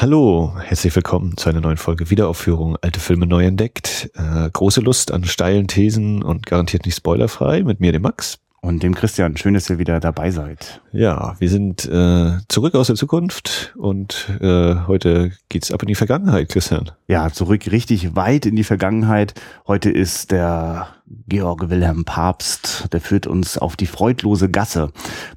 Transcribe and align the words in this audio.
Hallo, 0.00 0.52
herzlich 0.62 0.94
willkommen 0.94 1.36
zu 1.36 1.48
einer 1.48 1.60
neuen 1.60 1.76
Folge 1.76 2.08
Wiederaufführung 2.08 2.76
Alte 2.80 3.00
Filme 3.00 3.26
neu 3.26 3.44
entdeckt. 3.44 4.08
Äh, 4.14 4.48
große 4.48 4.80
Lust 4.80 5.10
an 5.10 5.24
steilen 5.24 5.66
Thesen 5.66 6.22
und 6.22 6.46
garantiert 6.46 6.86
nicht 6.86 6.94
spoilerfrei 6.94 7.64
mit 7.64 7.80
mir, 7.80 7.90
dem 7.90 8.02
Max. 8.02 8.38
Und 8.60 8.84
dem 8.84 8.94
Christian, 8.94 9.36
schön, 9.36 9.54
dass 9.54 9.68
ihr 9.68 9.78
wieder 9.78 9.98
dabei 9.98 10.30
seid. 10.30 10.80
Ja, 10.92 11.34
wir 11.40 11.50
sind 11.50 11.84
äh, 11.86 12.30
zurück 12.46 12.76
aus 12.76 12.86
der 12.86 12.94
Zukunft 12.94 13.74
und 13.76 14.28
äh, 14.40 14.76
heute 14.86 15.32
geht's 15.48 15.72
ab 15.72 15.82
in 15.82 15.88
die 15.88 15.96
Vergangenheit, 15.96 16.48
Christian. 16.48 16.92
Ja, 17.08 17.32
zurück 17.32 17.68
richtig 17.68 18.14
weit 18.14 18.46
in 18.46 18.54
die 18.54 18.62
Vergangenheit. 18.62 19.34
Heute 19.66 19.90
ist 19.90 20.30
der 20.30 20.86
Georg 21.28 21.70
Wilhelm 21.70 22.04
Papst, 22.04 22.88
der 22.92 23.00
führt 23.00 23.26
uns 23.26 23.56
auf 23.56 23.76
die 23.76 23.86
freudlose 23.86 24.50
Gasse. 24.50 24.90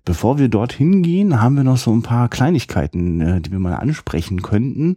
Bevor 0.05 0.37
wir 0.37 0.49
dorthin 0.49 1.01
gehen, 1.01 1.41
haben 1.41 1.55
wir 1.55 1.63
noch 1.63 1.77
so 1.77 1.91
ein 1.91 2.01
paar 2.01 2.29
Kleinigkeiten, 2.29 3.21
äh, 3.21 3.41
die 3.41 3.51
wir 3.51 3.59
mal 3.59 3.75
ansprechen 3.75 4.41
könnten. 4.41 4.95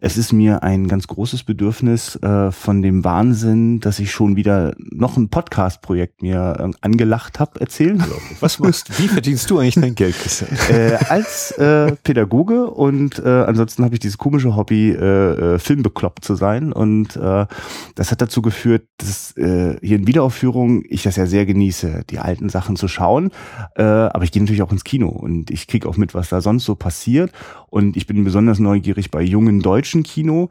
Es 0.00 0.16
ist 0.16 0.32
mir 0.32 0.62
ein 0.62 0.88
ganz 0.88 1.06
großes 1.06 1.44
Bedürfnis 1.44 2.16
äh, 2.16 2.50
von 2.52 2.82
dem 2.82 3.04
Wahnsinn, 3.04 3.80
dass 3.80 3.98
ich 3.98 4.10
schon 4.10 4.36
wieder 4.36 4.74
noch 4.78 5.16
ein 5.16 5.28
Podcast-Projekt 5.28 6.22
mir 6.22 6.56
äh, 6.58 6.70
angelacht 6.80 7.38
habe, 7.38 7.60
erzählen. 7.60 8.02
Was 8.40 8.58
machst 8.58 8.98
Wie 8.98 9.08
verdienst 9.08 9.50
du 9.50 9.58
eigentlich 9.58 9.74
dein 9.74 9.94
Geld, 9.94 10.16
äh, 10.70 10.96
als 11.08 11.52
äh, 11.52 11.92
Pädagoge 12.02 12.66
und 12.66 13.18
äh, 13.18 13.28
ansonsten 13.28 13.84
habe 13.84 13.94
ich 13.94 14.00
dieses 14.00 14.18
komische 14.18 14.56
Hobby, 14.56 14.90
äh, 14.90 15.54
äh, 15.54 15.58
filmbekloppt 15.58 16.24
zu 16.24 16.34
sein. 16.34 16.72
Und 16.72 17.16
äh, 17.16 17.46
das 17.94 18.10
hat 18.10 18.20
dazu 18.20 18.42
geführt, 18.42 18.84
dass 18.98 19.36
äh, 19.36 19.76
hier 19.80 19.96
in 19.96 20.06
Wiederaufführung 20.10 20.82
ich 20.88 21.04
das 21.04 21.14
ja 21.14 21.26
sehr 21.26 21.46
genieße, 21.46 22.02
die 22.10 22.18
alten 22.18 22.48
Sachen 22.48 22.74
zu 22.74 22.88
schauen. 22.88 23.30
Äh, 23.76 23.82
aber 23.82 24.24
ich 24.24 24.32
gehe 24.32 24.42
natürlich 24.42 24.62
auch 24.62 24.72
ins 24.72 24.82
Kino 24.82 25.08
und 25.08 25.52
ich 25.52 25.68
kriege 25.68 25.88
auch 25.88 25.96
mit, 25.96 26.14
was 26.14 26.30
da 26.30 26.40
sonst 26.40 26.64
so 26.64 26.74
passiert. 26.74 27.30
Und 27.68 27.96
ich 27.96 28.08
bin 28.08 28.24
besonders 28.24 28.58
neugierig 28.58 29.12
bei 29.12 29.22
jungen 29.22 29.60
deutschen 29.60 30.02
Kino. 30.02 30.48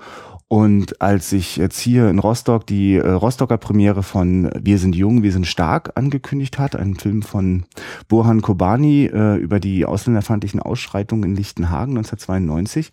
Und 0.47 1.01
als 1.01 1.33
ich 1.33 1.57
jetzt 1.57 1.79
hier 1.79 2.09
in 2.09 2.19
Rostock 2.19 2.65
die 2.65 2.95
äh, 2.95 3.07
Rostocker 3.07 3.57
Premiere 3.57 4.01
von 4.01 4.49
Wir 4.59 4.79
sind 4.79 4.95
jung, 4.95 5.23
wir 5.23 5.33
sind 5.33 5.45
stark 5.45 5.91
angekündigt 5.95 6.57
hat, 6.57 6.75
ein 6.77 6.95
Film 6.95 7.21
von 7.21 7.65
Burhan 8.07 8.41
Kobani 8.41 9.05
äh, 9.05 9.35
über 9.35 9.59
die 9.59 9.85
ausländerfeindlichen 9.85 10.61
Ausschreitungen 10.61 11.31
in 11.31 11.35
Lichtenhagen 11.35 11.97
1992, 11.97 12.91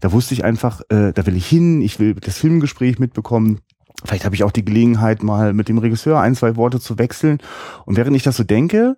da 0.00 0.12
wusste 0.12 0.34
ich 0.34 0.44
einfach, 0.44 0.82
äh, 0.90 1.12
da 1.12 1.26
will 1.26 1.36
ich 1.36 1.46
hin, 1.46 1.80
ich 1.80 1.98
will 1.98 2.14
das 2.14 2.38
Filmgespräch 2.38 2.98
mitbekommen. 2.98 3.60
Vielleicht 4.04 4.24
habe 4.24 4.34
ich 4.34 4.44
auch 4.44 4.52
die 4.52 4.64
Gelegenheit, 4.64 5.22
mal 5.22 5.52
mit 5.52 5.68
dem 5.68 5.78
Regisseur 5.78 6.20
ein, 6.20 6.34
zwei 6.34 6.56
Worte 6.56 6.80
zu 6.80 6.98
wechseln. 6.98 7.38
Und 7.84 7.96
während 7.96 8.16
ich 8.16 8.22
das 8.22 8.36
so 8.36 8.44
denke, 8.44 8.96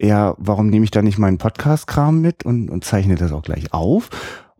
ja, 0.00 0.34
warum 0.38 0.68
nehme 0.68 0.84
ich 0.84 0.90
da 0.90 1.02
nicht 1.02 1.18
meinen 1.18 1.38
Podcast-Kram 1.38 2.20
mit 2.20 2.44
und, 2.44 2.70
und 2.70 2.84
zeichne 2.84 3.16
das 3.16 3.32
auch 3.32 3.42
gleich 3.42 3.72
auf? 3.72 4.08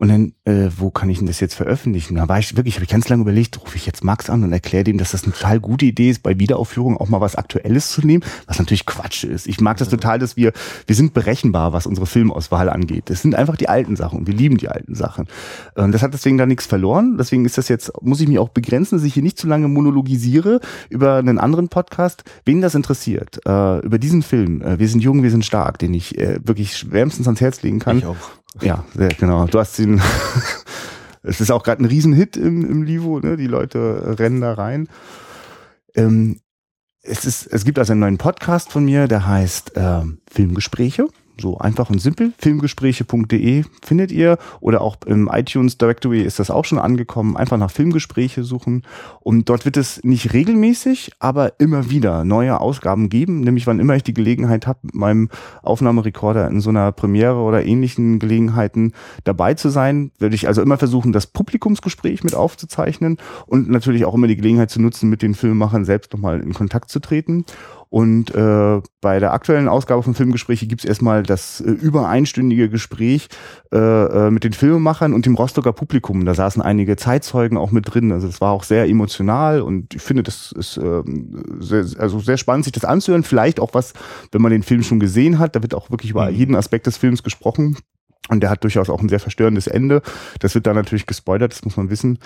Und 0.00 0.08
dann, 0.08 0.32
äh, 0.44 0.70
wo 0.78 0.90
kann 0.90 1.10
ich 1.10 1.18
denn 1.18 1.26
das 1.26 1.40
jetzt 1.40 1.54
veröffentlichen? 1.54 2.14
Da 2.14 2.26
war 2.26 2.38
ich 2.38 2.56
wirklich, 2.56 2.76
habe 2.76 2.84
ich 2.84 2.90
ganz 2.90 3.10
lange 3.10 3.20
überlegt, 3.20 3.60
rufe 3.60 3.76
ich 3.76 3.84
jetzt 3.84 4.02
Max 4.02 4.30
an 4.30 4.42
und 4.42 4.50
erkläre 4.50 4.82
dem, 4.82 4.96
dass 4.96 5.10
das 5.10 5.24
eine 5.24 5.34
total 5.34 5.60
gute 5.60 5.84
Idee 5.84 6.08
ist, 6.08 6.22
bei 6.22 6.38
Wiederaufführung 6.38 6.96
auch 6.96 7.10
mal 7.10 7.20
was 7.20 7.36
Aktuelles 7.36 7.90
zu 7.90 8.00
nehmen, 8.00 8.24
was 8.46 8.58
natürlich 8.58 8.86
Quatsch 8.86 9.24
ist. 9.24 9.46
Ich 9.46 9.60
mag 9.60 9.76
das 9.76 9.90
total, 9.90 10.18
dass 10.18 10.38
wir, 10.38 10.54
wir 10.86 10.96
sind 10.96 11.12
berechenbar, 11.12 11.74
was 11.74 11.84
unsere 11.84 12.06
Filmauswahl 12.06 12.70
angeht. 12.70 13.10
Das 13.10 13.20
sind 13.20 13.34
einfach 13.34 13.58
die 13.58 13.68
alten 13.68 13.94
Sachen 13.94 14.20
und 14.20 14.26
wir 14.26 14.32
lieben 14.32 14.56
die 14.56 14.70
alten 14.70 14.94
Sachen. 14.94 15.26
Und 15.74 15.92
das 15.92 16.02
hat 16.02 16.14
deswegen 16.14 16.38
da 16.38 16.46
nichts 16.46 16.64
verloren. 16.64 17.18
Deswegen 17.18 17.44
ist 17.44 17.58
das 17.58 17.68
jetzt, 17.68 17.92
muss 18.00 18.22
ich 18.22 18.28
mich 18.28 18.38
auch 18.38 18.48
begrenzen, 18.48 18.96
dass 18.96 19.04
ich 19.04 19.12
hier 19.12 19.22
nicht 19.22 19.36
zu 19.36 19.48
lange 19.48 19.68
monologisiere 19.68 20.60
über 20.88 21.16
einen 21.16 21.38
anderen 21.38 21.68
Podcast. 21.68 22.24
Wen 22.46 22.62
das 22.62 22.74
interessiert, 22.74 23.40
äh, 23.44 23.80
über 23.80 23.98
diesen 23.98 24.22
Film, 24.22 24.62
äh, 24.62 24.78
Wir 24.78 24.88
sind 24.88 25.00
jung, 25.00 25.22
wir 25.22 25.30
sind 25.30 25.44
stark, 25.44 25.78
den 25.78 25.92
ich 25.92 26.16
äh, 26.16 26.40
wirklich 26.42 26.90
wärmstens 26.90 27.26
ans 27.26 27.42
Herz 27.42 27.60
legen 27.60 27.80
kann. 27.80 27.98
Ich 27.98 28.06
auch. 28.06 28.16
Ja, 28.60 28.84
sehr, 28.94 29.08
genau. 29.08 29.46
Du 29.46 29.58
hast 29.58 29.78
ihn. 29.78 30.00
es 31.22 31.40
ist 31.40 31.50
auch 31.50 31.62
gerade 31.62 31.82
ein 31.82 31.86
Riesenhit 31.86 32.36
im, 32.36 32.68
im 32.68 32.82
Livo, 32.82 33.20
ne? 33.20 33.36
Die 33.36 33.46
Leute 33.46 34.16
rennen 34.18 34.40
da 34.40 34.54
rein. 34.54 34.88
Ähm, 35.94 36.40
es, 37.02 37.24
ist, 37.24 37.46
es 37.46 37.64
gibt 37.64 37.78
also 37.78 37.92
einen 37.92 38.00
neuen 38.00 38.18
Podcast 38.18 38.70
von 38.70 38.84
mir, 38.84 39.08
der 39.08 39.26
heißt 39.26 39.76
äh, 39.76 40.02
Filmgespräche. 40.30 41.06
So 41.38 41.58
einfach 41.58 41.88
und 41.90 42.00
simpel. 42.00 42.32
Filmgespräche.de 42.38 43.64
findet 43.82 44.12
ihr 44.12 44.38
oder 44.60 44.80
auch 44.82 44.96
im 45.06 45.28
iTunes 45.32 45.78
Directory 45.78 46.22
ist 46.22 46.38
das 46.38 46.50
auch 46.50 46.64
schon 46.64 46.78
angekommen. 46.78 47.36
Einfach 47.36 47.56
nach 47.56 47.70
Filmgespräche 47.70 48.44
suchen. 48.44 48.82
Und 49.20 49.48
dort 49.48 49.64
wird 49.64 49.76
es 49.76 50.02
nicht 50.04 50.32
regelmäßig, 50.32 51.12
aber 51.18 51.58
immer 51.58 51.90
wieder 51.90 52.24
neue 52.24 52.60
Ausgaben 52.60 53.08
geben. 53.08 53.40
Nämlich 53.40 53.66
wann 53.66 53.80
immer 53.80 53.96
ich 53.96 54.02
die 54.02 54.14
Gelegenheit 54.14 54.66
habe, 54.66 54.80
mit 54.82 54.94
meinem 54.94 55.28
Aufnahmerekorder 55.62 56.48
in 56.48 56.60
so 56.60 56.70
einer 56.70 56.92
Premiere 56.92 57.38
oder 57.38 57.64
ähnlichen 57.64 58.18
Gelegenheiten 58.18 58.92
dabei 59.24 59.54
zu 59.54 59.70
sein, 59.70 60.10
werde 60.18 60.34
ich 60.34 60.46
also 60.46 60.60
immer 60.62 60.78
versuchen, 60.78 61.12
das 61.12 61.26
Publikumsgespräch 61.26 62.22
mit 62.22 62.34
aufzuzeichnen 62.34 63.16
und 63.46 63.70
natürlich 63.70 64.04
auch 64.04 64.14
immer 64.14 64.26
die 64.26 64.36
Gelegenheit 64.36 64.70
zu 64.70 64.80
nutzen, 64.80 65.08
mit 65.08 65.22
den 65.22 65.34
Filmemachern 65.34 65.84
selbst 65.84 66.12
nochmal 66.12 66.40
in 66.40 66.52
Kontakt 66.52 66.90
zu 66.90 67.00
treten. 67.00 67.44
Und 67.90 68.32
äh, 68.36 68.80
bei 69.00 69.18
der 69.18 69.32
aktuellen 69.32 69.66
Ausgabe 69.66 70.04
von 70.04 70.14
Filmgespräche 70.14 70.68
gibt's 70.68 70.84
erstmal 70.84 71.24
das 71.24 71.60
äh, 71.60 71.70
über 71.70 72.08
einstündige 72.08 72.70
Gespräch 72.70 73.28
äh, 73.72 73.78
äh, 73.78 74.30
mit 74.30 74.44
den 74.44 74.52
Filmemachern 74.52 75.12
und 75.12 75.26
dem 75.26 75.34
Rostocker 75.34 75.72
Publikum. 75.72 76.24
Da 76.24 76.34
saßen 76.34 76.62
einige 76.62 76.94
Zeitzeugen 76.94 77.58
auch 77.58 77.72
mit 77.72 77.92
drin. 77.92 78.12
Also 78.12 78.28
es 78.28 78.40
war 78.40 78.52
auch 78.52 78.62
sehr 78.62 78.88
emotional 78.88 79.60
und 79.60 79.92
ich 79.92 80.02
finde, 80.02 80.22
das 80.22 80.52
ist 80.52 80.76
äh, 80.76 81.02
sehr, 81.58 81.84
also 81.98 82.20
sehr 82.20 82.36
spannend, 82.36 82.64
sich 82.64 82.72
das 82.72 82.84
anzuhören. 82.84 83.24
Vielleicht 83.24 83.58
auch 83.58 83.74
was, 83.74 83.92
wenn 84.30 84.40
man 84.40 84.52
den 84.52 84.62
Film 84.62 84.84
schon 84.84 85.00
gesehen 85.00 85.40
hat. 85.40 85.56
Da 85.56 85.62
wird 85.62 85.74
auch 85.74 85.90
wirklich 85.90 86.12
über 86.12 86.30
jeden 86.30 86.54
Aspekt 86.54 86.86
des 86.86 86.96
Films 86.96 87.24
gesprochen. 87.24 87.76
Und 88.28 88.40
der 88.40 88.50
hat 88.50 88.62
durchaus 88.62 88.88
auch 88.88 89.00
ein 89.00 89.08
sehr 89.08 89.18
verstörendes 89.18 89.66
Ende. 89.66 90.02
Das 90.38 90.54
wird 90.54 90.66
da 90.66 90.74
natürlich 90.74 91.06
gespoilert, 91.06 91.52
das 91.52 91.64
muss 91.64 91.76
man 91.76 91.90
wissen. 91.90 92.20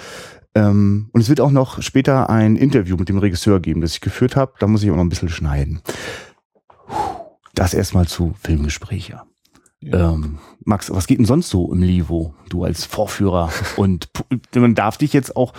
Ähm, 0.54 1.08
und 1.12 1.20
es 1.20 1.28
wird 1.28 1.40
auch 1.40 1.50
noch 1.50 1.82
später 1.82 2.30
ein 2.30 2.56
Interview 2.56 2.96
mit 2.96 3.08
dem 3.08 3.18
Regisseur 3.18 3.60
geben, 3.60 3.80
das 3.80 3.92
ich 3.92 4.00
geführt 4.00 4.36
habe. 4.36 4.52
Da 4.58 4.66
muss 4.66 4.82
ich 4.82 4.90
auch 4.90 4.96
noch 4.96 5.02
ein 5.02 5.08
bisschen 5.08 5.28
schneiden. 5.28 5.80
Das 7.54 7.74
erstmal 7.74 8.06
zu 8.06 8.34
Filmgespräche. 8.40 9.22
Ja. 9.80 10.12
Ähm, 10.12 10.38
Max, 10.64 10.90
was 10.90 11.06
geht 11.06 11.18
denn 11.18 11.26
sonst 11.26 11.50
so 11.50 11.72
im 11.72 11.82
Livo? 11.82 12.34
Du 12.48 12.64
als 12.64 12.84
Vorführer 12.84 13.50
und 13.76 14.08
man 14.54 14.74
darf 14.74 14.96
dich 14.96 15.12
jetzt 15.12 15.36
auch, 15.36 15.52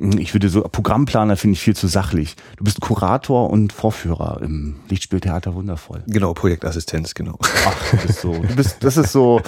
ich 0.00 0.34
würde 0.34 0.48
so, 0.48 0.62
Programmplaner 0.62 1.36
finde 1.36 1.52
ich 1.54 1.60
viel 1.60 1.76
zu 1.76 1.86
sachlich. 1.86 2.36
Du 2.56 2.64
bist 2.64 2.80
Kurator 2.80 3.50
und 3.50 3.72
Vorführer 3.72 4.40
im 4.42 4.76
Lichtspieltheater 4.88 5.54
Wundervoll. 5.54 6.02
Genau, 6.06 6.32
Projektassistenz, 6.32 7.14
genau. 7.14 7.38
Ach, 7.66 7.90
du 7.90 8.06
bist 8.06 8.20
so, 8.20 8.32
du 8.32 8.56
bist, 8.56 8.78
das 8.80 8.96
ist 8.96 9.12
so, 9.12 9.42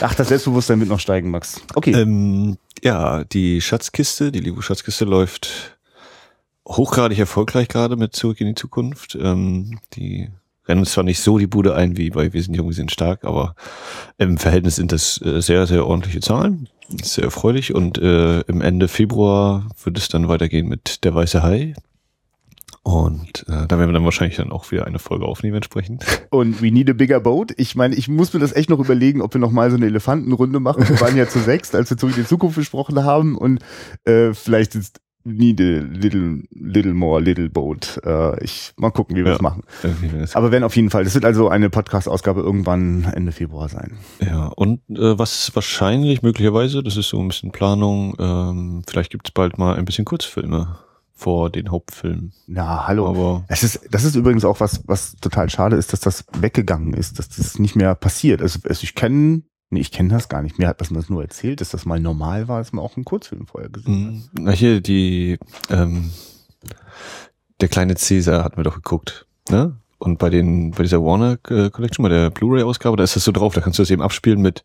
ach, 0.00 0.14
das 0.14 0.28
Selbstbewusstsein 0.28 0.80
wird 0.80 0.90
noch 0.90 1.00
steigen, 1.00 1.30
Max. 1.30 1.62
Okay. 1.74 1.92
Ähm, 1.92 2.58
ja, 2.82 3.24
die 3.24 3.62
Schatzkiste, 3.62 4.30
die 4.30 4.40
Libo 4.40 4.60
Schatzkiste 4.60 5.06
läuft 5.06 5.78
hochgradig 6.68 7.18
erfolgreich 7.18 7.68
gerade 7.68 7.96
mit 7.96 8.14
Zurück 8.14 8.40
in 8.40 8.48
die 8.48 8.54
Zukunft. 8.54 9.16
Ähm, 9.20 9.78
die 9.94 10.28
rennen 10.68 10.84
zwar 10.84 11.04
nicht 11.04 11.20
so 11.20 11.38
die 11.38 11.46
Bude 11.46 11.74
ein 11.74 11.96
wie 11.96 12.10
bei 12.10 12.32
Wir 12.32 12.42
sind 12.42 12.54
jung, 12.54 12.68
wir 12.68 12.74
sind 12.74 12.92
stark, 12.92 13.24
aber 13.24 13.54
im 14.18 14.36
Verhältnis 14.36 14.76
sind 14.76 14.92
das 14.92 15.20
äh, 15.22 15.40
sehr, 15.40 15.66
sehr 15.66 15.86
ordentliche 15.86 16.20
Zahlen. 16.20 16.68
Sehr 17.02 17.24
erfreulich 17.24 17.74
und 17.74 17.98
äh, 17.98 18.40
im 18.40 18.60
Ende 18.60 18.88
Februar 18.88 19.68
wird 19.84 19.98
es 19.98 20.08
dann 20.08 20.28
weitergehen 20.28 20.68
mit 20.68 21.04
Der 21.04 21.14
Weiße 21.14 21.42
Hai. 21.42 21.74
Und 22.82 23.44
äh, 23.46 23.66
da 23.66 23.78
werden 23.78 23.88
wir 23.88 23.92
dann 23.92 24.04
wahrscheinlich 24.04 24.38
dann 24.38 24.52
auch 24.52 24.70
wieder 24.70 24.86
eine 24.86 24.98
Folge 24.98 25.26
aufnehmen 25.26 25.56
entsprechend. 25.56 26.04
Und 26.30 26.62
we 26.62 26.70
need 26.70 26.88
a 26.88 26.94
bigger 26.94 27.20
boat. 27.20 27.52
Ich 27.58 27.76
meine, 27.76 27.94
ich 27.94 28.08
muss 28.08 28.32
mir 28.32 28.40
das 28.40 28.52
echt 28.52 28.70
noch 28.70 28.78
überlegen, 28.78 29.20
ob 29.20 29.34
wir 29.34 29.40
noch 29.40 29.50
mal 29.50 29.70
so 29.70 29.76
eine 29.76 29.86
Elefantenrunde 29.86 30.60
machen. 30.60 30.88
Wir 30.88 31.00
waren 31.00 31.16
ja 31.16 31.28
zu 31.28 31.40
sechst, 31.40 31.74
als 31.74 31.90
wir 31.90 31.98
zurück 31.98 32.16
in 32.16 32.22
die 32.22 32.28
Zukunft 32.28 32.56
gesprochen 32.56 33.04
haben. 33.04 33.36
Und 33.36 33.62
äh, 34.04 34.32
vielleicht 34.32 34.74
ist 34.74 35.00
need 35.24 35.60
a 35.60 35.80
little, 35.80 36.42
little 36.50 36.94
more, 36.94 37.20
little 37.20 37.48
boat. 37.50 38.00
Äh, 38.04 38.42
ich 38.42 38.72
mal 38.76 38.90
gucken, 38.90 39.16
wie 39.16 39.20
wir 39.20 39.32
Ja. 39.32 39.38
das 39.38 39.42
machen. 39.42 39.62
Aber 40.34 40.50
wenn 40.50 40.64
auf 40.64 40.74
jeden 40.76 40.90
Fall. 40.90 41.04
Das 41.04 41.14
wird 41.14 41.24
also 41.24 41.48
eine 41.48 41.68
Podcast-Ausgabe 41.70 42.40
irgendwann 42.40 43.04
Ende 43.04 43.32
Februar 43.32 43.68
sein. 43.68 43.98
Ja, 44.20 44.46
und 44.46 44.80
äh, 44.90 45.18
was 45.18 45.54
wahrscheinlich, 45.54 46.22
möglicherweise, 46.22 46.82
das 46.82 46.96
ist 46.96 47.08
so 47.10 47.20
ein 47.20 47.28
bisschen 47.28 47.52
Planung, 47.52 48.14
ähm, 48.18 48.82
vielleicht 48.88 49.10
gibt's 49.10 49.30
bald 49.30 49.58
mal 49.58 49.76
ein 49.76 49.84
bisschen 49.84 50.04
Kurzfilme 50.04 50.78
vor 51.12 51.50
den 51.50 51.70
Hauptfilmen. 51.70 52.32
Na, 52.46 52.86
hallo. 52.86 53.06
Aber 53.06 53.44
Das 53.48 53.62
ist, 53.62 53.80
das 53.90 54.04
ist 54.04 54.14
übrigens 54.16 54.46
auch 54.46 54.58
was, 54.60 54.82
was 54.86 55.16
total 55.20 55.50
schade 55.50 55.76
ist, 55.76 55.92
dass 55.92 56.00
das 56.00 56.24
weggegangen 56.38 56.94
ist, 56.94 57.18
dass 57.18 57.28
das 57.28 57.58
nicht 57.58 57.76
mehr 57.76 57.94
passiert. 57.94 58.40
Also, 58.40 58.60
also 58.66 58.82
ich 58.84 58.94
kenne, 58.94 59.42
nee, 59.70 59.80
ich 59.80 59.92
kenne 59.92 60.10
das 60.10 60.28
gar 60.28 60.42
nicht. 60.42 60.58
Mir 60.58 60.68
hat 60.68 60.80
das 60.80 60.90
das 60.90 61.08
nur 61.08 61.22
erzählt, 61.22 61.60
dass 61.60 61.70
das 61.70 61.86
mal 61.86 62.00
normal 62.00 62.48
war, 62.48 62.58
dass 62.58 62.72
man 62.72 62.84
auch 62.84 62.96
einen 62.96 63.04
Kurzfilm 63.04 63.46
vorher 63.46 63.70
gesehen 63.70 64.22
hat. 64.32 64.34
mh, 64.34 64.42
na 64.44 64.50
hier, 64.52 64.80
die, 64.80 65.38
ähm, 65.70 66.10
der 67.60 67.68
kleine 67.68 67.94
Cäsar 67.96 68.44
hat 68.44 68.56
mir 68.56 68.62
doch 68.64 68.74
geguckt, 68.76 69.26
ne? 69.48 69.76
Und 70.00 70.18
bei 70.18 70.30
den, 70.30 70.70
bei 70.70 70.82
dieser 70.82 71.02
Warner 71.02 71.36
äh, 71.50 71.68
Collection, 71.68 72.02
bei 72.02 72.08
der 72.08 72.30
Blu-ray-Ausgabe, 72.30 72.96
da 72.96 73.04
ist 73.04 73.16
das 73.16 73.24
so 73.24 73.32
drauf, 73.32 73.54
da 73.54 73.60
kannst 73.60 73.78
du 73.78 73.82
das 73.82 73.90
eben 73.90 74.00
abspielen 74.00 74.40
mit 74.40 74.64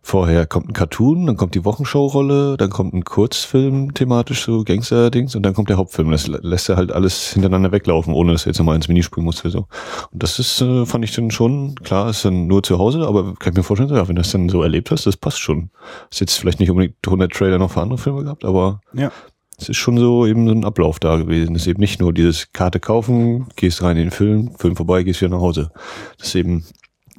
vorher 0.00 0.46
kommt 0.46 0.68
ein 0.68 0.72
Cartoon, 0.72 1.26
dann 1.26 1.36
kommt 1.36 1.56
die 1.56 1.64
Wochenschau-Rolle, 1.64 2.56
dann 2.56 2.70
kommt 2.70 2.94
ein 2.94 3.04
Kurzfilm 3.04 3.92
thematisch, 3.94 4.44
so 4.44 4.62
Gangster-Dings, 4.62 5.34
und 5.34 5.42
dann 5.42 5.54
kommt 5.54 5.68
der 5.68 5.76
Hauptfilm. 5.76 6.12
Das 6.12 6.28
lässt 6.28 6.68
er 6.68 6.76
halt 6.76 6.92
alles 6.92 7.32
hintereinander 7.32 7.72
weglaufen, 7.72 8.14
ohne 8.14 8.30
dass 8.30 8.46
er 8.46 8.50
jetzt 8.50 8.58
nochmal 8.58 8.76
ins 8.76 8.86
Menü 8.86 9.02
springen 9.02 9.24
muss 9.24 9.44
oder 9.44 9.50
so. 9.50 9.66
Und 10.12 10.22
das 10.22 10.38
ist, 10.38 10.60
äh, 10.60 10.86
fand 10.86 11.04
ich 11.04 11.12
dann 11.12 11.32
schon, 11.32 11.74
klar, 11.74 12.08
ist 12.08 12.24
dann 12.24 12.46
nur 12.46 12.62
zu 12.62 12.78
Hause, 12.78 13.08
aber 13.08 13.34
kann 13.34 13.52
ich 13.52 13.56
mir 13.56 13.64
vorstellen, 13.64 13.90
ja, 13.90 14.06
wenn 14.06 14.14
du 14.14 14.22
das 14.22 14.30
dann 14.30 14.48
so 14.48 14.62
erlebt 14.62 14.92
hast, 14.92 15.06
das 15.06 15.16
passt 15.16 15.40
schon. 15.40 15.70
Ist 16.12 16.20
jetzt 16.20 16.38
vielleicht 16.38 16.60
nicht 16.60 16.70
unbedingt 16.70 16.94
100 17.04 17.32
Trailer 17.32 17.58
noch 17.58 17.72
für 17.72 17.82
andere 17.82 17.98
Filme 17.98 18.22
gehabt, 18.22 18.44
aber 18.44 18.80
Ja. 18.92 19.10
Es 19.58 19.68
ist 19.70 19.76
schon 19.76 19.98
so 19.98 20.26
eben 20.26 20.46
so 20.46 20.54
ein 20.54 20.64
Ablauf 20.64 20.98
da 20.98 21.16
gewesen. 21.16 21.54
Es 21.54 21.62
ist 21.62 21.68
eben 21.68 21.80
nicht 21.80 22.00
nur 22.00 22.12
dieses 22.12 22.52
Karte 22.52 22.80
kaufen, 22.80 23.46
gehst 23.56 23.82
rein 23.82 23.96
in 23.96 24.04
den 24.04 24.10
Film, 24.10 24.52
Film 24.58 24.76
vorbei, 24.76 25.02
gehst 25.02 25.20
wieder 25.20 25.34
nach 25.34 25.42
Hause. 25.42 25.70
Das 26.18 26.28
ist 26.28 26.34
eben, 26.34 26.64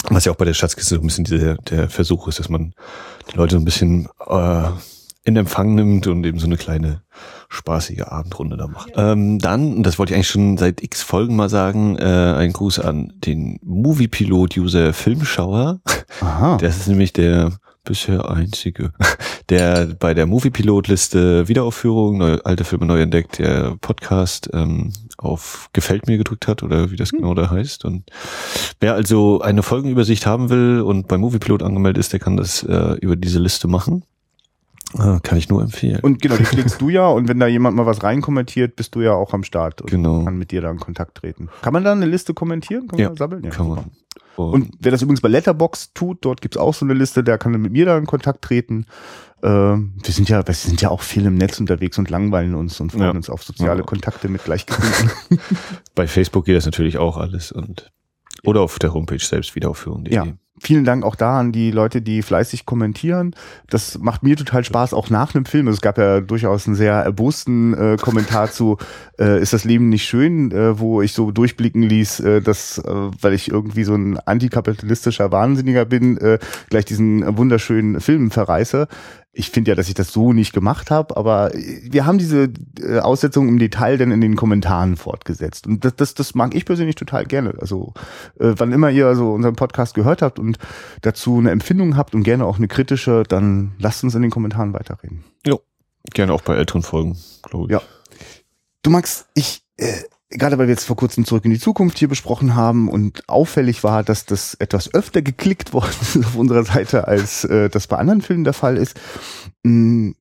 was 0.09 0.25
ja 0.25 0.31
auch 0.31 0.37
bei 0.37 0.45
der 0.45 0.53
Schatzkiste 0.53 0.95
so 0.95 1.01
ein 1.01 1.07
bisschen 1.07 1.25
der, 1.25 1.55
der 1.55 1.89
Versuch 1.89 2.27
ist, 2.27 2.39
dass 2.39 2.49
man 2.49 2.73
die 3.31 3.37
Leute 3.37 3.55
so 3.55 3.61
ein 3.61 3.65
bisschen 3.65 4.07
äh, 4.27 4.69
in 5.23 5.35
Empfang 5.35 5.75
nimmt 5.75 6.07
und 6.07 6.25
eben 6.25 6.39
so 6.39 6.45
eine 6.45 6.57
kleine 6.57 7.01
spaßige 7.49 8.03
Abendrunde 8.03 8.55
da 8.55 8.67
macht. 8.67 8.91
Ähm, 8.95 9.39
dann, 9.39 9.77
und 9.77 9.83
das 9.83 9.99
wollte 9.99 10.13
ich 10.13 10.15
eigentlich 10.15 10.29
schon 10.29 10.57
seit 10.57 10.81
x 10.81 11.01
Folgen 11.01 11.35
mal 11.35 11.49
sagen, 11.49 11.97
äh, 11.97 12.03
ein 12.37 12.53
Gruß 12.53 12.79
an 12.79 13.13
den 13.15 13.59
Movie-Pilot-User 13.63 14.93
Filmschauer. 14.93 15.81
Aha. 16.21 16.57
Das 16.57 16.77
ist 16.77 16.87
nämlich 16.87 17.13
der 17.13 17.51
bisher 17.87 18.29
einzige, 18.29 18.91
der 19.49 19.87
bei 19.99 20.13
der 20.13 20.25
Movie-Pilot-Liste 20.27 21.47
Wiederaufführung, 21.47 22.17
neue, 22.17 22.45
alte 22.45 22.63
Filme 22.63 22.85
neu 22.85 23.01
entdeckt, 23.01 23.39
der 23.39 23.75
Podcast 23.81 24.49
ähm, 24.53 24.91
auf 25.17 25.69
Gefällt 25.73 26.07
mir 26.07 26.17
gedrückt 26.17 26.47
hat 26.47 26.63
oder 26.63 26.91
wie 26.91 26.95
das 26.95 27.11
genau 27.11 27.33
da 27.33 27.49
heißt. 27.49 27.85
Und 27.85 28.03
wer 28.79 28.93
also 28.93 29.41
eine 29.41 29.63
Folgenübersicht 29.63 30.25
haben 30.25 30.49
will 30.49 30.81
und 30.81 31.07
bei 31.07 31.17
Movie-Pilot 31.17 31.63
angemeldet 31.63 31.99
ist, 31.99 32.13
der 32.13 32.19
kann 32.19 32.37
das 32.37 32.63
äh, 32.63 32.93
über 33.01 33.15
diese 33.15 33.39
Liste 33.39 33.67
machen. 33.67 34.03
Äh, 34.93 35.19
kann 35.21 35.37
ich 35.37 35.49
nur 35.49 35.61
empfehlen. 35.61 35.99
Und 36.01 36.21
genau, 36.21 36.37
die 36.37 36.43
klickst 36.43 36.79
du 36.81 36.89
ja 36.89 37.07
und 37.07 37.27
wenn 37.27 37.39
da 37.39 37.47
jemand 37.47 37.75
mal 37.75 37.85
was 37.85 38.03
reinkommentiert, 38.03 38.75
bist 38.77 38.95
du 38.95 39.01
ja 39.01 39.13
auch 39.13 39.33
am 39.33 39.43
Start 39.43 39.81
und 39.81 39.89
Genau. 39.89 40.23
kann 40.23 40.37
mit 40.37 40.51
dir 40.51 40.61
da 40.61 40.71
in 40.71 40.79
Kontakt 40.79 41.15
treten. 41.17 41.49
Kann 41.61 41.73
man 41.73 41.83
da 41.83 41.91
eine 41.91 42.05
Liste 42.05 42.33
kommentieren? 42.33 42.87
Kann 42.87 42.97
man 42.97 43.03
Ja, 43.03 43.09
da 43.09 43.15
sammeln? 43.15 43.43
Ja, 43.43 43.49
kann 43.49 43.67
super. 43.67 43.81
man. 43.81 43.91
Und 44.45 44.71
wer 44.79 44.91
das 44.91 45.01
übrigens 45.01 45.21
bei 45.21 45.29
Letterbox 45.29 45.93
tut, 45.93 46.19
dort 46.21 46.41
gibt's 46.41 46.57
auch 46.57 46.73
so 46.73 46.85
eine 46.85 46.93
Liste, 46.93 47.23
der 47.23 47.37
kann 47.37 47.51
mit 47.53 47.71
mir 47.71 47.85
da 47.85 47.97
in 47.97 48.05
Kontakt 48.05 48.43
treten. 48.43 48.85
Ähm, 49.43 49.93
wir 50.03 50.13
sind 50.13 50.29
ja, 50.29 50.45
wir 50.45 50.53
sind 50.53 50.81
ja 50.81 50.89
auch 50.89 51.01
viel 51.01 51.25
im 51.25 51.35
Netz 51.35 51.59
unterwegs 51.59 51.97
und 51.97 52.09
langweilen 52.09 52.55
uns 52.55 52.79
und 52.79 52.91
freuen 52.91 53.03
Ja. 53.03 53.11
uns 53.11 53.29
auf 53.29 53.43
soziale 53.43 53.79
Ja. 53.81 53.85
Kontakte 53.85 54.29
mit 54.29 54.43
Gleichgesinnten. 54.43 55.11
bei 55.95 56.07
Facebook 56.07 56.45
geht 56.45 56.55
das 56.55 56.65
natürlich 56.65 56.97
auch 56.97 57.17
alles 57.17 57.51
und 57.51 57.91
oder 58.43 58.61
auf 58.61 58.79
der 58.79 58.93
Homepage 58.93 59.19
selbst 59.19 59.55
wiederaufführung.de. 59.55 60.13
Ja. 60.13 60.25
Vielen 60.59 60.85
Dank 60.85 61.03
auch 61.03 61.15
da 61.15 61.39
an 61.39 61.51
die 61.51 61.69
Leute, 61.69 62.01
die 62.01 62.23
fleißig 62.23 62.65
kommentieren. 62.65 63.35
Das 63.69 63.99
macht 63.99 64.23
mir 64.23 64.35
total 64.35 64.63
Spaß, 64.63 64.93
auch 64.93 65.09
nach 65.09 65.35
einem 65.35 65.45
Film. 65.45 65.67
Es 65.67 65.81
gab 65.81 65.97
ja 65.97 66.19
durchaus 66.19 66.65
einen 66.65 66.75
sehr 66.75 66.93
erbosten 66.93 67.73
äh, 67.73 67.97
Kommentar 67.97 68.51
zu 68.51 68.77
äh, 69.19 69.41
Ist 69.41 69.53
das 69.53 69.63
Leben 69.63 69.89
nicht 69.89 70.05
schön, 70.05 70.51
äh, 70.51 70.79
wo 70.79 71.01
ich 71.01 71.13
so 71.13 71.31
durchblicken 71.31 71.83
ließ, 71.83 72.19
äh, 72.21 72.41
dass, 72.41 72.79
äh, 72.79 72.91
weil 73.21 73.33
ich 73.33 73.51
irgendwie 73.51 73.83
so 73.83 73.95
ein 73.95 74.17
antikapitalistischer 74.17 75.31
Wahnsinniger 75.31 75.85
bin, 75.85 76.17
äh, 76.17 76.39
gleich 76.69 76.85
diesen 76.85 77.37
wunderschönen 77.37 77.99
Film 77.99 78.31
verreiße. 78.31 78.87
Ich 79.33 79.51
finde 79.51 79.69
ja, 79.69 79.75
dass 79.75 79.87
ich 79.87 79.93
das 79.93 80.11
so 80.11 80.33
nicht 80.33 80.51
gemacht 80.51 80.89
habe, 80.89 81.15
aber 81.15 81.51
wir 81.53 82.07
haben 82.07 82.17
diese 82.17 82.49
Aussetzung 83.03 83.47
im 83.47 83.59
Detail 83.59 83.97
dann 83.99 84.09
in 84.09 84.19
den 84.19 84.35
Kommentaren 84.35 84.97
fortgesetzt. 84.97 85.67
Und 85.67 85.85
das, 85.85 85.95
das, 85.95 86.15
das 86.15 86.33
mag 86.33 86.55
ich 86.55 86.65
persönlich 86.65 86.95
total 86.95 87.23
gerne. 87.23 87.53
Also 87.59 87.93
wann 88.37 88.71
immer 88.71 88.89
ihr 88.89 89.05
also 89.05 89.33
unseren 89.33 89.55
Podcast 89.55 89.93
gehört 89.93 90.23
habt 90.23 90.39
und 90.39 90.46
dazu 91.01 91.37
eine 91.37 91.51
Empfindung 91.51 91.97
habt 91.97 92.15
und 92.15 92.23
gerne 92.23 92.45
auch 92.45 92.57
eine 92.57 92.67
kritische, 92.67 93.23
dann 93.27 93.73
lasst 93.79 94.03
uns 94.03 94.15
in 94.15 94.21
den 94.21 94.31
Kommentaren 94.31 94.73
weiterreden. 94.73 95.23
Gerne 96.13 96.33
auch 96.33 96.41
bei 96.41 96.55
älteren 96.55 96.83
Folgen, 96.83 97.17
glaube 97.43 97.65
ich. 97.65 97.71
Ja. 97.71 97.81
Du 98.83 98.89
Max, 98.89 99.25
ich, 99.33 99.63
äh, 99.77 99.93
gerade 100.29 100.57
weil 100.57 100.67
wir 100.67 100.73
jetzt 100.73 100.85
vor 100.85 100.95
kurzem 100.95 101.25
zurück 101.25 101.45
in 101.45 101.51
die 101.51 101.59
Zukunft 101.59 101.99
hier 101.99 102.07
besprochen 102.07 102.55
haben 102.55 102.89
und 102.89 103.27
auffällig 103.27 103.83
war, 103.83 104.03
dass 104.03 104.25
das 104.25 104.53
etwas 104.55 104.93
öfter 104.93 105.21
geklickt 105.21 105.73
worden 105.73 105.93
ist 106.01 106.17
auf 106.17 106.35
unserer 106.35 106.63
Seite, 106.63 107.07
als 107.07 107.43
äh, 107.43 107.69
das 107.69 107.87
bei 107.87 107.97
anderen 107.97 108.21
Filmen 108.21 108.43
der 108.43 108.53
Fall 108.53 108.77
ist. 108.77 108.99
Mh, 109.63 110.13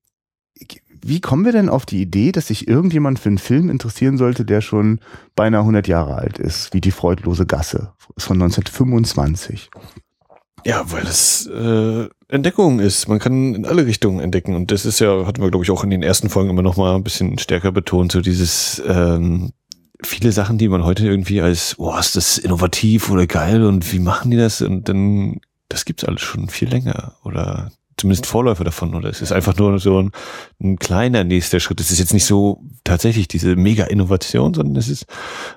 wie 1.01 1.21
kommen 1.21 1.45
wir 1.45 1.51
denn 1.51 1.69
auf 1.69 1.85
die 1.85 2.01
Idee, 2.01 2.31
dass 2.31 2.47
sich 2.47 2.67
irgendjemand 2.67 3.19
für 3.19 3.29
einen 3.29 3.37
Film 3.37 3.69
interessieren 3.69 4.17
sollte, 4.17 4.43
der 4.43 4.61
schon 4.61 4.99
beinahe 5.35 5.61
100 5.61 5.87
Jahre 5.87 6.15
alt 6.15 6.37
ist, 6.37 6.73
wie 6.73 6.81
Die 6.81 6.91
freudlose 6.91 7.45
Gasse? 7.45 7.93
Ist 8.15 8.25
von 8.25 8.41
1925. 8.41 9.69
Ja, 10.67 10.83
weil 10.91 11.05
das 11.05 11.47
äh, 11.47 12.09
Entdeckung 12.27 12.81
ist. 12.81 13.07
Man 13.07 13.19
kann 13.19 13.55
in 13.55 13.65
alle 13.65 13.85
Richtungen 13.85 14.19
entdecken. 14.19 14.53
Und 14.53 14.69
das 14.69 14.85
ist 14.85 14.99
ja, 14.99 15.25
hatten 15.25 15.41
wir, 15.41 15.49
glaube 15.49 15.63
ich, 15.63 15.71
auch 15.71 15.85
in 15.85 15.89
den 15.89 16.03
ersten 16.03 16.29
Folgen 16.29 16.49
immer 16.49 16.61
noch 16.61 16.75
mal 16.75 16.93
ein 16.93 17.05
bisschen 17.05 17.39
stärker 17.39 17.71
betont, 17.71 18.11
so 18.11 18.19
dieses 18.19 18.83
ähm, 18.85 19.53
viele 20.03 20.33
Sachen, 20.33 20.57
die 20.57 20.67
man 20.67 20.83
heute 20.83 21.07
irgendwie 21.07 21.39
als, 21.39 21.75
boah, 21.75 21.97
ist 21.97 22.17
das 22.17 22.37
innovativ 22.37 23.09
oder 23.09 23.27
geil 23.27 23.63
und 23.63 23.93
wie 23.93 23.99
machen 23.99 24.29
die 24.29 24.35
das? 24.35 24.61
Und 24.61 24.89
dann, 24.89 25.39
das 25.69 25.85
gibt's 25.85 26.03
alles 26.03 26.19
schon 26.19 26.49
viel 26.49 26.67
länger. 26.67 27.15
Oder 27.23 27.71
zumindest 27.97 28.27
Vorläufer 28.27 28.63
davon. 28.63 28.95
Oder 28.95 29.09
es 29.09 29.21
ist 29.21 29.31
einfach 29.31 29.57
nur 29.57 29.79
so 29.79 30.01
ein, 30.01 30.11
ein 30.61 30.77
kleiner 30.77 31.23
nächster 31.23 31.59
Schritt. 31.59 31.79
Es 31.81 31.91
ist 31.91 31.99
jetzt 31.99 32.13
nicht 32.13 32.25
so 32.25 32.61
tatsächlich 32.83 33.27
diese 33.27 33.55
Mega-Innovation, 33.55 34.53
sondern 34.53 34.75
es 34.75 34.87
ist 34.87 35.05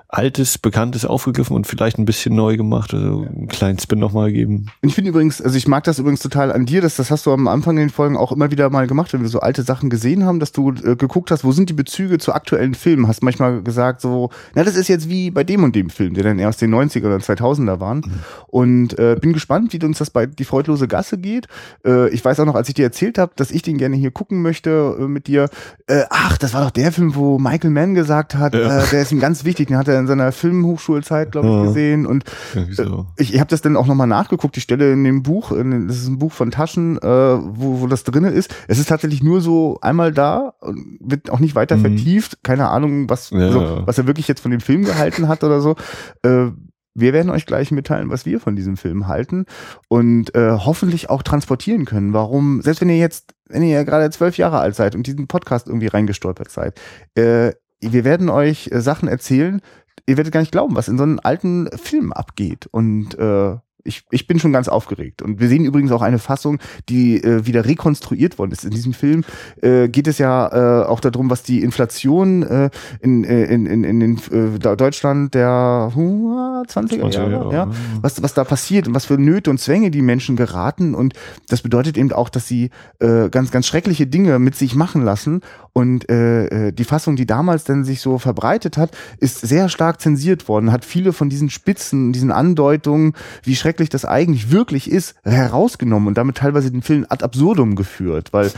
altes, 0.09 0.57
bekanntes 0.57 1.05
aufgegriffen 1.05 1.55
und 1.55 1.67
vielleicht 1.67 1.97
ein 1.97 2.05
bisschen 2.05 2.35
neu 2.35 2.57
gemacht. 2.57 2.93
Also 2.93 3.25
einen 3.27 3.47
kleinen 3.47 3.79
Spin 3.79 3.99
nochmal 3.99 4.31
gegeben. 4.31 4.65
Und 4.81 4.89
ich 4.89 4.95
finde 4.95 5.11
übrigens, 5.11 5.41
also 5.41 5.55
ich 5.55 5.67
mag 5.67 5.83
das 5.83 5.99
übrigens 5.99 6.21
total 6.21 6.51
an 6.51 6.65
dir, 6.65 6.81
dass 6.81 6.95
das 6.97 7.11
hast 7.11 7.25
du 7.25 7.31
am 7.31 7.47
Anfang 7.47 7.77
in 7.77 7.87
den 7.87 7.89
Folgen 7.89 8.17
auch 8.17 8.31
immer 8.31 8.51
wieder 8.51 8.69
mal 8.69 8.87
gemacht, 8.87 9.13
wenn 9.13 9.21
wir 9.21 9.29
so 9.29 9.39
alte 9.39 9.63
Sachen 9.63 9.89
gesehen 9.89 10.25
haben, 10.25 10.39
dass 10.39 10.51
du 10.51 10.71
äh, 10.71 10.95
geguckt 10.95 11.31
hast, 11.31 11.43
wo 11.43 11.51
sind 11.51 11.69
die 11.69 11.73
Bezüge 11.73 12.17
zu 12.17 12.33
aktuellen 12.33 12.73
Filmen, 12.73 13.07
hast 13.07 13.23
manchmal 13.23 13.61
gesagt 13.61 14.01
so, 14.01 14.29
na 14.55 14.63
das 14.63 14.75
ist 14.75 14.87
jetzt 14.87 15.09
wie 15.09 15.31
bei 15.31 15.43
dem 15.43 15.63
und 15.63 15.75
dem 15.75 15.89
Film, 15.89 16.13
der 16.13 16.23
dann 16.23 16.39
erst 16.39 16.61
den 16.61 16.73
90er 16.73 17.05
oder 17.05 17.17
2000er 17.17 17.79
waren 17.79 18.21
und 18.47 18.97
äh, 18.99 19.17
bin 19.19 19.33
gespannt, 19.33 19.73
wie 19.73 19.85
uns 19.85 19.99
das 19.99 20.09
bei 20.09 20.25
Die 20.25 20.45
freudlose 20.45 20.87
Gasse 20.87 21.17
geht. 21.17 21.47
Äh, 21.85 22.09
ich 22.09 22.23
weiß 22.23 22.30
auch 22.39 22.45
noch, 22.45 22.55
als 22.55 22.67
ich 22.69 22.73
dir 22.75 22.85
erzählt 22.85 23.17
habe, 23.17 23.31
dass 23.35 23.51
ich 23.51 23.61
den 23.61 23.77
gerne 23.77 23.95
hier 23.95 24.11
gucken 24.11 24.41
möchte 24.41 24.95
äh, 24.99 25.03
mit 25.07 25.27
dir, 25.27 25.49
äh, 25.87 26.03
ach, 26.09 26.37
das 26.37 26.53
war 26.53 26.63
doch 26.63 26.71
der 26.71 26.91
Film, 26.91 27.15
wo 27.15 27.37
Michael 27.39 27.71
Mann 27.71 27.93
gesagt 27.93 28.35
hat, 28.35 28.53
Ja. 28.55 28.83
äh, 28.83 28.87
der 28.91 29.01
ist 29.01 29.11
ihm 29.11 29.19
ganz 29.19 29.43
wichtig, 29.45 29.67
den 29.67 29.77
hat 29.77 29.87
er 29.87 29.99
in 29.99 30.07
seiner 30.07 30.31
Filmhochschulzeit, 30.31 31.31
glaube 31.31 31.47
ich, 31.49 31.53
Ja. 31.55 31.63
gesehen 31.63 32.05
und 32.05 32.23
so. 32.71 33.05
ich, 33.17 33.33
ich 33.33 33.39
habe 33.39 33.49
das 33.49 33.61
dann 33.61 33.75
auch 33.77 33.87
nochmal 33.87 34.07
nachgeguckt, 34.07 34.55
die 34.55 34.61
Stelle 34.61 34.91
in 34.93 35.03
dem 35.03 35.23
Buch, 35.23 35.51
in, 35.51 35.87
das 35.87 35.97
ist 35.97 36.07
ein 36.07 36.17
Buch 36.19 36.31
von 36.31 36.51
Taschen, 36.51 36.97
äh, 36.97 37.01
wo, 37.07 37.81
wo 37.81 37.87
das 37.87 38.03
drinne 38.03 38.29
ist. 38.29 38.53
Es 38.67 38.79
ist 38.79 38.89
tatsächlich 38.89 39.23
nur 39.23 39.41
so 39.41 39.77
einmal 39.81 40.11
da, 40.11 40.53
und 40.61 40.97
wird 41.01 41.29
auch 41.31 41.39
nicht 41.39 41.55
weiter 41.55 41.77
Mhm. 41.77 41.81
vertieft. 41.81 42.43
Keine 42.43 42.69
Ahnung, 42.69 43.09
was, 43.09 43.29
Ja. 43.31 43.39
also, 43.39 43.81
was 43.85 43.97
er 43.97 44.07
wirklich 44.07 44.27
jetzt 44.27 44.41
von 44.41 44.51
dem 44.51 44.59
Film 44.61 44.83
gehalten 44.85 45.27
hat 45.27 45.43
oder 45.43 45.61
so. 45.61 45.75
Äh, 46.23 46.47
wir 46.93 47.13
werden 47.13 47.29
euch 47.29 47.45
gleich 47.45 47.71
mitteilen, 47.71 48.09
was 48.09 48.25
wir 48.25 48.39
von 48.39 48.55
diesem 48.55 48.77
Film 48.77 49.07
halten 49.07 49.45
und 49.87 50.35
äh, 50.35 50.51
hoffentlich 50.51 51.09
auch 51.09 51.23
transportieren 51.23 51.85
können. 51.85 52.13
Warum, 52.13 52.61
selbst 52.61 52.81
wenn 52.81 52.89
ihr 52.89 52.97
jetzt, 52.97 53.33
wenn 53.47 53.63
ihr 53.63 53.69
ja 53.69 53.83
gerade 53.83 54.09
zwölf 54.09 54.37
Jahre 54.37 54.59
alt 54.59 54.75
seid 54.75 54.95
und 54.95 55.07
diesen 55.07 55.27
Podcast 55.27 55.67
irgendwie 55.67 55.87
reingestolpert 55.87 56.51
seid, 56.51 56.79
äh, 57.15 57.51
wir 57.81 58.03
werden 58.03 58.29
euch 58.29 58.69
äh, 58.71 58.81
Sachen 58.81 59.07
erzählen, 59.07 59.61
ihr 60.05 60.17
werdet 60.17 60.33
gar 60.33 60.41
nicht 60.41 60.51
glauben, 60.51 60.75
was 60.75 60.87
in 60.87 60.97
so 60.97 61.03
einem 61.03 61.19
alten 61.23 61.69
Film 61.77 62.11
abgeht. 62.13 62.67
Und 62.71 63.17
äh, 63.17 63.55
ich, 63.83 64.03
ich 64.11 64.27
bin 64.27 64.39
schon 64.39 64.53
ganz 64.53 64.67
aufgeregt. 64.67 65.21
Und 65.21 65.39
wir 65.39 65.47
sehen 65.47 65.65
übrigens 65.65 65.91
auch 65.91 66.01
eine 66.01 66.19
Fassung, 66.19 66.59
die 66.89 67.23
äh, 67.23 67.45
wieder 67.45 67.65
rekonstruiert 67.65 68.37
worden 68.37 68.51
ist. 68.51 68.63
In 68.63 68.71
diesem 68.71 68.93
Film 68.93 69.23
äh, 69.61 69.87
geht 69.89 70.07
es 70.07 70.17
ja 70.17 70.81
äh, 70.81 70.85
auch 70.85 70.99
darum, 70.99 71.29
was 71.29 71.43
die 71.43 71.61
Inflation 71.61 72.43
äh, 72.43 72.69
in, 73.01 73.23
äh, 73.23 73.45
in, 73.45 73.65
in, 73.65 73.83
in 73.83 73.99
den, 73.99 74.17
äh, 74.31 74.75
Deutschland 74.75 75.33
der 75.33 75.91
uh, 75.95 76.63
20er 76.63 77.09
Jahre, 77.11 77.53
ja, 77.53 77.69
was, 78.01 78.21
was 78.21 78.33
da 78.33 78.43
passiert 78.43 78.87
und 78.87 78.95
was 78.95 79.05
für 79.05 79.17
Nöte 79.17 79.49
und 79.49 79.59
Zwänge 79.59 79.91
die 79.91 80.01
Menschen 80.01 80.35
geraten. 80.35 80.95
Und 80.95 81.13
das 81.49 81.61
bedeutet 81.61 81.97
eben 81.97 82.11
auch, 82.11 82.29
dass 82.29 82.47
sie 82.47 82.69
äh, 82.99 83.29
ganz, 83.29 83.51
ganz 83.51 83.67
schreckliche 83.67 84.07
Dinge 84.07 84.39
mit 84.39 84.55
sich 84.55 84.75
machen 84.75 85.03
lassen. 85.03 85.41
Und 85.73 86.09
äh, 86.09 86.67
äh, 86.67 86.71
die 86.71 86.83
Fassung, 86.83 87.15
die 87.15 87.25
damals 87.25 87.63
dann 87.63 87.83
sich 87.83 88.01
so 88.01 88.17
verbreitet 88.17 88.77
hat, 88.77 88.91
ist 89.19 89.39
sehr 89.39 89.69
stark 89.69 90.01
zensiert 90.01 90.47
worden, 90.47 90.71
hat 90.71 90.83
viele 90.83 91.13
von 91.13 91.29
diesen 91.29 91.49
Spitzen, 91.49 92.11
diesen 92.11 92.31
Andeutungen, 92.31 93.13
wie 93.43 93.55
schrecklich 93.55 93.70
das 93.89 94.05
eigentlich 94.05 94.51
wirklich 94.51 94.89
ist, 94.89 95.15
herausgenommen 95.23 96.07
und 96.07 96.17
damit 96.17 96.37
teilweise 96.37 96.71
den 96.71 96.81
Film 96.81 97.05
ad 97.09 97.23
absurdum 97.23 97.75
geführt, 97.75 98.33
weil 98.33 98.51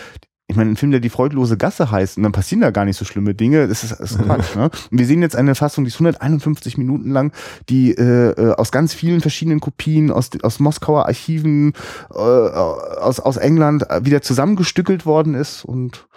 ich 0.47 0.57
meine, 0.57 0.71
ein 0.71 0.75
Film, 0.75 0.91
der 0.91 0.99
die 0.99 1.09
freudlose 1.09 1.57
Gasse 1.57 1.89
heißt, 1.89 2.17
und 2.17 2.23
dann 2.23 2.31
passieren 2.31 2.61
da 2.61 2.71
gar 2.71 2.85
nicht 2.85 2.97
so 2.97 3.05
schlimme 3.05 3.33
Dinge, 3.33 3.67
das 3.67 3.83
ist, 3.83 3.91
das 3.91 4.11
ist 4.11 4.21
Quatsch. 4.23 4.55
Ne? 4.55 4.69
Und 4.91 4.99
wir 4.99 5.05
sehen 5.05 5.21
jetzt 5.21 5.35
eine 5.35 5.55
Fassung, 5.55 5.85
die 5.85 5.87
ist 5.87 5.95
151 5.95 6.77
Minuten 6.77 7.09
lang, 7.11 7.31
die 7.69 7.91
äh, 7.91 8.31
äh, 8.31 8.53
aus 8.55 8.71
ganz 8.71 8.93
vielen 8.93 9.21
verschiedenen 9.21 9.61
Kopien, 9.61 10.11
aus, 10.11 10.29
aus 10.41 10.59
Moskauer 10.59 11.05
Archiven, 11.05 11.73
äh, 12.11 12.17
aus, 12.17 13.19
aus 13.19 13.37
England 13.37 13.89
äh, 13.89 14.03
wieder 14.03 14.21
zusammengestückelt 14.21 15.05
worden 15.05 15.33
ist. 15.33 15.63
Und 15.63 16.07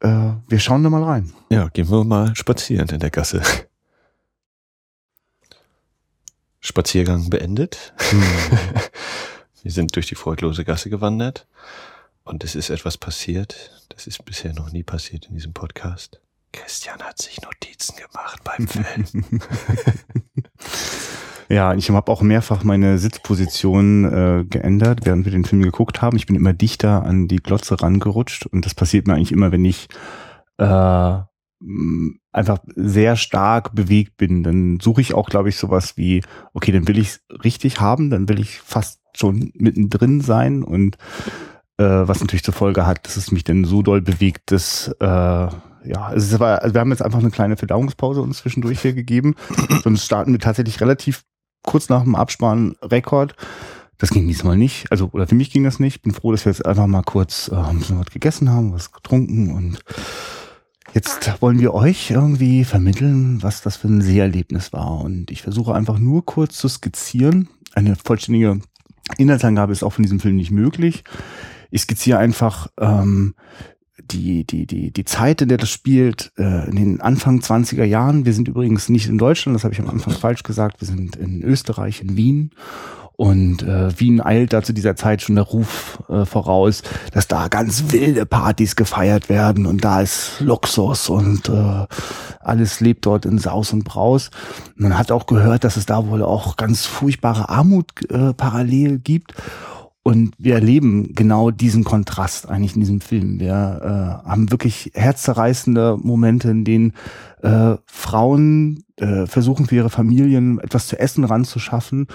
äh, 0.00 0.32
wir 0.48 0.58
schauen 0.58 0.82
da 0.82 0.90
mal 0.90 1.04
rein. 1.04 1.32
Ja, 1.50 1.68
gehen 1.68 1.88
wir 1.88 2.04
mal 2.04 2.34
spazieren 2.34 2.88
in 2.88 2.98
der 2.98 3.10
Gasse. 3.10 3.40
Spaziergang 6.60 7.30
beendet. 7.30 7.94
Hm. 8.10 8.22
Wir 9.62 9.72
sind 9.72 9.94
durch 9.96 10.06
die 10.06 10.14
freudlose 10.14 10.64
Gasse 10.64 10.88
gewandert 10.88 11.46
und 12.24 12.44
es 12.44 12.54
ist 12.54 12.70
etwas 12.70 12.96
passiert. 12.96 13.84
Das 13.90 14.06
ist 14.06 14.24
bisher 14.24 14.54
noch 14.54 14.72
nie 14.72 14.82
passiert 14.82 15.26
in 15.26 15.34
diesem 15.34 15.52
Podcast. 15.52 16.20
Christian 16.52 17.00
hat 17.00 17.18
sich 17.18 17.40
Notizen 17.42 17.96
gemacht 17.96 18.42
beim 18.44 18.66
Film. 18.66 19.40
ja, 21.48 21.74
ich 21.74 21.90
habe 21.90 22.10
auch 22.10 22.22
mehrfach 22.22 22.64
meine 22.64 22.98
Sitzposition 22.98 24.04
äh, 24.04 24.44
geändert, 24.44 25.00
während 25.04 25.24
wir 25.24 25.32
den 25.32 25.44
Film 25.44 25.62
geguckt 25.62 26.02
haben. 26.02 26.16
Ich 26.16 26.26
bin 26.26 26.36
immer 26.36 26.52
dichter 26.52 27.04
an 27.04 27.28
die 27.28 27.36
Glotze 27.36 27.80
rangerutscht 27.80 28.46
und 28.46 28.64
das 28.66 28.74
passiert 28.74 29.06
mir 29.06 29.14
eigentlich 29.14 29.32
immer, 29.32 29.52
wenn 29.52 29.64
ich 29.64 29.88
äh, 30.58 31.18
einfach 32.32 32.58
sehr 32.74 33.16
stark 33.16 33.74
bewegt 33.74 34.16
bin. 34.16 34.42
Dann 34.42 34.80
suche 34.80 35.00
ich 35.00 35.14
auch, 35.14 35.28
glaube 35.28 35.50
ich, 35.50 35.56
sowas 35.56 35.96
wie, 35.96 36.22
okay, 36.54 36.72
dann 36.72 36.88
will 36.88 36.98
ich 36.98 37.08
es 37.08 37.20
richtig 37.44 37.80
haben, 37.80 38.10
dann 38.10 38.28
will 38.28 38.40
ich 38.40 38.60
fast 38.60 39.00
schon 39.14 39.52
mittendrin 39.54 40.20
sein 40.20 40.62
und 40.62 40.96
äh, 41.76 41.84
was 41.84 42.20
natürlich 42.20 42.44
zur 42.44 42.54
Folge 42.54 42.86
hat, 42.86 43.04
dass 43.06 43.16
es 43.16 43.32
mich 43.32 43.44
dann 43.44 43.64
so 43.64 43.82
doll 43.82 44.00
bewegt, 44.00 44.52
dass 44.52 44.88
äh, 45.00 45.48
ja, 45.84 46.12
es 46.14 46.38
war, 46.38 46.62
also 46.62 46.74
wir 46.74 46.80
haben 46.80 46.90
jetzt 46.90 47.02
einfach 47.02 47.18
eine 47.18 47.30
kleine 47.30 47.56
Verdauungspause 47.56 48.20
uns 48.20 48.38
zwischendurch 48.38 48.80
hier 48.80 48.92
gegeben. 48.92 49.34
Sonst 49.82 50.04
starten 50.04 50.32
wir 50.32 50.38
tatsächlich 50.38 50.80
relativ 50.80 51.24
kurz 51.62 51.88
nach 51.88 52.02
dem 52.02 52.14
Abspann 52.14 52.76
Rekord. 52.82 53.34
Das 53.98 54.10
ging 54.10 54.26
diesmal 54.26 54.56
nicht. 54.56 54.90
Also, 54.90 55.10
oder 55.12 55.26
für 55.26 55.34
mich 55.34 55.50
ging 55.50 55.64
das 55.64 55.78
nicht. 55.78 56.02
Bin 56.02 56.12
froh, 56.12 56.32
dass 56.32 56.44
wir 56.44 56.52
jetzt 56.52 56.64
einfach 56.64 56.86
mal 56.86 57.02
kurz 57.02 57.48
äh, 57.48 57.56
ein 57.56 57.78
bisschen 57.78 57.98
was 57.98 58.10
gegessen 58.10 58.50
haben, 58.50 58.72
was 58.72 58.92
getrunken 58.92 59.54
und 59.54 59.82
jetzt 60.94 61.40
wollen 61.40 61.58
wir 61.58 61.74
euch 61.74 62.10
irgendwie 62.10 62.64
vermitteln, 62.64 63.42
was 63.42 63.62
das 63.62 63.76
für 63.76 63.88
ein 63.88 64.02
Seherlebnis 64.02 64.72
war. 64.72 65.00
Und 65.00 65.30
ich 65.30 65.42
versuche 65.42 65.74
einfach 65.74 65.98
nur 65.98 66.24
kurz 66.24 66.56
zu 66.56 66.68
skizzieren. 66.68 67.48
Eine 67.74 67.96
vollständige 67.96 68.60
Inhaltsangabe 69.18 69.72
ist 69.72 69.82
auch 69.82 69.92
von 69.92 70.02
diesem 70.02 70.20
Film 70.20 70.36
nicht 70.36 70.50
möglich. 70.50 71.04
Ich 71.70 71.82
skizziere 71.82 72.18
einfach 72.18 72.68
ähm, 72.78 73.34
die, 74.10 74.44
die, 74.44 74.66
die, 74.66 74.90
die 74.90 75.04
Zeit, 75.04 75.42
in 75.42 75.48
der 75.48 75.58
das 75.58 75.70
spielt, 75.70 76.32
äh, 76.36 76.68
in 76.68 76.76
den 76.76 77.00
Anfang 77.00 77.40
20er 77.40 77.84
Jahren. 77.84 78.24
Wir 78.24 78.32
sind 78.32 78.48
übrigens 78.48 78.88
nicht 78.88 79.08
in 79.08 79.18
Deutschland, 79.18 79.54
das 79.54 79.64
habe 79.64 79.74
ich 79.74 79.80
am 79.80 79.88
Anfang 79.88 80.14
falsch 80.14 80.42
gesagt. 80.42 80.80
Wir 80.80 80.86
sind 80.86 81.16
in 81.16 81.42
Österreich, 81.42 82.00
in 82.00 82.16
Wien. 82.16 82.50
Und 83.20 83.62
äh, 83.62 84.00
Wien 84.00 84.22
eilt 84.24 84.54
da 84.54 84.62
zu 84.62 84.72
dieser 84.72 84.96
Zeit 84.96 85.20
schon 85.20 85.34
der 85.34 85.44
Ruf 85.44 86.02
äh, 86.08 86.24
voraus, 86.24 86.82
dass 87.12 87.28
da 87.28 87.48
ganz 87.48 87.92
wilde 87.92 88.24
Partys 88.24 88.76
gefeiert 88.76 89.28
werden 89.28 89.66
und 89.66 89.84
da 89.84 90.00
ist 90.00 90.40
Luxus 90.40 91.10
und 91.10 91.50
äh, 91.50 91.86
alles 92.40 92.80
lebt 92.80 93.04
dort 93.04 93.26
in 93.26 93.36
Saus 93.36 93.74
und 93.74 93.84
Braus. 93.84 94.30
Man 94.74 94.96
hat 94.96 95.12
auch 95.12 95.26
gehört, 95.26 95.64
dass 95.64 95.76
es 95.76 95.84
da 95.84 96.06
wohl 96.06 96.22
auch 96.22 96.56
ganz 96.56 96.86
furchtbare 96.86 97.50
Armut 97.50 98.10
äh, 98.10 98.32
parallel 98.32 98.98
gibt. 98.98 99.34
Und 100.02 100.32
wir 100.38 100.54
erleben 100.54 101.14
genau 101.14 101.50
diesen 101.50 101.84
Kontrast 101.84 102.48
eigentlich 102.48 102.74
in 102.74 102.80
diesem 102.80 103.02
Film. 103.02 103.38
Wir 103.38 104.22
äh, 104.24 104.28
haben 104.30 104.50
wirklich 104.50 104.92
herzzerreißende 104.94 105.98
Momente, 106.02 106.48
in 106.48 106.64
denen 106.64 106.94
äh, 107.42 107.74
Frauen 107.84 108.82
äh, 108.96 109.26
versuchen 109.26 109.66
für 109.66 109.76
ihre 109.76 109.90
Familien 109.90 110.58
etwas 110.58 110.86
zu 110.86 110.98
essen 110.98 111.24
ranzuschaffen 111.24 112.06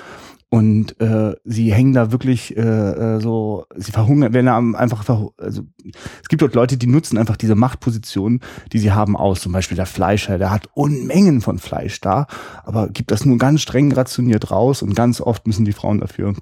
und 0.56 1.02
äh, 1.02 1.36
sie 1.44 1.74
hängen 1.74 1.92
da 1.92 2.14
wirklich 2.14 2.56
äh, 2.56 2.62
äh 2.62 3.20
so, 3.20 3.66
sie 3.76 3.92
verhungern, 3.92 4.32
werden 4.32 4.74
einfach, 4.74 5.04
also 5.38 5.64
es 6.22 6.30
gibt 6.30 6.42
dort 6.42 6.56
Leute, 6.56 6.78
die 6.78 6.88
nutzen 6.88 7.18
einfach 7.18 7.36
diese 7.36 7.56
Machtposition, 7.56 8.40
die 8.72 8.80
sie 8.80 8.94
haben 8.94 9.18
aus. 9.18 9.42
Zum 9.42 9.52
Beispiel 9.52 9.76
der 9.76 9.86
Fleischer, 9.86 10.38
der 10.38 10.52
hat 10.52 10.70
Unmengen 10.74 11.42
von 11.42 11.60
Fleisch 11.60 12.00
da, 12.00 12.28
aber 12.64 12.88
gibt 12.88 13.12
das 13.12 13.26
nur 13.26 13.38
ganz 13.38 13.64
streng 13.64 13.92
rationiert 13.92 14.50
raus 14.50 14.82
und 14.82 14.96
ganz 14.96 15.20
oft 15.20 15.46
müssen 15.46 15.66
die 15.66 15.74
Frauen 15.74 16.00
dafür 16.00 16.36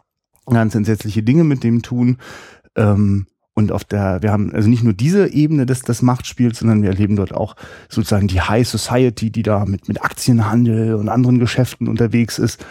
ganz 0.45 0.75
entsetzliche 0.75 1.23
Dinge 1.23 1.43
mit 1.43 1.63
dem 1.63 1.81
tun. 1.81 2.17
Ähm, 2.75 3.25
und 3.55 3.71
auf 3.71 3.83
der, 3.83 4.21
wir 4.21 4.31
haben 4.31 4.51
also 4.53 4.67
nicht 4.67 4.83
nur 4.83 4.93
diese 4.93 5.31
Ebene 5.31 5.65
des, 5.65 5.81
des 5.81 6.01
Machtspiels, 6.01 6.59
sondern 6.59 6.81
wir 6.81 6.89
erleben 6.89 7.15
dort 7.15 7.33
auch 7.33 7.55
sozusagen 7.87 8.27
die 8.27 8.41
High 8.41 8.67
Society, 8.67 9.31
die 9.31 9.43
da 9.43 9.65
mit, 9.65 9.87
mit 9.87 10.03
Aktienhandel 10.03 10.95
und 10.95 11.07
anderen 11.07 11.39
Geschäften 11.39 11.87
unterwegs 11.87 12.39
ist, 12.39 12.65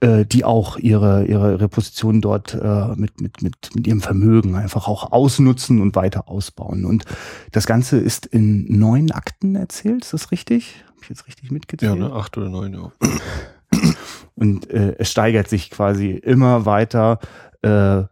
äh, 0.00 0.24
die 0.24 0.44
auch 0.44 0.76
ihre, 0.76 1.24
ihre, 1.24 1.52
ihre 1.52 1.68
Position 1.68 2.20
dort 2.20 2.54
äh, 2.54 2.94
mit, 2.94 3.20
mit, 3.20 3.42
mit, 3.42 3.70
mit 3.74 3.86
ihrem 3.86 4.00
Vermögen 4.00 4.54
einfach 4.54 4.86
auch 4.86 5.12
ausnutzen 5.12 5.80
und 5.80 5.96
weiter 5.96 6.28
ausbauen. 6.28 6.84
Und 6.84 7.04
das 7.52 7.66
Ganze 7.66 7.98
ist 7.98 8.26
in 8.26 8.78
neun 8.78 9.10
Akten 9.10 9.56
erzählt, 9.56 10.04
ist 10.04 10.12
das 10.12 10.30
richtig? 10.30 10.84
Habe 10.88 10.98
ich 11.02 11.08
jetzt 11.08 11.26
richtig 11.26 11.50
mitgezählt? 11.50 11.98
Ja, 11.98 12.08
ne? 12.08 12.12
acht 12.12 12.36
oder 12.36 12.48
neun, 12.48 12.74
ja. 12.74 12.92
Und 14.34 14.70
äh, 14.70 14.94
es 14.98 15.10
steigert 15.10 15.48
sich 15.48 15.70
quasi 15.70 16.10
immer 16.10 16.64
weiter, 16.64 17.18
äh, 17.62 18.04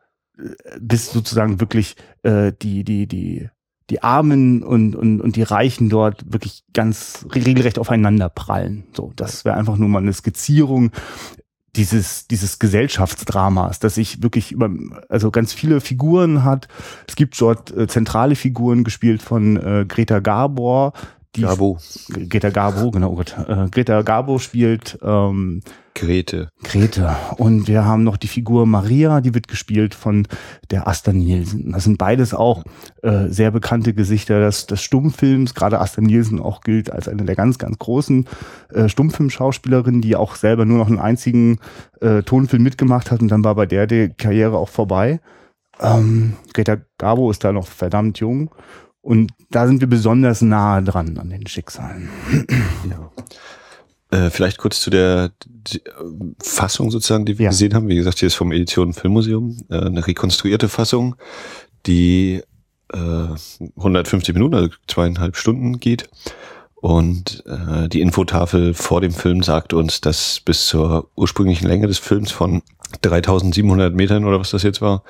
bis 0.80 1.12
sozusagen 1.12 1.60
wirklich 1.60 1.96
äh, 2.24 2.52
die, 2.60 2.82
die, 2.82 3.06
die, 3.06 3.48
die 3.90 4.02
Armen 4.02 4.64
und, 4.64 4.96
und, 4.96 5.20
und 5.20 5.36
die 5.36 5.44
Reichen 5.44 5.88
dort 5.88 6.32
wirklich 6.32 6.64
ganz 6.72 7.26
regelrecht 7.32 7.78
aufeinander 7.78 8.28
prallen. 8.28 8.84
So, 8.92 9.12
das 9.14 9.44
wäre 9.44 9.56
einfach 9.56 9.76
nur 9.76 9.88
mal 9.88 10.02
eine 10.02 10.12
Skizzierung 10.12 10.90
dieses, 11.76 12.26
dieses 12.26 12.58
Gesellschaftsdramas, 12.58 13.78
das 13.78 13.94
sich 13.96 14.22
wirklich 14.22 14.52
über, 14.52 14.70
also 15.08 15.30
ganz 15.30 15.52
viele 15.52 15.80
Figuren 15.80 16.44
hat. 16.44 16.68
Es 17.06 17.16
gibt 17.16 17.40
dort 17.40 17.76
äh, 17.76 17.86
zentrale 17.86 18.34
Figuren 18.34 18.84
gespielt 18.84 19.22
von 19.22 19.56
äh, 19.56 19.84
Greta 19.86 20.20
Gabor. 20.20 20.92
Die 21.36 21.42
Gabo. 21.42 21.78
Greta 22.28 22.50
Garbo, 22.50 22.90
genau. 22.90 23.12
Oh 23.12 23.16
Gott. 23.16 23.36
Äh, 23.46 23.68
Greta 23.70 24.02
Garbo 24.02 24.38
spielt 24.38 24.98
ähm, 25.02 25.62
Grete. 25.96 26.50
Grete. 26.62 27.16
Und 27.38 27.68
wir 27.68 27.86
haben 27.86 28.04
noch 28.04 28.18
die 28.18 28.28
Figur 28.28 28.66
Maria, 28.66 29.22
die 29.22 29.32
wird 29.32 29.48
gespielt 29.48 29.94
von 29.94 30.28
der 30.70 30.86
Asta 30.86 31.10
Nielsen. 31.12 31.72
Das 31.72 31.84
sind 31.84 31.96
beides 31.96 32.34
auch 32.34 32.64
äh, 33.02 33.28
sehr 33.28 33.50
bekannte 33.50 33.94
Gesichter 33.94 34.40
des, 34.40 34.66
des 34.66 34.82
Stummfilms. 34.82 35.54
Gerade 35.54 35.80
Asta 35.80 36.02
Nielsen 36.02 36.38
auch 36.38 36.60
gilt 36.60 36.92
als 36.92 37.08
eine 37.08 37.24
der 37.24 37.34
ganz, 37.34 37.56
ganz 37.56 37.78
großen 37.78 38.26
äh, 38.74 38.90
Stummfilmschauspielerinnen, 38.90 40.02
die 40.02 40.16
auch 40.16 40.34
selber 40.34 40.66
nur 40.66 40.76
noch 40.76 40.88
einen 40.88 40.98
einzigen 40.98 41.60
äh, 42.02 42.22
Tonfilm 42.22 42.62
mitgemacht 42.62 43.10
hat 43.10 43.22
und 43.22 43.28
dann 43.28 43.42
war 43.42 43.54
bei 43.54 43.64
der 43.64 43.86
die 43.86 44.10
Karriere 44.10 44.58
auch 44.58 44.68
vorbei. 44.68 45.20
Ähm, 45.80 46.34
Greta 46.52 46.76
Garbo 46.98 47.30
ist 47.30 47.42
da 47.42 47.52
noch 47.52 47.66
verdammt 47.66 48.18
jung. 48.18 48.50
Und 49.06 49.30
da 49.50 49.68
sind 49.68 49.80
wir 49.80 49.86
besonders 49.86 50.42
nahe 50.42 50.82
dran 50.82 51.16
an 51.18 51.30
den 51.30 51.46
Schicksalen. 51.46 52.08
Ja. 52.90 53.12
Äh, 54.10 54.30
vielleicht 54.30 54.58
kurz 54.58 54.80
zu 54.80 54.90
der 54.90 55.30
äh, 55.72 55.78
Fassung 56.42 56.90
sozusagen, 56.90 57.24
die 57.24 57.38
wir 57.38 57.44
ja. 57.44 57.50
gesehen 57.50 57.74
haben. 57.74 57.86
Wie 57.86 57.94
gesagt, 57.94 58.18
hier 58.18 58.26
ist 58.26 58.34
vom 58.34 58.50
Edition 58.50 58.92
Filmmuseum 58.94 59.58
äh, 59.68 59.78
eine 59.78 60.04
rekonstruierte 60.04 60.68
Fassung, 60.68 61.14
die 61.86 62.42
äh, 62.92 63.28
150 63.76 64.34
Minuten, 64.34 64.54
also 64.54 64.70
zweieinhalb 64.88 65.36
Stunden 65.36 65.78
geht. 65.78 66.08
Und 66.74 67.44
äh, 67.46 67.88
die 67.88 68.00
Infotafel 68.00 68.74
vor 68.74 69.00
dem 69.00 69.12
Film 69.12 69.44
sagt 69.44 69.72
uns, 69.72 70.00
dass 70.00 70.40
bis 70.40 70.66
zur 70.66 71.10
ursprünglichen 71.14 71.68
Länge 71.68 71.86
des 71.86 71.98
Films 71.98 72.32
von 72.32 72.62
3700 73.02 73.94
Metern 73.94 74.24
oder 74.24 74.40
was 74.40 74.50
das 74.50 74.62
jetzt 74.62 74.80
war, 74.80 75.02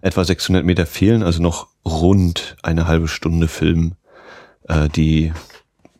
etwa 0.00 0.24
600 0.24 0.64
Meter 0.64 0.86
fehlen, 0.86 1.22
also 1.22 1.42
noch 1.42 1.68
rund 1.84 2.56
eine 2.62 2.86
halbe 2.86 3.08
Stunde 3.08 3.48
Film, 3.48 3.94
äh, 4.68 4.88
die 4.88 5.32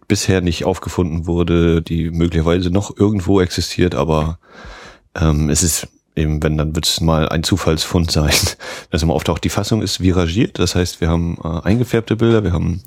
bisher 0.09 0.41
nicht 0.41 0.65
aufgefunden 0.65 1.27
wurde, 1.27 1.81
die 1.81 2.11
möglicherweise 2.11 2.71
noch 2.71 2.97
irgendwo 2.97 3.41
existiert, 3.41 3.95
aber 3.95 4.39
ähm, 5.15 5.49
es 5.49 5.63
ist 5.63 5.89
eben, 6.17 6.43
wenn, 6.43 6.59
dann 6.59 6.75
wird 6.75 6.87
es 6.87 7.01
mal 7.01 7.29
ein 7.29 7.43
Zufallsfund 7.43 8.11
sein, 8.11 8.35
dass 8.91 9.03
immer 9.03 9.15
auftaucht. 9.15 9.45
Die 9.45 9.49
Fassung 9.49 9.83
ist 9.83 10.01
viragiert, 10.01 10.59
das 10.59 10.75
heißt, 10.75 11.01
wir 11.01 11.09
haben 11.09 11.39
äh, 11.43 11.67
eingefärbte 11.67 12.17
Bilder, 12.17 12.45
wir 12.45 12.53
haben 12.53 12.83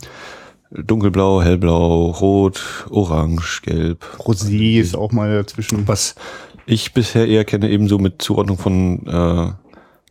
dunkelblau, 0.71 1.41
hellblau, 1.41 2.11
rot, 2.11 2.85
orange, 2.89 3.61
gelb. 3.63 4.05
Rosé 4.19 4.79
ist 4.79 4.95
auch 4.95 5.11
mal 5.11 5.33
dazwischen. 5.33 5.87
Was 5.87 6.15
ich 6.65 6.93
bisher 6.93 7.27
eher 7.27 7.45
kenne, 7.45 7.69
ebenso 7.69 7.97
mit 7.97 8.21
Zuordnung 8.21 8.57
von 8.57 9.05
äh, 9.07 9.51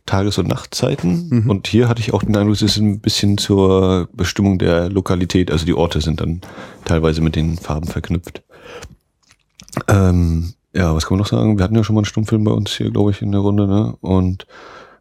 Tages- 0.05 0.37
und 0.37 0.47
Nachtzeiten. 0.47 1.29
Mhm. 1.29 1.49
Und 1.49 1.67
hier 1.67 1.89
hatte 1.89 2.01
ich 2.01 2.13
auch 2.13 2.23
den 2.23 2.35
Eindruck, 2.35 2.55
es 2.55 2.61
ist 2.61 2.77
ein 2.77 2.99
bisschen 2.99 3.37
zur 3.37 4.07
Bestimmung 4.13 4.59
der 4.59 4.89
Lokalität. 4.89 5.51
Also 5.51 5.65
die 5.65 5.73
Orte 5.73 6.01
sind 6.01 6.21
dann 6.21 6.41
teilweise 6.85 7.21
mit 7.21 7.35
den 7.35 7.57
Farben 7.57 7.87
verknüpft. 7.87 8.43
Ähm, 9.87 10.53
ja, 10.73 10.93
was 10.93 11.05
kann 11.05 11.17
man 11.17 11.19
noch 11.19 11.27
sagen? 11.27 11.57
Wir 11.57 11.63
hatten 11.63 11.75
ja 11.75 11.83
schon 11.83 11.95
mal 11.95 12.01
einen 12.01 12.05
Stummfilm 12.05 12.43
bei 12.43 12.51
uns 12.51 12.71
hier, 12.71 12.91
glaube 12.91 13.11
ich, 13.11 13.21
in 13.21 13.31
der 13.31 13.41
Runde. 13.41 13.67
Ne? 13.67 13.95
Und 14.01 14.45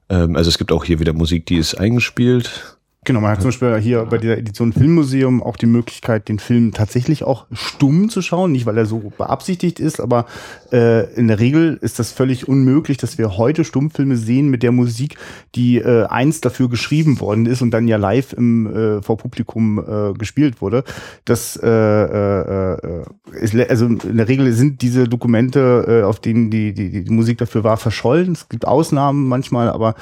ähm, 0.08 0.37
also 0.37 0.49
es 0.49 0.58
gibt 0.58 0.73
auch 0.73 0.84
hier 0.84 1.00
wieder 1.00 1.12
Musik, 1.12 1.46
die 1.46 1.56
ist 1.56 1.75
eingespielt. 1.75 2.74
Genau, 3.04 3.20
man 3.20 3.32
hat 3.32 3.42
zum 3.42 3.49
Beispiel 3.49 3.76
hier 3.76 4.06
bei 4.06 4.16
dieser 4.16 4.38
Edition 4.38 4.73
Filmmuseum 4.73 5.42
auch 5.42 5.58
die 5.58 5.66
Möglichkeit, 5.66 6.28
den 6.30 6.38
Film 6.38 6.73
tatsächlich 6.73 7.23
auch 7.23 7.44
stumm 7.52 8.08
zu 8.08 8.23
schauen. 8.23 8.52
Nicht, 8.52 8.64
weil 8.64 8.78
er 8.78 8.87
so 8.87 9.12
beabsichtigt 9.18 9.78
ist, 9.78 10.00
aber 10.00 10.25
äh, 10.73 11.12
in 11.14 11.28
der 11.28 11.38
Regel 11.38 11.78
ist 11.82 11.99
das 11.99 12.12
völlig 12.12 12.49
unmöglich, 12.49 12.96
dass 12.96 13.18
wir 13.18 13.37
heute 13.37 13.64
Stummfilme 13.64 14.16
sehen 14.16 14.49
mit 14.49 14.62
der 14.62 14.73
Musik, 14.73 15.16
die 15.54 15.76
äh, 15.76 16.06
einst 16.06 16.46
dafür 16.46 16.70
geschrieben 16.70 17.20
worden 17.20 17.44
ist 17.44 17.61
und 17.61 17.73
dann 17.73 17.88
ja 17.88 17.99
live 17.99 18.32
im 18.32 18.75
äh, 18.75 19.02
vor 19.02 19.18
Publikum 19.18 19.78
äh, 19.78 20.14
gespielt 20.14 20.62
wurde. 20.62 20.82
Das 21.26 21.56
äh, 21.62 21.68
äh, 21.68 22.73
äh 22.73 23.04
ist, 23.40 23.54
also 23.54 23.87
in 23.87 24.16
der 24.16 24.28
Regel 24.28 24.52
sind 24.52 24.80
diese 24.80 25.08
Dokumente, 25.08 25.84
äh, 25.88 26.02
auf 26.04 26.20
denen 26.20 26.50
die, 26.50 26.73
die, 26.73 27.04
die 27.04 27.11
Musik 27.11 27.37
dafür 27.38 27.64
war, 27.64 27.76
verschollen. 27.76 28.32
Es 28.32 28.49
gibt 28.49 28.66
Ausnahmen 28.66 29.28
manchmal, 29.28 29.68
aber 29.68 29.94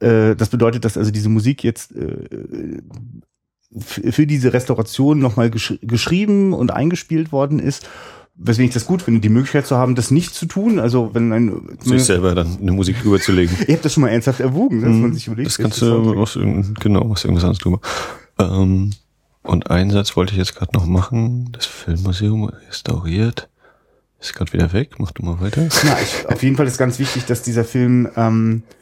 äh, 0.00 0.36
das 0.36 0.48
bedeutet, 0.48 0.84
dass 0.84 0.96
also 0.96 1.10
diese 1.10 1.28
Musik 1.28 1.64
jetzt 1.64 1.94
äh, 1.96 2.80
für 3.80 4.26
diese 4.26 4.52
Restauration 4.52 5.18
nochmal 5.18 5.50
gesch 5.50 5.74
geschrieben 5.82 6.52
und 6.52 6.70
eingespielt 6.70 7.32
worden 7.32 7.58
ist. 7.58 7.88
Weswegen 8.40 8.68
ich 8.68 8.74
das 8.74 8.86
gut 8.86 9.02
finde, 9.02 9.20
die 9.20 9.28
Möglichkeit 9.28 9.66
zu 9.66 9.76
haben, 9.76 9.96
das 9.96 10.12
nicht 10.12 10.32
zu 10.32 10.46
tun. 10.46 10.78
Also 10.78 11.10
wenn 11.12 11.32
ein 11.32 11.76
sich 11.80 12.04
selber 12.04 12.36
dann 12.36 12.58
eine 12.60 12.70
Musik 12.70 13.02
drüber 13.02 13.18
zu 13.18 13.32
legen. 13.32 13.54
Ihr 13.66 13.74
habt 13.74 13.84
das 13.84 13.92
schon 13.92 14.02
mal 14.02 14.10
ernsthaft 14.10 14.40
erwogen, 14.40 14.80
dass 14.80 14.90
mhm. 14.90 15.02
man 15.02 15.12
sich 15.12 15.26
überlegt. 15.26 15.48
Das 15.48 15.58
kannst 15.58 15.82
du 15.82 16.16
was, 16.16 16.38
genau 16.80 17.10
was 17.10 17.24
irgendwas 17.24 17.44
anderes 17.44 17.58
drüber. 17.58 17.80
Ähm, 18.38 18.92
und 19.42 19.70
einen 19.70 19.90
Satz 19.90 20.16
wollte 20.16 20.32
ich 20.32 20.38
jetzt 20.38 20.54
gerade 20.54 20.72
noch 20.74 20.86
machen. 20.86 21.50
Das 21.52 21.66
Filmmuseum 21.66 22.44
restauriert. 22.44 23.48
Ist 24.20 24.34
gerade 24.34 24.52
wieder 24.52 24.72
weg. 24.72 24.92
Mach 24.98 25.10
du 25.10 25.24
mal 25.24 25.40
weiter. 25.40 25.62
Ja, 25.84 25.98
ich, 26.02 26.28
auf 26.28 26.42
jeden 26.42 26.56
Fall 26.56 26.66
ist 26.66 26.78
ganz 26.78 26.98
wichtig, 26.98 27.24
dass 27.26 27.42
dieser 27.42 27.64
Film 27.64 28.08
ähm, 28.16 28.62
äh, 28.66 28.77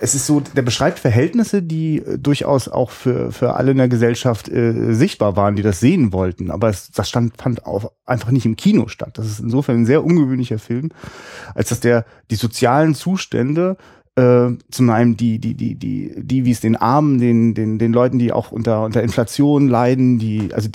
es 0.00 0.14
ist 0.14 0.26
so, 0.26 0.40
der 0.40 0.62
beschreibt 0.62 0.98
Verhältnisse, 0.98 1.62
die 1.62 1.98
äh, 1.98 2.18
durchaus 2.18 2.68
auch 2.68 2.90
für, 2.90 3.32
für 3.32 3.54
alle 3.54 3.72
in 3.72 3.78
der 3.78 3.88
Gesellschaft 3.88 4.48
äh, 4.48 4.94
sichtbar 4.94 5.36
waren, 5.36 5.56
die 5.56 5.62
das 5.62 5.80
sehen 5.80 6.12
wollten. 6.12 6.50
Aber 6.50 6.68
es, 6.68 6.90
das 6.90 7.08
stand, 7.08 7.40
fand 7.40 7.66
auch 7.66 7.92
einfach 8.04 8.30
nicht 8.30 8.46
im 8.46 8.56
Kino 8.56 8.88
statt. 8.88 9.18
Das 9.18 9.26
ist 9.26 9.40
insofern 9.40 9.80
ein 9.80 9.86
sehr 9.86 10.04
ungewöhnlicher 10.04 10.58
Film, 10.58 10.90
als 11.54 11.68
dass 11.68 11.80
der 11.80 12.04
die 12.30 12.36
sozialen 12.36 12.94
Zustände 12.94 13.76
äh, 14.16 14.50
zum 14.70 14.90
einen 14.90 15.16
die, 15.16 15.38
die, 15.38 15.54
die, 15.54 15.74
die, 15.74 16.14
die, 16.16 16.44
wie 16.44 16.50
es 16.50 16.60
den 16.60 16.76
Armen, 16.76 17.18
den, 17.18 17.54
den, 17.54 17.78
den 17.78 17.92
Leuten, 17.92 18.18
die 18.18 18.32
auch 18.32 18.52
unter, 18.52 18.84
unter 18.84 19.02
Inflation 19.02 19.68
leiden, 19.68 20.18
die, 20.18 20.50
also 20.52 20.68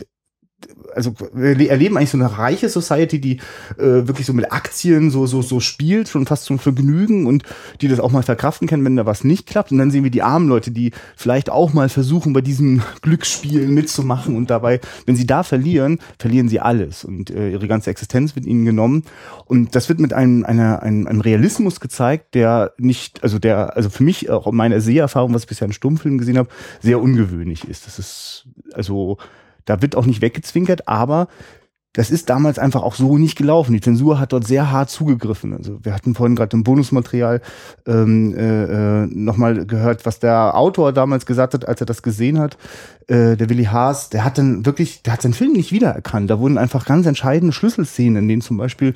also 0.95 1.13
wir 1.33 1.69
erleben 1.69 1.97
eigentlich 1.97 2.09
so 2.09 2.17
eine 2.17 2.37
reiche 2.37 2.69
Society, 2.69 3.21
die 3.21 3.37
äh, 3.77 4.07
wirklich 4.07 4.25
so 4.25 4.33
mit 4.33 4.51
Aktien 4.51 5.11
so 5.11 5.25
so 5.25 5.41
so 5.41 5.59
spielt, 5.59 6.09
schon 6.09 6.25
fast 6.25 6.45
zum 6.45 6.59
Vergnügen 6.59 7.25
und 7.25 7.43
die 7.81 7.87
das 7.87 7.99
auch 7.99 8.11
mal 8.11 8.23
verkraften 8.23 8.67
können, 8.67 8.83
wenn 8.85 8.95
da 8.95 9.05
was 9.05 9.23
nicht 9.23 9.47
klappt. 9.47 9.71
Und 9.71 9.77
dann 9.77 9.91
sehen 9.91 10.03
wir 10.03 10.11
die 10.11 10.21
armen 10.21 10.49
Leute, 10.49 10.71
die 10.71 10.91
vielleicht 11.15 11.49
auch 11.49 11.73
mal 11.73 11.89
versuchen, 11.89 12.33
bei 12.33 12.41
diesem 12.41 12.81
Glücksspiel 13.01 13.67
mitzumachen 13.67 14.35
und 14.35 14.49
dabei, 14.49 14.79
wenn 15.05 15.15
sie 15.15 15.27
da 15.27 15.43
verlieren, 15.43 15.99
verlieren 16.17 16.49
sie 16.49 16.59
alles 16.59 17.03
und 17.03 17.29
äh, 17.29 17.51
ihre 17.51 17.67
ganze 17.67 17.89
Existenz 17.89 18.35
wird 18.35 18.45
ihnen 18.45 18.65
genommen. 18.65 19.03
Und 19.45 19.75
das 19.75 19.89
wird 19.89 19.99
mit 19.99 20.13
einem, 20.13 20.45
einer, 20.45 20.81
einem, 20.81 21.07
einem 21.07 21.21
Realismus 21.21 21.79
gezeigt, 21.79 22.35
der 22.35 22.73
nicht, 22.77 23.23
also 23.23 23.39
der, 23.39 23.75
also 23.75 23.89
für 23.89 24.03
mich 24.03 24.29
auch 24.29 24.51
meine 24.51 24.81
Seherfahrung, 24.81 25.33
was 25.33 25.43
ich 25.43 25.47
bisher 25.47 25.67
in 25.67 25.73
Stummfilmen 25.73 26.17
gesehen 26.17 26.37
habe, 26.37 26.49
sehr 26.81 27.01
ungewöhnlich 27.01 27.67
ist. 27.67 27.85
Das 27.85 27.99
ist 27.99 28.47
also 28.73 29.17
da 29.69 29.83
wird 29.83 29.95
auch 29.95 30.07
nicht 30.07 30.21
weggezwinkert, 30.21 30.87
aber 30.87 31.27
das 31.93 32.11
ist 32.11 32.29
damals 32.29 32.59
einfach 32.59 32.83
auch 32.83 32.93
so 32.93 33.17
nicht 33.17 33.35
gelaufen. 33.35 33.73
Die 33.73 33.81
Zensur 33.81 34.19
hat 34.19 34.31
dort 34.31 34.45
sehr 34.45 34.71
hart 34.71 34.91
zugegriffen. 34.91 35.53
Also 35.53 35.83
wir 35.83 35.93
hatten 35.93 36.13
vorhin 36.13 36.35
gerade 36.35 36.55
im 36.55 36.63
Bonusmaterial 36.63 37.41
ähm, 37.87 38.35
äh, 38.37 38.63
äh, 39.03 39.07
nochmal 39.07 39.65
gehört, 39.65 40.05
was 40.05 40.19
der 40.19 40.55
Autor 40.55 40.93
damals 40.93 41.25
gesagt 41.25 41.55
hat, 41.55 41.67
als 41.67 41.81
er 41.81 41.87
das 41.87 42.03
gesehen 42.03 42.37
hat. 42.37 42.57
Äh, 43.07 43.35
der 43.37 43.49
Willi 43.49 43.65
Haas, 43.65 44.09
der 44.09 44.23
hat 44.23 44.37
dann 44.37 44.67
wirklich, 44.67 45.01
der 45.01 45.13
hat 45.13 45.23
seinen 45.23 45.33
Film 45.33 45.53
nicht 45.53 45.71
wiedererkannt. 45.71 46.29
Da 46.29 46.39
wurden 46.39 46.59
einfach 46.59 46.85
ganz 46.85 47.07
entscheidende 47.07 47.53
Schlüsselszenen, 47.53 48.17
in 48.17 48.27
denen 48.27 48.41
zum 48.41 48.57
Beispiel 48.57 48.93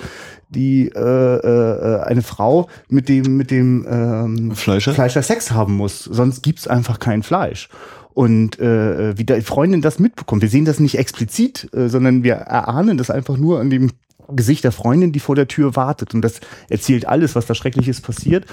die 0.49 0.89
äh, 0.89 0.99
äh, 0.99 2.01
eine 2.03 2.21
Frau 2.21 2.67
mit 2.89 3.09
dem 3.09 3.37
mit 3.37 3.49
dem 3.49 3.87
ähm, 3.89 4.51
Fleischer? 4.55 4.93
Fleischer 4.93 5.23
Sex 5.23 5.51
haben 5.51 5.75
muss. 5.75 6.03
Sonst 6.03 6.43
gibt's 6.43 6.67
einfach 6.67 6.99
kein 6.99 7.23
Fleisch 7.23 7.69
und 8.13 8.59
äh, 8.59 9.17
wie 9.17 9.23
die 9.23 9.41
Freundin 9.41 9.81
das 9.81 9.99
mitbekommt. 9.99 10.41
Wir 10.41 10.49
sehen 10.49 10.65
das 10.65 10.79
nicht 10.79 10.97
explizit, 10.97 11.69
äh, 11.73 11.89
sondern 11.89 12.23
wir 12.23 12.35
erahnen 12.35 12.97
das 12.97 13.09
einfach 13.09 13.37
nur 13.37 13.59
an 13.59 13.69
dem 13.69 13.91
Gesicht 14.29 14.63
der 14.63 14.71
Freundin, 14.71 15.11
die 15.11 15.19
vor 15.19 15.35
der 15.35 15.47
Tür 15.47 15.75
wartet. 15.75 16.13
Und 16.13 16.21
das 16.21 16.39
erzählt 16.69 17.07
alles, 17.07 17.35
was 17.35 17.45
da 17.45 17.55
Schreckliches 17.55 18.01
passiert. 18.01 18.45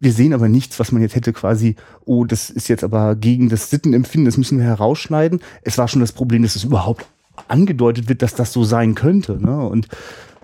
Wir 0.00 0.12
sehen 0.12 0.32
aber 0.32 0.48
nichts, 0.48 0.78
was 0.78 0.92
man 0.92 1.02
jetzt 1.02 1.16
hätte 1.16 1.32
quasi, 1.32 1.76
oh, 2.04 2.24
das 2.24 2.50
ist 2.50 2.68
jetzt 2.68 2.84
aber 2.84 3.16
gegen 3.16 3.48
das 3.48 3.70
Sittenempfinden, 3.70 4.26
das 4.26 4.36
müssen 4.36 4.58
wir 4.58 4.64
herausschneiden. 4.64 5.40
Es 5.62 5.76
war 5.78 5.88
schon 5.88 6.00
das 6.00 6.12
Problem, 6.12 6.42
dass 6.42 6.56
es 6.56 6.64
überhaupt 6.64 7.06
angedeutet 7.48 8.08
wird, 8.08 8.22
dass 8.22 8.34
das 8.34 8.52
so 8.52 8.64
sein 8.64 8.94
könnte. 8.94 9.42
Ne? 9.44 9.58
Und 9.58 9.88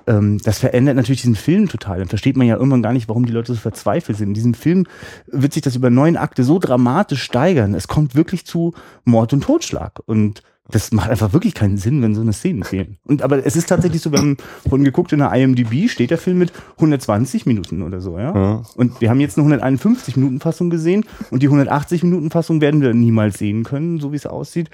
ähm, 0.07 0.39
das 0.45 0.59
verändert 0.59 0.97
natürlich 0.97 1.23
diesen 1.23 1.37
Film 1.37 1.69
total. 1.69 1.99
Dann 1.99 2.09
versteht 2.09 2.37
man 2.37 2.47
ja 2.47 2.57
irgendwann 2.57 2.83
gar 2.83 2.93
nicht, 2.93 3.09
warum 3.09 3.27
die 3.27 3.33
Leute 3.33 3.55
so 3.55 3.61
verzweifelt 3.61 4.19
sind. 4.19 4.29
In 4.29 4.35
diesem 4.35 4.55
Film 4.55 4.87
wird 5.27 5.53
sich 5.53 5.63
das 5.63 5.77
über 5.77 5.91
neun 5.91 6.17
Akte 6.17 6.45
so 6.45 6.59
dramatisch 6.59 7.23
steigern. 7.23 7.75
Es 7.75 7.89
kommt 7.89 8.15
wirklich 8.15 8.47
zu 8.47 8.75
Mord 9.05 9.33
und 9.33 9.43
Totschlag. 9.43 10.01
Und 10.07 10.43
das 10.71 10.93
macht 10.93 11.11
einfach 11.11 11.35
wirklich 11.35 11.55
keinen 11.55 11.77
Sinn, 11.77 12.01
wenn 12.01 12.15
so 12.15 12.23
eine 12.23 12.33
Szene 12.33 12.65
fehlen. 12.65 12.97
Und 13.05 13.21
aber 13.21 13.45
es 13.45 13.55
ist 13.55 13.69
tatsächlich 13.69 14.01
so, 14.01 14.13
wenn 14.13 14.39
von 14.67 14.83
geguckt 14.83 15.13
in 15.13 15.19
der 15.19 15.33
IMDb 15.33 15.91
steht 15.91 16.11
der 16.11 16.17
Film 16.17 16.39
mit 16.39 16.53
120 16.77 17.45
Minuten 17.45 17.83
oder 17.83 18.01
so, 18.01 18.19
ja? 18.19 18.35
ja. 18.35 18.63
Und 18.75 19.01
wir 19.01 19.11
haben 19.11 19.21
jetzt 19.21 19.37
eine 19.37 19.45
151 19.45 20.17
Minuten 20.17 20.41
Fassung 20.41 20.71
gesehen 20.71 21.05
und 21.31 21.43
die 21.43 21.49
180 21.49 22.03
Minuten 22.03 22.31
Fassung 22.31 22.63
werden 22.63 22.81
wir 22.81 22.95
niemals 22.95 23.39
sehen 23.39 23.63
können, 23.65 24.01
so 24.01 24.13
wie 24.13 24.17
es 24.17 24.27
aussieht. 24.27 24.71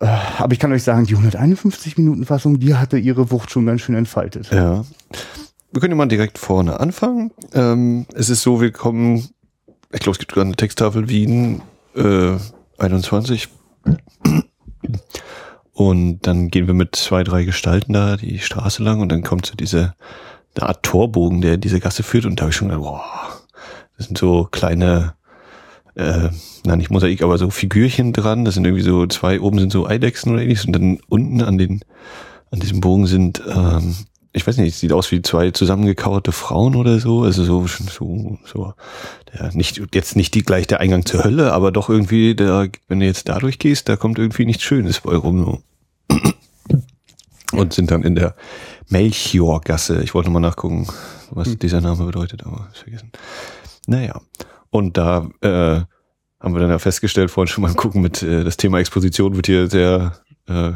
Äh, 0.00 0.06
aber 0.38 0.52
ich 0.52 0.58
kann 0.58 0.72
euch 0.72 0.82
sagen, 0.82 1.06
die 1.06 1.14
151 1.14 1.96
Minuten 1.96 2.24
Fassung, 2.24 2.58
die 2.58 2.74
hatte 2.74 2.98
ihre 2.98 3.30
Wucht 3.30 3.50
schon 3.50 3.66
ganz 3.66 3.80
schön 3.80 3.94
entfaltet. 3.94 4.50
Ja. 4.50 4.84
Wir 5.72 5.80
können 5.80 5.92
ja 5.92 5.96
mal 5.96 6.06
direkt 6.06 6.38
vorne 6.38 6.80
anfangen. 6.80 7.32
Ähm, 7.52 8.06
es 8.14 8.28
ist 8.28 8.42
so, 8.42 8.60
wir 8.60 8.72
kommen, 8.72 9.28
ich 9.92 10.00
glaube, 10.00 10.12
es 10.12 10.18
gibt 10.18 10.32
gerade 10.32 10.46
eine 10.46 10.56
Texttafel 10.56 11.08
Wien 11.08 11.62
äh, 11.94 12.36
21. 12.78 13.48
Und 15.72 16.20
dann 16.26 16.48
gehen 16.48 16.66
wir 16.66 16.74
mit 16.74 16.96
zwei, 16.96 17.22
drei 17.22 17.44
Gestalten 17.44 17.92
da 17.92 18.16
die 18.16 18.38
Straße 18.38 18.82
lang 18.82 19.00
und 19.00 19.10
dann 19.10 19.22
kommt 19.22 19.44
so 19.44 19.54
diese 19.54 19.94
eine 20.54 20.70
Art 20.70 20.82
Torbogen, 20.82 21.42
der 21.42 21.54
in 21.54 21.60
diese 21.60 21.80
Gasse 21.80 22.02
führt 22.02 22.24
und 22.24 22.36
da 22.36 22.44
habe 22.44 22.50
ich 22.50 22.56
schon 22.56 22.68
gedacht, 22.68 22.82
boah, 22.82 23.04
das 23.98 24.06
sind 24.06 24.16
so 24.16 24.48
kleine 24.50 25.15
äh, 25.96 26.28
na 26.64 26.76
nicht 26.76 26.90
Mosaik, 26.90 27.22
aber 27.22 27.38
so 27.38 27.50
Figürchen 27.50 28.12
dran. 28.12 28.44
Das 28.44 28.54
sind 28.54 28.64
irgendwie 28.64 28.84
so 28.84 29.06
zwei, 29.06 29.40
oben 29.40 29.58
sind 29.58 29.72
so 29.72 29.86
Eidechsen 29.86 30.32
oder 30.32 30.42
ähnliches 30.42 30.66
und 30.66 30.72
dann 30.72 30.98
unten 31.08 31.42
an 31.42 31.58
den, 31.58 31.80
an 32.50 32.60
diesem 32.60 32.80
Bogen 32.80 33.06
sind, 33.06 33.42
ähm, 33.48 33.96
ich 34.32 34.46
weiß 34.46 34.58
nicht, 34.58 34.76
sieht 34.76 34.92
aus 34.92 35.10
wie 35.10 35.22
zwei 35.22 35.50
zusammengekauerte 35.50 36.30
Frauen 36.32 36.76
oder 36.76 37.00
so. 37.00 37.22
Also 37.22 37.44
so, 37.44 37.66
so, 37.66 38.38
so, 38.44 38.74
der, 39.32 39.54
nicht, 39.54 39.80
jetzt 39.94 40.14
nicht 40.16 40.34
die, 40.34 40.42
gleich 40.42 40.66
der 40.66 40.80
Eingang 40.80 41.06
zur 41.06 41.24
Hölle, 41.24 41.52
aber 41.52 41.72
doch 41.72 41.88
irgendwie, 41.88 42.34
der, 42.34 42.68
wenn 42.88 43.00
du 43.00 43.06
jetzt 43.06 43.30
dadurch 43.30 43.58
gehst, 43.58 43.88
da 43.88 43.96
kommt 43.96 44.18
irgendwie 44.18 44.44
nichts 44.44 44.62
Schönes 44.62 45.00
bei 45.00 45.16
rum. 45.16 45.44
So. 45.44 46.18
Und 47.52 47.72
sind 47.72 47.90
dann 47.90 48.02
in 48.02 48.16
der 48.16 48.34
Melchior-Gasse. 48.90 50.02
Ich 50.02 50.12
wollte 50.12 50.28
nochmal 50.28 50.42
nachgucken, 50.42 50.86
was 51.30 51.48
hm. 51.48 51.58
dieser 51.60 51.80
Name 51.80 52.04
bedeutet, 52.04 52.44
aber 52.44 52.68
vergessen. 52.74 53.12
Naja. 53.86 54.20
Und 54.70 54.96
da 54.96 55.28
äh, 55.40 55.80
haben 56.40 56.54
wir 56.54 56.60
dann 56.60 56.70
ja 56.70 56.78
festgestellt, 56.78 57.30
vorhin 57.30 57.48
schon 57.48 57.62
mal 57.62 57.74
gucken 57.74 58.02
mit, 58.02 58.22
äh, 58.22 58.44
das 58.44 58.56
Thema 58.56 58.78
Exposition 58.78 59.36
wird 59.36 59.46
hier 59.46 59.68
sehr 59.68 60.20
äh, 60.46 60.72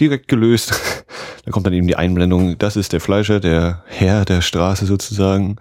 direkt 0.00 0.28
gelöst. 0.28 0.72
da 1.44 1.50
kommt 1.50 1.66
dann 1.66 1.72
eben 1.72 1.86
die 1.86 1.96
Einblendung, 1.96 2.58
das 2.58 2.76
ist 2.76 2.92
der 2.92 3.00
Fleischer, 3.00 3.40
der 3.40 3.82
Herr 3.86 4.24
der 4.24 4.42
Straße 4.42 4.86
sozusagen. 4.86 5.56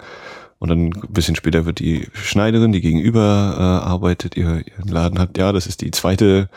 Und 0.60 0.70
dann 0.70 0.88
ein 0.88 1.14
bisschen 1.14 1.36
später 1.36 1.66
wird 1.66 1.80
die 1.80 2.08
Schneiderin, 2.14 2.72
die 2.72 2.82
gegenüber 2.82 3.56
äh, 3.58 3.88
arbeitet, 3.88 4.36
ihr, 4.36 4.64
ihren 4.68 4.88
Laden 4.88 5.20
hat, 5.20 5.38
ja, 5.38 5.52
das 5.52 5.68
ist 5.68 5.82
die 5.82 5.92
zweite 5.92 6.50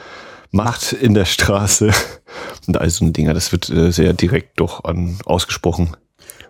Macht 0.50 0.92
in 0.92 1.14
der 1.14 1.26
Straße. 1.26 1.90
Und 2.66 2.80
all 2.80 2.90
so 2.90 3.04
ein 3.04 3.12
Dinger, 3.12 3.34
das 3.34 3.52
wird 3.52 3.68
äh, 3.68 3.92
sehr 3.92 4.12
direkt 4.14 4.58
doch 4.58 4.84
an 4.84 5.18
ausgesprochen. 5.24 5.96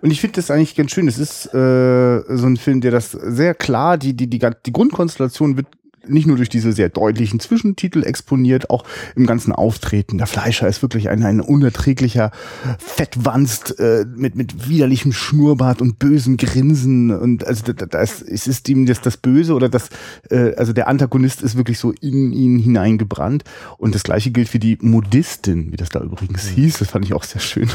Und 0.03 0.11
ich 0.11 0.21
finde 0.21 0.37
das 0.37 0.51
eigentlich 0.51 0.75
ganz 0.77 0.93
schön. 0.93 1.09
Es 1.09 1.19
ist 1.19 1.47
äh, 1.47 2.23
so 2.29 2.47
ein 2.47 2.57
Film, 2.57 2.81
der 2.81 2.91
das 2.91 3.11
sehr 3.11 3.55
klar, 3.55 3.99
die, 3.99 4.15
die, 4.15 4.29
die, 4.29 4.39
die 4.39 4.73
Grundkonstellation 4.73 5.57
wird 5.57 5.67
nicht 6.07 6.27
nur 6.27 6.37
durch 6.37 6.49
diese 6.49 6.73
sehr 6.73 6.89
deutlichen 6.89 7.41
Zwischentitel 7.41 8.03
exponiert, 8.05 8.71
auch 8.71 8.85
im 9.17 9.27
ganzen 9.27 9.53
Auftreten. 9.53 10.19
Der 10.19 10.27
Fleischer 10.27 10.69
ist 10.69 10.83
wirklich 10.83 11.09
ein, 11.11 11.23
ein 11.23 11.41
unerträglicher 11.41 12.31
Fettwanst 12.79 13.79
äh, 13.79 14.07
mit, 14.15 14.35
mit 14.35 14.69
widerlichem 14.69 15.13
Schnurrbart 15.13 15.81
und 15.81 15.99
bösem 15.99 16.37
Grinsen. 16.37 17.11
Und 17.11 17.47
also 17.47 17.73
da, 17.73 17.87
da 17.87 18.01
ist, 18.01 18.23
ist 18.23 18.69
ihm 18.69 18.87
das, 18.87 19.01
das 19.01 19.17
Böse 19.17 19.55
oder 19.55 19.69
das, 19.69 19.91
äh, 20.31 20.55
also 20.55 20.73
der 20.73 20.89
Antagonist 20.89 21.43
ist 21.43 21.57
wirklich 21.57 21.79
so 21.79 21.93
in 22.01 22.33
ihn 22.33 22.59
hineingebrannt. 22.59 23.45
Und 23.79 23.95
das 23.95 24.03
gleiche 24.03 24.31
gilt 24.31 24.49
für 24.49 24.59
die 24.59 24.79
Modistin, 24.81 25.73
wie 25.73 25.77
das 25.77 25.91
da 25.91 26.01
übrigens 26.01 26.51
mhm. 26.51 26.55
hieß. 26.55 26.79
Das 26.79 26.91
fand 26.91 27.05
ich 27.05 27.15
auch 27.15 27.25
sehr 27.25 27.41
schön. 27.41 27.69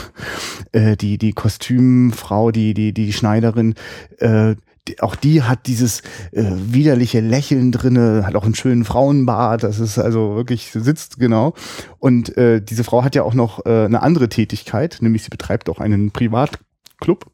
Äh, 0.71 0.97
die, 0.97 1.17
die 1.17 1.33
Kostümfrau, 1.33 2.51
die, 2.51 2.73
die, 2.73 2.93
die 2.93 3.13
Schneiderin, 3.13 3.75
äh, 4.19 4.55
auch 5.00 5.15
die 5.15 5.43
hat 5.43 5.67
dieses 5.67 6.02
äh, 6.32 6.43
widerliche 6.43 7.19
Lächeln 7.19 7.71
drinne, 7.71 8.24
hat 8.26 8.36
auch 8.36 8.45
einen 8.45 8.56
schönen 8.56 8.86
Frauenbart, 8.86 9.63
das 9.63 9.80
ist 9.80 9.98
also 9.98 10.36
wirklich, 10.36 10.71
sitzt 10.71 11.19
genau. 11.19 11.54
Und 12.00 12.38
äh, 12.38 12.62
diese 12.62 12.84
Frau 12.84 13.04
hat 13.04 13.15
ja 13.15 13.24
auch 13.24 13.34
noch 13.34 13.65
äh, 13.65 13.86
eine 13.86 14.02
andere 14.02 14.30
Tätigkeit, 14.30 14.98
nämlich 15.02 15.24
sie 15.24 15.30
betreibt 15.30 15.69
auch 15.69 15.80
einen 15.80 16.12
Privatclub. 16.12 17.26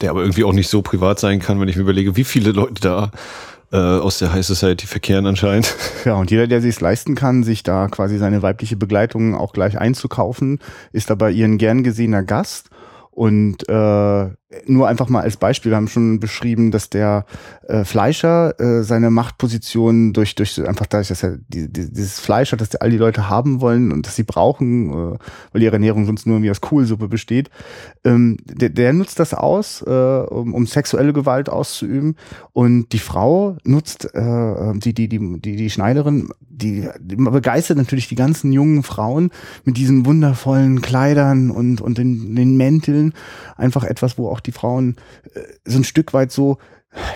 Der 0.00 0.10
aber 0.10 0.22
irgendwie 0.22 0.44
auch 0.44 0.52
nicht 0.52 0.68
so 0.68 0.82
privat 0.82 1.18
sein 1.18 1.38
kann, 1.38 1.60
wenn 1.60 1.68
ich 1.68 1.76
mir 1.76 1.82
überlege, 1.82 2.16
wie 2.16 2.24
viele 2.24 2.52
Leute 2.52 2.80
da 2.80 3.10
äh, 3.72 3.76
aus 3.76 4.18
der 4.18 4.32
High 4.32 4.44
Society 4.44 4.86
verkehren 4.86 5.26
anscheinend. 5.26 5.74
Ja, 6.04 6.14
und 6.14 6.30
jeder, 6.32 6.48
der 6.48 6.60
sich 6.60 6.74
es 6.74 6.80
leisten 6.80 7.14
kann, 7.14 7.44
sich 7.44 7.62
da 7.62 7.86
quasi 7.86 8.18
seine 8.18 8.42
weibliche 8.42 8.76
Begleitung 8.76 9.36
auch 9.36 9.52
gleich 9.52 9.78
einzukaufen, 9.78 10.58
ist 10.92 11.10
dabei 11.10 11.30
ihren 11.30 11.58
gern 11.58 11.84
gesehener 11.84 12.24
Gast. 12.24 12.70
Und 13.12 13.68
äh, 13.68 14.30
nur 14.66 14.88
einfach 14.88 15.08
mal 15.08 15.22
als 15.22 15.36
Beispiel, 15.36 15.70
wir 15.70 15.76
haben 15.76 15.88
schon 15.88 16.20
beschrieben, 16.20 16.70
dass 16.70 16.90
der 16.90 17.24
äh, 17.68 17.84
Fleischer 17.84 18.58
äh, 18.60 18.82
seine 18.82 19.10
Machtposition 19.10 20.12
durch, 20.12 20.34
durch 20.34 20.60
einfach 20.66 20.86
dadurch, 20.86 21.08
dass 21.08 21.22
er 21.22 21.38
die, 21.48 21.72
die, 21.72 21.90
dieses 21.90 22.20
Fleisch 22.20 22.52
hat, 22.52 22.60
dass 22.60 22.76
all 22.76 22.90
die 22.90 22.98
Leute 22.98 23.28
haben 23.28 23.60
wollen 23.60 23.92
und 23.92 24.06
dass 24.06 24.16
sie 24.16 24.24
brauchen, 24.24 24.90
äh, 24.90 25.18
weil 25.52 25.62
ihre 25.62 25.74
Ernährung 25.74 26.06
sonst 26.06 26.26
nur 26.26 26.36
irgendwie 26.36 26.50
aus 26.50 26.60
Kohlsuppe 26.60 27.08
besteht, 27.08 27.50
ähm, 28.04 28.36
der, 28.44 28.68
der 28.68 28.92
nutzt 28.92 29.18
das 29.18 29.34
aus, 29.34 29.82
äh, 29.82 29.90
um, 29.90 30.54
um 30.54 30.66
sexuelle 30.66 31.12
Gewalt 31.12 31.48
auszuüben 31.48 32.16
und 32.52 32.92
die 32.92 32.98
Frau 32.98 33.56
nutzt, 33.64 34.14
äh, 34.14 34.72
die, 34.74 34.92
die, 34.92 35.08
die, 35.08 35.40
die, 35.40 35.56
die 35.56 35.70
Schneiderin, 35.70 36.28
die, 36.40 36.88
die 37.00 37.16
begeistert 37.16 37.78
natürlich 37.78 38.08
die 38.08 38.14
ganzen 38.14 38.52
jungen 38.52 38.82
Frauen 38.82 39.30
mit 39.64 39.76
diesen 39.76 40.04
wundervollen 40.04 40.82
Kleidern 40.82 41.50
und, 41.50 41.80
und 41.80 41.98
den, 41.98 42.34
den 42.36 42.56
Mänteln, 42.56 43.14
einfach 43.56 43.84
etwas, 43.84 44.18
wo 44.18 44.28
auch 44.28 44.40
die 44.42 44.52
Frauen 44.52 44.96
äh, 45.34 45.40
so 45.64 45.78
ein 45.78 45.84
Stück 45.84 46.12
weit 46.14 46.32
so, 46.32 46.58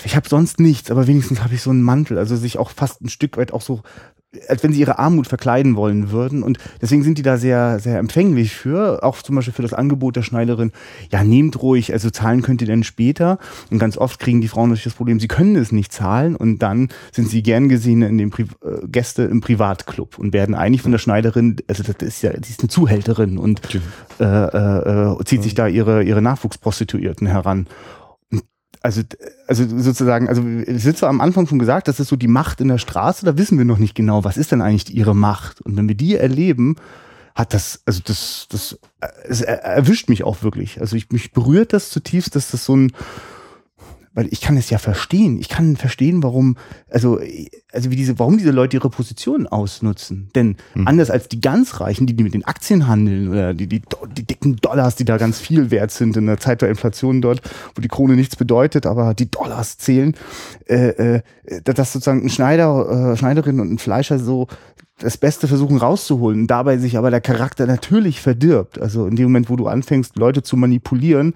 ich 0.04 0.16
habe 0.16 0.28
sonst 0.28 0.60
nichts, 0.60 0.90
aber 0.90 1.06
wenigstens 1.06 1.42
habe 1.42 1.54
ich 1.54 1.62
so 1.62 1.70
einen 1.70 1.82
Mantel, 1.82 2.18
also 2.18 2.36
sich 2.36 2.58
auch 2.58 2.70
fast 2.70 3.02
ein 3.02 3.08
Stück 3.08 3.36
weit 3.36 3.52
auch 3.52 3.62
so 3.62 3.82
als 4.48 4.62
wenn 4.62 4.72
sie 4.72 4.80
ihre 4.80 4.98
Armut 4.98 5.26
verkleiden 5.26 5.76
wollen 5.76 6.10
würden. 6.10 6.42
Und 6.42 6.58
deswegen 6.80 7.02
sind 7.02 7.18
die 7.18 7.22
da 7.22 7.38
sehr, 7.38 7.78
sehr 7.78 7.98
empfänglich 7.98 8.54
für, 8.54 9.02
auch 9.02 9.22
zum 9.22 9.36
Beispiel 9.36 9.54
für 9.54 9.62
das 9.62 9.72
Angebot 9.72 10.16
der 10.16 10.22
Schneiderin, 10.22 10.72
ja, 11.10 11.24
nehmt 11.24 11.60
ruhig, 11.62 11.92
also 11.92 12.10
zahlen 12.10 12.42
könnt 12.42 12.60
ihr 12.60 12.66
denn 12.66 12.84
später. 12.84 13.38
Und 13.70 13.78
ganz 13.78 13.96
oft 13.96 14.20
kriegen 14.20 14.40
die 14.40 14.48
Frauen 14.48 14.70
natürlich 14.70 14.84
das 14.84 14.94
Problem, 14.94 15.20
sie 15.20 15.28
können 15.28 15.56
es 15.56 15.72
nicht 15.72 15.92
zahlen 15.92 16.36
und 16.36 16.58
dann 16.58 16.88
sind 17.12 17.28
sie 17.28 17.42
gern 17.42 17.68
gesehen 17.68 18.02
in 18.02 18.18
dem 18.18 18.30
Pri 18.30 18.42
äh, 18.42 18.86
Gäste 18.86 19.22
im 19.22 19.40
Privatclub 19.40 20.18
und 20.18 20.32
werden 20.32 20.54
eigentlich 20.54 20.82
von 20.82 20.92
der 20.92 20.98
Schneiderin, 20.98 21.56
also 21.66 21.82
das 21.82 21.96
ist 22.06 22.22
ja, 22.22 22.32
die 22.32 22.50
ist 22.50 22.60
eine 22.60 22.68
Zuhälterin 22.68 23.38
und 23.38 23.60
äh, 24.20 24.24
äh, 24.24 25.12
äh, 25.12 25.24
zieht 25.24 25.42
sich 25.42 25.54
da 25.54 25.66
ihre, 25.66 26.02
ihre 26.02 26.22
Nachwuchsprostituierten 26.22 27.26
heran 27.26 27.66
also, 28.86 29.02
also 29.48 29.64
sozusagen, 29.80 30.28
also 30.28 30.44
es 30.44 30.84
wird 30.84 30.96
zwar 30.96 31.08
am 31.08 31.20
Anfang 31.20 31.48
schon 31.48 31.58
gesagt, 31.58 31.88
das 31.88 31.98
ist 31.98 32.06
so 32.06 32.14
die 32.14 32.28
Macht 32.28 32.60
in 32.60 32.68
der 32.68 32.78
Straße, 32.78 33.26
da 33.26 33.36
wissen 33.36 33.58
wir 33.58 33.64
noch 33.64 33.78
nicht 33.78 33.96
genau, 33.96 34.22
was 34.22 34.36
ist 34.36 34.52
denn 34.52 34.62
eigentlich 34.62 34.94
ihre 34.94 35.14
Macht. 35.14 35.60
Und 35.60 35.76
wenn 35.76 35.88
wir 35.88 35.96
die 35.96 36.14
erleben, 36.14 36.76
hat 37.34 37.52
das, 37.52 37.80
also 37.84 38.00
das, 38.04 38.46
das, 38.48 38.78
es 39.24 39.40
erwischt 39.42 40.08
mich 40.08 40.22
auch 40.22 40.44
wirklich. 40.44 40.80
Also 40.80 40.94
ich, 40.94 41.10
mich 41.10 41.32
berührt 41.32 41.72
das 41.72 41.90
zutiefst, 41.90 42.36
dass 42.36 42.52
das 42.52 42.64
so 42.64 42.76
ein, 42.76 42.92
weil 44.16 44.28
ich 44.30 44.40
kann 44.40 44.56
es 44.56 44.70
ja 44.70 44.78
verstehen. 44.78 45.38
Ich 45.38 45.50
kann 45.50 45.76
verstehen, 45.76 46.22
warum, 46.22 46.56
also, 46.90 47.20
also 47.70 47.90
wie 47.90 47.96
diese, 47.96 48.18
warum 48.18 48.38
diese 48.38 48.50
Leute 48.50 48.78
ihre 48.78 48.88
Position 48.88 49.46
ausnutzen. 49.46 50.30
Denn 50.34 50.56
mhm. 50.74 50.88
anders 50.88 51.10
als 51.10 51.28
die 51.28 51.40
ganz 51.42 51.80
Reichen, 51.80 52.06
die, 52.06 52.14
die 52.14 52.24
mit 52.24 52.32
den 52.32 52.44
Aktien 52.44 52.88
handeln 52.88 53.28
oder 53.28 53.52
die, 53.52 53.68
die, 53.68 53.82
die 54.16 54.26
dicken 54.26 54.56
Dollars, 54.56 54.96
die 54.96 55.04
da 55.04 55.18
ganz 55.18 55.38
viel 55.38 55.70
wert 55.70 55.90
sind 55.90 56.16
in 56.16 56.26
der 56.26 56.38
Zeit 56.38 56.62
der 56.62 56.70
Inflation 56.70 57.20
dort, 57.20 57.42
wo 57.74 57.82
die 57.82 57.88
Krone 57.88 58.16
nichts 58.16 58.36
bedeutet, 58.36 58.86
aber 58.86 59.12
die 59.12 59.30
Dollars 59.30 59.76
zählen, 59.76 60.14
äh, 60.66 61.16
äh, 61.16 61.22
dass 61.62 61.92
sozusagen 61.92 62.24
ein 62.24 62.30
Schneider, 62.30 63.12
äh, 63.12 63.16
Schneiderin 63.18 63.60
und 63.60 63.70
ein 63.70 63.78
Fleischer 63.78 64.18
so 64.18 64.48
das 64.98 65.18
Beste 65.18 65.46
versuchen 65.46 65.76
rauszuholen, 65.76 66.46
dabei 66.46 66.78
sich 66.78 66.96
aber 66.96 67.10
der 67.10 67.20
Charakter 67.20 67.66
natürlich 67.66 68.22
verdirbt. 68.22 68.80
Also 68.80 69.06
in 69.06 69.16
dem 69.16 69.26
Moment, 69.26 69.50
wo 69.50 69.56
du 69.56 69.66
anfängst, 69.66 70.16
Leute 70.16 70.42
zu 70.42 70.56
manipulieren, 70.56 71.34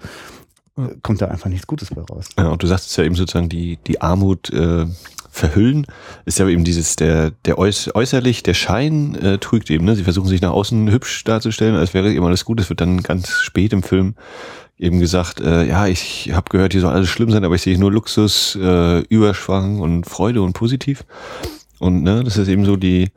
kommt 1.01 1.21
da 1.21 1.27
einfach 1.27 1.49
nichts 1.49 1.67
Gutes 1.67 1.89
bei 1.89 2.01
raus. 2.01 2.27
Ja, 2.37 2.49
und 2.49 2.61
du 2.61 2.67
sagst 2.67 2.89
es 2.89 2.95
ja 2.95 3.03
eben 3.03 3.15
sozusagen, 3.15 3.49
die, 3.49 3.77
die 3.87 4.01
Armut 4.01 4.49
äh, 4.51 4.85
verhüllen, 5.29 5.87
ist 6.25 6.39
ja 6.39 6.47
eben 6.47 6.63
dieses, 6.63 6.97
der, 6.97 7.31
der 7.45 7.57
äuß 7.57 7.95
äußerlich, 7.95 8.43
der 8.43 8.53
Schein 8.53 9.15
äh, 9.15 9.37
trügt 9.37 9.69
eben, 9.69 9.85
ne? 9.85 9.95
Sie 9.95 10.03
versuchen 10.03 10.27
sich 10.27 10.41
nach 10.41 10.51
außen 10.51 10.91
hübsch 10.91 11.23
darzustellen, 11.23 11.75
als 11.75 11.93
wäre 11.93 12.13
immer 12.13 12.27
alles 12.27 12.45
gut. 12.45 12.59
Es 12.59 12.69
wird 12.69 12.81
dann 12.81 13.01
ganz 13.01 13.39
spät 13.39 13.71
im 13.73 13.81
Film 13.81 14.15
eben 14.77 14.99
gesagt, 14.99 15.39
äh, 15.39 15.65
ja, 15.67 15.87
ich 15.87 16.31
habe 16.33 16.49
gehört, 16.49 16.73
hier 16.73 16.81
soll 16.81 16.91
alles 16.91 17.09
schlimm 17.09 17.31
sein, 17.31 17.45
aber 17.45 17.55
ich 17.55 17.61
sehe 17.61 17.79
nur 17.79 17.91
Luxus, 17.91 18.57
äh, 18.59 18.99
Überschwang 19.03 19.79
und 19.79 20.05
Freude 20.05 20.41
und 20.41 20.53
positiv. 20.53 21.05
Und 21.79 22.03
ne, 22.03 22.23
das 22.23 22.37
ist 22.37 22.47
eben 22.47 22.65
so 22.65 22.75
die, 22.75 23.11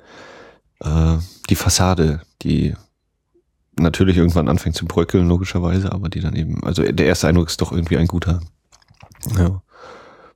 äh, 0.80 1.16
die 1.50 1.56
Fassade, 1.56 2.20
die 2.42 2.74
natürlich 3.78 4.16
irgendwann 4.16 4.48
anfängt 4.48 4.76
zu 4.76 4.86
bröckeln, 4.86 5.28
logischerweise, 5.28 5.92
aber 5.92 6.08
die 6.08 6.20
dann 6.20 6.36
eben, 6.36 6.62
also 6.64 6.82
der 6.82 7.06
erste 7.06 7.28
Eindruck 7.28 7.48
ist 7.48 7.60
doch 7.60 7.72
irgendwie 7.72 7.96
ein 7.96 8.06
guter. 8.06 8.40
Ja. 9.38 9.62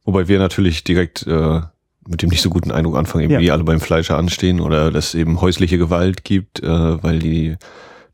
Wobei 0.05 0.29
wir 0.29 0.39
natürlich 0.39 0.85
direkt 0.85 1.27
äh, 1.27 1.61
mit 2.09 2.23
dem 2.23 2.31
nicht 2.31 2.43
so 2.43 2.51
guten 2.51 2.71
Eindruck 2.71 2.97
anfangen, 2.97 3.25
eben 3.25 3.35
ja. 3.35 3.41
wie 3.41 3.51
alle 3.51 3.65
beim 3.65 3.81
Fleischer 3.81 4.17
anstehen 4.17 4.61
oder 4.61 4.91
dass 4.91 5.15
eben 5.15 5.41
häusliche 5.41 5.79
Gewalt 5.79 6.25
gibt, 6.25 6.63
äh, 6.63 7.03
weil 7.03 7.19
die 7.19 7.57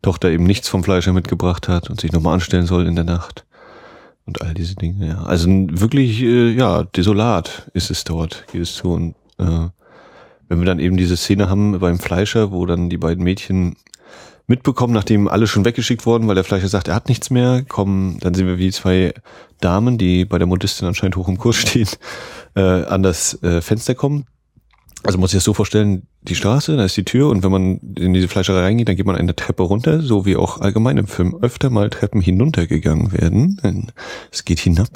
Tochter 0.03 0.31
eben 0.31 0.45
nichts 0.45 0.69
vom 0.69 0.85
Fleischer 0.85 1.13
mitgebracht 1.13 1.69
hat 1.69 1.89
und 1.89 2.01
sich 2.01 2.13
nochmal 2.13 2.35
anstellen 2.35 2.67
soll 2.67 2.87
in 2.87 2.97
der 2.97 3.05
Nacht. 3.05 3.47
Und 4.27 4.43
all 4.43 4.55
diese 4.55 4.75
Dinge, 4.75 5.07
ja. 5.07 5.23
Also 5.23 5.49
wirklich, 5.49 6.23
äh, 6.23 6.53
ja, 6.53 6.83
desolat 6.83 7.71
ist 7.75 7.91
es 7.91 8.05
dort, 8.05 8.47
geht 8.51 8.63
es 8.63 8.75
zu. 8.75 8.93
Und 8.93 9.15
äh, 9.39 9.69
wenn 10.49 10.59
wir 10.59 10.67
dann 10.67 10.79
eben 10.79 10.97
diese 10.97 11.17
Szene 11.17 11.49
haben 11.49 11.79
beim 11.79 11.99
Fleischer, 11.99 12.51
wo 12.51 12.67
dann 12.67 12.91
die 12.91 12.97
beiden 12.99 13.23
Mädchen 13.23 13.77
mitbekommen, 14.47 14.93
nachdem 14.93 15.29
alle 15.29 15.47
schon 15.47 15.65
weggeschickt 15.65 16.05
wurden, 16.07 16.29
weil 16.29 16.35
der 16.35 16.45
Fleischer 16.45 16.69
sagt, 16.69 16.89
er 16.89 16.95
hat 16.95 17.09
nichts 17.09 17.31
mehr, 17.31 17.63
kommen, 17.63 18.19
dann 18.21 18.35
sehen 18.35 18.47
wir 18.47 18.59
wie 18.59 18.71
zwei 18.71 19.15
Damen, 19.61 19.97
die 19.97 20.25
bei 20.25 20.39
der 20.39 20.47
Modistin 20.47 20.87
anscheinend 20.87 21.17
hoch 21.17 21.29
im 21.29 21.39
Kurs 21.39 21.57
stehen, 21.57 21.89
äh, 22.55 22.61
an 22.61 23.03
das 23.03 23.43
äh, 23.43 23.61
Fenster 23.61 23.95
kommen. 23.95 24.27
Also 25.03 25.19
muss 25.19 25.33
ich 25.33 25.37
das 25.37 25.45
so 25.45 25.53
vorstellen, 25.53 26.07
die 26.23 26.35
Straße, 26.35 26.77
da 26.79 26.85
ist 26.85 26.97
die 26.97 27.05
Tür 27.05 27.29
und 27.29 27.43
wenn 27.43 27.53
man 27.53 27.79
in 27.97 28.15
diese 28.15 28.29
Fleischerei 28.29 28.63
reingeht, 28.63 28.89
dann 28.89 28.97
geht 28.97 29.05
man 29.05 29.17
eine 29.17 29.37
Treppe 29.37 29.63
runter, 29.63 30.01
so 30.01 30.25
wie 30.25 30.37
auch 30.37 30.63
allgemein 30.63 30.97
im 30.97 31.07
Film 31.07 31.37
öfter 31.43 31.69
mal 31.69 31.91
Treppen 31.91 32.23
hinuntergegangen 32.23 33.13
werden. 33.13 33.93
Es 34.33 34.47
geht 34.47 34.61
hinab, 34.61 34.89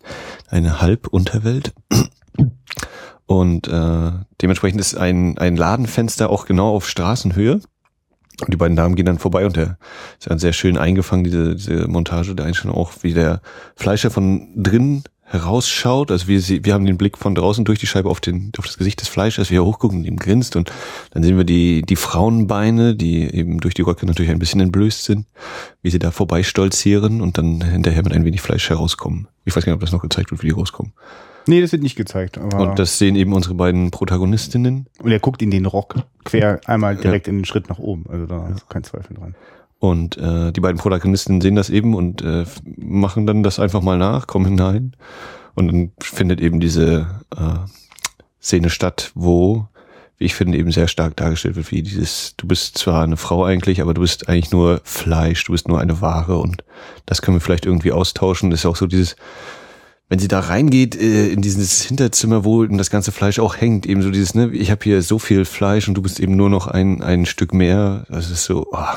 eine 0.48 0.80
Halbunterwelt. 0.80 1.72
Und 3.26 3.66
äh, 3.66 4.12
dementsprechend 4.40 4.80
ist 4.80 4.96
ein, 4.96 5.36
ein 5.38 5.56
Ladenfenster 5.56 6.30
auch 6.30 6.46
genau 6.46 6.72
auf 6.72 6.88
Straßenhöhe. 6.88 7.60
Und 8.40 8.52
die 8.52 8.56
beiden 8.56 8.76
Damen 8.76 8.94
gehen 8.96 9.06
dann 9.06 9.18
vorbei 9.18 9.46
und 9.46 9.56
der 9.56 9.78
ist 10.18 10.28
ja 10.28 10.38
sehr 10.38 10.52
schön 10.52 10.76
eingefangen, 10.76 11.24
diese, 11.24 11.56
diese 11.56 11.88
Montage 11.88 12.34
der 12.34 12.46
Einstellung 12.46 12.76
auch, 12.76 12.92
wie 13.02 13.14
der 13.14 13.40
Fleischer 13.76 14.10
von 14.10 14.48
drin 14.54 15.04
herausschaut. 15.26 16.10
Also 16.10 16.28
wir, 16.28 16.40
wir 16.64 16.74
haben 16.74 16.86
den 16.86 16.98
Blick 16.98 17.18
von 17.18 17.34
draußen 17.34 17.64
durch 17.64 17.78
die 17.78 17.86
Scheibe 17.86 18.08
auf, 18.08 18.20
den, 18.20 18.52
auf 18.58 18.66
das 18.66 18.78
Gesicht 18.78 19.00
des 19.00 19.08
Fleischers, 19.08 19.50
wie 19.50 19.56
er 19.56 19.64
hochguckt 19.64 19.94
und 19.94 20.04
ihm 20.04 20.16
grinst. 20.16 20.54
Und 20.54 20.70
dann 21.10 21.22
sehen 21.22 21.36
wir 21.36 21.44
die, 21.44 21.82
die 21.82 21.96
Frauenbeine, 21.96 22.94
die 22.94 23.22
eben 23.22 23.58
durch 23.58 23.74
die 23.74 23.82
Röcke 23.82 24.06
natürlich 24.06 24.30
ein 24.30 24.38
bisschen 24.38 24.60
entblößt 24.60 25.04
sind, 25.04 25.26
wie 25.82 25.90
sie 25.90 25.98
da 25.98 26.10
vorbei 26.10 26.42
stolzieren 26.42 27.20
und 27.20 27.38
dann 27.38 27.62
hinterher 27.62 28.02
mit 28.04 28.12
ein 28.12 28.24
wenig 28.24 28.40
Fleisch 28.40 28.68
herauskommen. 28.70 29.28
Ich 29.44 29.56
weiß 29.56 29.64
gar 29.64 29.72
nicht, 29.72 29.76
ob 29.76 29.80
das 29.80 29.92
noch 29.92 30.02
gezeigt 30.02 30.30
wird, 30.30 30.42
wie 30.42 30.48
die 30.48 30.54
rauskommen. 30.54 30.92
Nee, 31.46 31.60
das 31.60 31.72
wird 31.72 31.82
nicht 31.82 31.96
gezeigt. 31.96 32.38
Aber 32.38 32.70
und 32.70 32.78
das 32.78 32.98
sehen 32.98 33.14
eben 33.14 33.32
unsere 33.32 33.54
beiden 33.54 33.90
Protagonistinnen. 33.90 34.86
Und 35.00 35.10
er 35.10 35.20
guckt 35.20 35.42
in 35.42 35.50
den 35.50 35.66
Rock 35.66 35.96
quer 36.24 36.60
einmal 36.66 36.96
direkt 36.96 37.26
ja. 37.26 37.32
in 37.32 37.38
den 37.38 37.44
Schritt 37.44 37.68
nach 37.68 37.78
oben. 37.78 38.04
Also 38.08 38.26
da 38.26 38.48
ist 38.48 38.68
kein 38.68 38.84
Zweifel 38.84 39.14
dran. 39.14 39.34
Und 39.78 40.16
äh, 40.16 40.52
die 40.52 40.60
beiden 40.60 40.78
Protagonistinnen 40.78 41.40
sehen 41.40 41.54
das 41.54 41.70
eben 41.70 41.94
und 41.94 42.22
äh, 42.22 42.44
machen 42.76 43.26
dann 43.26 43.42
das 43.42 43.60
einfach 43.60 43.82
mal 43.82 43.98
nach, 43.98 44.26
kommen 44.26 44.46
hinein. 44.46 44.96
Und 45.54 45.68
dann 45.68 45.92
findet 46.00 46.40
eben 46.40 46.60
diese 46.60 47.06
äh, 47.36 47.68
Szene 48.40 48.70
statt, 48.70 49.12
wo, 49.14 49.68
wie 50.18 50.24
ich 50.24 50.34
finde, 50.34 50.58
eben 50.58 50.70
sehr 50.70 50.88
stark 50.88 51.16
dargestellt 51.16 51.56
wird, 51.56 51.70
wie 51.70 51.82
dieses, 51.82 52.34
du 52.36 52.46
bist 52.46 52.78
zwar 52.78 53.04
eine 53.04 53.16
Frau 53.16 53.44
eigentlich, 53.44 53.80
aber 53.80 53.94
du 53.94 54.00
bist 54.00 54.28
eigentlich 54.28 54.50
nur 54.50 54.80
Fleisch, 54.84 55.44
du 55.44 55.52
bist 55.52 55.68
nur 55.68 55.80
eine 55.80 56.00
Ware 56.00 56.38
und 56.38 56.64
das 57.04 57.22
können 57.22 57.36
wir 57.36 57.40
vielleicht 57.40 57.66
irgendwie 57.66 57.92
austauschen. 57.92 58.50
Das 58.50 58.60
ist 58.60 58.66
auch 58.66 58.76
so 58.76 58.86
dieses, 58.86 59.16
wenn 60.08 60.18
sie 60.18 60.28
da 60.28 60.40
reingeht 60.40 60.94
äh, 60.94 61.28
in 61.28 61.42
dieses 61.42 61.82
Hinterzimmer, 61.82 62.44
wo 62.44 62.64
das 62.64 62.90
ganze 62.90 63.12
Fleisch 63.12 63.38
auch 63.38 63.56
hängt, 63.56 63.86
eben 63.86 64.02
so 64.02 64.10
dieses, 64.10 64.34
ne, 64.34 64.50
ich 64.52 64.70
habe 64.70 64.84
hier 64.84 65.02
so 65.02 65.18
viel 65.18 65.44
Fleisch 65.44 65.88
und 65.88 65.94
du 65.94 66.02
bist 66.02 66.20
eben 66.20 66.36
nur 66.36 66.50
noch 66.50 66.66
ein, 66.66 67.02
ein 67.02 67.26
Stück 67.26 67.52
mehr. 67.52 68.06
Das 68.08 68.30
ist 68.30 68.44
so, 68.44 68.66
oh, 68.70 68.96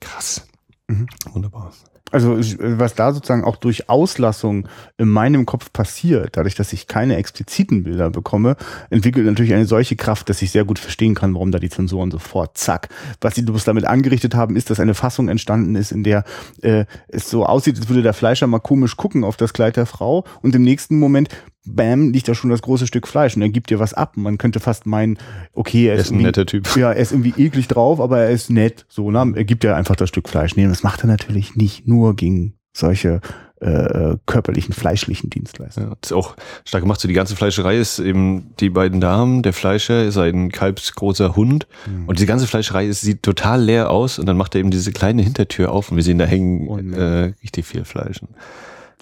krass. 0.00 0.46
Mhm. 0.88 1.06
Wunderbar. 1.32 1.72
Also 2.14 2.38
was 2.38 2.94
da 2.94 3.12
sozusagen 3.12 3.42
auch 3.42 3.56
durch 3.56 3.88
Auslassung 3.88 4.68
in 4.98 5.08
meinem 5.08 5.46
Kopf 5.46 5.72
passiert, 5.72 6.36
dadurch, 6.36 6.54
dass 6.54 6.72
ich 6.72 6.86
keine 6.86 7.16
expliziten 7.16 7.82
Bilder 7.82 8.08
bekomme, 8.08 8.54
entwickelt 8.88 9.26
natürlich 9.26 9.52
eine 9.52 9.66
solche 9.66 9.96
Kraft, 9.96 10.28
dass 10.28 10.40
ich 10.40 10.52
sehr 10.52 10.64
gut 10.64 10.78
verstehen 10.78 11.16
kann, 11.16 11.34
warum 11.34 11.50
da 11.50 11.58
die 11.58 11.70
Zensoren 11.70 12.12
sofort 12.12 12.56
zack. 12.56 12.88
Was 13.20 13.34
sie 13.34 13.42
bloß 13.42 13.64
damit 13.64 13.84
angerichtet 13.84 14.36
haben, 14.36 14.54
ist, 14.54 14.70
dass 14.70 14.78
eine 14.78 14.94
Fassung 14.94 15.28
entstanden 15.28 15.74
ist, 15.74 15.90
in 15.90 16.04
der 16.04 16.22
äh, 16.62 16.84
es 17.08 17.28
so 17.28 17.46
aussieht, 17.46 17.78
als 17.78 17.88
würde 17.88 18.02
der 18.02 18.14
Fleischer 18.14 18.46
mal 18.46 18.60
komisch 18.60 18.96
gucken 18.96 19.24
auf 19.24 19.36
das 19.36 19.52
Kleid 19.52 19.76
der 19.76 19.86
Frau 19.86 20.22
und 20.40 20.54
im 20.54 20.62
nächsten 20.62 21.00
Moment 21.00 21.30
bam, 21.66 22.10
liegt 22.12 22.28
da 22.28 22.34
schon 22.34 22.50
das 22.50 22.62
große 22.62 22.86
Stück 22.86 23.06
Fleisch 23.08 23.36
und 23.36 23.42
er 23.42 23.48
gibt 23.48 23.70
dir 23.70 23.78
was 23.78 23.94
ab. 23.94 24.16
Man 24.16 24.38
könnte 24.38 24.60
fast 24.60 24.86
meinen, 24.86 25.18
okay, 25.52 25.86
er, 25.88 25.94
ist, 25.94 26.06
ist 26.06 26.10
ein 26.12 26.18
netter 26.18 26.46
Typ. 26.46 26.68
Ja, 26.76 26.92
er 26.92 26.96
ist 27.00 27.12
irgendwie 27.12 27.34
eklig 27.42 27.68
drauf, 27.68 28.00
aber 28.00 28.18
er 28.20 28.30
ist 28.30 28.50
nett. 28.50 28.84
So, 28.88 29.10
ne? 29.10 29.32
Er 29.36 29.44
gibt 29.44 29.62
dir 29.62 29.74
einfach 29.76 29.96
das 29.96 30.08
Stück 30.08 30.28
Fleisch. 30.28 30.56
Nee, 30.56 30.66
das 30.66 30.82
macht 30.82 31.02
er 31.02 31.06
natürlich 31.06 31.56
nicht 31.56 31.86
nur 31.88 32.16
gegen 32.16 32.54
solche 32.72 33.20
äh, 33.60 34.16
körperlichen, 34.26 34.74
fleischlichen 34.74 35.30
Dienstleister. 35.30 35.82
Ja, 35.82 35.88
das 36.00 36.10
ist 36.10 36.12
auch 36.12 36.36
stark 36.66 36.82
gemacht. 36.82 37.00
So 37.00 37.08
die 37.08 37.14
ganze 37.14 37.34
Fleischerei 37.36 37.78
ist 37.78 37.98
eben 37.98 38.50
die 38.60 38.68
beiden 38.68 39.00
Damen, 39.00 39.42
der 39.42 39.54
Fleischer 39.54 40.04
ist 40.04 40.18
ein 40.18 40.50
kalbsgroßer 40.52 41.34
Hund 41.36 41.66
Mhm. 41.86 42.06
und 42.08 42.18
diese 42.18 42.26
ganze 42.26 42.46
Fleischerei 42.46 42.86
ist, 42.86 43.00
sieht 43.00 43.22
total 43.22 43.62
leer 43.62 43.90
aus 43.90 44.18
und 44.18 44.26
dann 44.26 44.36
macht 44.36 44.54
er 44.54 44.60
eben 44.60 44.70
diese 44.70 44.92
kleine 44.92 45.22
Hintertür 45.22 45.72
auf 45.72 45.90
und 45.90 45.96
wir 45.96 46.04
sehen 46.04 46.18
da 46.18 46.24
hängen 46.26 46.68
Unmengen. 46.68 46.94
äh, 46.94 47.32
richtig 47.42 47.64
viel 47.64 47.84
Fleisch. 47.84 48.20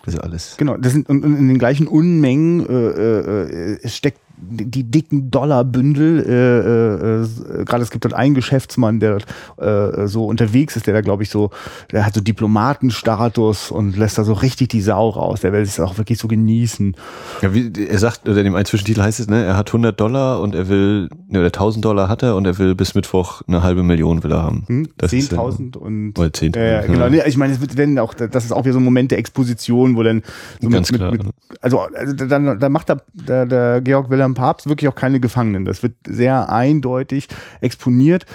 Das 0.04 0.14
ist 0.14 0.20
alles. 0.20 0.56
Genau, 0.56 0.76
das 0.76 0.92
sind 0.92 1.08
und, 1.08 1.24
und 1.24 1.36
in 1.36 1.48
den 1.48 1.58
gleichen 1.58 1.86
Unmengen 1.86 2.66
äh, 2.66 2.72
äh, 2.72 3.74
äh, 3.74 3.88
steckt 3.88 4.18
die 4.42 4.84
dicken 4.84 5.30
Dollarbündel. 5.30 6.24
Äh, 6.26 7.58
äh, 7.58 7.60
äh, 7.60 7.64
Gerade 7.64 7.82
es 7.82 7.90
gibt 7.90 8.04
dort 8.04 8.14
einen 8.14 8.34
Geschäftsmann, 8.34 9.00
der 9.00 9.18
äh, 9.58 10.06
so 10.06 10.26
unterwegs 10.26 10.76
ist, 10.76 10.86
der 10.86 10.94
da 10.94 11.00
glaube 11.00 11.22
ich 11.22 11.30
so, 11.30 11.50
der 11.92 12.04
hat 12.04 12.14
so 12.14 12.20
Diplomatenstatus 12.20 13.70
und 13.70 13.96
lässt 13.96 14.18
da 14.18 14.24
so 14.24 14.32
richtig 14.32 14.68
die 14.68 14.80
Sau 14.80 15.10
raus. 15.10 15.40
Der 15.40 15.52
will 15.52 15.62
es 15.62 15.78
auch 15.78 15.98
wirklich 15.98 16.18
so 16.18 16.28
genießen. 16.28 16.96
Ja, 17.42 17.54
wie, 17.54 17.72
er 17.86 17.98
sagt, 17.98 18.28
oder 18.28 18.38
in 18.38 18.44
dem 18.44 18.54
einen 18.54 18.64
Zwischentitel 18.64 19.02
heißt 19.02 19.20
es, 19.20 19.28
ne, 19.28 19.44
er 19.44 19.56
hat 19.56 19.68
100 19.68 19.98
Dollar 19.98 20.40
und 20.40 20.54
er 20.54 20.68
will, 20.68 21.08
oder 21.37 21.47
1000 21.47 21.85
Dollar 21.85 22.09
hat 22.09 22.23
er 22.23 22.37
und 22.37 22.47
er 22.47 22.59
will 22.59 22.75
bis 22.75 22.95
Mittwoch 22.95 23.42
eine 23.47 23.62
halbe 23.62 23.83
Million 23.83 24.23
will 24.23 24.33
er 24.33 24.42
haben. 24.42 24.64
Hm? 24.66 24.88
Das 24.97 25.12
ist, 25.12 25.33
äh, 25.33 25.37
10.000 25.37 25.77
und 25.77 26.18
Oder 26.18 26.29
10.000, 26.29 26.57
Ja, 26.57 26.64
ja, 26.64 26.71
ja. 26.73 26.87
genau. 26.87 27.09
Nee, 27.09 27.23
ich 27.27 27.37
meine, 27.37 27.53
es 27.53 27.61
wird 27.61 27.77
werden 27.77 27.99
auch, 27.99 28.14
das 28.14 28.45
ist 28.45 28.53
auch 28.53 28.64
wieder 28.64 28.75
so 28.75 28.81
ein 28.81 28.85
Moment 28.85 29.11
der 29.11 29.18
Exposition, 29.18 29.97
wo 29.97 30.03
dann 30.03 30.23
so 30.61 30.68
Ganz 30.68 30.92
klar. 30.92 31.12
also, 31.61 31.81
also 31.81 32.12
da, 32.14 32.55
da 32.55 32.68
macht 32.68 32.88
der, 32.88 33.03
der, 33.12 33.47
der 33.47 33.81
Georg 33.81 34.11
Wilhelm 34.11 34.35
Papst 34.35 34.68
wirklich 34.68 34.88
auch 34.88 34.95
keine 34.95 35.21
Gefangenen. 35.21 35.64
Das 35.64 35.83
wird 35.83 35.95
sehr 36.07 36.51
eindeutig 36.51 37.29
exponiert. 37.61 38.27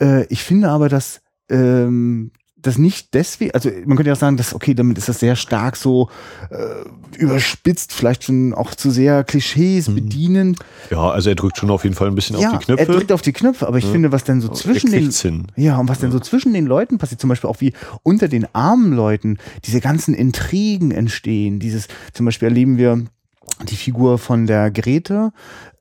Äh, 0.00 0.26
ich 0.26 0.42
finde 0.42 0.68
aber, 0.68 0.88
dass 0.88 1.20
ähm, 1.48 2.32
das 2.62 2.78
nicht 2.78 3.14
deswegen, 3.14 3.52
also 3.52 3.70
man 3.84 3.96
könnte 3.96 4.08
ja 4.08 4.14
auch 4.14 4.18
sagen, 4.18 4.36
dass, 4.36 4.54
okay, 4.54 4.74
damit 4.74 4.98
ist 4.98 5.08
das 5.08 5.20
sehr 5.20 5.36
stark 5.36 5.76
so 5.76 6.08
äh, 6.50 7.18
überspitzt, 7.18 7.92
vielleicht 7.92 8.24
schon 8.24 8.54
auch 8.54 8.74
zu 8.74 8.90
sehr 8.90 9.24
Klischees 9.24 9.92
bedienen. 9.92 10.56
Ja, 10.90 11.10
also 11.10 11.30
er 11.30 11.34
drückt 11.34 11.58
schon 11.58 11.70
auf 11.70 11.84
jeden 11.84 11.96
Fall 11.96 12.08
ein 12.08 12.14
bisschen 12.14 12.38
ja, 12.38 12.52
auf 12.52 12.58
die 12.58 12.64
Knöpfe. 12.64 12.86
er 12.86 12.94
drückt 12.94 13.12
auf 13.12 13.22
die 13.22 13.32
Knöpfe, 13.32 13.66
aber 13.66 13.78
ich 13.78 13.86
finde, 13.86 14.12
was 14.12 14.24
denn 14.24 14.40
so 14.40 14.48
zwischen 14.48 14.92
er 14.92 15.00
den 15.00 15.10
hin. 15.10 15.46
ja, 15.56 15.78
und 15.78 15.88
was 15.88 15.98
denn 15.98 16.12
so 16.12 16.20
zwischen 16.20 16.52
den 16.52 16.66
Leuten 16.66 16.98
passiert, 16.98 17.20
zum 17.20 17.28
Beispiel 17.28 17.50
auch 17.50 17.60
wie 17.60 17.72
unter 18.02 18.28
den 18.28 18.46
armen 18.54 18.92
Leuten 18.92 19.38
diese 19.64 19.80
ganzen 19.80 20.14
Intrigen 20.14 20.90
entstehen. 20.90 21.58
Dieses, 21.58 21.88
zum 22.12 22.26
Beispiel 22.26 22.48
erleben 22.48 22.78
wir 22.78 23.04
die 23.68 23.76
Figur 23.76 24.18
von 24.18 24.46
der 24.46 24.70
Grete, 24.70 25.32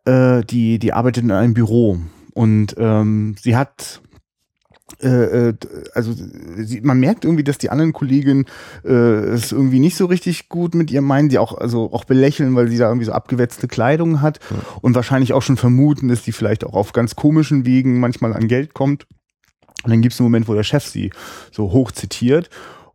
äh, 0.06 0.44
die, 0.44 0.80
die 0.80 0.94
arbeitet 0.94 1.24
in 1.24 1.32
einem 1.32 1.54
Büro 1.54 2.00
und 2.34 2.76
ähm, 2.78 3.36
sie 3.40 3.56
hat 3.56 4.02
also 5.94 6.14
sie, 6.58 6.82
man 6.82 7.00
merkt 7.00 7.26
irgendwie, 7.26 7.44
dass 7.44 7.58
die 7.58 7.70
anderen 7.70 7.94
Kolleginnen 7.94 8.46
äh, 8.84 8.92
es 8.92 9.52
irgendwie 9.52 9.80
nicht 9.80 9.96
so 9.96 10.06
richtig 10.06 10.50
gut 10.50 10.76
mit 10.76 10.92
ihr 10.92 11.02
meinen, 11.02 11.30
die 11.30 11.40
auch 11.40 11.58
also 11.58 11.92
auch 11.92 12.06
belächeln, 12.06 12.56
weil 12.56 12.68
sie 12.68 12.78
da 12.78 12.88
irgendwie 12.88 13.06
so 13.06 13.12
abgewetzte 13.12 13.68
Kleidung 13.68 14.22
hat 14.22 14.40
und 14.82 14.96
wahrscheinlich 14.96 15.34
auch 15.34 15.42
schon 15.42 15.58
vermuten, 15.58 16.08
dass 16.08 16.24
die 16.24 16.32
vielleicht 16.32 16.64
auch 16.66 16.74
auf 16.74 16.94
ganz 16.94 17.16
komischen 17.16 17.66
Wegen 17.66 18.00
manchmal 18.00 18.34
an 18.34 18.48
Geld 18.48 18.74
kommt. 18.74 19.08
Und 19.84 19.90
dann 19.90 20.02
gibt 20.02 20.14
es 20.14 20.20
einen 20.20 20.26
Moment, 20.26 20.48
wo 20.48 20.54
der 20.54 20.64
Chef 20.64 20.86
sie 20.86 21.12
so 21.52 21.72
hoch 21.72 21.92
zitiert 21.92 22.50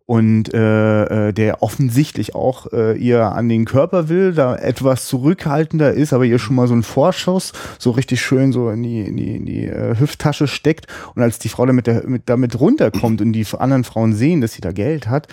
und 0.06 0.54
äh, 0.54 1.28
äh, 1.28 1.32
der 1.32 1.62
offensichtlich 1.64 2.36
auch 2.36 2.72
äh, 2.72 2.96
ihr 2.96 3.24
an 3.24 3.48
den 3.48 3.64
Körper 3.64 4.08
will, 4.08 4.32
da 4.32 4.54
etwas 4.54 5.06
zurückhaltender 5.06 5.92
ist, 5.92 6.12
aber 6.12 6.24
ihr 6.24 6.38
schon 6.38 6.54
mal 6.54 6.68
so 6.68 6.74
ein 6.74 6.84
Vorschuss 6.84 7.52
so 7.78 7.90
richtig 7.90 8.20
schön 8.20 8.52
so 8.52 8.70
in 8.70 8.84
die, 8.84 9.00
in 9.00 9.16
die, 9.16 9.36
in 9.36 9.46
die 9.46 9.66
äh, 9.66 9.98
Hüfttasche 9.98 10.46
steckt 10.46 10.86
und 11.16 11.22
als 11.22 11.40
die 11.40 11.48
Frau 11.48 11.66
damit, 11.66 11.88
der, 11.88 12.06
mit, 12.06 12.22
damit 12.26 12.58
runterkommt 12.60 13.20
und 13.20 13.32
die 13.32 13.44
anderen 13.58 13.82
Frauen 13.82 14.14
sehen, 14.14 14.40
dass 14.40 14.52
sie 14.52 14.60
da 14.60 14.70
Geld 14.70 15.08
hat, 15.08 15.26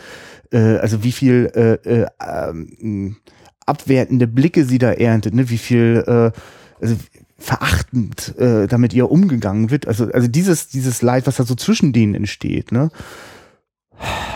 äh, 0.52 0.78
also 0.78 1.04
wie 1.04 1.12
viel 1.12 1.52
äh, 1.54 2.02
äh, 2.02 2.08
ähm, 2.20 3.18
abwertende 3.68 4.26
Blicke 4.26 4.66
sie 4.66 4.80
da 4.80 4.92
erntet, 4.92 5.36
ne? 5.36 5.52
wie 5.52 5.60
viel 5.60 6.04
äh, 6.08 6.32
also 6.84 6.96
verachtend 7.38 8.38
äh, 8.40 8.68
damit 8.68 8.94
ihr 8.94 9.12
umgegangen 9.12 9.70
wird. 9.70 9.88
Also, 9.88 10.12
also 10.12 10.28
dieses, 10.28 10.70
dieses 10.70 11.02
Leid, 11.02 11.28
was 11.28 11.36
da 11.36 11.44
so 11.44 11.56
zwischen 11.56 11.94
denen 11.94 12.16
entsteht, 12.16 12.72
ne? 12.72 12.90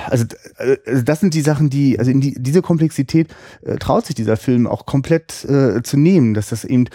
Also, 0.09 0.25
äh, 0.57 0.77
also 0.85 1.03
das 1.03 1.19
sind 1.19 1.33
die 1.33 1.41
Sachen, 1.41 1.69
die, 1.69 1.99
also 1.99 2.11
in 2.11 2.21
die, 2.21 2.35
diese 2.37 2.61
Komplexität 2.61 3.27
äh, 3.63 3.75
traut 3.75 4.05
sich 4.05 4.15
dieser 4.15 4.37
Film 4.37 4.67
auch 4.67 4.85
komplett 4.85 5.43
äh, 5.45 5.81
zu 5.83 5.97
nehmen, 5.97 6.33
dass 6.33 6.49
das 6.49 6.63
eben, 6.63 6.85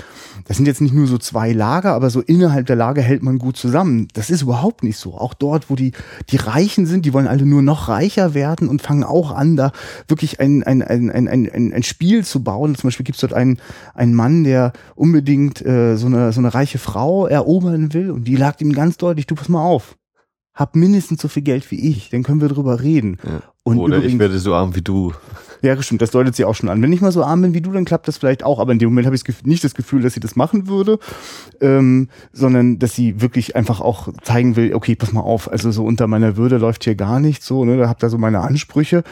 das 0.46 0.56
sind 0.56 0.66
jetzt 0.66 0.80
nicht 0.80 0.94
nur 0.94 1.06
so 1.06 1.18
zwei 1.18 1.52
Lager, 1.52 1.92
aber 1.92 2.10
so 2.10 2.20
innerhalb 2.20 2.66
der 2.66 2.76
Lager 2.76 3.02
hält 3.02 3.22
man 3.22 3.38
gut 3.38 3.56
zusammen. 3.56 4.08
Das 4.14 4.30
ist 4.30 4.42
überhaupt 4.42 4.82
nicht 4.82 4.98
so. 4.98 5.14
Auch 5.14 5.34
dort, 5.34 5.70
wo 5.70 5.76
die, 5.76 5.92
die 6.30 6.36
Reichen 6.36 6.86
sind, 6.86 7.04
die 7.04 7.12
wollen 7.12 7.28
alle 7.28 7.46
nur 7.46 7.62
noch 7.62 7.88
reicher 7.88 8.34
werden 8.34 8.68
und 8.68 8.82
fangen 8.82 9.04
auch 9.04 9.32
an, 9.32 9.56
da 9.56 9.72
wirklich 10.08 10.40
ein, 10.40 10.62
ein, 10.62 10.82
ein, 10.82 11.10
ein, 11.10 11.28
ein, 11.28 11.72
ein 11.72 11.82
Spiel 11.82 12.24
zu 12.24 12.42
bauen. 12.42 12.74
Zum 12.74 12.88
Beispiel 12.88 13.04
gibt 13.04 13.16
es 13.16 13.20
dort 13.20 13.34
einen, 13.34 13.58
einen 13.94 14.14
Mann, 14.14 14.44
der 14.44 14.72
unbedingt 14.94 15.64
äh, 15.64 15.96
so, 15.96 16.06
eine, 16.06 16.32
so 16.32 16.40
eine 16.40 16.54
reiche 16.54 16.78
Frau 16.78 17.26
erobern 17.26 17.92
will 17.92 18.10
und 18.10 18.24
die 18.24 18.36
sagt 18.36 18.60
ihm 18.60 18.72
ganz 18.72 18.96
deutlich, 18.96 19.26
du 19.26 19.34
pass 19.34 19.48
mal 19.48 19.62
auf, 19.62 19.96
hab 20.54 20.76
mindestens 20.76 21.22
so 21.22 21.28
viel 21.28 21.42
Geld 21.42 21.70
wie 21.70 21.88
ich, 21.90 22.10
dann 22.10 22.22
können 22.22 22.40
wir 22.40 22.48
drüber 22.48 22.82
reden. 22.82 23.16
Und 23.62 23.78
Oder 23.78 23.96
ich 23.98 24.04
übrigens- 24.04 24.20
werde 24.20 24.38
so 24.38 24.54
arm 24.54 24.74
wie 24.74 24.82
du. 24.82 25.12
ja, 25.62 25.80
stimmt, 25.80 26.02
das 26.02 26.10
deutet 26.10 26.34
sie 26.36 26.44
auch 26.44 26.54
schon 26.54 26.68
an. 26.68 26.82
Wenn 26.82 26.92
ich 26.92 27.00
mal 27.00 27.12
so 27.12 27.22
arm 27.24 27.40
bin 27.42 27.54
wie 27.54 27.60
du, 27.60 27.70
dann 27.72 27.84
klappt 27.84 28.06
das 28.08 28.18
vielleicht 28.18 28.42
auch. 28.44 28.58
Aber 28.58 28.72
in 28.72 28.78
dem 28.78 28.88
Moment 28.90 29.06
habe 29.06 29.16
ich 29.16 29.22
nicht 29.44 29.62
das 29.64 29.74
Gefühl, 29.74 30.02
dass 30.02 30.14
sie 30.14 30.20
das 30.20 30.36
machen 30.36 30.66
würde, 30.68 30.98
ähm, 31.60 32.08
sondern 32.32 32.78
dass 32.78 32.94
sie 32.94 33.20
wirklich 33.20 33.56
einfach 33.56 33.80
auch 33.80 34.08
zeigen 34.22 34.56
will, 34.56 34.74
okay, 34.74 34.94
pass 34.96 35.12
mal 35.12 35.20
auf, 35.20 35.50
also 35.50 35.70
so 35.70 35.84
unter 35.84 36.06
meiner 36.06 36.36
Würde 36.36 36.58
läuft 36.58 36.84
hier 36.84 36.96
gar 36.96 37.20
nichts 37.20 37.46
so, 37.46 37.64
ne, 37.64 37.76
da 37.78 37.88
habt 37.88 38.02
ihr 38.02 38.10
so 38.10 38.18
meine 38.18 38.40
Ansprüche 38.40 39.04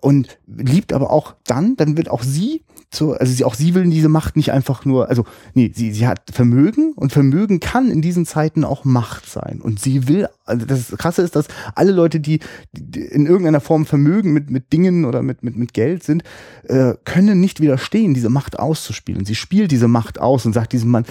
und 0.00 0.38
liebt 0.46 0.92
aber 0.92 1.10
auch 1.10 1.34
dann, 1.44 1.76
dann 1.76 1.96
wird 1.96 2.08
auch 2.10 2.22
sie 2.22 2.62
so, 2.96 3.12
also 3.12 3.32
sie, 3.32 3.44
auch 3.44 3.54
sie 3.54 3.74
will 3.74 3.84
diese 3.88 4.08
Macht 4.08 4.36
nicht 4.36 4.52
einfach 4.52 4.84
nur, 4.84 5.08
also 5.08 5.24
nee, 5.54 5.70
sie, 5.74 5.92
sie 5.92 6.06
hat 6.06 6.22
Vermögen 6.32 6.92
und 6.94 7.12
Vermögen 7.12 7.60
kann 7.60 7.90
in 7.90 8.02
diesen 8.02 8.26
Zeiten 8.26 8.64
auch 8.64 8.84
Macht 8.84 9.26
sein. 9.26 9.60
Und 9.60 9.80
sie 9.80 10.08
will, 10.08 10.28
also 10.44 10.66
das 10.66 10.88
Krasse 10.96 11.22
ist, 11.22 11.36
dass 11.36 11.46
alle 11.74 11.92
Leute, 11.92 12.20
die, 12.20 12.40
die 12.72 13.00
in 13.00 13.26
irgendeiner 13.26 13.60
Form 13.60 13.86
Vermögen 13.86 14.32
mit, 14.32 14.50
mit 14.50 14.72
Dingen 14.72 15.04
oder 15.04 15.22
mit, 15.22 15.42
mit, 15.42 15.56
mit 15.56 15.74
Geld 15.74 16.02
sind, 16.02 16.24
äh, 16.64 16.94
können 17.04 17.40
nicht 17.40 17.60
widerstehen, 17.60 18.14
diese 18.14 18.30
Macht 18.30 18.58
auszuspielen. 18.58 19.24
Sie 19.24 19.34
spielt 19.34 19.70
diese 19.70 19.88
Macht 19.88 20.20
aus 20.20 20.46
und 20.46 20.52
sagt 20.52 20.72
diesem 20.72 20.90
Mann, 20.90 21.04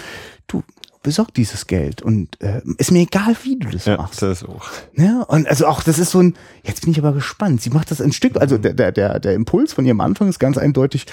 du, 0.46 0.62
besorg 1.06 1.32
dieses 1.32 1.66
Geld 1.66 2.02
und 2.02 2.38
äh, 2.42 2.60
ist 2.76 2.90
mir 2.92 3.00
egal, 3.00 3.34
wie 3.44 3.56
du 3.58 3.70
das 3.70 3.86
Ja, 3.86 3.96
machst. 3.96 4.20
das 4.20 4.44
auch. 4.44 4.68
Ja, 4.94 5.22
und 5.22 5.48
also 5.48 5.66
auch, 5.66 5.82
das 5.82 5.98
ist 5.98 6.10
so 6.10 6.20
ein, 6.20 6.34
jetzt 6.64 6.82
bin 6.82 6.90
ich 6.90 6.98
aber 6.98 7.12
gespannt. 7.12 7.62
Sie 7.62 7.70
macht 7.70 7.90
das 7.90 8.00
ein 8.02 8.12
Stück, 8.12 8.36
also 8.36 8.58
der, 8.58 8.74
der, 8.74 8.92
der, 8.92 9.18
der 9.20 9.32
Impuls 9.34 9.72
von 9.72 9.86
ihrem 9.86 10.00
Anfang 10.00 10.28
ist 10.28 10.38
ganz 10.38 10.58
eindeutig, 10.58 11.06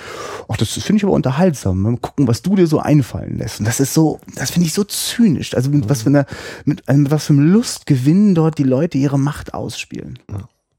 ach, 0.50 0.58
das 0.58 0.70
finde 0.74 0.98
ich 0.98 1.04
aber 1.04 1.14
unterhaltsam. 1.14 1.80
Mal 1.82 1.96
gucken, 1.98 2.28
was 2.28 2.42
du 2.42 2.56
dir 2.56 2.68
so 2.68 2.80
einfallen 2.80 3.38
lässt. 3.38 3.60
Und 3.60 3.66
das 3.66 3.80
ist 3.80 3.94
so, 3.94 4.20
das 4.36 4.52
finde 4.52 4.68
ich 4.68 4.74
so 4.74 4.84
zynisch. 4.84 5.56
Also 5.56 5.70
mit 5.70 5.88
was 5.88 6.02
für 6.02 6.10
einer, 6.10 6.26
mit, 6.66 6.86
mit 6.92 7.12
was 7.12 7.26
für 7.28 7.34
einem 7.34 7.54
Lustgewinn 7.54 8.36
dort 8.36 8.58
die 8.58 8.64
Leute 8.64 8.98
ihre 8.98 9.18
Macht 9.20 9.54
ausspielen. 9.54 10.20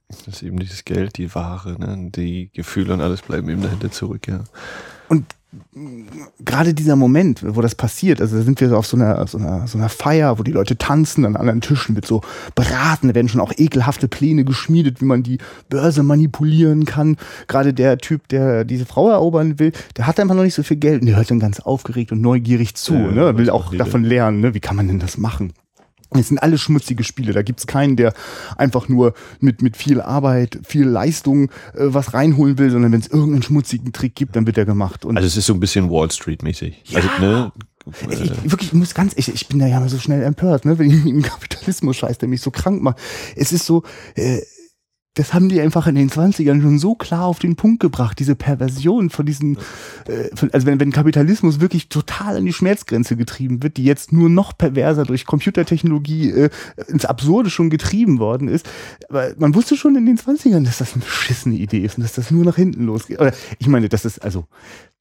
Das 0.08 0.26
ist 0.26 0.42
eben 0.42 0.58
dieses 0.58 0.84
Geld, 0.84 1.16
die 1.16 1.34
Ware, 1.34 1.76
ne? 1.78 2.10
die 2.14 2.50
Gefühle 2.52 2.92
und 2.92 3.00
alles 3.00 3.22
bleiben 3.22 3.48
eben 3.48 3.62
dahinter 3.62 3.90
zurück, 3.90 4.28
ja. 4.28 4.44
Und 5.08 5.24
gerade 6.44 6.74
dieser 6.74 6.96
Moment, 6.96 7.44
wo 7.46 7.60
das 7.60 7.74
passiert, 7.74 8.20
also 8.20 8.36
da 8.36 8.42
sind 8.42 8.60
wir 8.60 8.68
so 8.68 8.76
auf 8.76 8.86
so 8.86 8.96
einer, 8.96 9.26
so 9.26 9.38
einer, 9.38 9.66
so 9.66 9.78
einer 9.78 9.88
Feier, 9.88 10.38
wo 10.38 10.42
die 10.42 10.52
Leute 10.52 10.76
tanzen, 10.76 11.24
an 11.24 11.36
anderen 11.36 11.60
Tischen 11.60 11.94
wird 11.94 12.06
so 12.06 12.22
beraten, 12.54 13.08
da 13.08 13.14
werden 13.14 13.28
schon 13.28 13.40
auch 13.40 13.52
ekelhafte 13.56 14.08
Pläne 14.08 14.44
geschmiedet, 14.44 15.00
wie 15.00 15.06
man 15.06 15.22
die 15.22 15.38
Börse 15.68 16.02
manipulieren 16.02 16.84
kann. 16.84 17.16
Gerade 17.48 17.74
der 17.74 17.98
Typ, 17.98 18.28
der 18.28 18.64
diese 18.64 18.86
Frau 18.86 19.10
erobern 19.10 19.58
will, 19.58 19.72
der 19.96 20.06
hat 20.06 20.20
einfach 20.20 20.34
noch 20.34 20.44
nicht 20.44 20.54
so 20.54 20.62
viel 20.62 20.76
Geld 20.76 21.00
und 21.00 21.06
der 21.06 21.16
hört 21.16 21.30
dann 21.30 21.40
ganz 21.40 21.60
aufgeregt 21.60 22.12
und 22.12 22.20
neugierig 22.20 22.74
zu, 22.74 22.94
Ja, 22.94 23.10
ne? 23.10 23.38
will 23.38 23.50
auch 23.50 23.74
davon 23.74 24.04
lernen, 24.04 24.40
ne? 24.40 24.54
wie 24.54 24.60
kann 24.60 24.76
man 24.76 24.88
denn 24.88 24.98
das 24.98 25.18
machen. 25.18 25.52
Es 26.20 26.28
sind 26.28 26.38
alle 26.38 26.58
schmutzige 26.58 27.04
Spiele. 27.04 27.32
Da 27.32 27.42
gibt's 27.42 27.66
keinen, 27.66 27.96
der 27.96 28.14
einfach 28.56 28.88
nur 28.88 29.14
mit, 29.40 29.62
mit 29.62 29.76
viel 29.76 30.00
Arbeit, 30.00 30.60
viel 30.64 30.86
Leistung 30.86 31.50
äh, 31.74 31.86
was 31.86 32.14
reinholen 32.14 32.58
will, 32.58 32.70
sondern 32.70 32.92
wenn 32.92 33.00
es 33.00 33.08
irgendeinen 33.08 33.42
schmutzigen 33.42 33.92
Trick 33.92 34.14
gibt, 34.14 34.36
dann 34.36 34.46
wird 34.46 34.56
der 34.56 34.64
gemacht. 34.64 35.04
Und 35.04 35.16
Also 35.16 35.26
es 35.26 35.36
ist 35.36 35.46
so 35.46 35.54
ein 35.54 35.60
bisschen 35.60 35.90
Wall 35.90 36.10
Street-mäßig. 36.10 36.82
Ja. 36.86 36.98
Also, 36.98 37.08
ne? 37.20 37.52
ich, 38.10 38.20
ich, 38.20 38.50
wirklich, 38.50 38.72
ich 38.72 38.78
muss 38.78 38.94
ganz, 38.94 39.12
ich, 39.16 39.32
ich 39.32 39.48
bin 39.48 39.58
da 39.58 39.66
ja 39.66 39.80
mal 39.80 39.88
so 39.88 39.98
schnell 39.98 40.22
empört, 40.22 40.64
ne, 40.64 40.78
wenn 40.78 40.90
ich 40.90 40.96
mit 41.04 41.12
dem 41.12 41.22
Kapitalismus 41.22 41.96
scheiß, 41.96 42.18
der 42.18 42.28
mich 42.28 42.40
so 42.40 42.50
krank 42.50 42.82
macht. 42.82 42.98
Es 43.36 43.52
ist 43.52 43.66
so, 43.66 43.82
äh, 44.14 44.40
das 45.14 45.32
haben 45.32 45.48
die 45.48 45.60
einfach 45.60 45.86
in 45.86 45.94
den 45.94 46.10
20ern 46.10 46.60
schon 46.60 46.78
so 46.78 46.96
klar 46.96 47.24
auf 47.24 47.38
den 47.38 47.54
Punkt 47.54 47.80
gebracht, 47.80 48.18
diese 48.18 48.34
Perversion 48.34 49.10
von 49.10 49.24
diesen, 49.24 49.56
äh, 50.08 50.34
von, 50.34 50.50
also 50.52 50.66
wenn, 50.66 50.80
wenn 50.80 50.90
Kapitalismus 50.90 51.60
wirklich 51.60 51.88
total 51.88 52.36
an 52.36 52.44
die 52.44 52.52
Schmerzgrenze 52.52 53.16
getrieben 53.16 53.62
wird, 53.62 53.76
die 53.76 53.84
jetzt 53.84 54.12
nur 54.12 54.28
noch 54.28 54.58
perverser 54.58 55.04
durch 55.04 55.24
Computertechnologie 55.24 56.30
äh, 56.30 56.50
ins 56.88 57.04
Absurde 57.04 57.48
schon 57.48 57.70
getrieben 57.70 58.18
worden 58.18 58.48
ist. 58.48 58.68
Aber 59.08 59.32
man 59.38 59.54
wusste 59.54 59.76
schon 59.76 59.94
in 59.94 60.06
den 60.06 60.18
20ern, 60.18 60.64
dass 60.64 60.78
das 60.78 60.94
eine 60.94 61.04
beschissene 61.04 61.56
Idee 61.56 61.84
ist 61.84 61.96
und 61.96 62.02
dass 62.02 62.14
das 62.14 62.32
nur 62.32 62.44
nach 62.44 62.56
hinten 62.56 62.84
losgeht. 62.84 63.20
Oder 63.20 63.32
ich 63.58 63.68
meine, 63.68 63.88
das 63.88 64.04
ist 64.04 64.18
also 64.18 64.46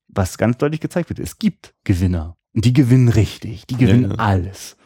was 0.08 0.38
ganz 0.38 0.58
deutlich 0.58 0.80
gezeigt 0.80 1.10
wird, 1.10 1.20
es 1.20 1.40
gibt 1.40 1.74
Gewinner. 1.86 2.38
Und 2.54 2.66
die 2.66 2.74
gewinnen 2.74 3.10
richtig. 3.10 3.66
Die 3.66 3.78
gewinnen 3.78 4.12
ja, 4.12 4.18
ja. 4.18 4.20
alles 4.20 4.78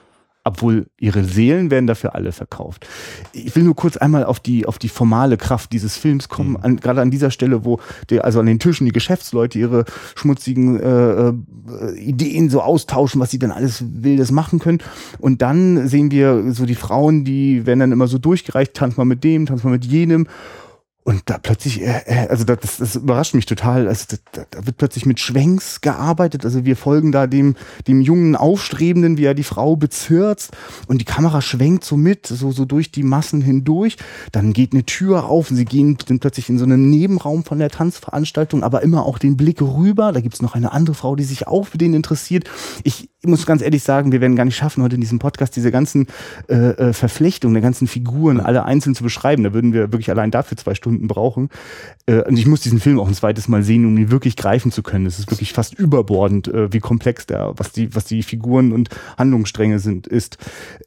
obwohl 0.48 0.88
ihre 0.98 1.24
Seelen 1.24 1.70
werden 1.72 1.88
dafür 1.88 2.16
alle 2.16 2.32
verkauft. 2.32 2.88
Ich 3.34 3.56
will 3.56 3.64
nur 3.64 3.76
kurz 3.76 3.98
einmal 3.98 4.24
auf 4.24 4.40
die, 4.40 4.66
auf 4.66 4.80
die 4.80 4.90
formale 4.90 5.38
Kraft 5.38 5.72
dieses 5.74 5.98
Films 5.98 6.30
kommen, 6.30 6.52
mhm. 6.52 6.58
an, 6.62 6.78
gerade 6.78 7.02
an 7.02 7.12
dieser 7.12 7.32
Stelle, 7.32 7.66
wo 7.66 7.80
der, 8.10 8.26
also 8.26 8.40
an 8.40 8.46
den 8.46 8.60
Tischen 8.60 8.86
die 8.86 8.92
Geschäftsleute 8.92 9.60
ihre 9.60 9.86
schmutzigen 10.16 10.80
äh, 10.80 11.30
äh, 11.30 11.34
Ideen 12.00 12.50
so 12.50 12.62
austauschen, 12.62 13.20
was 13.22 13.32
sie 13.32 13.40
dann 13.40 13.52
alles 13.52 13.84
Wildes 13.86 14.32
machen 14.32 14.60
können. 14.60 14.80
Und 15.20 15.42
dann 15.42 15.88
sehen 15.88 16.12
wir 16.12 16.54
so 16.54 16.66
die 16.66 16.76
Frauen, 16.76 17.24
die 17.24 17.66
werden 17.66 17.80
dann 17.80 17.92
immer 17.92 18.08
so 18.08 18.18
durchgereicht, 18.18 18.74
tanz 18.74 18.98
mal 18.98 19.06
mit 19.06 19.24
dem, 19.24 19.46
tanz 19.46 19.64
mal 19.64 19.72
mit 19.72 19.86
jenem. 19.86 20.28
Und 21.08 21.22
da 21.28 21.38
plötzlich, 21.38 21.82
äh, 21.82 22.02
äh, 22.06 22.28
also 22.28 22.44
das, 22.44 22.80
das 22.80 22.98
überrascht 22.98 23.34
mich 23.34 23.46
total. 23.46 23.88
Also 23.88 24.18
da, 24.34 24.44
da 24.52 24.66
wird 24.66 24.76
plötzlich 24.76 25.06
mit 25.06 25.22
Schwenks 25.22 25.80
gearbeitet. 25.80 26.44
Also 26.44 26.66
wir 26.66 26.76
folgen 26.76 27.14
da 27.14 27.28
dem, 27.28 27.56
dem 27.88 28.02
jungen 28.02 28.36
Aufstrebenden, 28.36 29.18
wie 29.18 29.24
er 29.24 29.34
die 29.34 29.46
Frau 29.46 29.78
bezirzt. 29.78 30.52
Und 30.86 31.00
die 31.00 31.06
Kamera 31.06 31.42
schwenkt 31.42 31.86
so 31.86 31.96
mit, 31.96 32.28
so, 32.28 32.52
so 32.52 32.66
durch 32.66 32.92
die 32.92 33.04
Massen 33.04 33.40
hindurch. 33.40 33.96
Dann 34.34 34.52
geht 34.52 34.74
eine 34.74 34.84
Tür 34.84 35.30
auf 35.30 35.50
und 35.50 35.56
sie 35.56 35.64
gehen 35.64 35.98
sind 36.06 36.20
plötzlich 36.20 36.50
in 36.50 36.60
so 36.60 36.66
einem 36.66 36.90
Nebenraum 36.90 37.46
von 37.46 37.60
der 37.60 37.70
Tanzveranstaltung, 37.70 38.64
aber 38.64 38.82
immer 38.82 39.06
auch 39.06 39.18
den 39.18 39.38
Blick 39.38 39.62
rüber. 39.62 40.12
Da 40.12 40.20
gibt's 40.20 40.42
noch 40.42 40.56
eine 40.56 40.74
andere 40.74 40.94
Frau, 40.94 41.16
die 41.16 41.24
sich 41.24 41.48
auch 41.48 41.68
für 41.68 41.78
den 41.78 41.94
interessiert. 41.94 42.50
Ich 42.84 43.10
muss 43.28 43.46
ganz 43.46 43.62
ehrlich 43.62 43.84
sagen, 43.84 44.12
wir 44.12 44.22
werden 44.22 44.36
gar 44.36 44.46
nicht 44.46 44.56
schaffen, 44.56 44.84
heute 44.84 44.96
in 44.96 45.02
diesem 45.02 45.20
Podcast 45.20 45.56
diese 45.56 45.72
ganzen 45.72 46.08
äh, 46.50 46.56
äh, 46.56 46.94
Verflechtungen 46.94 47.54
der 47.54 47.62
ganzen 47.62 47.88
Figuren 47.88 48.40
alle 48.40 48.66
einzeln 48.66 48.96
zu 48.96 49.04
beschreiben. 49.04 49.44
Da 49.44 49.54
würden 49.54 49.74
wir 49.74 49.92
wirklich 49.92 50.10
allein 50.10 50.32
dafür 50.32 50.58
zwei 50.58 50.76
Stunden 50.76 51.08
brauchen. 51.08 51.50
Äh, 52.06 52.24
und 52.24 52.38
ich 52.38 52.48
muss 52.48 52.62
diesen 52.62 52.80
Film 52.80 53.00
auch 53.00 53.08
ein 53.08 53.14
zweites 53.14 53.48
Mal 53.48 53.64
sehen, 53.64 53.86
um 53.86 53.98
ihn 53.98 54.12
wirklich 54.12 54.36
greifen 54.36 54.72
zu 54.72 54.84
können. 54.84 55.06
Es 55.06 55.20
ist 55.20 55.30
wirklich 55.30 55.54
fast 55.54 55.74
überbordend, 55.74 56.48
äh, 56.48 56.72
wie 56.74 56.80
komplex 56.80 57.28
der, 57.28 57.54
was 57.58 57.72
die, 57.72 57.94
was 57.96 58.06
die 58.06 58.24
Figuren 58.24 58.72
und 58.72 58.90
Handlungsstränge 59.18 59.80
sind, 59.80 60.08
ist. 60.08 60.38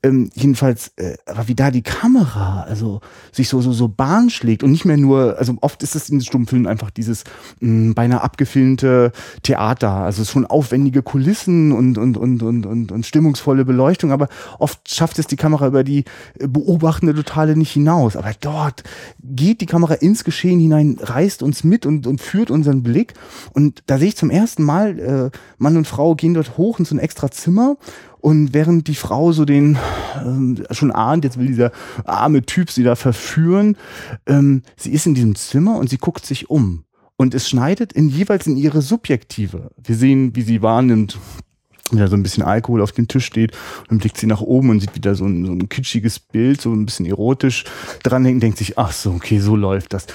Ähm, 0.02 0.30
jedenfalls, 0.34 0.92
äh, 0.96 1.16
aber 1.26 1.48
wie 1.48 1.54
da 1.54 1.70
die 1.70 1.82
Kamera, 1.82 2.62
also 2.62 3.00
sich 3.32 3.48
so 3.48 3.60
so 3.60 3.72
so 3.72 3.88
Bahn 3.88 4.30
schlägt 4.30 4.62
und 4.62 4.70
nicht 4.70 4.84
mehr 4.84 4.96
nur, 4.96 5.38
also 5.38 5.54
oft 5.60 5.82
ist 5.82 5.94
es 5.94 6.08
in 6.08 6.20
Stummfilmen 6.20 6.66
einfach 6.66 6.90
dieses 6.90 7.24
mh, 7.60 7.94
beinahe 7.94 8.22
abgefilmte 8.22 9.12
Theater, 9.42 9.90
also 9.90 10.24
schon 10.24 10.46
aufwendige 10.46 11.02
Kulissen 11.02 11.72
und 11.72 11.98
und 11.98 12.16
und, 12.16 12.16
und, 12.38 12.66
und, 12.66 12.92
und 12.92 13.06
stimmungsvolle 13.06 13.64
Beleuchtung, 13.64 14.12
aber 14.12 14.28
oft 14.58 14.88
schafft 14.92 15.18
es 15.18 15.26
die 15.26 15.36
Kamera 15.36 15.66
über 15.66 15.84
die 15.84 16.04
beobachtende 16.38 17.14
Totale 17.14 17.56
nicht 17.56 17.72
hinaus. 17.72 18.16
Aber 18.16 18.32
dort 18.40 18.84
geht 19.22 19.60
die 19.60 19.66
Kamera 19.66 19.94
ins 19.94 20.24
Geschehen 20.24 20.60
hinein, 20.60 20.98
reißt 21.00 21.42
uns 21.42 21.64
mit 21.64 21.86
und, 21.86 22.06
und 22.06 22.20
führt 22.20 22.50
unseren 22.50 22.82
Blick. 22.82 23.14
Und 23.52 23.82
da 23.86 23.98
sehe 23.98 24.08
ich 24.08 24.16
zum 24.16 24.30
ersten 24.30 24.64
Mal, 24.64 24.98
äh, 24.98 25.38
Mann 25.58 25.76
und 25.76 25.86
Frau 25.86 26.14
gehen 26.14 26.34
dort 26.34 26.56
hoch 26.56 26.78
in 26.78 26.84
so 26.84 26.94
ein 26.94 26.98
extra 26.98 27.30
Zimmer 27.30 27.76
und 28.20 28.52
während 28.52 28.86
die 28.86 28.94
Frau 28.94 29.32
so 29.32 29.44
den 29.44 29.78
ähm, 30.24 30.62
schon 30.70 30.92
ahnt, 30.92 31.24
jetzt 31.24 31.38
will 31.38 31.46
dieser 31.46 31.72
arme 32.04 32.42
Typ 32.42 32.70
sie 32.70 32.82
da 32.82 32.96
verführen, 32.96 33.76
ähm, 34.26 34.62
sie 34.76 34.92
ist 34.92 35.06
in 35.06 35.14
diesem 35.14 35.34
Zimmer 35.34 35.78
und 35.78 35.90
sie 35.90 35.98
guckt 35.98 36.26
sich 36.26 36.50
um. 36.50 36.84
Und 37.16 37.34
es 37.34 37.48
schneidet 37.48 37.92
in 37.92 38.08
jeweils 38.08 38.46
in 38.46 38.56
ihre 38.56 38.80
Subjektive. 38.80 39.70
Wir 39.76 39.94
sehen, 39.94 40.34
wie 40.36 40.42
sie 40.42 40.62
wahrnimmt, 40.62 41.18
wieder 41.92 42.08
so 42.08 42.16
ein 42.16 42.22
bisschen 42.22 42.42
Alkohol 42.42 42.82
auf 42.82 42.92
dem 42.92 43.08
Tisch 43.08 43.26
steht 43.26 43.52
und 43.52 43.90
dann 43.90 43.98
blickt 43.98 44.16
sie 44.16 44.26
nach 44.26 44.40
oben 44.40 44.70
und 44.70 44.80
sieht 44.80 44.94
wieder 44.94 45.14
so 45.14 45.26
ein, 45.26 45.46
so 45.46 45.52
ein 45.52 45.68
kitschiges 45.68 46.18
Bild, 46.18 46.60
so 46.60 46.72
ein 46.72 46.86
bisschen 46.86 47.06
erotisch 47.06 47.64
dranhängen, 48.02 48.40
denkt 48.40 48.58
sich, 48.58 48.78
ach 48.78 48.92
so, 48.92 49.10
okay, 49.10 49.38
so 49.38 49.56
läuft 49.56 49.92
das. 49.92 50.06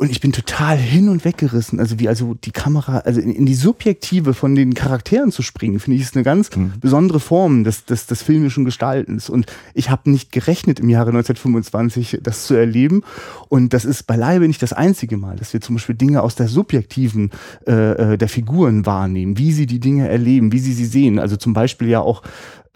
Und 0.00 0.10
ich 0.10 0.20
bin 0.20 0.32
total 0.32 0.78
hin 0.78 1.10
und 1.10 1.26
weggerissen. 1.26 1.78
Also 1.78 2.00
wie 2.00 2.08
also 2.08 2.32
die 2.32 2.52
Kamera, 2.52 3.00
also 3.00 3.20
in, 3.20 3.32
in 3.32 3.44
die 3.44 3.54
Subjektive 3.54 4.32
von 4.32 4.54
den 4.54 4.72
Charakteren 4.72 5.30
zu 5.30 5.42
springen, 5.42 5.78
finde 5.78 5.96
ich 5.96 6.02
ist 6.04 6.16
eine 6.16 6.24
ganz 6.24 6.56
mhm. 6.56 6.72
besondere 6.80 7.20
Form 7.20 7.64
des, 7.64 7.84
des, 7.84 8.06
des 8.06 8.22
filmischen 8.22 8.64
Gestaltens. 8.64 9.28
Und 9.28 9.44
ich 9.74 9.90
habe 9.90 10.10
nicht 10.10 10.32
gerechnet 10.32 10.80
im 10.80 10.88
Jahre 10.88 11.10
1925 11.10 12.20
das 12.22 12.46
zu 12.46 12.54
erleben. 12.54 13.02
Und 13.50 13.74
das 13.74 13.84
ist 13.84 14.06
beileibe 14.06 14.48
nicht 14.48 14.62
das 14.62 14.72
einzige 14.72 15.18
Mal, 15.18 15.36
dass 15.36 15.52
wir 15.52 15.60
zum 15.60 15.74
Beispiel 15.74 15.96
Dinge 15.96 16.22
aus 16.22 16.34
der 16.34 16.48
subjektiven 16.48 17.30
äh, 17.66 18.14
äh 18.14 18.16
der 18.16 18.30
Figuren 18.30 18.86
wahrnehmen, 18.86 19.36
wie 19.36 19.52
sie 19.52 19.66
die 19.66 19.80
Dinge 19.80 20.08
erleben, 20.08 20.50
wie 20.50 20.60
sie 20.60 20.72
sie 20.72 20.86
sehen. 20.86 21.18
Also 21.18 21.36
zum 21.36 21.52
Beispiel 21.52 21.88
ja 21.88 22.00
auch 22.00 22.22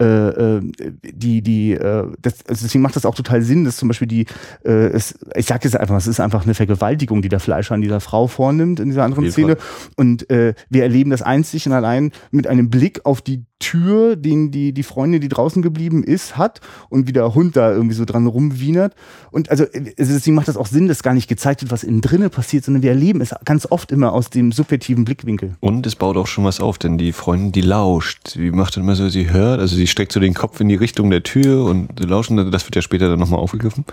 äh, 0.01 0.05
äh, 0.05 0.61
die, 1.03 1.41
die, 1.41 1.71
äh, 1.71 2.07
das, 2.21 2.45
also 2.47 2.65
deswegen 2.65 2.81
macht 2.81 2.95
das 2.95 3.05
auch 3.05 3.15
total 3.15 3.41
Sinn, 3.41 3.63
dass 3.63 3.77
zum 3.77 3.87
Beispiel 3.87 4.07
die, 4.07 4.25
äh, 4.65 4.87
es, 4.87 5.17
ich 5.35 5.45
sage 5.45 5.61
jetzt 5.63 5.77
einfach, 5.77 5.95
es 5.95 6.07
ist 6.07 6.19
einfach 6.19 6.43
eine 6.43 6.53
Vergewaltigung, 6.53 7.21
die 7.21 7.29
der 7.29 7.39
Fleischer 7.39 7.75
an 7.75 7.81
dieser 7.81 8.01
Frau 8.01 8.27
vornimmt 8.27 8.79
in 8.79 8.89
dieser 8.89 9.03
anderen 9.03 9.31
Szene. 9.31 9.57
Und 9.95 10.29
äh, 10.29 10.53
wir 10.69 10.83
erleben 10.83 11.11
das 11.11 11.21
einzig 11.21 11.65
und 11.65 11.73
allein 11.73 12.11
mit 12.31 12.45
einem 12.45 12.69
Blick 12.69 13.05
auf 13.05 13.21
die 13.21 13.45
Tür, 13.59 14.15
den 14.17 14.51
die, 14.51 14.73
die 14.73 14.83
Freundin, 14.83 15.21
die 15.21 15.29
draußen 15.29 15.61
geblieben 15.61 16.03
ist, 16.03 16.37
hat 16.37 16.59
und 16.89 17.07
wie 17.07 17.13
der 17.13 17.33
Hund 17.35 17.55
da 17.55 17.71
irgendwie 17.71 17.95
so 17.95 18.03
dran 18.03 18.27
rumwienert. 18.27 18.93
Und 19.31 19.49
also 19.49 19.65
deswegen 19.97 20.35
macht 20.35 20.49
das 20.49 20.57
auch 20.57 20.67
Sinn, 20.67 20.87
dass 20.87 21.03
gar 21.03 21.13
nicht 21.13 21.29
gezeigt 21.29 21.61
wird, 21.61 21.71
was 21.71 21.83
innen 21.83 22.01
drinnen 22.01 22.29
passiert, 22.29 22.65
sondern 22.65 22.83
wir 22.83 22.89
erleben 22.89 23.21
es 23.21 23.33
ganz 23.45 23.65
oft 23.69 23.91
immer 23.91 24.11
aus 24.11 24.29
dem 24.29 24.51
subjektiven 24.51 25.05
Blickwinkel. 25.05 25.55
Und 25.61 25.87
es 25.87 25.95
baut 25.95 26.17
auch 26.17 26.27
schon 26.27 26.43
was 26.43 26.59
auf, 26.59 26.77
denn 26.77 26.97
die 26.97 27.13
Freundin, 27.13 27.53
die 27.53 27.61
lauscht. 27.61 28.27
Sie 28.29 28.51
macht 28.51 28.75
dann 28.75 28.83
immer 28.83 28.95
so, 28.95 29.07
sie 29.07 29.29
hört, 29.31 29.61
also 29.61 29.75
sie 29.75 29.87
streckt 29.87 30.11
so 30.11 30.19
den 30.19 30.33
Kopf 30.33 30.59
in 30.59 30.67
die 30.67 30.75
Richtung 30.75 31.09
der 31.09 31.23
Tür 31.23 31.63
und 31.63 31.97
sie 31.97 32.05
lauschen, 32.05 32.51
das 32.51 32.65
wird 32.65 32.75
ja 32.75 32.81
später 32.81 33.09
dann 33.09 33.19
nochmal 33.19 33.39
aufgegriffen. 33.39 33.85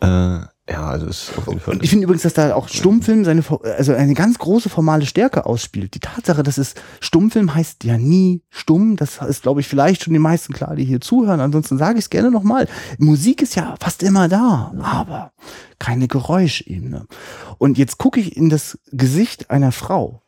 Äh, 0.00 0.40
ja, 0.70 0.86
also 0.86 1.06
ist 1.06 1.32
auf 1.36 1.48
jeden 1.48 1.58
Fall. 1.58 1.78
Ich 1.82 1.90
finde 1.90 2.04
übrigens, 2.04 2.22
dass 2.22 2.34
da 2.34 2.54
auch 2.54 2.68
Stummfilm 2.68 3.24
seine, 3.24 3.42
also 3.76 3.92
eine 3.92 4.14
ganz 4.14 4.38
große 4.38 4.68
formale 4.68 5.04
Stärke 5.04 5.44
ausspielt. 5.44 5.94
Die 5.94 6.00
Tatsache, 6.00 6.44
dass 6.44 6.58
es 6.58 6.74
Stummfilm 7.00 7.54
heißt 7.54 7.82
ja 7.84 7.98
nie 7.98 8.42
stumm, 8.50 8.96
das 8.96 9.18
ist, 9.18 9.42
glaube 9.42 9.60
ich, 9.60 9.68
vielleicht 9.68 10.04
schon 10.04 10.12
den 10.12 10.22
meisten 10.22 10.52
klar, 10.52 10.76
die 10.76 10.84
hier 10.84 11.00
zuhören. 11.00 11.40
Ansonsten 11.40 11.76
sage 11.76 11.98
ich 11.98 12.04
es 12.04 12.10
gerne 12.10 12.30
nochmal. 12.30 12.68
Musik 12.98 13.42
ist 13.42 13.56
ja 13.56 13.74
fast 13.80 14.04
immer 14.04 14.28
da, 14.28 14.72
aber 14.80 15.32
keine 15.80 16.06
Geräuschebene. 16.06 17.06
Und 17.58 17.76
jetzt 17.76 17.98
gucke 17.98 18.20
ich 18.20 18.36
in 18.36 18.48
das 18.48 18.78
Gesicht 18.92 19.50
einer 19.50 19.72
Frau 19.72 20.22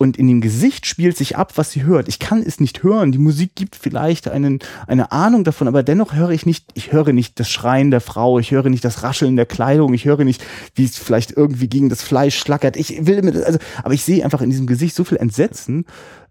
und 0.00 0.16
in 0.16 0.28
dem 0.28 0.40
Gesicht 0.40 0.86
spielt 0.86 1.16
sich 1.16 1.36
ab, 1.36 1.54
was 1.56 1.72
sie 1.72 1.82
hört. 1.82 2.06
Ich 2.06 2.20
kann 2.20 2.40
es 2.40 2.60
nicht 2.60 2.84
hören. 2.84 3.10
Die 3.10 3.18
Musik 3.18 3.56
gibt 3.56 3.74
vielleicht 3.74 4.28
einen, 4.28 4.60
eine 4.86 5.10
Ahnung 5.10 5.42
davon, 5.42 5.66
aber 5.66 5.82
dennoch 5.82 6.14
höre 6.14 6.30
ich 6.30 6.46
nicht, 6.46 6.66
ich 6.74 6.92
höre 6.92 7.12
nicht 7.12 7.40
das 7.40 7.50
Schreien 7.50 7.90
der 7.90 8.00
Frau, 8.00 8.38
ich 8.38 8.52
höre 8.52 8.70
nicht 8.70 8.84
das 8.84 9.02
Rascheln 9.02 9.34
der 9.34 9.46
Kleidung, 9.46 9.92
ich 9.94 10.04
höre 10.04 10.22
nicht, 10.22 10.44
wie 10.76 10.84
es 10.84 10.96
vielleicht 10.96 11.32
irgendwie 11.32 11.66
gegen 11.66 11.88
das 11.88 12.02
Fleisch 12.02 12.38
schlackert. 12.38 12.76
Ich 12.76 13.06
will 13.06 13.22
mit, 13.22 13.36
also, 13.36 13.58
aber 13.82 13.92
ich 13.92 14.04
sehe 14.04 14.24
einfach 14.24 14.40
in 14.40 14.50
diesem 14.50 14.68
Gesicht 14.68 14.94
so 14.94 15.02
viel 15.02 15.18
Entsetzen. 15.18 15.84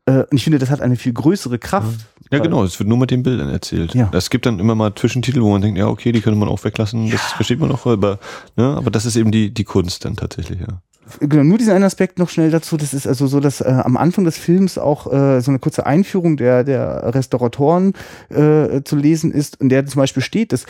Äh, 0.05 0.23
und 0.31 0.33
ich 0.33 0.45
finde, 0.45 0.59
das 0.59 0.69
hat 0.69 0.79
eine 0.79 0.95
viel 0.95 1.11
größere 1.11 1.59
Kraft. 1.59 2.05
Ja, 2.31 2.39
genau, 2.39 2.63
es 2.63 2.79
wird 2.79 2.87
nur 2.87 2.97
mit 2.97 3.11
den 3.11 3.21
Bildern 3.21 3.49
erzählt. 3.49 3.93
Ja. 3.95 4.09
Es 4.13 4.29
gibt 4.29 4.45
dann 4.45 4.59
immer 4.59 4.75
mal 4.75 4.95
Zwischentitel, 4.95 5.41
wo 5.41 5.51
man 5.51 5.61
denkt, 5.61 5.77
ja, 5.77 5.87
okay, 5.87 6.13
die 6.13 6.21
könnte 6.21 6.39
man 6.39 6.47
auch 6.47 6.63
weglassen, 6.63 7.11
das 7.11 7.21
versteht 7.33 7.59
man 7.59 7.71
auch, 7.73 7.85
aber, 7.85 8.19
ne, 8.55 8.65
aber 8.77 8.91
das 8.91 9.05
ist 9.05 9.17
eben 9.17 9.31
die, 9.31 9.53
die 9.53 9.65
Kunst 9.65 10.05
dann 10.05 10.15
tatsächlich, 10.15 10.61
ja 10.61 10.81
genau, 11.19 11.43
nur 11.43 11.57
diesen 11.57 11.73
einen 11.73 11.83
Aspekt 11.83 12.19
noch 12.19 12.29
schnell 12.29 12.51
dazu. 12.51 12.77
Das 12.77 12.93
ist 12.93 13.07
also 13.07 13.27
so, 13.27 13.39
dass 13.39 13.61
äh, 13.61 13.65
am 13.65 13.97
Anfang 13.97 14.25
des 14.25 14.37
Films 14.37 14.77
auch 14.77 15.11
äh, 15.11 15.41
so 15.41 15.51
eine 15.51 15.59
kurze 15.59 15.85
Einführung 15.85 16.37
der, 16.37 16.63
der 16.63 17.13
Restauratoren 17.13 17.93
äh, 18.29 18.81
zu 18.83 18.95
lesen 18.95 19.31
ist, 19.31 19.57
in 19.57 19.69
der 19.69 19.85
zum 19.85 19.99
Beispiel 19.99 20.23
steht, 20.23 20.53
dass 20.53 20.65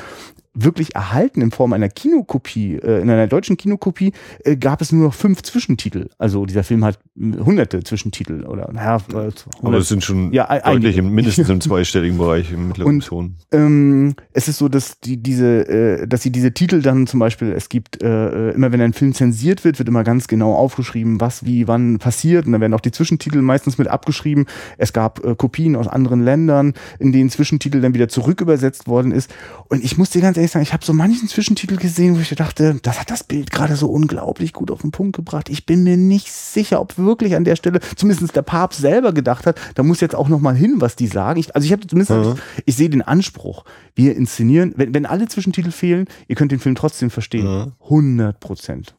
wirklich 0.58 0.96
erhalten 0.96 1.42
in 1.42 1.52
Form 1.52 1.74
einer 1.74 1.90
Kinokopie, 1.90 2.76
äh, 2.76 3.02
in 3.02 3.10
einer 3.10 3.28
deutschen 3.28 3.58
Kinokopie, 3.58 4.14
äh, 4.44 4.58
gab 4.58 4.82
es 4.82 4.92
nur 4.92 5.08
noch 5.08 5.14
fünf 5.14 5.44
Zwischentitel. 5.44 6.10
Also 6.18 6.46
dieser 6.46 6.64
Film 6.64 6.84
hat 6.84 7.00
hunderte 7.16 7.84
Zwischentitel 7.84 8.46
oder 8.46 8.72
naja, 8.72 8.98
äh, 9.14 9.32
aber 9.62 9.78
es 9.78 9.88
sind 9.88 10.04
schon 10.04 10.34
ja, 10.34 10.46
im, 10.46 11.14
mindestens 11.14 11.50
im 11.50 11.62
zweistelligen 11.68 12.18
Bereich 12.18 12.52
im 12.52 12.70
mittleren 12.70 13.02
Und, 13.10 13.36
ähm, 13.52 14.16
es 14.34 14.48
ist 14.48 14.58
so, 14.58 14.68
dass 14.68 15.00
die 15.00 15.18
diese, 15.18 15.68
äh, 15.68 16.08
dass 16.08 16.24
sie 16.24 16.32
diese 16.32 16.54
Titel 16.54 16.82
dann 16.82 17.08
zum 17.08 17.20
Beispiel, 17.20 17.52
es 17.52 17.70
gibt 17.70 18.02
äh, 18.02 18.52
immer 18.52 18.72
wenn 18.72 18.82
ein 18.82 18.94
Film 18.94 19.14
zensiert 19.14 19.64
wird, 19.64 19.80
wird 19.80 19.90
immer 19.90 20.04
ganz 20.04 20.28
genau 20.28 20.54
aufgeschrieben, 20.56 21.22
was 21.22 21.46
wie 21.46 21.68
wann 21.68 22.00
passiert 22.00 22.46
und 22.46 22.52
dann 22.52 22.62
werden 22.62 22.74
auch 22.74 22.82
die 22.82 22.92
Zwischentitel 22.92 23.42
meistens 23.42 23.78
mit 23.78 23.88
abgeschrieben. 23.88 24.46
Es 24.78 24.94
gab 24.94 25.24
äh, 25.24 25.36
Kopien 25.36 25.76
aus 25.76 25.88
anderen 25.88 26.24
Ländern, 26.24 26.74
in 27.00 27.12
denen 27.12 27.30
Zwischentitel 27.30 27.82
dann 27.82 27.94
wieder 27.94 28.10
zurückübersetzt 28.10 28.88
worden 28.88 29.12
ist. 29.12 29.34
Und 29.70 29.84
ich 29.84 29.98
muss 29.98 30.10
dir 30.10 30.22
ganz 30.22 30.38
ehrlich 30.38 30.47
ehrlich 30.48 30.52
sagen, 30.52 30.64
ich 30.64 30.74
habe 30.74 30.86
so 30.86 30.94
manchen 30.94 31.28
Zwischentitel 31.28 31.76
gesehen, 31.76 32.16
wo 32.16 32.22
ich 32.22 32.30
dachte, 32.30 32.80
das 32.82 33.00
hat 33.00 33.12
das 33.12 33.24
Bild 33.24 33.52
gerade 33.52 33.76
so 33.76 33.88
unglaublich 33.88 34.54
gut 34.54 34.72
auf 34.72 34.82
den 34.82 34.92
Punkt 34.92 35.16
gebracht. 35.16 35.50
Ich 35.50 35.66
bin 35.66 35.84
mir 35.84 35.98
nicht 35.98 36.32
sicher, 36.32 36.80
ob 36.82 36.98
wirklich 36.98 37.36
an 37.36 37.44
der 37.44 37.56
Stelle 37.56 37.80
zumindest 37.96 38.36
der 38.36 38.42
Papst 38.42 38.80
selber 38.80 39.14
gedacht 39.14 39.46
hat, 39.46 39.60
da 39.76 39.84
muss 39.84 40.02
jetzt 40.02 40.16
auch 40.16 40.30
noch 40.30 40.40
mal 40.40 40.56
hin, 40.56 40.76
was 40.78 40.96
die 40.96 41.08
sagen. 41.08 41.40
Ich, 41.40 41.56
also 41.56 41.66
ich 41.66 41.72
habe 41.72 41.86
zumindest, 41.86 42.12
mhm. 42.12 42.42
ich, 42.58 42.64
ich 42.66 42.76
sehe 42.76 42.90
den 42.90 43.02
Anspruch, 43.02 43.66
wir 43.96 44.16
inszenieren, 44.16 44.74
wenn, 44.76 44.94
wenn 44.94 45.06
alle 45.06 45.28
Zwischentitel 45.28 45.72
fehlen, 45.72 46.06
ihr 46.28 46.36
könnt 46.36 46.52
den 46.52 46.60
Film 46.60 46.76
trotzdem 46.76 47.10
verstehen. 47.10 47.46
Mhm. 47.46 47.74
100 47.84 48.40
Prozent. 48.40 48.96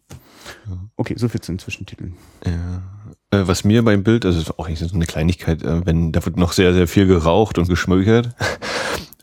Okay, 0.96 1.14
so 1.16 1.28
viel 1.28 1.40
zu 1.40 1.52
den 1.52 1.58
Zwischentiteln. 1.58 2.14
Ja. 2.44 2.82
Äh, 3.30 3.46
was 3.46 3.64
mir 3.64 3.84
beim 3.84 4.02
Bild, 4.02 4.24
also 4.24 4.54
auch 4.56 4.68
nicht 4.68 4.78
so 4.78 4.94
eine 4.94 5.04
Kleinigkeit, 5.04 5.62
äh, 5.62 5.84
wenn 5.84 6.12
da 6.12 6.24
wird 6.24 6.38
noch 6.38 6.52
sehr, 6.52 6.72
sehr 6.72 6.88
viel 6.88 7.06
geraucht 7.06 7.58
und 7.58 7.68
geschmökert. 7.68 8.34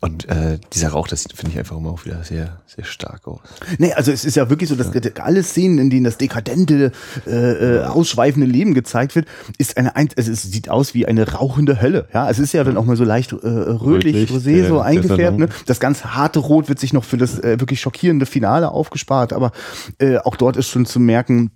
Und 0.05 0.29
äh, 0.29 0.59
dieser 0.71 0.89
Rauch, 0.89 1.07
das 1.07 1.23
finde 1.33 1.53
ich 1.53 1.57
einfach 1.57 1.75
immer 1.75 1.89
auch 1.89 2.05
wieder 2.05 2.23
sehr, 2.23 2.59
sehr 2.67 2.85
stark 2.85 3.27
aus. 3.27 3.39
Nee, 3.79 3.91
also 3.93 4.11
es 4.11 4.23
ist 4.23 4.35
ja 4.35 4.51
wirklich 4.51 4.69
so, 4.69 4.75
dass 4.75 4.93
ja. 4.93 5.01
alle 5.23 5.41
Szenen, 5.41 5.79
in 5.79 5.89
denen 5.89 6.03
das 6.03 6.19
dekadente, 6.19 6.91
äh, 7.25 7.31
äh, 7.31 7.83
ausschweifende 7.85 8.45
Leben 8.45 8.75
gezeigt 8.75 9.15
wird, 9.15 9.27
ist 9.57 9.77
eine, 9.77 9.95
also 9.95 10.31
es 10.31 10.43
sieht 10.43 10.69
aus 10.69 10.93
wie 10.93 11.07
eine 11.07 11.27
rauchende 11.31 11.81
Hölle. 11.81 12.07
Ja, 12.13 12.29
es 12.29 12.37
ist 12.37 12.53
ja 12.53 12.63
dann 12.63 12.77
auch 12.77 12.85
mal 12.85 12.95
so 12.95 13.03
leicht 13.03 13.31
äh, 13.31 13.47
rötlich, 13.47 14.29
rosé, 14.29 14.67
so 14.67 14.79
eingefärbt. 14.79 15.39
Ne? 15.39 15.49
Das 15.65 15.79
ganz 15.79 16.05
harte 16.05 16.37
Rot 16.37 16.69
wird 16.69 16.77
sich 16.79 16.93
noch 16.93 17.03
für 17.03 17.17
das 17.17 17.39
äh, 17.39 17.59
wirklich 17.59 17.81
schockierende 17.81 18.27
Finale 18.27 18.69
aufgespart, 18.69 19.33
aber 19.33 19.53
äh, 19.97 20.17
auch 20.19 20.35
dort 20.35 20.55
ist 20.55 20.67
schon 20.67 20.85
zu 20.85 20.99
merken, 20.99 21.49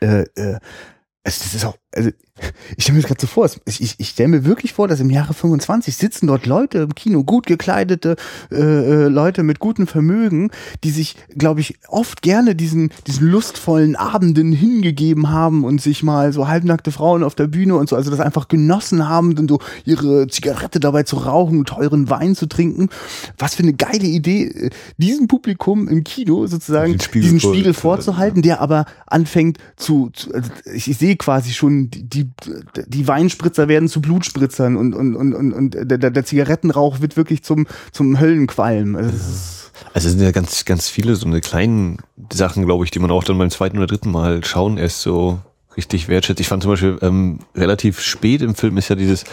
äh, 0.00 0.22
äh, 0.36 0.58
es, 1.22 1.38
das 1.40 1.54
ist 1.54 1.64
auch, 1.66 1.76
also 1.94 2.10
ich 2.76 2.84
stelle 2.84 2.96
mir 2.96 3.02
das 3.02 3.08
gerade 3.08 3.20
so 3.20 3.26
vor, 3.26 3.48
ich, 3.64 3.80
ich, 3.80 3.94
ich 3.98 4.08
stelle 4.08 4.28
mir 4.28 4.44
wirklich 4.44 4.72
vor, 4.72 4.88
dass 4.88 4.98
im 4.98 5.10
Jahre 5.10 5.34
25 5.34 5.96
sitzen 5.96 6.26
dort 6.26 6.46
Leute 6.46 6.78
im 6.78 6.94
Kino, 6.94 7.22
gut 7.22 7.46
gekleidete 7.46 8.16
äh, 8.50 8.56
äh, 8.56 9.08
Leute 9.08 9.44
mit 9.44 9.60
gutem 9.60 9.86
Vermögen, 9.86 10.50
die 10.82 10.90
sich, 10.90 11.16
glaube 11.36 11.60
ich, 11.60 11.78
oft 11.88 12.22
gerne 12.22 12.56
diesen, 12.56 12.90
diesen 13.06 13.28
lustvollen 13.28 13.94
Abenden 13.94 14.52
hingegeben 14.52 15.30
haben 15.30 15.64
und 15.64 15.80
sich 15.80 16.02
mal 16.02 16.32
so 16.32 16.48
halbnackte 16.48 16.90
Frauen 16.90 17.22
auf 17.22 17.36
der 17.36 17.46
Bühne 17.46 17.76
und 17.76 17.88
so, 17.88 17.94
also 17.94 18.10
das 18.10 18.20
einfach 18.20 18.48
genossen 18.48 19.08
haben, 19.08 19.36
dann 19.36 19.46
so 19.46 19.60
ihre 19.84 20.26
Zigarette 20.26 20.80
dabei 20.80 21.04
zu 21.04 21.16
rauchen, 21.16 21.64
teuren 21.64 22.10
Wein 22.10 22.34
zu 22.34 22.46
trinken. 22.46 22.88
Was 23.38 23.54
für 23.54 23.62
eine 23.62 23.74
geile 23.74 24.06
Idee, 24.06 24.46
äh, 24.46 24.70
diesem 24.98 25.28
Publikum 25.28 25.86
im 25.86 26.02
Kino 26.02 26.46
sozusagen 26.46 26.98
Spiegel 27.00 27.22
diesen 27.22 27.40
Spiegel 27.40 27.74
vorzuhalten, 27.74 28.42
der 28.42 28.60
aber 28.60 28.86
anfängt 29.06 29.58
zu, 29.76 30.10
zu 30.12 30.34
also 30.34 30.50
ich, 30.72 30.90
ich 30.90 30.98
sehe 30.98 31.16
quasi 31.16 31.52
schon 31.52 31.90
die 31.90 32.23
die, 32.44 32.82
die 32.86 33.08
Weinspritzer 33.08 33.68
werden 33.68 33.88
zu 33.88 34.00
Blutspritzern 34.00 34.76
und, 34.76 34.94
und, 34.94 35.16
und, 35.16 35.34
und, 35.34 35.52
und 35.52 35.76
der, 35.80 35.98
der 36.10 36.24
Zigarettenrauch 36.24 37.00
wird 37.00 37.16
wirklich 37.16 37.42
zum, 37.42 37.66
zum 37.92 38.20
Höllenqualm. 38.20 38.96
Also, 38.96 39.16
also 39.92 40.08
es 40.08 40.14
sind 40.14 40.22
ja 40.22 40.30
ganz, 40.30 40.64
ganz 40.64 40.88
viele 40.88 41.16
so 41.16 41.26
eine 41.26 41.40
kleinen 41.40 41.98
Sachen, 42.32 42.64
glaube 42.64 42.84
ich, 42.84 42.90
die 42.90 42.98
man 42.98 43.10
auch 43.10 43.24
dann 43.24 43.38
beim 43.38 43.50
zweiten 43.50 43.78
oder 43.78 43.86
dritten 43.86 44.10
Mal 44.10 44.44
schauen 44.44 44.76
erst 44.76 45.00
so 45.00 45.40
richtig 45.76 46.08
wertschätzt. 46.08 46.40
Ich 46.40 46.48
fand 46.48 46.62
zum 46.62 46.72
Beispiel 46.72 46.98
ähm, 47.02 47.40
relativ 47.54 48.00
spät 48.00 48.42
im 48.42 48.54
Film 48.54 48.76
ist 48.76 48.88
ja 48.88 48.96
dieses 48.96 49.24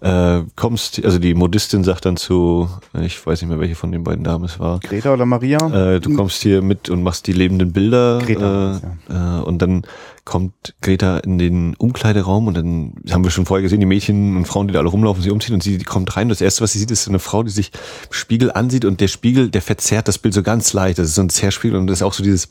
äh, 0.00 0.42
kommst, 0.56 1.04
also 1.04 1.18
die 1.18 1.34
Modistin 1.34 1.84
sagt 1.84 2.06
dann 2.06 2.16
zu, 2.16 2.68
ich 3.00 3.24
weiß 3.24 3.42
nicht 3.42 3.50
mehr, 3.50 3.60
welche 3.60 3.74
von 3.74 3.92
den 3.92 4.02
beiden 4.02 4.24
Damen 4.24 4.44
es 4.44 4.58
war. 4.58 4.80
Greta 4.80 5.12
oder 5.12 5.26
Maria? 5.26 5.58
Äh, 5.94 6.00
du 6.00 6.14
kommst 6.14 6.42
hier 6.42 6.62
mit 6.62 6.88
und 6.88 7.02
machst 7.02 7.26
die 7.26 7.32
lebenden 7.32 7.72
Bilder. 7.72 8.18
Greta, 8.24 8.80
äh, 9.08 9.12
ja. 9.12 9.40
äh, 9.40 9.42
und 9.42 9.60
dann 9.60 9.82
kommt 10.24 10.74
Greta 10.80 11.18
in 11.18 11.38
den 11.38 11.74
Umkleideraum 11.74 12.46
und 12.46 12.56
dann 12.56 12.94
haben 13.10 13.24
wir 13.24 13.30
schon 13.30 13.46
vorher 13.46 13.62
gesehen, 13.62 13.80
die 13.80 13.86
Mädchen 13.86 14.36
und 14.36 14.46
Frauen, 14.46 14.68
die 14.68 14.72
da 14.72 14.78
alle 14.80 14.88
rumlaufen, 14.88 15.22
sie 15.22 15.30
umziehen 15.30 15.54
und 15.54 15.62
sie 15.62 15.78
kommt 15.78 16.16
rein. 16.16 16.28
Das 16.28 16.40
erste, 16.40 16.62
was 16.62 16.72
sie 16.72 16.78
sieht, 16.78 16.90
ist 16.90 17.08
eine 17.08 17.18
Frau, 17.18 17.42
die 17.42 17.50
sich 17.50 17.70
im 18.08 18.12
Spiegel 18.12 18.52
ansieht 18.52 18.84
und 18.84 19.00
der 19.00 19.08
Spiegel, 19.08 19.50
der 19.50 19.60
verzerrt 19.60 20.08
das 20.08 20.18
Bild 20.18 20.32
so 20.32 20.42
ganz 20.42 20.72
leicht. 20.72 20.98
Das 20.98 21.08
ist 21.08 21.16
so 21.16 21.22
ein 21.22 21.30
Zerrspiegel 21.30 21.78
und 21.78 21.88
das 21.88 21.98
ist 21.98 22.02
auch 22.02 22.14
so 22.14 22.22
dieses, 22.22 22.50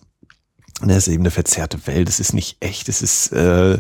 das 0.82 1.08
ist 1.08 1.08
eben 1.14 1.24
eine 1.24 1.32
verzerrte 1.32 1.86
Welt. 1.88 2.08
Das 2.08 2.20
ist 2.20 2.34
nicht 2.34 2.58
echt. 2.60 2.88
Das 2.88 3.02
ist 3.02 3.32
äh, 3.34 3.80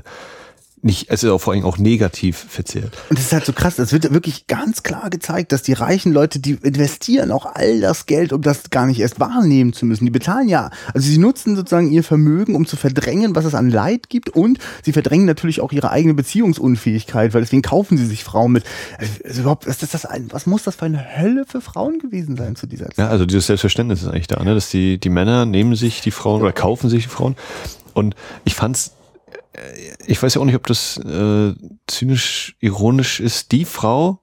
nicht, 0.81 1.09
es 1.09 1.23
ist 1.23 1.29
auch 1.29 1.39
vor 1.39 1.53
allem 1.53 1.65
auch 1.65 1.77
negativ 1.77 2.45
verzehrt. 2.49 2.97
Und 3.09 3.19
das 3.19 3.25
ist 3.25 3.33
halt 3.33 3.45
so 3.45 3.53
krass, 3.53 3.79
es 3.79 3.91
wird 3.91 4.13
wirklich 4.13 4.47
ganz 4.47 4.83
klar 4.83 5.09
gezeigt, 5.09 5.51
dass 5.51 5.61
die 5.61 5.73
reichen 5.73 6.13
Leute, 6.13 6.39
die 6.39 6.57
investieren 6.61 7.31
auch 7.31 7.45
all 7.45 7.81
das 7.81 8.05
Geld, 8.05 8.31
um 8.31 8.41
das 8.41 8.69
gar 8.69 8.85
nicht 8.85 8.99
erst 8.99 9.19
wahrnehmen 9.19 9.73
zu 9.73 9.85
müssen. 9.85 10.05
Die 10.05 10.11
bezahlen 10.11 10.47
ja, 10.47 10.69
also 10.93 11.07
sie 11.07 11.17
nutzen 11.17 11.55
sozusagen 11.55 11.91
ihr 11.91 12.03
Vermögen, 12.03 12.55
um 12.55 12.65
zu 12.65 12.77
verdrängen, 12.77 13.35
was 13.35 13.45
es 13.45 13.55
an 13.55 13.69
Leid 13.69 14.09
gibt 14.09 14.29
und 14.29 14.59
sie 14.83 14.93
verdrängen 14.93 15.25
natürlich 15.25 15.61
auch 15.61 15.71
ihre 15.71 15.91
eigene 15.91 16.13
Beziehungsunfähigkeit, 16.13 17.33
weil 17.33 17.41
deswegen 17.41 17.61
kaufen 17.61 17.97
sie 17.97 18.05
sich 18.05 18.23
Frauen 18.23 18.53
mit. 18.53 18.63
Also 19.23 19.41
überhaupt, 19.41 19.67
was, 19.67 19.83
ist 19.83 19.93
das 19.93 20.05
ein, 20.05 20.27
was 20.31 20.45
muss 20.45 20.63
das 20.63 20.75
für 20.75 20.85
eine 20.85 21.17
Hölle 21.17 21.45
für 21.45 21.61
Frauen 21.61 21.99
gewesen 21.99 22.37
sein 22.37 22.55
zu 22.55 22.67
dieser 22.67 22.85
Zeit? 22.85 22.97
Ja, 22.97 23.09
also 23.09 23.25
dieses 23.25 23.47
Selbstverständnis 23.47 24.01
ist 24.01 24.07
eigentlich 24.07 24.27
da, 24.27 24.41
ne? 24.43 24.53
dass 24.53 24.69
die, 24.69 24.97
die 24.97 25.09
Männer 25.09 25.45
nehmen 25.45 25.75
sich 25.75 26.01
die 26.01 26.11
Frauen 26.11 26.41
oder 26.41 26.53
kaufen 26.53 26.89
sich 26.89 27.03
die 27.03 27.09
Frauen 27.09 27.35
und 27.93 28.15
ich 28.45 28.55
fand's 28.55 28.93
ich 30.05 30.21
weiß 30.21 30.35
ja 30.35 30.41
auch 30.41 30.45
nicht, 30.45 30.55
ob 30.55 30.67
das 30.67 30.97
äh, 30.97 31.53
zynisch 31.87 32.55
ironisch 32.59 33.19
ist. 33.19 33.51
Die 33.51 33.65
Frau, 33.65 34.19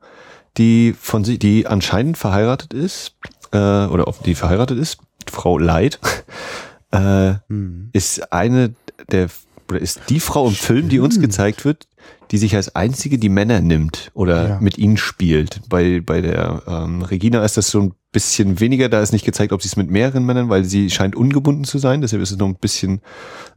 die 0.57 0.95
von 0.99 1.24
sie, 1.24 1.39
die 1.39 1.66
anscheinend 1.66 2.16
verheiratet 2.16 2.72
ist, 2.72 3.16
äh, 3.53 3.57
oder 3.59 4.09
ob 4.09 4.22
die 4.22 4.35
verheiratet 4.35 4.79
ist, 4.79 4.99
Frau 5.31 5.59
Leid, 5.59 5.99
äh, 6.93 7.35
hm. 7.49 7.91
ist 7.93 8.33
eine 8.33 8.74
der 9.11 9.29
oder 9.68 9.81
ist 9.81 10.03
die 10.09 10.20
Frau 10.20 10.47
im 10.47 10.55
Film, 10.55 10.89
die 10.89 11.01
uns 11.01 11.20
gezeigt 11.20 11.64
wird, 11.64 11.89
die 12.31 12.39
sich 12.39 12.55
als 12.55 12.77
einzige 12.77 13.18
die 13.18 13.29
Männer 13.29 13.61
nimmt 13.61 14.11
oder 14.14 14.49
ja. 14.49 14.61
mit 14.61 14.79
ihnen 14.79 14.97
spielt. 14.97 15.61
Bei, 15.68 16.01
bei 16.01 16.20
der 16.20 16.62
ähm, 16.66 17.03
Regina 17.03 17.45
ist 17.45 17.57
das 17.57 17.70
so 17.70 17.81
ein 17.81 17.95
bisschen 18.12 18.61
weniger, 18.61 18.89
da 18.89 19.01
ist 19.01 19.12
nicht 19.12 19.24
gezeigt, 19.24 19.53
ob 19.53 19.62
sie 19.62 19.68
es 19.68 19.77
mit 19.77 19.91
mehreren 19.91 20.24
Männern, 20.24 20.49
weil 20.49 20.64
sie 20.64 20.91
scheint 20.91 21.16
ungebunden 21.16 21.64
zu 21.64 21.79
sein, 21.79 22.01
deshalb 22.01 22.22
ist 22.22 22.31
es 22.31 22.39
noch 22.39 22.47
ein 22.47 22.57
bisschen 22.57 23.01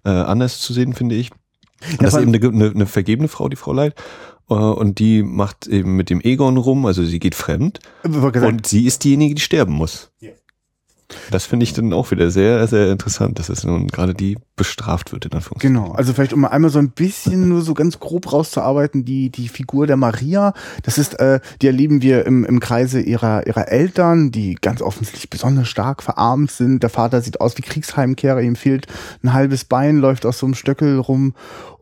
äh, 0.04 0.10
anders 0.10 0.60
zu 0.62 0.74
sehen, 0.74 0.94
finde 0.94 1.16
ich. 1.16 1.32
Und 1.92 2.02
das 2.02 2.14
ist 2.14 2.22
eben 2.22 2.34
eine, 2.34 2.48
eine, 2.48 2.72
eine 2.72 2.86
vergebene 2.86 3.28
Frau, 3.28 3.50
die 3.50 3.56
Frau 3.56 3.74
Leid. 3.74 3.96
Äh, 4.50 4.54
und 4.54 5.00
die 5.00 5.24
macht 5.24 5.68
eben 5.68 5.96
mit 5.96 6.10
dem 6.10 6.22
Egon 6.22 6.58
rum, 6.58 6.86
also 6.86 7.04
sie 7.04 7.20
geht 7.20 7.36
fremd. 7.36 7.80
Und 8.48 8.68
sie 8.68 8.86
ist 8.86 9.04
diejenige, 9.04 9.36
die 9.36 9.42
sterben 9.42 9.74
muss. 9.74 10.12
Ja. 10.20 10.32
Das 11.32 11.46
finde 11.46 11.64
ich 11.64 11.74
dann 11.74 11.92
auch 11.94 12.12
wieder 12.12 12.30
sehr, 12.30 12.68
sehr 12.68 12.92
interessant, 12.92 13.40
dass 13.40 13.50
es 13.50 13.64
nun 13.64 13.88
gerade 13.88 14.14
die 14.14 14.38
bestraft 14.56 15.12
wird 15.12 15.26
in 15.26 15.32
Anführungszeichen. 15.32 15.76
Genau, 15.76 15.92
also 15.94 16.14
vielleicht 16.14 16.34
um 16.34 16.46
einmal 16.46 16.70
so 16.70 16.80
ein 16.80 16.92
bisschen 16.92 17.50
nur 17.50 17.62
so 17.62 17.74
ganz 17.74 18.00
grob 18.00 18.32
rauszuarbeiten, 18.32 19.06
die, 19.06 19.30
die 19.30 19.48
Figur 19.48 19.88
der 19.88 19.98
Maria, 19.98 20.54
das 20.84 20.98
ist, 20.98 21.20
äh, 21.20 21.40
die 21.62 21.68
erleben 21.68 22.02
wir 22.02 22.26
im, 22.26 22.46
im 22.46 22.60
Kreise 22.60 23.00
ihrer, 23.00 23.48
ihrer 23.48 23.70
Eltern, 23.70 24.32
die 24.32 24.56
ganz 24.56 24.82
offensichtlich 24.82 25.30
besonders 25.30 25.68
stark 25.68 26.04
verarmt 26.04 26.52
sind. 26.52 26.84
Der 26.84 26.90
Vater 26.90 27.22
sieht 27.22 27.42
aus 27.42 27.58
wie 27.58 27.62
Kriegsheimkehrer, 27.62 28.42
ihm 28.42 28.56
fehlt 28.56 28.88
ein 29.24 29.34
halbes 29.34 29.66
Bein, 29.66 29.98
läuft 29.98 30.26
aus 30.26 30.40
so 30.40 30.46
einem 30.46 30.56
Stöckel 30.56 31.00
rum 31.00 31.34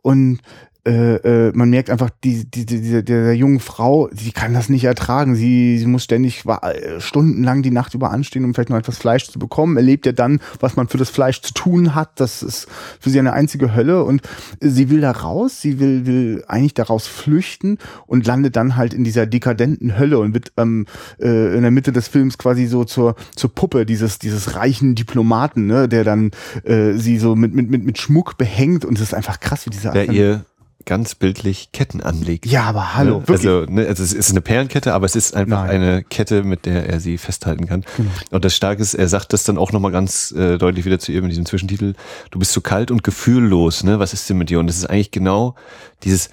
und 0.02 0.40
äh, 0.88 1.48
äh, 1.48 1.52
man 1.54 1.70
merkt 1.70 1.90
einfach, 1.90 2.10
die, 2.24 2.50
die, 2.50 2.66
die, 2.66 2.82
die, 2.82 3.04
der 3.04 3.36
jungen 3.36 3.60
Frau, 3.60 4.10
sie 4.14 4.32
kann 4.32 4.54
das 4.54 4.70
nicht 4.70 4.86
ertragen. 4.86 5.36
Sie, 5.36 5.78
sie 5.78 5.86
muss 5.86 6.06
ständig 6.06 6.46
äh, 6.46 7.02
stundenlang 7.02 7.62
die 7.62 7.72
Nacht 7.72 7.94
über 7.94 8.12
anstehen, 8.12 8.46
um 8.46 8.54
vielleicht 8.54 8.70
noch 8.70 8.78
etwas 8.78 8.98
Fleisch 8.98 9.30
zu 9.30 9.38
bekommen. 9.38 9.76
Erlebt 9.76 10.06
ja 10.06 10.14
dann, 10.14 10.40
was 10.62 10.78
man 10.78 10.88
für 10.88 10.98
das 10.98 11.10
Fleisch 11.10 11.42
zu 11.42 11.54
tun 11.54 11.94
hat. 11.94 12.22
Das 12.22 12.42
ist 12.42 12.68
für 13.02 13.10
sie 13.10 13.20
eine 13.20 13.34
einzige 13.34 13.76
Hölle. 13.76 14.06
Und 14.06 14.22
sie 14.62 14.90
will 14.90 15.02
da 15.02 15.12
raus, 15.12 15.62
sie 15.62 15.80
will, 15.80 16.06
will 16.06 16.46
eigentlich 16.48 16.74
daraus 16.74 17.06
flüchten 17.06 17.80
und 18.06 18.26
landet 18.26 18.56
dann 18.56 18.78
halt 18.78 18.94
in 18.94 19.04
dieser 19.04 19.26
dekadenten 19.26 20.00
Hölle 20.00 20.20
und 20.20 20.34
wird 20.34 20.54
ähm, 20.56 20.86
äh, 21.20 21.54
in 21.54 21.64
der 21.64 21.72
Mitte 21.72 21.92
des 21.92 22.08
Films 22.08 22.38
quasi 22.38 22.66
so 22.66 22.86
zur, 22.86 23.16
zur 23.36 23.54
Puppe 23.54 23.86
dieses, 23.86 24.20
dieses 24.20 24.56
reichen 24.56 24.96
Diplomaten, 24.96 25.68
ne, 25.68 25.90
der 25.90 26.06
dann 26.06 26.32
äh, 26.64 26.94
sie 26.94 27.18
so 27.18 27.36
mit, 27.36 27.54
mit, 27.54 27.70
mit, 27.70 27.84
mit 27.84 27.98
Schmuck 27.98 28.38
behängt. 28.38 28.86
Und 28.86 28.96
es 28.96 29.02
ist 29.02 29.14
einfach 29.14 29.42
krass, 29.42 29.66
wie 29.66 29.72
dieser. 29.72 29.92
Der 29.92 30.10
ihr 30.10 30.46
ganz 30.88 31.14
bildlich 31.14 31.72
Ketten 31.74 32.02
anlegt. 32.02 32.48
Ja, 32.48 32.64
aber 32.64 32.96
hallo. 32.96 33.20
Ne? 33.20 33.26
Also, 33.28 33.66
ne, 33.66 33.86
also 33.86 34.02
es 34.02 34.14
ist 34.14 34.32
eine 34.32 34.42
Perlenkette, 34.42 34.94
aber 34.94 35.06
es 35.06 35.16
ist 35.16 35.36
einfach 35.36 35.66
Nein. 35.66 35.82
eine 35.82 36.04
Kette, 36.04 36.44
mit 36.44 36.66
der 36.66 36.90
er 36.90 37.00
sie 37.00 37.20
festhalten 37.20 37.68
kann. 37.68 37.86
Genau. 37.98 38.10
Und 38.32 38.46
das 38.46 38.56
Starke 38.56 38.82
ist, 38.82 38.96
er 38.96 39.08
sagt 39.08 39.34
das 39.34 39.44
dann 39.44 39.58
auch 39.60 39.72
nochmal 39.72 39.92
ganz 39.92 40.32
äh, 40.32 40.58
deutlich 40.58 40.86
wieder 40.86 40.98
zu 40.98 41.12
ihr 41.12 41.22
mit 41.22 41.30
diesem 41.30 41.46
Zwischentitel. 41.46 41.94
Du 42.32 42.40
bist 42.40 42.54
so 42.54 42.62
kalt 42.62 42.90
und 42.90 43.04
gefühllos, 43.04 43.84
ne? 43.84 44.00
Was 44.00 44.14
ist 44.14 44.30
denn 44.30 44.38
mit 44.38 44.50
dir? 44.50 44.60
Und 44.60 44.68
das 44.68 44.78
ist 44.78 44.90
eigentlich 44.90 45.12
genau 45.12 45.56
dieses 46.04 46.30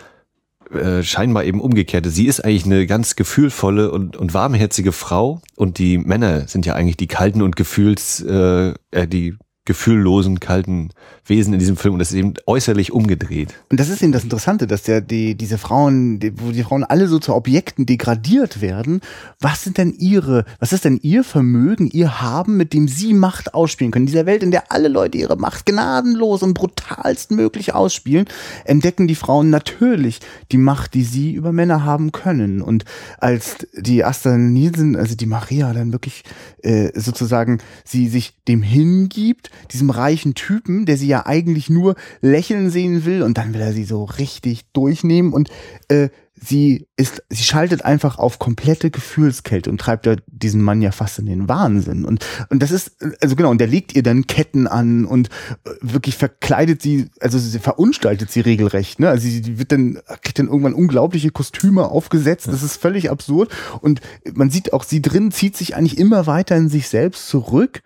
äh, 0.72 1.02
scheinbar 1.02 1.44
eben 1.44 1.60
umgekehrte. 1.60 2.10
Sie 2.10 2.26
ist 2.26 2.44
eigentlich 2.44 2.64
eine 2.64 2.86
ganz 2.86 3.16
gefühlvolle 3.16 3.90
und, 3.90 4.16
und 4.16 4.34
warmherzige 4.34 4.92
Frau 4.92 5.42
und 5.56 5.78
die 5.78 5.98
Männer 5.98 6.46
sind 6.48 6.64
ja 6.64 6.74
eigentlich 6.74 6.96
die 6.96 7.06
kalten 7.08 7.42
und 7.42 7.56
gefühls, 7.56 8.20
äh, 8.22 8.72
äh 8.92 9.06
die 9.06 9.36
gefühllosen, 9.66 10.40
kalten 10.40 10.90
Wesen 11.24 11.54
in 11.54 11.58
diesem 11.58 11.78
Film 11.78 11.94
und 11.94 12.00
das 12.00 12.10
ist 12.10 12.18
eben 12.18 12.34
äußerlich 12.46 12.92
umgedreht. 12.92 13.54
Und 13.70 13.80
das 13.80 13.88
ist 13.88 14.02
eben 14.02 14.12
das 14.12 14.24
Interessante, 14.24 14.66
dass 14.66 14.82
der, 14.82 15.00
die, 15.00 15.36
diese 15.36 15.56
Frauen, 15.56 16.20
die, 16.20 16.38
wo 16.38 16.50
die 16.50 16.62
Frauen 16.62 16.84
alle 16.84 17.08
so 17.08 17.18
zu 17.18 17.34
Objekten 17.34 17.86
degradiert 17.86 18.60
werden. 18.60 19.00
Was 19.40 19.64
sind 19.64 19.78
denn 19.78 19.94
ihre, 19.98 20.44
was 20.60 20.74
ist 20.74 20.84
denn 20.84 20.98
ihr 21.02 21.24
Vermögen, 21.24 21.88
ihr 21.90 22.20
Haben, 22.20 22.58
mit 22.58 22.74
dem 22.74 22.88
sie 22.88 23.14
Macht 23.14 23.54
ausspielen 23.54 23.90
können? 23.90 24.02
In 24.02 24.12
dieser 24.12 24.26
Welt, 24.26 24.42
in 24.42 24.50
der 24.50 24.70
alle 24.70 24.88
Leute 24.88 25.16
ihre 25.16 25.36
Macht 25.36 25.64
gnadenlos 25.64 26.42
und 26.42 26.52
brutalst 26.52 27.30
möglich 27.30 27.72
ausspielen, 27.74 28.26
entdecken 28.66 29.08
die 29.08 29.14
Frauen 29.14 29.48
natürlich 29.48 30.20
die 30.52 30.58
Macht, 30.58 30.92
die 30.92 31.04
sie 31.04 31.32
über 31.32 31.52
Männer 31.52 31.84
haben 31.84 32.12
können. 32.12 32.60
Und 32.60 32.84
als 33.18 33.66
die 33.72 34.04
Asta 34.04 34.36
Nielsen, 34.36 34.94
also 34.94 35.16
die 35.16 35.26
Maria 35.26 35.72
dann 35.72 35.92
wirklich 35.92 36.22
äh, 36.62 36.90
sozusagen 36.94 37.58
sie 37.84 38.08
sich 38.08 38.34
dem 38.46 38.62
hingibt, 38.62 39.50
diesem 39.70 39.90
reichen 39.90 40.34
Typen, 40.34 40.86
der 40.86 40.96
sie 40.96 41.08
ja 41.08 41.26
eigentlich 41.26 41.70
nur 41.70 41.94
lächeln 42.20 42.70
sehen 42.70 43.04
will 43.04 43.22
und 43.22 43.38
dann 43.38 43.54
will 43.54 43.60
er 43.60 43.72
sie 43.72 43.84
so 43.84 44.04
richtig 44.04 44.64
durchnehmen 44.72 45.32
und 45.32 45.50
äh, 45.88 46.08
sie 46.40 46.86
ist, 46.96 47.22
sie 47.28 47.42
schaltet 47.42 47.84
einfach 47.84 48.18
auf 48.18 48.38
komplette 48.38 48.90
Gefühlskälte 48.90 49.70
und 49.70 49.80
treibt 49.80 50.06
ja 50.06 50.16
diesen 50.26 50.62
Mann 50.62 50.82
ja 50.82 50.90
fast 50.90 51.18
in 51.18 51.26
den 51.26 51.48
Wahnsinn. 51.48 52.04
Und, 52.04 52.24
und 52.50 52.62
das 52.62 52.70
ist, 52.70 52.96
also 53.20 53.36
genau, 53.36 53.50
und 53.50 53.58
der 53.58 53.66
legt 53.66 53.94
ihr 53.94 54.02
dann 54.02 54.26
Ketten 54.26 54.66
an 54.66 55.04
und 55.04 55.28
äh, 55.64 55.70
wirklich 55.80 56.16
verkleidet 56.16 56.82
sie, 56.82 57.08
also 57.20 57.38
sie 57.38 57.58
verunstaltet 57.58 58.30
sie 58.30 58.40
regelrecht, 58.40 59.00
ne? 59.00 59.08
Also 59.08 59.28
sie 59.28 59.58
wird 59.58 59.72
dann, 59.72 60.00
kriegt 60.22 60.38
dann 60.38 60.48
irgendwann 60.48 60.74
unglaubliche 60.74 61.30
Kostüme 61.30 61.88
aufgesetzt. 61.88 62.48
Das 62.48 62.62
ist 62.62 62.76
völlig 62.76 63.10
absurd. 63.10 63.50
Und 63.80 64.00
man 64.34 64.50
sieht 64.50 64.72
auch, 64.72 64.84
sie 64.84 65.02
drin 65.02 65.30
zieht 65.30 65.56
sich 65.56 65.76
eigentlich 65.76 65.98
immer 65.98 66.26
weiter 66.26 66.56
in 66.56 66.68
sich 66.68 66.88
selbst 66.88 67.28
zurück. 67.28 67.82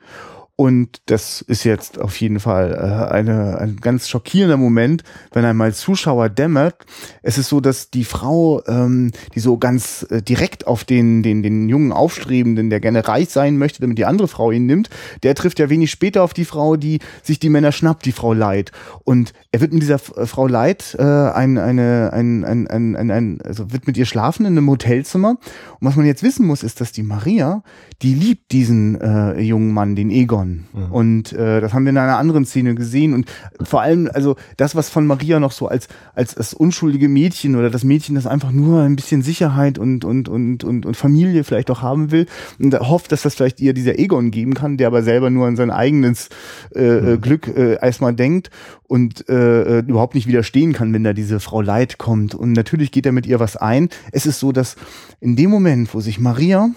Und 0.61 1.03
das 1.07 1.41
ist 1.41 1.63
jetzt 1.63 2.01
auf 2.01 2.21
jeden 2.21 2.41
Fall 2.41 2.73
äh, 2.73 3.15
eine, 3.15 3.59
ein 3.59 3.77
ganz 3.77 4.09
schockierender 4.09 4.57
Moment, 4.57 5.05
wenn 5.31 5.45
einmal 5.45 5.73
Zuschauer 5.73 6.31
dämmert. 6.31 6.85
Es 7.23 7.39
ist 7.39 7.49
so, 7.49 7.61
dass 7.61 7.91
die 7.91 8.03
Frau, 8.03 8.61
ähm, 8.67 9.13
die 9.37 9.39
so 9.39 9.57
ganz 9.57 10.05
äh, 10.11 10.21
direkt 10.21 10.67
auf 10.67 10.83
den, 10.83 11.23
den, 11.23 11.45
den 11.45 11.69
jungen 11.69 11.93
Aufstrebenden, 11.93 12.71
der 12.71 12.81
gerne 12.81 13.07
reich 13.07 13.29
sein 13.29 13.57
möchte, 13.57 13.81
damit 13.83 13.99
die 13.99 14.05
andere 14.05 14.27
Frau 14.27 14.51
ihn 14.51 14.67
nimmt, 14.67 14.91
der 15.23 15.37
trifft 15.37 15.61
ja 15.61 15.71
wenig 15.71 15.93
später 15.93 16.25
auf 16.25 16.35
die 16.35 16.45
Frau, 16.45 16.75
die 16.75 16.99
sich 17.23 17.39
die 17.39 17.51
Männer 17.51 17.71
schnappt, 17.71 18.05
die 18.05 18.11
Frau 18.11 18.33
Leid. 18.33 18.73
Und 19.05 19.35
er 19.53 19.61
wird 19.61 19.73
mit 19.73 19.83
dieser 19.83 20.01
Frau 20.01 20.49
Leid 20.49 20.97
äh, 20.99 21.05
ein, 21.05 21.57
eine, 21.57 22.13
ein, 22.13 22.45
ein, 22.45 22.67
ein, 22.67 22.97
ein, 22.97 23.11
ein, 23.13 23.41
also 23.43 23.71
wird 23.71 23.87
mit 23.87 23.97
ihr 23.97 24.07
schlafen 24.07 24.45
in 24.45 24.59
einem 24.59 24.69
Hotelzimmer. 24.69 25.39
Und 25.79 25.87
was 25.87 25.95
man 25.95 26.05
jetzt 26.05 26.25
wissen 26.25 26.45
muss, 26.45 26.65
ist, 26.65 26.81
dass 26.81 26.91
die 26.91 27.05
Maria, 27.05 27.63
die 28.03 28.15
liebt 28.15 28.51
diesen 28.51 29.01
äh, 29.01 29.41
jungen 29.41 29.73
Mann, 29.73 29.95
den 29.95 30.11
Egon. 30.11 30.48
Mhm. 30.49 30.93
Und 30.93 31.33
äh, 31.33 31.61
das 31.61 31.73
haben 31.73 31.85
wir 31.85 31.91
in 31.91 31.99
einer 31.99 32.19
anderen 32.19 32.45
Szene 32.45 32.75
gesehen. 32.75 33.15
Und 33.15 33.27
vor 33.63 33.83
allem, 33.83 34.11
also 34.13 34.37
das, 34.57 34.75
was 34.75 34.89
von 34.89 35.07
Maria 35.07 35.41
noch 35.41 35.53
so 35.53 35.69
als, 35.69 35.89
als 36.15 36.35
das 36.35 36.55
unschuldige 36.55 37.09
Mädchen 37.09 37.57
oder 37.57 37.71
das 37.71 37.85
Mädchen, 37.85 38.15
das 38.15 38.27
einfach 38.27 38.51
nur 38.51 38.83
ein 38.83 38.97
bisschen 38.97 39.23
Sicherheit 39.23 39.79
und, 39.79 40.05
und, 40.05 40.29
und, 40.29 40.65
und, 40.65 40.87
und 40.87 40.97
Familie 40.97 41.45
vielleicht 41.45 41.71
auch 41.71 41.83
haben 41.83 42.11
will 42.11 42.27
und 42.59 42.79
hofft, 42.79 43.13
dass 43.13 43.23
das 43.23 43.35
vielleicht 43.35 43.61
ihr 43.61 43.75
dieser 43.75 43.99
Egon 43.99 44.31
geben 44.31 44.55
kann, 44.55 44.77
der 44.77 44.89
aber 44.89 45.03
selber 45.03 45.31
nur 45.31 45.47
an 45.47 45.57
sein 45.57 45.71
eigenes 45.71 46.29
äh, 46.75 46.83
äh 46.83 47.01
mhm. 47.17 47.21
Glück 47.21 47.49
äh, 47.49 47.79
erstmal 47.81 48.15
denkt 48.15 48.51
und 48.89 49.29
äh, 49.29 49.79
äh, 49.79 49.85
überhaupt 49.87 50.15
nicht 50.15 50.27
widerstehen 50.27 50.73
kann, 50.73 50.93
wenn 50.93 51.05
da 51.05 51.13
diese 51.13 51.41
Frau 51.41 51.61
Leid 51.61 51.99
kommt. 51.99 52.35
Und 52.35 52.53
natürlich 52.53 52.91
geht 52.91 53.07
er 53.07 53.13
mit 53.13 53.27
ihr 53.27 53.39
was 53.39 53.57
ein. 53.57 53.91
Es 54.13 54.27
ist 54.27 54.41
so, 54.41 54.51
dass 54.51 54.77
in 55.21 55.37
dem 55.37 55.51
Moment, 55.51 55.95
wo 55.95 56.01
sich 56.01 56.19
Maria 56.19 56.71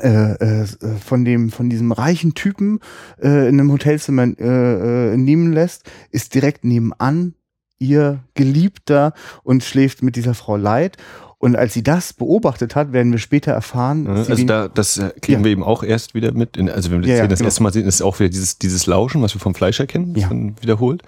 äh, 0.00 0.32
äh, 0.32 0.66
von 1.04 1.24
dem 1.24 1.50
von 1.50 1.68
diesem 1.70 1.92
reichen 1.92 2.34
Typen 2.34 2.80
äh, 3.22 3.48
in 3.48 3.60
einem 3.60 3.72
Hotelzimmer 3.72 4.24
äh, 4.38 5.12
äh, 5.12 5.16
nehmen 5.16 5.52
lässt, 5.52 5.90
ist 6.10 6.34
direkt 6.34 6.64
nebenan 6.64 7.34
ihr 7.78 8.20
Geliebter 8.34 9.14
und 9.42 9.64
schläft 9.64 10.02
mit 10.02 10.16
dieser 10.16 10.34
Frau 10.34 10.56
Leid. 10.56 10.96
Und 11.38 11.56
als 11.56 11.72
sie 11.72 11.82
das 11.82 12.12
beobachtet 12.12 12.76
hat, 12.76 12.92
werden 12.92 13.12
wir 13.12 13.18
später 13.18 13.52
erfahren. 13.52 14.04
Ja, 14.04 14.12
also 14.12 14.44
da, 14.44 14.68
das 14.68 14.98
äh, 14.98 15.10
kriegen 15.22 15.40
ja. 15.40 15.44
wir 15.46 15.52
eben 15.52 15.64
auch 15.64 15.82
erst 15.82 16.14
wieder 16.14 16.32
mit. 16.32 16.58
In, 16.58 16.68
also 16.68 16.90
wenn 16.90 17.02
wir 17.02 17.16
ja, 17.16 17.26
das, 17.26 17.38
genau. 17.38 17.48
erste 17.48 17.62
Mal 17.62 17.72
sehen, 17.72 17.86
ist 17.86 18.02
auch 18.02 18.20
wieder 18.20 18.28
dieses, 18.28 18.58
dieses 18.58 18.86
Lauschen, 18.86 19.22
was 19.22 19.34
wir 19.34 19.40
vom 19.40 19.54
Fleisch 19.54 19.80
erkennen, 19.80 20.14
ja. 20.14 20.30
wiederholt. 20.60 21.02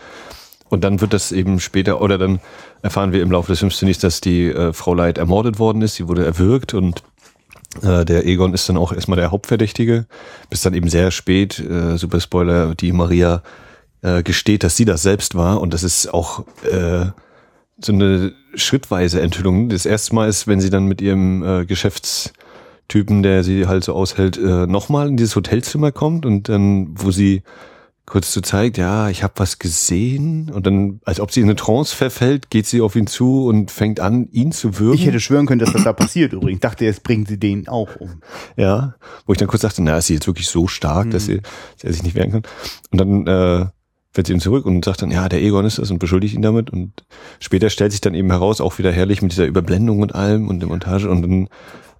Und 0.70 0.85
dann 0.85 1.03
wird 1.03 1.12
das 1.12 1.33
eben 1.33 1.61
später, 1.61 2.01
oder 2.01 2.16
dann 2.16 2.41
erfahren 2.80 3.12
wir 3.12 3.22
im 3.22 3.30
Laufe 3.30 3.53
des 3.53 3.59
Films 3.59 3.76
zunächst, 3.76 4.05
dass 4.05 4.22
die 4.22 4.47
äh, 4.47 4.72
Frau 4.72 4.95
Leid 4.95 5.18
ermordet 5.18 5.59
worden 5.59 5.83
ist. 5.83 5.97
Sie 5.97 6.09
wurde 6.09 6.24
erwürgt 6.24 6.72
und 6.72 7.03
äh, 7.83 8.05
der 8.05 8.27
Egon 8.27 8.55
ist 8.55 8.68
dann 8.68 8.77
auch 8.77 8.93
erstmal 8.93 9.16
der 9.16 9.31
Hauptverdächtige, 9.31 10.07
bis 10.51 10.62
dann 10.62 10.75
eben 10.75 10.89
sehr 10.89 11.11
spät, 11.11 11.59
äh, 11.59 11.97
Super 11.97 12.20
Spoiler, 12.20 12.75
die 12.75 12.93
Maria 12.93 13.43
äh, 14.03 14.23
gesteht, 14.23 14.64
dass 14.64 14.77
sie 14.77 14.85
das 14.85 15.03
selbst 15.03 15.35
war 15.35 15.61
und 15.61 15.73
das 15.73 15.83
ist 15.83 16.12
auch 16.12 16.45
äh, 16.70 17.07
so 17.81 17.93
eine 17.93 18.33
schrittweise 18.55 19.20
Enthüllung. 19.20 19.68
Das 19.68 19.87
erste 19.87 20.14
Mal 20.14 20.29
ist, 20.29 20.47
wenn 20.47 20.61
sie 20.61 20.70
dann 20.70 20.87
mit 20.87 21.01
ihrem 21.01 21.43
äh, 21.43 21.64
Geschäftstypen, 21.64 23.23
der 23.23 23.45
sie 23.45 23.66
halt 23.66 23.85
so 23.85 23.95
aushält, 23.95 24.37
äh, 24.37 24.66
nochmal 24.66 25.09
in 25.09 25.16
dieses 25.16 25.37
Hotelzimmer 25.37 25.93
kommt 25.93 26.27
und 26.27 26.49
dann, 26.49 26.89
wo 26.93 27.11
sie 27.11 27.43
kurz 28.07 28.33
so 28.33 28.41
zeigt, 28.41 28.79
ja, 28.79 29.09
ich 29.09 29.23
habe 29.23 29.35
was 29.37 29.59
gesehen 29.59 30.51
und 30.51 30.67
dann, 30.67 31.01
als 31.05 31.21
ob 31.21 31.31
sie 31.31 31.41
in 31.41 31.47
eine 31.47 31.57
Trance 31.57 31.95
verfällt, 31.95 32.51
geht 32.51 32.67
sie 32.67 32.81
auf 32.81 32.97
ihn 32.97 33.07
zu 33.07 33.47
und 33.47 33.71
fängt 33.71 34.01
an, 34.01 34.29
ihn 34.33 34.53
zu 34.53 34.79
würgen. 34.79 34.99
Ich 34.99 35.07
hätte 35.07 35.21
schwören 35.21 35.47
können, 35.47 35.61
dass 35.61 35.73
das 35.73 35.85
da 35.85 35.93
passiert 35.93 36.33
übrigens. 36.33 36.57
Ich 36.57 36.61
dachte, 36.61 36.85
jetzt 36.85 37.05
bringen 37.05 37.27
sie 37.27 37.39
den 37.39 37.69
auch 37.69 37.97
um. 37.97 38.23
Ja, 38.57 38.95
wo 39.27 39.33
ich 39.33 39.39
dann 39.39 39.49
kurz 39.49 39.63
dachte, 39.63 39.83
na, 39.83 39.99
ist 39.99 40.09
sie 40.09 40.15
jetzt 40.15 40.27
wirklich 40.27 40.49
so 40.49 40.67
stark, 40.67 41.07
mhm. 41.07 41.11
dass, 41.11 41.27
sie, 41.27 41.41
dass 41.41 41.85
er 41.85 41.93
sich 41.93 42.03
nicht 42.03 42.17
wehren 42.17 42.33
kann. 42.33 42.43
Und 42.91 43.01
dann 43.01 43.27
äh, 43.27 43.67
fährt 44.13 44.27
sie 44.27 44.33
ihm 44.33 44.41
zurück 44.41 44.67
und 44.67 44.85
sagt 44.85 45.03
dann, 45.03 45.11
ja, 45.11 45.29
der 45.29 45.41
Egon 45.41 45.65
ist 45.65 45.79
das 45.79 45.91
und 45.91 45.99
beschuldigt 45.99 46.35
ihn 46.35 46.43
damit. 46.43 46.71
Und 46.71 47.05
später 47.39 47.71
stellt 47.71 47.93
sich 47.93 48.01
dann 48.01 48.15
eben 48.15 48.31
heraus, 48.31 48.61
auch 48.61 48.79
wieder 48.79 48.93
herrlich 48.93 49.23
mit 49.23 49.33
dieser 49.33 49.47
Überblendung 49.47 50.01
und 50.01 50.15
allem 50.15 50.49
und 50.49 50.61
der 50.61 50.69
Montage 50.69 51.09
und 51.09 51.23
dann 51.23 51.49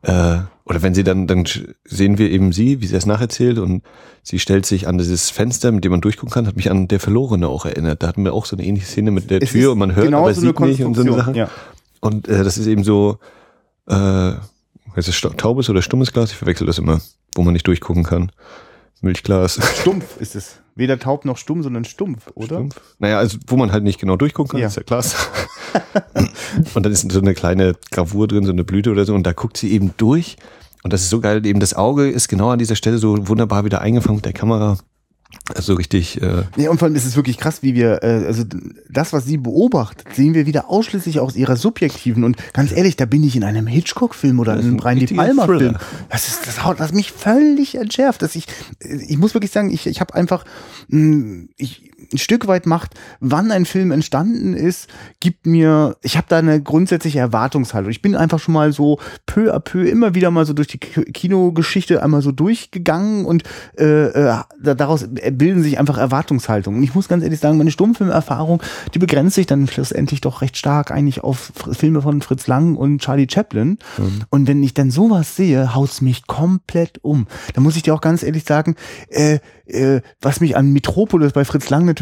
äh, 0.03 0.39
oder 0.65 0.83
wenn 0.83 0.95
sie 0.95 1.05
dann, 1.05 1.27
dann 1.27 1.45
sehen 1.85 2.19
wir 2.19 2.31
eben 2.31 2.53
sie, 2.53 2.81
wie 2.81 2.87
sie 2.87 2.97
es 2.97 3.07
nacherzählt 3.07 3.59
und 3.59 3.83
sie 4.23 4.39
stellt 4.39 4.65
sich 4.65 4.87
an 4.87 4.99
dieses 4.99 5.31
Fenster, 5.31 5.73
mit 5.73 5.85
dem 5.85 5.91
man 5.91 6.01
durchgucken 6.01 6.33
kann, 6.33 6.47
hat 6.47 6.57
mich 6.57 6.71
an 6.71 6.89
der 6.89 7.01
Verlorene 7.01 7.49
auch 7.49 7.67
erinnert. 7.67 8.03
Da 8.03 8.09
hatten 8.09 8.25
wir 8.25 8.33
auch 8.33 8.47
so 8.47 8.57
eine 8.57 8.65
ähnliche 8.65 8.87
Szene 8.87 9.11
mit 9.11 9.31
der 9.31 9.43
es 9.43 9.51
Tür 9.51 9.73
und 9.73 9.79
man 9.79 9.97
hört, 9.97 10.13
aber 10.13 10.33
so 10.33 10.41
sieht 10.41 10.61
nicht 10.61 10.85
und 10.85 10.95
so 10.95 11.03
eine 11.03 11.15
Sache. 11.15 11.33
Ja. 11.37 11.51
Und 12.01 12.29
äh, 12.29 12.45
das 12.45 12.59
ist 12.59 12.67
eben 12.67 12.85
so, 12.85 13.19
äh, 13.89 14.33
ist 14.97 15.09
es 15.09 15.21
taubes 15.21 15.71
oder 15.71 15.83
stummes 15.83 16.13
Glas? 16.13 16.31
Ich 16.31 16.37
verwechsel 16.37 16.67
das 16.67 16.79
immer, 16.79 17.01
wo 17.35 17.43
man 17.43 17.53
nicht 17.53 17.67
durchgucken 17.67 18.05
kann. 18.05 18.31
Milchglas. 19.01 19.59
Stumpf 19.81 20.21
ist 20.21 20.37
es. 20.37 20.61
Weder 20.75 20.99
taub 20.99 21.25
noch 21.25 21.37
stumm, 21.37 21.63
sondern 21.63 21.85
stumpf, 21.85 22.31
oder? 22.35 22.57
Stumpf. 22.57 22.81
Naja, 22.99 23.19
also 23.19 23.39
wo 23.47 23.57
man 23.57 23.73
halt 23.73 23.85
nicht 23.85 24.01
genau 24.01 24.17
durchgucken 24.17 24.53
kann, 24.53 24.61
ja. 24.61 24.69
ist 24.69 24.77
ja 24.77 24.83
Glas. 24.83 25.29
und 26.75 26.85
dann 26.85 26.93
ist 26.93 27.11
so 27.11 27.21
eine 27.21 27.35
kleine 27.35 27.75
Gravur 27.91 28.29
drin, 28.29 28.45
so 28.45 28.53
eine 28.53 28.65
Blüte 28.65 28.91
oder 28.91 29.05
so, 29.05 29.15
und 29.15 29.27
da 29.27 29.33
guckt 29.33 29.57
sie 29.57 29.73
eben 29.73 29.95
durch. 29.97 30.37
Und 30.83 30.93
das 30.93 31.03
ist 31.03 31.11
so 31.11 31.21
geil, 31.21 31.45
eben 31.47 31.61
das 31.61 31.75
Auge 31.75 32.11
ist 32.11 32.29
genau 32.29 32.51
an 32.51 32.59
dieser 32.59 32.77
Stelle 32.77 32.99
so 32.99 33.29
wunderbar 33.29 33.65
wieder 33.65 33.81
eingefangen 33.81 34.17
mit 34.17 34.25
der 34.25 34.33
Kamera. 34.33 34.79
Also 35.55 35.75
richtig. 35.75 36.21
Äh 36.23 36.45
ja, 36.57 36.71
und 36.71 36.79
vor 36.79 36.87
allem 36.87 36.95
ist 36.95 37.05
es 37.05 37.17
wirklich 37.17 37.39
krass, 37.39 37.63
wie 37.63 37.75
wir, 37.75 38.03
äh, 38.03 38.27
also 38.27 38.45
das, 38.89 39.13
was 39.13 39.25
sie 39.25 39.39
beobachtet, 39.39 40.07
sehen 40.15 40.35
wir 40.35 40.47
wieder 40.47 40.71
ausschließlich 40.71 41.21
aus 41.21 41.37
ihrer 41.37 41.57
subjektiven. 41.57 42.25
Und 42.25 42.37
ganz 42.53 42.73
ehrlich, 42.73 42.97
da 42.97 43.07
bin 43.07 43.23
ich 43.23 43.35
in 43.37 43.45
einem 43.45 43.67
Hitchcock-Film 43.67 44.39
oder 44.41 44.55
in 44.55 44.61
einem 44.61 44.77
Brian 44.77 44.99
De 44.99 45.15
Palma-Film. 45.15 45.77
Das 46.11 46.29
ist 46.29 46.47
das 46.47 46.65
haut 46.65 46.81
das 46.81 46.93
mich 46.93 47.13
völlig 47.13 47.77
entschärft. 47.77 48.23
Dass 48.23 48.35
ich, 48.37 48.47
ich 48.81 49.19
muss 49.19 49.35
wirklich 49.35 49.51
sagen, 49.51 49.71
ich, 49.71 49.87
ich 49.87 50.01
habe 50.01 50.15
einfach, 50.15 50.45
mh, 50.89 51.01
hm, 51.01 51.49
ich, 51.57 51.92
ein 52.13 52.19
Stück 52.19 52.47
weit 52.47 52.67
macht, 52.67 52.95
wann 53.21 53.51
ein 53.51 53.65
Film 53.65 53.91
entstanden 53.91 54.55
ist, 54.55 54.89
gibt 55.21 55.47
mir, 55.47 55.97
ich 56.03 56.17
habe 56.17 56.27
da 56.29 56.39
eine 56.39 56.63
grundsätzliche 56.63 57.19
Erwartungshaltung. 57.19 57.91
Ich 57.91 58.03
bin 58.03 58.17
einfach 58.17 58.39
schon 58.39 58.55
mal 58.55 58.73
so 58.73 58.99
peu 59.27 59.55
à 59.55 59.61
peu 59.61 59.89
immer 59.89 60.15
wieder 60.15 60.31
mal 60.31 60.45
so 60.45 60.53
durch 60.53 60.69
die 60.69 60.79
Kinogeschichte 60.79 62.03
einmal 62.03 62.23
so 62.23 62.33
durchgegangen 62.33 63.25
und 63.25 63.45
äh, 63.79 64.07
äh, 64.07 64.35
daraus 64.63 65.09
bilden 65.33 65.63
sich 65.63 65.79
einfach 65.79 65.99
Erwartungshaltungen. 65.99 66.79
Und 66.79 66.85
ich 66.85 66.95
muss 66.95 67.09
ganz 67.09 67.23
ehrlich 67.25 67.41
sagen, 67.41 67.59
meine 67.59 67.71
Stummfilmerfahrung, 67.71 68.63
die 68.95 68.99
begrenzt 68.99 69.35
sich 69.35 69.47
dann 69.47 69.67
schlussendlich 69.67 70.21
doch 70.21 70.43
recht 70.43 70.57
stark 70.57 70.91
eigentlich 70.91 71.23
auf 71.23 71.53
Filme 71.73 72.03
von 72.03 72.23
Fritz 72.23 72.47
Lang 72.47 72.77
und 72.77 73.01
Charlie 73.01 73.27
Chaplin. 73.31 73.79
Mhm. 73.99 74.23
Und 74.31 74.49
wenn 74.49 74.63
ich 74.63 74.75
dann 74.75 74.91
sowas 74.91 75.37
sehe, 75.37 75.75
haut's 75.75 76.01
mich 76.01 76.27
komplett 76.27 76.99
um. 77.03 77.27
Da 77.55 77.61
muss 77.61 77.77
ich 77.77 77.83
dir 77.83 77.95
auch 77.95 78.01
ganz 78.01 78.23
ehrlich 78.23 78.45
sagen, 78.45 78.77
äh, 79.09 79.39
äh, 79.67 80.01
was 80.21 80.41
mich 80.41 80.57
an 80.57 80.73
Metropolis 80.73 81.33
bei 81.33 81.45
Fritz 81.45 81.71
Lang 81.71 81.85
natürlich 81.85 82.02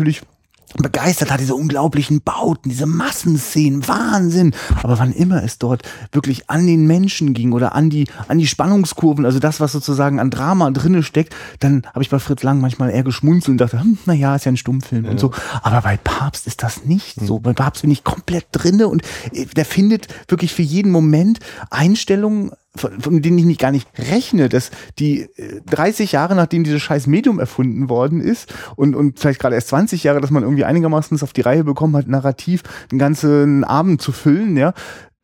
begeistert 0.76 1.30
hat, 1.30 1.40
diese 1.40 1.54
unglaublichen 1.54 2.20
Bauten, 2.22 2.68
diese 2.68 2.86
Massenszenen, 2.86 3.86
Wahnsinn. 3.88 4.54
Aber 4.82 4.98
wann 4.98 5.12
immer 5.12 5.42
es 5.42 5.58
dort 5.58 5.82
wirklich 6.12 6.48
an 6.48 6.66
den 6.66 6.86
Menschen 6.86 7.34
ging 7.34 7.52
oder 7.52 7.74
an 7.74 7.90
die, 7.90 8.06
an 8.28 8.38
die 8.38 8.46
Spannungskurven, 8.46 9.24
also 9.24 9.38
das, 9.38 9.60
was 9.60 9.72
sozusagen 9.72 10.20
an 10.20 10.30
Drama 10.30 10.70
drinne 10.70 11.02
steckt, 11.02 11.34
dann 11.58 11.82
habe 11.92 12.02
ich 12.02 12.10
bei 12.10 12.18
Fritz 12.18 12.42
Lang 12.42 12.60
manchmal 12.60 12.90
eher 12.90 13.02
geschmunzelt 13.02 13.50
und 13.50 13.58
dachte, 13.58 13.80
hm, 13.80 13.98
na 14.06 14.14
ja, 14.14 14.36
ist 14.36 14.44
ja 14.44 14.52
ein 14.52 14.56
Stummfilm 14.56 15.04
ja. 15.04 15.10
und 15.10 15.20
so. 15.20 15.32
Aber 15.62 15.82
bei 15.82 15.96
Papst 15.96 16.46
ist 16.46 16.62
das 16.62 16.84
nicht 16.84 17.20
so. 17.20 17.40
Bei 17.40 17.52
Papst 17.52 17.82
bin 17.82 17.90
ich 17.90 18.04
komplett 18.04 18.46
drinne 18.52 18.88
und 18.88 19.02
äh, 19.32 19.46
der 19.46 19.64
findet 19.64 20.06
wirklich 20.28 20.52
für 20.52 20.62
jeden 20.62 20.92
Moment 20.92 21.40
Einstellungen, 21.70 22.52
von, 22.76 23.00
von 23.00 23.22
denen 23.22 23.38
ich 23.38 23.44
nicht 23.44 23.60
gar 23.60 23.72
nicht 23.72 23.88
rechne, 23.98 24.48
dass 24.48 24.70
die 24.98 25.28
30 25.66 26.12
äh, 26.12 26.16
Jahre 26.16 26.34
nachdem 26.34 26.64
dieses 26.64 26.82
scheiß 26.82 27.06
Medium 27.06 27.38
erfunden 27.38 27.88
worden 27.88 28.20
ist 28.20 28.54
und, 28.76 28.94
und 28.94 29.18
vielleicht 29.18 29.40
gerade 29.40 29.56
erst 29.56 29.68
20 29.68 30.04
Jahre, 30.04 30.20
dass 30.20 30.30
man 30.30 30.42
irgendwie 30.42 30.64
einigermaßen 30.64 31.20
auf 31.22 31.32
die 31.32 31.40
Reihe 31.40 31.64
bekommen 31.64 31.96
hat, 31.96 32.06
narrativ 32.06 32.62
den 32.92 32.98
ganzen 32.98 33.64
Abend 33.64 34.00
zu 34.00 34.12
füllen, 34.12 34.56
ja, 34.56 34.72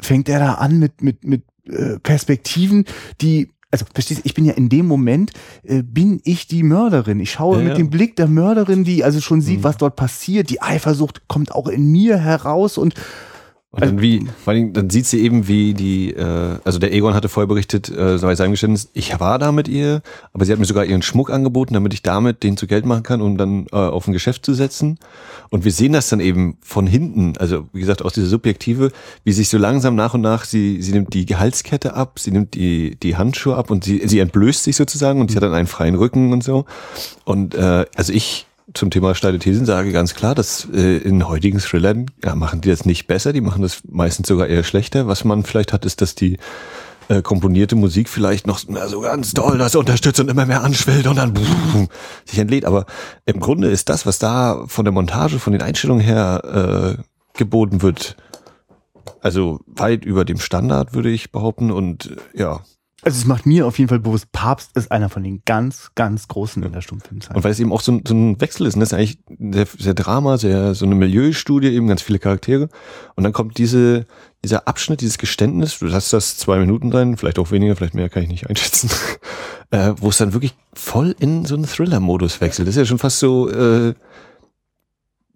fängt 0.00 0.28
er 0.28 0.40
da 0.40 0.54
an 0.54 0.78
mit, 0.78 1.02
mit, 1.02 1.24
mit 1.24 1.44
äh, 1.68 1.98
Perspektiven, 2.00 2.84
die 3.20 3.50
also 3.72 3.84
verstehst 3.92 4.20
du, 4.20 4.26
ich 4.26 4.34
bin 4.34 4.44
ja 4.44 4.54
in 4.54 4.68
dem 4.68 4.86
Moment, 4.86 5.32
äh, 5.62 5.82
bin 5.82 6.20
ich 6.24 6.46
die 6.46 6.62
Mörderin. 6.62 7.20
Ich 7.20 7.32
schaue 7.32 7.58
ja, 7.58 7.62
mit 7.62 7.72
ja. 7.72 7.76
dem 7.76 7.90
Blick 7.90 8.16
der 8.16 8.28
Mörderin, 8.28 8.84
die 8.84 9.04
also 9.04 9.20
schon 9.20 9.40
sieht, 9.40 9.58
mhm. 9.58 9.64
was 9.64 9.76
dort 9.76 9.96
passiert. 9.96 10.50
Die 10.50 10.62
Eifersucht 10.62 11.28
kommt 11.28 11.52
auch 11.52 11.68
in 11.68 11.90
mir 11.90 12.18
heraus 12.18 12.78
und 12.78 12.94
Und 13.72 13.84
dann 13.84 14.00
wie, 14.00 14.26
vor 14.42 14.54
allem, 14.54 14.72
dann 14.72 14.88
sieht 14.88 15.06
sie 15.06 15.20
eben, 15.20 15.48
wie 15.48 15.74
die, 15.74 16.12
äh, 16.12 16.58
also 16.64 16.78
der 16.78 16.94
Egon 16.94 17.14
hatte 17.14 17.28
vorher 17.28 17.48
berichtet, 17.48 17.90
äh, 17.90 18.16
bei 18.22 18.34
seinem 18.34 18.52
Geständnis, 18.52 18.88
ich 18.94 19.18
war 19.20 19.38
da 19.38 19.52
mit 19.52 19.68
ihr, 19.68 20.02
aber 20.32 20.44
sie 20.44 20.52
hat 20.52 20.58
mir 20.58 20.64
sogar 20.64 20.84
ihren 20.84 21.02
Schmuck 21.02 21.30
angeboten, 21.30 21.74
damit 21.74 21.92
ich 21.92 22.02
damit 22.02 22.42
den 22.42 22.56
zu 22.56 22.66
Geld 22.66 22.86
machen 22.86 23.02
kann, 23.02 23.20
um 23.20 23.36
dann 23.36 23.66
äh, 23.72 23.76
auf 23.76 24.06
ein 24.06 24.12
Geschäft 24.12 24.46
zu 24.46 24.54
setzen. 24.54 24.98
Und 25.50 25.64
wir 25.64 25.72
sehen 25.72 25.92
das 25.92 26.08
dann 26.08 26.20
eben 26.20 26.56
von 26.62 26.86
hinten, 26.86 27.36
also 27.38 27.68
wie 27.72 27.80
gesagt, 27.80 28.02
aus 28.02 28.14
dieser 28.14 28.28
Subjektive, 28.28 28.92
wie 29.24 29.32
sich 29.32 29.48
so 29.48 29.58
langsam 29.58 29.94
nach 29.94 30.14
und 30.14 30.22
nach, 30.22 30.44
sie, 30.44 30.80
sie 30.80 30.92
nimmt 30.92 31.12
die 31.12 31.26
Halskette 31.36 31.94
ab, 31.94 32.18
sie 32.18 32.30
nimmt 32.30 32.54
die, 32.54 32.96
die 32.96 33.16
Handschuhe 33.16 33.56
ab 33.56 33.70
und 33.70 33.84
sie, 33.84 34.00
sie 34.06 34.20
entblößt 34.20 34.62
sich 34.64 34.76
sozusagen 34.76 35.20
und 35.20 35.30
sie 35.30 35.36
hat 35.36 35.42
dann 35.42 35.54
einen 35.54 35.66
freien 35.66 35.96
Rücken 35.96 36.32
und 36.32 36.42
so. 36.42 36.64
Und 37.24 37.54
äh, 37.54 37.84
also 37.94 38.12
ich 38.12 38.45
zum 38.76 38.90
Thema 38.90 39.14
steile 39.14 39.38
Thesen 39.38 39.66
sage 39.66 39.92
ganz 39.92 40.14
klar, 40.14 40.34
dass 40.34 40.68
äh, 40.72 40.98
in 40.98 41.26
heutigen 41.26 41.58
Thrillern 41.58 42.06
ja, 42.24 42.34
machen 42.34 42.60
die 42.60 42.68
das 42.68 42.84
nicht 42.84 43.06
besser, 43.06 43.32
die 43.32 43.40
machen 43.40 43.62
das 43.62 43.82
meistens 43.88 44.28
sogar 44.28 44.46
eher 44.46 44.64
schlechter. 44.64 45.06
Was 45.06 45.24
man 45.24 45.44
vielleicht 45.44 45.72
hat, 45.72 45.84
ist, 45.84 46.00
dass 46.00 46.14
die 46.14 46.38
äh, 47.08 47.22
komponierte 47.22 47.76
Musik 47.76 48.08
vielleicht 48.08 48.46
noch 48.46 48.60
na, 48.68 48.88
so 48.88 49.00
ganz 49.00 49.32
doll 49.32 49.58
das 49.58 49.74
unterstützt 49.74 50.20
und 50.20 50.30
immer 50.30 50.46
mehr 50.46 50.62
anschwillt 50.62 51.06
und 51.06 51.16
dann 51.16 51.32
boom, 51.32 51.88
sich 52.24 52.38
entlädt. 52.38 52.64
Aber 52.64 52.86
im 53.24 53.40
Grunde 53.40 53.68
ist 53.68 53.88
das, 53.88 54.06
was 54.06 54.18
da 54.18 54.64
von 54.66 54.84
der 54.84 54.92
Montage, 54.92 55.38
von 55.38 55.52
den 55.52 55.62
Einstellungen 55.62 56.04
her 56.04 56.96
äh, 56.98 57.02
geboten 57.38 57.82
wird, 57.82 58.16
also 59.20 59.60
weit 59.66 60.04
über 60.04 60.24
dem 60.24 60.38
Standard, 60.38 60.94
würde 60.94 61.10
ich 61.10 61.32
behaupten. 61.32 61.70
Und 61.70 62.16
ja, 62.34 62.60
Also 63.06 63.20
es 63.20 63.24
macht 63.24 63.46
mir 63.46 63.68
auf 63.68 63.78
jeden 63.78 63.88
Fall 63.88 64.00
bewusst, 64.00 64.32
Papst 64.32 64.76
ist 64.76 64.90
einer 64.90 65.08
von 65.08 65.22
den 65.22 65.40
ganz, 65.44 65.92
ganz 65.94 66.26
großen 66.26 66.60
in 66.64 66.72
der 66.72 66.80
Stummfilmzeit. 66.80 67.36
Und 67.36 67.44
weil 67.44 67.52
es 67.52 67.60
eben 67.60 67.72
auch 67.72 67.80
so 67.80 67.92
ein, 67.92 68.02
so 68.04 68.12
ein 68.12 68.40
Wechsel 68.40 68.66
ist, 68.66 68.74
und 68.74 68.80
das 68.80 68.90
ist 68.90 68.98
eigentlich 68.98 69.18
sehr, 69.38 69.68
sehr 69.78 69.94
Drama, 69.94 70.38
sehr 70.38 70.74
so 70.74 70.86
eine 70.86 70.96
Milieustudie, 70.96 71.68
eben 71.68 71.86
ganz 71.86 72.02
viele 72.02 72.18
Charaktere. 72.18 72.68
Und 73.14 73.22
dann 73.22 73.32
kommt 73.32 73.58
diese, 73.58 74.06
dieser 74.42 74.66
Abschnitt, 74.66 75.02
dieses 75.02 75.18
Geständnis, 75.18 75.78
du 75.78 75.92
hast 75.92 76.12
das 76.12 76.36
zwei 76.36 76.58
Minuten 76.58 76.90
sein, 76.90 77.16
vielleicht 77.16 77.38
auch 77.38 77.52
weniger, 77.52 77.76
vielleicht 77.76 77.94
mehr 77.94 78.08
kann 78.08 78.24
ich 78.24 78.28
nicht 78.28 78.50
einschätzen, 78.50 78.90
äh, 79.70 79.92
wo 79.98 80.08
es 80.08 80.18
dann 80.18 80.32
wirklich 80.32 80.54
voll 80.74 81.14
in 81.20 81.44
so 81.44 81.54
einen 81.54 81.66
Thriller-Modus 81.66 82.40
wechselt. 82.40 82.66
Das 82.66 82.74
ist 82.74 82.80
ja 82.80 82.86
schon 82.86 82.98
fast 82.98 83.20
so, 83.20 83.48
äh, 83.48 83.94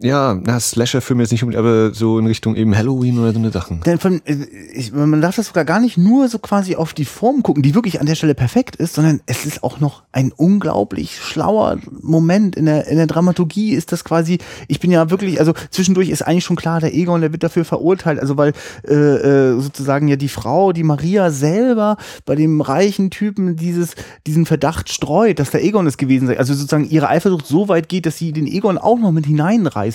ja, 0.02 0.38
na, 0.42 0.58
Slasher-Film 0.58 1.20
jetzt 1.20 1.30
nicht 1.30 1.42
unbedingt, 1.42 1.64
aber 1.64 1.92
so 1.92 2.18
in 2.18 2.26
Richtung 2.26 2.56
eben 2.56 2.76
Halloween 2.76 3.18
oder 3.18 3.32
so 3.32 3.38
eine 3.38 3.50
Sachen. 3.50 3.82
Denn 3.82 3.98
von, 3.98 4.22
äh, 4.24 4.46
ich, 4.72 4.92
man 4.92 5.20
darf 5.20 5.36
das 5.36 5.48
sogar 5.48 5.66
gar 5.66 5.78
nicht 5.78 5.98
nur 5.98 6.28
so 6.28 6.38
quasi 6.38 6.74
auf 6.76 6.94
die 6.94 7.04
Form 7.04 7.42
gucken, 7.42 7.62
die 7.62 7.74
wirklich 7.74 8.00
an 8.00 8.06
der 8.06 8.14
Stelle 8.14 8.34
perfekt 8.34 8.76
ist, 8.76 8.94
sondern 8.94 9.20
es 9.26 9.44
ist 9.44 9.62
auch 9.62 9.78
noch 9.78 10.02
ein 10.12 10.32
unglaublich 10.34 11.18
schlauer 11.20 11.78
Moment 12.00 12.56
in 12.56 12.64
der, 12.64 12.86
in 12.86 12.96
der 12.96 13.06
Dramaturgie 13.06 13.72
ist 13.74 13.92
das 13.92 14.02
quasi, 14.04 14.38
ich 14.68 14.80
bin 14.80 14.90
ja 14.90 15.10
wirklich, 15.10 15.38
also 15.38 15.52
zwischendurch 15.70 16.08
ist 16.08 16.22
eigentlich 16.22 16.44
schon 16.44 16.56
klar, 16.56 16.80
der 16.80 16.94
Egon, 16.94 17.20
der 17.20 17.32
wird 17.32 17.42
dafür 17.42 17.66
verurteilt, 17.66 18.20
also 18.20 18.38
weil 18.38 18.54
äh, 18.88 18.94
äh, 18.94 19.60
sozusagen 19.60 20.08
ja 20.08 20.16
die 20.16 20.28
Frau, 20.28 20.72
die 20.72 20.82
Maria 20.82 21.30
selber 21.30 21.98
bei 22.24 22.36
dem 22.36 22.62
reichen 22.62 23.10
Typen 23.10 23.56
dieses, 23.56 23.96
diesen 24.26 24.46
Verdacht 24.46 24.90
streut, 24.90 25.38
dass 25.38 25.50
der 25.50 25.62
Egon 25.62 25.86
es 25.86 25.98
gewesen 25.98 26.26
sei. 26.26 26.38
Also 26.38 26.54
sozusagen 26.54 26.88
ihre 26.88 27.08
Eifersucht 27.08 27.46
so 27.46 27.68
weit 27.68 27.90
geht, 27.90 28.06
dass 28.06 28.16
sie 28.16 28.32
den 28.32 28.46
Egon 28.46 28.78
auch 28.78 28.98
noch 28.98 29.12
mit 29.12 29.26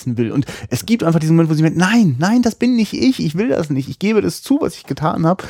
hineinreißen 0.03 0.17
will. 0.17 0.31
Und 0.31 0.45
es 0.69 0.85
gibt 0.85 1.03
einfach 1.03 1.19
diesen 1.19 1.35
Moment, 1.35 1.49
wo 1.49 1.53
sie 1.55 1.63
meint, 1.63 1.77
nein, 1.77 2.15
nein, 2.19 2.41
das 2.41 2.55
bin 2.55 2.75
nicht 2.75 2.93
ich, 2.93 3.23
ich 3.23 3.35
will 3.35 3.49
das 3.49 3.69
nicht, 3.69 3.89
ich 3.89 3.99
gebe 3.99 4.21
das 4.21 4.41
zu, 4.41 4.59
was 4.61 4.75
ich 4.75 4.85
getan 4.85 5.25
habe. 5.25 5.43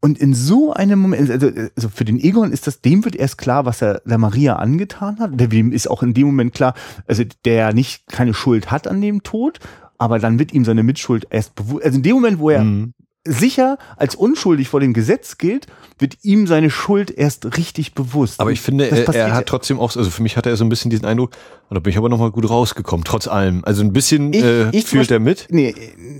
Und 0.00 0.18
in 0.18 0.34
so 0.34 0.72
einem 0.72 0.98
Moment, 0.98 1.30
also, 1.30 1.50
also 1.76 1.88
für 1.88 2.04
den 2.04 2.18
Egon 2.20 2.52
ist 2.52 2.66
das, 2.66 2.80
dem 2.80 3.04
wird 3.04 3.16
erst 3.16 3.38
klar, 3.38 3.64
was 3.64 3.82
er 3.82 4.00
der 4.04 4.18
Maria 4.18 4.56
angetan 4.56 5.18
hat. 5.18 5.30
Dem 5.34 5.72
ist 5.72 5.88
auch 5.90 6.02
in 6.02 6.14
dem 6.14 6.26
Moment 6.26 6.54
klar, 6.54 6.74
also 7.06 7.22
der 7.44 7.72
nicht 7.72 8.06
keine 8.08 8.34
Schuld 8.34 8.70
hat 8.70 8.86
an 8.88 9.00
dem 9.00 9.22
Tod, 9.22 9.60
aber 9.98 10.18
dann 10.18 10.38
wird 10.38 10.52
ihm 10.52 10.64
seine 10.64 10.82
Mitschuld 10.82 11.26
erst 11.30 11.54
bewusst. 11.54 11.84
Also 11.84 11.96
in 11.96 12.02
dem 12.02 12.14
Moment, 12.14 12.38
wo 12.38 12.50
er 12.50 12.64
Mhm. 12.64 12.94
sicher 13.26 13.78
als 13.96 14.14
unschuldig 14.14 14.68
vor 14.68 14.80
dem 14.80 14.92
Gesetz 14.92 15.38
gilt, 15.38 15.66
wird 15.98 16.18
ihm 16.22 16.46
seine 16.46 16.70
Schuld 16.70 17.10
erst 17.10 17.56
richtig 17.56 17.94
bewusst. 17.94 18.40
Aber 18.40 18.50
ich 18.50 18.60
finde, 18.60 18.90
er, 18.90 19.14
er 19.14 19.32
hat 19.34 19.46
trotzdem 19.46 19.78
auch, 19.78 19.94
also 19.96 20.10
für 20.10 20.22
mich 20.22 20.36
hat 20.36 20.44
er 20.46 20.56
so 20.56 20.64
ein 20.64 20.68
bisschen 20.68 20.90
diesen 20.90 21.04
Eindruck, 21.06 21.30
und 21.68 21.74
da 21.76 21.80
bin 21.80 21.90
ich 21.92 21.96
aber 21.96 22.08
nochmal 22.08 22.30
gut 22.32 22.48
rausgekommen, 22.50 23.04
trotz 23.04 23.28
allem. 23.28 23.62
Also 23.64 23.82
ein 23.82 23.92
bisschen 23.92 24.32
Ich- 24.32 24.42
äh, 24.42 24.70
ich 24.70 24.86
fühlt 24.86 25.10
er 25.10 25.20
mit, 25.20 25.46
nee, 25.50 25.74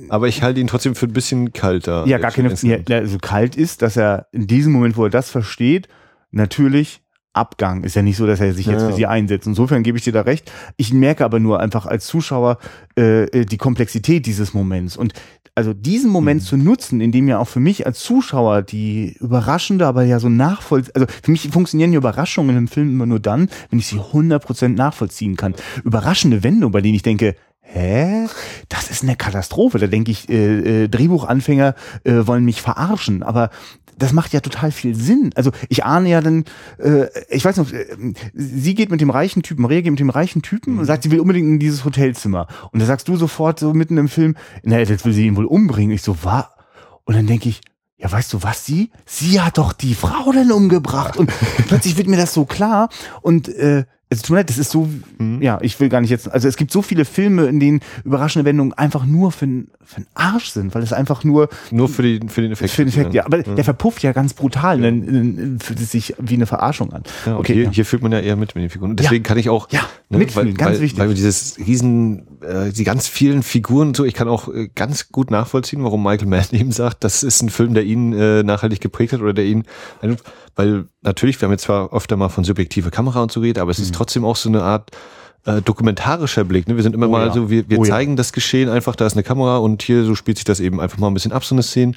aber 0.08 0.28
ich 0.28 0.42
halte 0.42 0.60
ihn 0.60 0.66
trotzdem 0.68 0.94
für 0.94 1.06
ein 1.06 1.12
bisschen 1.12 1.52
kalter. 1.52 2.06
Ja, 2.06 2.18
gar 2.18 2.30
keine, 2.30 2.54
ja, 2.54 2.78
also 2.96 3.18
kalt 3.18 3.56
ist, 3.56 3.82
dass 3.82 3.96
er 3.96 4.26
in 4.32 4.46
diesem 4.46 4.72
Moment, 4.72 4.96
wo 4.96 5.04
er 5.04 5.10
das 5.10 5.28
versteht, 5.30 5.88
natürlich 6.30 7.00
Abgang. 7.34 7.84
Ist 7.84 7.96
ja 7.96 8.02
nicht 8.02 8.16
so, 8.16 8.26
dass 8.26 8.40
er 8.40 8.54
sich 8.54 8.66
jetzt 8.66 8.82
Ja. 8.82 8.88
für 8.88 8.94
sie 8.94 9.06
einsetzt. 9.06 9.46
Insofern 9.46 9.82
gebe 9.82 9.98
ich 9.98 10.04
dir 10.04 10.12
da 10.12 10.22
recht. 10.22 10.50
Ich 10.76 10.92
merke 10.92 11.24
aber 11.24 11.40
nur 11.40 11.60
einfach 11.60 11.86
als 11.86 12.06
Zuschauer 12.06 12.58
äh, 12.96 13.24
äh, 13.24 13.44
die 13.44 13.56
Komplexität 13.58 14.24
dieses 14.26 14.54
Moments. 14.54 14.96
Und 14.96 15.12
also 15.56 15.72
diesen 15.72 16.10
Moment 16.10 16.42
Mhm. 16.42 16.46
zu 16.46 16.56
nutzen, 16.56 17.00
indem 17.00 17.28
ja 17.28 17.38
auch 17.38 17.46
für 17.48 17.60
mich 17.60 17.86
als 17.86 18.00
Zuschauer 18.00 18.62
die 18.62 19.16
überraschende, 19.20 19.86
aber 19.86 20.02
ja 20.04 20.18
so 20.18 20.28
nachvoll, 20.28 20.82
also 20.94 21.06
für 21.22 21.30
mich 21.30 21.48
funktionieren 21.50 21.90
die 21.92 21.96
Überraschungen 21.96 22.56
im 22.56 22.66
Film 22.68 22.88
immer 22.90 23.06
nur 23.06 23.20
dann, 23.20 23.48
wenn 23.70 23.78
ich 23.78 23.86
sie 23.86 24.00
100% 24.00 24.76
nachvollziehen 24.76 25.36
kann. 25.36 25.54
Überraschende 25.84 26.42
Wendungen, 26.42 26.72
bei 26.72 26.80
denen 26.80 26.94
ich 26.94 27.02
denke, 27.02 27.34
Hä? 27.66 28.26
Das 28.68 28.90
ist 28.90 29.02
eine 29.02 29.16
Katastrophe. 29.16 29.78
Da 29.78 29.86
denke 29.88 30.10
ich, 30.10 30.28
äh, 30.28 30.84
äh, 30.84 30.88
Drehbuchanfänger 30.88 31.74
äh, 32.04 32.12
wollen 32.26 32.44
mich 32.44 32.60
verarschen. 32.62 33.22
Aber 33.22 33.48
das 33.98 34.12
macht 34.12 34.32
ja 34.32 34.40
total 34.40 34.72
viel 34.72 34.94
Sinn. 34.94 35.30
Also 35.34 35.50
ich 35.68 35.84
ahne 35.84 36.08
ja 36.08 36.20
dann, 36.20 36.44
äh, 36.78 37.06
ich 37.28 37.44
weiß 37.44 37.56
noch, 37.56 37.72
äh, 37.72 37.86
sie 38.34 38.74
geht 38.74 38.90
mit 38.90 39.00
dem 39.00 39.10
reichen 39.10 39.42
Typen, 39.42 39.62
Maria 39.62 39.80
geht 39.80 39.92
mit 39.92 40.00
dem 40.00 40.10
reichen 40.10 40.42
Typen 40.42 40.78
und 40.78 40.84
sagt, 40.84 41.02
sie 41.02 41.10
will 41.10 41.20
unbedingt 41.20 41.46
in 41.46 41.58
dieses 41.58 41.84
Hotelzimmer. 41.84 42.46
Und 42.72 42.80
da 42.80 42.86
sagst 42.86 43.08
du 43.08 43.16
sofort 43.16 43.58
so 43.58 43.72
mitten 43.74 43.98
im 43.98 44.08
Film, 44.08 44.36
na, 44.62 44.78
jetzt 44.78 45.04
will 45.04 45.12
sie 45.12 45.26
ihn 45.26 45.36
wohl 45.36 45.46
umbringen. 45.46 45.94
Ich 45.94 46.02
so, 46.02 46.16
was? 46.22 46.46
Und 47.04 47.16
dann 47.16 47.26
denke 47.26 47.48
ich, 47.48 47.60
ja, 47.96 48.10
weißt 48.10 48.32
du 48.32 48.42
was, 48.42 48.66
sie? 48.66 48.90
Sie 49.06 49.40
hat 49.40 49.58
doch 49.58 49.72
die 49.72 49.94
Frau 49.94 50.32
dann 50.32 50.52
umgebracht. 50.52 51.16
Und 51.16 51.30
plötzlich 51.68 51.96
wird 51.96 52.08
mir 52.08 52.16
das 52.16 52.34
so 52.34 52.44
klar. 52.44 52.88
Und 53.22 53.48
äh, 53.48 53.84
es 54.10 54.22
tut 54.22 54.30
mir 54.30 54.36
leid, 54.36 54.50
das 54.50 54.58
ist 54.58 54.70
so, 54.70 54.88
ja, 55.40 55.58
ich 55.62 55.80
will 55.80 55.88
gar 55.88 56.00
nicht 56.00 56.10
jetzt, 56.10 56.30
also 56.30 56.46
es 56.46 56.56
gibt 56.56 56.70
so 56.70 56.82
viele 56.82 57.04
Filme, 57.04 57.46
in 57.46 57.58
denen 57.58 57.80
überraschende 58.04 58.44
Wendungen 58.44 58.72
einfach 58.74 59.06
nur 59.06 59.32
für, 59.32 59.46
n- 59.46 59.68
für 59.84 60.02
den 60.02 60.06
Arsch 60.14 60.50
sind, 60.50 60.74
weil 60.74 60.82
es 60.82 60.92
einfach 60.92 61.24
nur 61.24 61.48
Nur 61.72 61.88
für, 61.88 62.02
die, 62.02 62.20
für 62.28 62.42
den 62.42 62.52
Effekt. 62.52 62.70
für 62.70 62.82
den 62.84 62.88
Effekt, 62.88 63.14
ja, 63.14 63.24
aber 63.26 63.42
der 63.42 63.64
verpufft 63.64 64.02
ja 64.02 64.12
ganz 64.12 64.34
brutal, 64.34 64.80
dann, 64.80 65.06
dann 65.06 65.58
fühlt 65.60 65.80
es 65.80 65.90
sich 65.90 66.14
wie 66.20 66.34
eine 66.34 66.46
Verarschung 66.46 66.92
an. 66.92 67.02
Ja, 67.26 67.38
okay, 67.38 67.54
hier, 67.54 67.64
ja. 67.64 67.70
hier 67.70 67.84
fühlt 67.84 68.02
man 68.02 68.12
ja 68.12 68.20
eher 68.20 68.36
mit 68.36 68.54
mit 68.54 68.62
den 68.62 68.70
Figuren. 68.70 68.94
Deswegen 68.94 69.24
kann 69.24 69.38
ich 69.38 69.48
auch, 69.48 69.68
Ja, 69.72 69.80
ne, 70.10 70.18
mitfühlen, 70.18 70.48
weil, 70.48 70.54
ganz 70.54 70.76
weil, 70.76 70.80
wichtig. 70.82 70.98
weil 71.00 71.08
wir 71.08 71.14
dieses 71.16 71.58
riesen, 71.58 72.26
äh, 72.42 72.70
die 72.70 72.84
ganz 72.84 73.08
vielen 73.08 73.42
Figuren 73.42 73.88
und 73.88 73.96
so, 73.96 74.04
ich 74.04 74.14
kann 74.14 74.28
auch 74.28 74.48
äh, 74.48 74.68
ganz 74.74 75.08
gut 75.10 75.30
nachvollziehen, 75.30 75.82
warum 75.82 76.02
Michael 76.02 76.28
Mann 76.28 76.44
eben 76.52 76.70
sagt, 76.72 77.02
das 77.04 77.22
ist 77.22 77.42
ein 77.42 77.48
Film, 77.48 77.74
der 77.74 77.84
ihn 77.84 78.12
äh, 78.12 78.42
nachhaltig 78.42 78.80
geprägt 78.80 79.12
hat 79.12 79.20
oder 79.22 79.32
der 79.32 79.46
ihn, 79.46 79.64
weil 80.56 80.86
natürlich, 81.02 81.40
wir 81.40 81.46
haben 81.46 81.52
jetzt 81.52 81.64
zwar 81.64 81.92
öfter 81.92 82.16
mal 82.16 82.28
von 82.28 82.44
subjektive 82.44 82.90
Kamera 82.90 83.22
und 83.22 83.32
so 83.32 83.40
geredet, 83.40 83.60
aber 83.60 83.70
es 83.70 83.78
ist 83.78 83.94
trotzdem 83.94 84.24
auch 84.24 84.36
so 84.36 84.48
eine 84.48 84.62
Art 84.62 84.90
äh, 85.46 85.60
dokumentarischer 85.62 86.44
Blick. 86.44 86.68
Ne? 86.68 86.76
Wir 86.76 86.82
sind 86.82 86.94
immer 86.94 87.06
Mhm. 87.06 87.14
Oh 87.14 87.16
mal 87.16 87.26
ja. 87.26 87.32
so, 87.32 87.50
wir, 87.50 87.68
wir 87.68 87.78
Oh 87.78 87.84
ja. 87.84 87.90
zeigen 87.90 88.16
das 88.16 88.32
Geschehen 88.32 88.68
einfach, 88.68 88.96
da 88.96 89.06
ist 89.06 89.14
eine 89.14 89.22
Kamera 89.22 89.58
und 89.58 89.82
hier 89.82 90.04
so 90.04 90.14
spielt 90.14 90.38
sich 90.38 90.44
das 90.44 90.60
eben 90.60 90.80
einfach 90.80 90.98
mal 90.98 91.08
ein 91.08 91.14
bisschen 91.14 91.32
ab, 91.32 91.44
so 91.44 91.54
eine 91.54 91.62
Szene. 91.62 91.92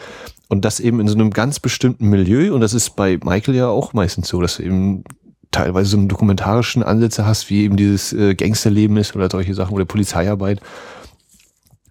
Und 0.49 0.65
das 0.65 0.79
eben 0.79 0.99
in 0.99 1.07
so 1.07 1.15
einem 1.15 1.31
ganz 1.31 1.59
bestimmten 1.59 2.09
Milieu. 2.09 2.53
Und 2.53 2.61
das 2.61 2.73
ist 2.73 2.95
bei 2.95 3.19
Michael 3.23 3.55
ja 3.55 3.67
auch 3.67 3.93
meistens 3.93 4.29
so, 4.29 4.41
dass 4.41 4.57
du 4.57 4.63
eben 4.63 5.03
teilweise 5.51 5.91
so 5.91 5.97
einen 5.97 6.07
dokumentarischen 6.07 6.83
Ansätze 6.83 7.25
hast, 7.25 7.49
wie 7.49 7.63
eben 7.63 7.77
dieses 7.77 8.13
äh, 8.13 8.35
Gangsterleben 8.35 8.97
ist 8.97 9.15
oder 9.15 9.29
solche 9.29 9.53
Sachen 9.53 9.73
oder 9.73 9.85
Polizeiarbeit. 9.85 10.61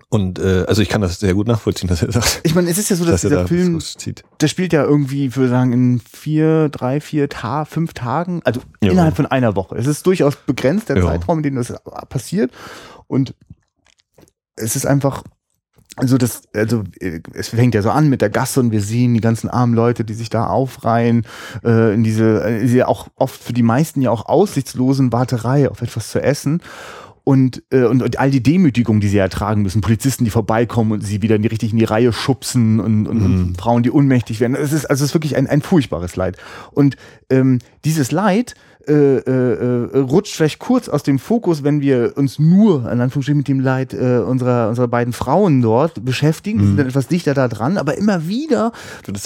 Und 0.09 0.39
äh, 0.39 0.65
also 0.69 0.83
ich 0.83 0.89
kann 0.89 1.01
das 1.01 1.19
sehr 1.19 1.35
gut 1.35 1.49
nachvollziehen, 1.49 1.89
dass 1.89 2.01
er 2.03 2.13
sagt, 2.13 2.41
Ich 2.45 2.55
meine, 2.55 2.71
es 2.71 2.79
ist 2.79 2.91
ja 2.91 2.97
so, 2.97 3.05
dass, 3.05 3.23
dass 3.23 3.25
er 3.25 3.31
dieser 3.31 3.43
da 3.43 3.49
Film, 3.49 3.83
der 4.41 4.49
spielt 4.49 4.73
ja 4.73 4.85
irgendwie, 4.85 5.27
ich 5.27 5.37
würde 5.37 5.51
sagen, 5.51 5.73
in 5.73 6.01
vier, 6.01 6.69
drei, 6.69 7.01
vier, 7.01 7.29
Ta 7.29 7.65
fünf 7.65 7.93
Tagen, 7.93 8.41
also 8.45 8.61
Ja. 8.81 8.93
innerhalb 8.93 9.17
von 9.17 9.27
einer 9.27 9.57
Woche. 9.57 9.75
Es 9.77 9.87
ist 9.89 10.07
durchaus 10.07 10.37
begrenzt, 10.37 10.89
der 10.91 10.99
Ja. 10.99 11.07
Zeitraum, 11.07 11.39
in 11.39 11.43
dem 11.43 11.57
das 11.57 11.75
passiert. 12.09 12.53
Und 13.09 13.35
es 14.55 14.77
ist 14.77 14.87
einfach, 14.87 15.25
also 15.97 16.19
das, 16.19 16.43
also 16.55 16.85
äh, 17.01 17.21
es 17.35 17.49
fängt 17.49 17.75
ja 17.75 17.83
so 17.83 17.91
an 17.91 18.09
mit 18.09 18.21
der 18.23 18.31
Gasse 18.31 18.61
und 18.61 18.71
wir 18.71 18.83
sehen 18.83 19.13
die 19.15 19.21
ganzen 19.21 19.51
armen 19.51 19.75
Leute, 19.75 20.05
die 20.05 20.15
sich 20.15 20.31
da 20.31 20.47
aufreihen, 20.47 21.27
äh, 21.65 21.93
in 21.95 22.05
diese, 22.05 22.45
äh, 22.45 22.61
diese 22.61 22.87
auch 22.87 23.09
oft 23.17 23.43
für 23.43 23.53
die 23.53 23.63
meisten 23.65 24.01
ja 24.03 24.11
auch 24.13 24.27
aussichtslosen 24.27 25.13
Warterei 25.13 25.69
auf 25.69 25.83
etwas 25.83 26.11
zu 26.11 26.23
essen. 26.23 26.63
Und, 27.29 27.65
äh, 27.71 27.83
und, 27.83 28.05
und 28.05 28.21
all 28.21 28.31
die 28.31 28.41
Demütigung, 28.41 29.01
die 29.01 29.09
sie 29.09 29.19
ertragen 29.19 29.63
müssen, 29.63 29.81
Polizisten, 29.81 30.25
die 30.25 30.31
vorbeikommen 30.31 30.93
und 30.93 31.01
sie 31.01 31.23
wieder 31.23 31.35
in 31.35 31.43
die 31.43 31.49
richtig 31.49 31.73
in 31.73 31.79
die 31.79 31.85
Reihe 31.85 32.13
schubsen 32.13 32.79
und, 32.79 33.09
und, 33.09 33.21
und 33.21 33.61
Frauen, 33.61 33.83
die 33.83 33.91
unmächtig 33.91 34.39
werden. 34.39 34.55
Es 34.55 34.73
ist 34.73 34.87
also 34.87 35.03
es 35.03 35.11
ist 35.11 35.15
wirklich 35.15 35.35
ein, 35.35 35.49
ein 35.49 35.61
furchtbares 35.61 36.15
Leid. 36.15 36.37
Und 36.71 36.97
ähm, 37.29 37.59
dieses 37.85 38.13
Leid 38.13 38.55
äh, 38.89 39.17
äh, 39.19 39.89
äh, 39.93 39.99
rutscht 39.99 40.35
vielleicht 40.35 40.59
kurz 40.59 40.89
aus 40.89 41.03
dem 41.03 41.19
Fokus, 41.19 41.65
wenn 41.65 41.81
wir 41.81 42.13
uns 42.17 42.39
nur, 42.39 42.91
in 42.91 43.01
Anführungsstrichen, 43.01 43.39
mit 43.39 43.49
dem 43.49 43.61
Leid 43.61 43.93
äh, 43.93 44.19
unserer, 44.19 44.69
unserer 44.69 44.89
beiden 44.89 45.13
Frauen 45.13 45.63
dort 45.63 46.05
beschäftigen, 46.05 46.61
mhm. 46.61 46.67
sind 46.67 46.77
dann 46.79 46.87
etwas 46.87 47.09
dichter 47.09 47.35
da 47.35 47.49
dran, 47.49 47.79
aber 47.79 47.99
immer 47.99 48.29
wieder, 48.29 48.73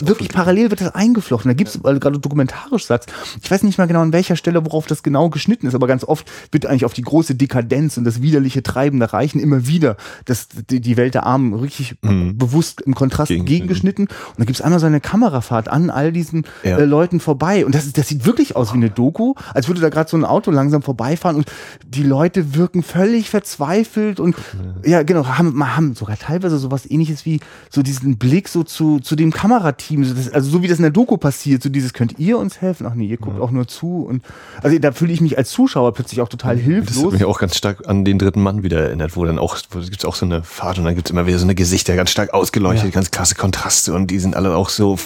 wirklich 0.00 0.30
parallel 0.30 0.70
wird 0.70 0.80
das 0.80 0.94
eingeflochten. 0.94 1.50
Da 1.50 1.54
gibt 1.54 1.70
es, 1.70 1.84
weil 1.84 1.94
du 1.94 2.00
gerade 2.00 2.18
dokumentarisch 2.18 2.86
sagst, 2.86 3.12
ich 3.42 3.50
weiß 3.50 3.62
nicht 3.62 3.78
mal 3.78 3.86
genau 3.86 4.00
an 4.00 4.12
welcher 4.12 4.36
Stelle, 4.36 4.64
worauf 4.64 4.86
das 4.86 5.02
genau 5.02 5.28
geschnitten 5.28 5.66
ist, 5.66 5.74
aber 5.74 5.86
ganz 5.86 6.04
oft 6.04 6.30
wird 6.52 6.66
eigentlich 6.66 6.84
auf 6.84 6.94
die 6.94 7.02
große 7.02 7.34
Dekadenz 7.34 7.96
und 7.96 8.04
das 8.04 8.22
widerliche 8.22 8.62
Treiben 8.62 8.98
der 8.98 9.12
Reichen 9.12 9.40
immer 9.40 9.66
wieder 9.66 9.96
das, 10.24 10.48
die, 10.70 10.80
die 10.80 10.96
Welt 10.96 11.14
der 11.14 11.26
Armen 11.26 11.54
richtig 11.54 11.96
mhm. 12.02 12.38
bewusst 12.38 12.80
im 12.80 12.94
Kontrast 12.94 13.28
Gegen, 13.28 13.44
gegengeschnitten. 13.44 14.06
Und 14.06 14.38
da 14.38 14.44
gibt 14.44 14.56
es 14.56 14.62
einmal 14.62 14.80
so 14.80 14.86
eine 14.86 15.00
Kamerafahrt 15.00 15.68
an 15.68 15.90
all 15.90 16.12
diesen 16.12 16.46
ja. 16.64 16.78
äh, 16.78 16.84
Leuten 16.84 17.20
vorbei. 17.20 17.66
Und 17.66 17.74
das, 17.74 17.92
das 17.92 18.08
sieht 18.08 18.24
wirklich 18.24 18.56
aus 18.56 18.72
wie 18.72 18.78
eine 18.78 18.90
Doku, 18.90 19.34
als 19.54 19.68
würde 19.68 19.80
da 19.80 19.88
gerade 19.88 20.08
so 20.08 20.16
ein 20.16 20.24
Auto 20.24 20.50
langsam 20.50 20.82
vorbeifahren 20.82 21.36
und 21.36 21.50
die 21.86 22.02
Leute 22.02 22.54
wirken 22.54 22.82
völlig 22.82 23.30
verzweifelt 23.30 24.20
und 24.20 24.36
ja, 24.84 24.90
ja 24.90 25.02
genau, 25.02 25.26
haben, 25.26 25.74
haben 25.74 25.94
sogar 25.94 26.18
teilweise 26.18 26.58
sowas 26.58 26.88
ähnliches 26.88 27.24
wie 27.26 27.40
so 27.68 27.82
diesen 27.82 28.18
Blick 28.18 28.48
so 28.48 28.62
zu, 28.62 29.00
zu 29.00 29.16
dem 29.16 29.32
Kamerateam. 29.32 30.02
Also 30.32 30.50
so 30.50 30.62
wie 30.62 30.68
das 30.68 30.78
in 30.78 30.82
der 30.82 30.90
Doku 30.90 31.16
passiert, 31.16 31.62
so 31.62 31.68
dieses, 31.68 31.92
könnt 31.92 32.18
ihr 32.18 32.38
uns 32.38 32.60
helfen? 32.60 32.86
Ach 32.86 32.94
nee, 32.94 33.06
ihr 33.06 33.16
guckt 33.16 33.38
ja. 33.38 33.42
auch 33.42 33.50
nur 33.50 33.66
zu. 33.68 34.02
Und 34.02 34.22
also 34.62 34.78
da 34.78 34.92
fühle 34.92 35.12
ich 35.12 35.20
mich 35.20 35.38
als 35.38 35.50
Zuschauer 35.50 35.92
plötzlich 35.92 36.20
auch 36.20 36.28
total 36.28 36.56
hilflos. 36.56 36.96
Das 36.96 37.04
hat 37.04 37.12
mich 37.12 37.24
auch 37.24 37.38
ganz 37.38 37.56
stark 37.56 37.88
an 37.88 38.04
den 38.04 38.18
dritten 38.18 38.42
Mann 38.42 38.62
wieder 38.62 38.80
erinnert, 38.80 39.16
wo 39.16 39.24
dann 39.24 39.38
auch, 39.38 39.56
wo 39.70 39.80
gibt's 39.80 40.04
auch 40.04 40.14
so 40.14 40.26
eine 40.26 40.42
Fahrt 40.42 40.78
und 40.78 40.84
dann 40.84 40.94
gibt's 40.94 41.10
immer 41.10 41.26
wieder 41.26 41.38
so 41.38 41.44
eine 41.44 41.54
Gesichter, 41.54 41.96
ganz 41.96 42.10
stark 42.10 42.32
ausgeleuchtet, 42.34 42.86
ja. 42.86 42.90
ganz 42.90 43.10
klasse 43.10 43.34
Kontraste 43.34 43.94
und 43.94 44.10
die 44.10 44.18
sind 44.18 44.36
alle 44.36 44.54
auch 44.54 44.68
so 44.68 44.98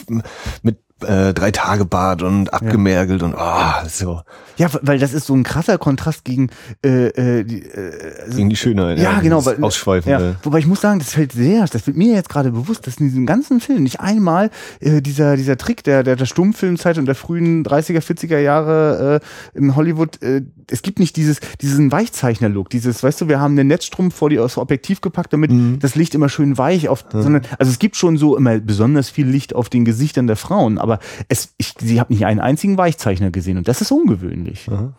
mit 0.63 0.84
äh, 1.03 1.35
drei 1.35 1.51
Tage 1.51 1.85
Bad 1.85 2.23
und 2.23 2.53
abgemergelt 2.53 3.21
ja. 3.21 3.27
und 3.27 3.35
oh, 3.37 3.89
so. 3.89 4.23
Ja, 4.57 4.69
weil 4.83 4.99
das 4.99 5.13
ist 5.13 5.27
so 5.27 5.35
ein 5.35 5.43
krasser 5.43 5.79
Kontrast 5.79 6.25
gegen 6.25 6.51
äh, 6.85 7.09
äh, 7.09 7.45
die, 7.45 7.63
äh, 7.63 8.23
also, 8.25 8.37
gegen 8.37 8.51
die 8.51 8.57
Schönheit. 8.57 8.99
Ja, 8.99 9.15
ja 9.15 9.21
genau. 9.21 9.45
Weil, 9.45 9.63
Ausschweifen. 9.63 10.11
Ja. 10.11 10.37
Wobei 10.43 10.59
ich 10.59 10.67
muss 10.67 10.81
sagen, 10.81 11.01
das 11.01 11.13
fällt 11.15 11.33
sehr, 11.33 11.67
das 11.67 11.87
wird 11.87 11.97
mir 11.97 12.15
jetzt 12.15 12.29
gerade 12.29 12.53
bewusst, 12.53 12.87
dass 12.87 12.99
in 12.99 13.09
diesem 13.09 13.27
ganzen 13.27 13.61
Film 13.61 13.83
nicht 13.83 14.01
einmal 14.01 14.51
äh, 14.81 15.03
dieser 15.03 15.37
dieser 15.37 15.57
Trick 15.57 15.83
der 15.85 16.03
der, 16.03 16.17
der 16.17 16.27
Stummfilmzeit 16.27 16.99
und 16.99 17.07
der 17.07 17.15
frühen 17.15 17.65
30er, 17.65 18.01
40er 18.01 18.39
Jahre 18.39 19.21
äh, 19.21 19.59
im 19.59 19.75
Hollywood, 19.75 20.23
äh, 20.23 20.43
es 20.71 20.83
gibt 20.83 21.01
nicht 21.01 21.17
dieses 21.17 21.41
diesen 21.61 21.91
Weichzeichner-Look, 21.91 22.71
dieses, 22.71 23.03
weißt 23.03 23.21
du, 23.21 23.29
wir 23.29 23.41
haben 23.41 23.59
einen 23.59 23.69
Netzstrumpf 23.69 24.15
vor 24.15 24.31
die 24.31 24.39
aus 24.39 24.57
Objektiv 24.59 25.01
gepackt, 25.01 25.33
damit 25.33 25.51
mhm. 25.51 25.79
das 25.81 25.95
Licht 25.97 26.15
immer 26.15 26.29
schön 26.29 26.57
weich 26.57 26.89
auf, 26.89 27.05
mhm. 27.13 27.23
sondern 27.23 27.43
also 27.59 27.71
es 27.71 27.79
gibt 27.79 27.97
schon 27.97 28.17
so 28.17 28.37
immer 28.37 28.59
besonders 28.61 29.11
viel 29.11 29.27
Licht 29.27 29.55
auf 29.55 29.69
den 29.69 29.85
Gesichtern 29.85 30.27
der 30.27 30.37
Frauen, 30.37 30.79
aber 30.85 31.01
es, 31.29 31.55
ich, 31.59 31.75
sie 31.79 31.99
habe 31.99 32.13
nicht 32.13 32.25
einen 32.25 32.41
einzigen 32.41 32.79
Weichzeichner 32.79 33.31
gesehen 33.31 33.59
und 33.59 33.67
das 33.67 33.81
ist 33.81 33.91
ungewöhnlich. 33.91 34.69
Mhm. 34.69 34.95